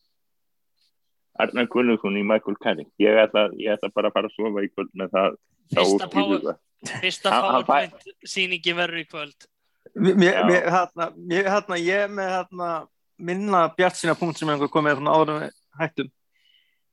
Arnar 1.41 1.69
Gunnlaugsson 1.69 2.17
í 2.17 2.25
Michael 2.25 2.57
Carrick 2.63 2.91
ég 3.03 3.19
ætla, 3.21 3.49
ég 3.61 3.75
ætla 3.77 3.93
bara 3.95 4.11
að 4.11 4.17
fara 4.17 4.31
að 4.31 4.37
sofa 4.39 4.65
í 4.65 4.71
kvöld 4.73 4.93
með 4.97 5.13
það. 5.13 5.37
Þá 5.67 5.81
Fyrsta, 5.83 6.09
power, 6.13 6.59
fyrsta 7.03 7.33
PowerPoint 7.35 8.07
sýningi 8.25 8.77
verður 8.77 9.03
í 9.03 9.07
kvöld. 9.11 9.49
Mér, 9.97 10.39
mér, 10.47 10.69
hérna, 10.73 11.11
mér, 11.17 11.51
hérna, 11.51 11.79
ég 11.81 12.13
með 12.13 12.33
hérna, 12.33 12.71
minna 13.17 13.63
bjart 13.77 13.99
sína 13.99 14.17
punkt 14.19 14.41
sem 14.41 14.51
einhver 14.53 14.71
komið 14.73 14.97
hérna 14.97 15.17
áður 15.17 15.45
við 15.45 15.61
hættum. 15.81 16.11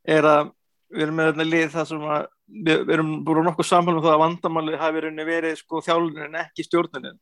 Er 0.03 0.27
að 0.27 0.53
við 0.93 1.05
erum 1.07 1.19
með 1.19 1.31
þetta 1.31 1.49
lið 1.49 1.67
það 1.73 1.89
sem 1.89 2.05
að 2.15 2.27
við, 2.67 2.93
erum 2.95 3.11
búin 3.25 3.47
nokkuð 3.47 3.69
samfélag 3.69 3.99
um 3.99 4.05
það 4.05 4.15
að 4.15 4.23
vandamáli 4.23 4.79
hafi 4.81 5.03
verið 5.23 5.59
sko 5.61 5.81
þjálfunin 5.85 6.27
en 6.27 6.39
ekki 6.43 6.67
stjórnunin. 6.67 7.19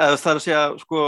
Eða 0.00 0.18
það 0.22 0.32
er 0.32 0.40
að 0.40 0.44
segja 0.46 0.64
sko 0.82 1.04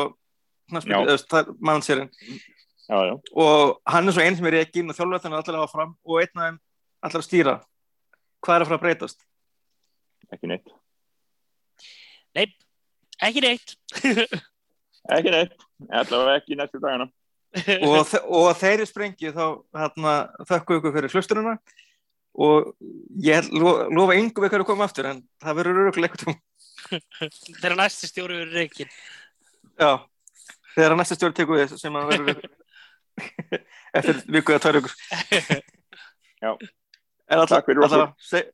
Já, 2.92 2.98
og 3.38 3.78
hann 3.88 4.08
er 4.10 4.14
svo 4.16 4.22
einn 4.24 4.36
sem 4.36 4.46
er 4.50 4.56
ekki 4.64 4.82
og 4.84 4.96
þjálfur 4.96 5.22
þannig 5.22 5.38
allir 5.38 5.56
að 5.56 5.62
hafa 5.62 5.72
fram 5.76 5.92
og 6.04 6.18
einn 6.20 6.32
af 6.32 6.46
þeim 6.48 6.58
allir 7.06 7.20
að 7.22 7.26
stýra. 7.28 7.54
Hvað 8.42 8.56
er 8.56 8.64
að 8.64 8.70
fara 8.70 8.78
að 8.80 8.84
breytast? 8.86 9.22
ekki 10.32 10.48
neitt. 10.50 10.70
Nei, 12.36 12.46
ekki 13.28 13.42
neitt. 13.44 13.74
ekki 15.16 15.32
neitt, 15.34 15.56
allavega 15.90 16.38
ekki 16.40 16.56
næstu 16.58 16.80
dagana. 16.82 17.08
Og, 17.84 17.98
þe- 18.08 18.22
og 18.32 18.46
þeirri 18.56 18.86
sprengju 18.88 19.32
þá 19.36 19.42
hérna, 19.76 20.12
þökkum 20.48 20.72
við 20.72 20.78
ykkur 20.80 20.94
fyrir 20.94 21.12
hlusturina 21.12 21.52
og 22.40 22.70
ég 23.20 23.50
lo, 23.52 23.74
lofa 23.92 24.14
yngum 24.16 24.46
ykkur 24.48 24.62
að 24.64 24.68
koma 24.70 24.86
aftur 24.88 25.10
en 25.10 25.18
það 25.42 25.58
verður 25.58 25.80
öruglega 25.82 26.16
eitthvað. 26.16 26.38
Þegar 27.60 27.76
næsti 27.82 28.08
stjóri 28.08 28.38
verður 28.40 28.56
reygin. 28.56 28.94
já, 29.76 29.90
þegar 30.74 30.94
að 30.94 31.00
næsta 31.02 31.18
stjórn 31.18 31.36
tekur 31.38 31.60
við 31.60 31.76
sem 31.80 31.98
að 32.00 32.12
verður 32.12 32.42
eftir 33.98 34.22
viku 34.36 34.54
eða 34.54 34.64
tvær 34.66 34.80
ykkur 34.80 34.96
Já. 36.42 36.52
Takk 37.32 37.68
fyrir 37.68 37.84
okkur. 37.86 38.48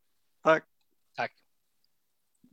takk 0.44 0.66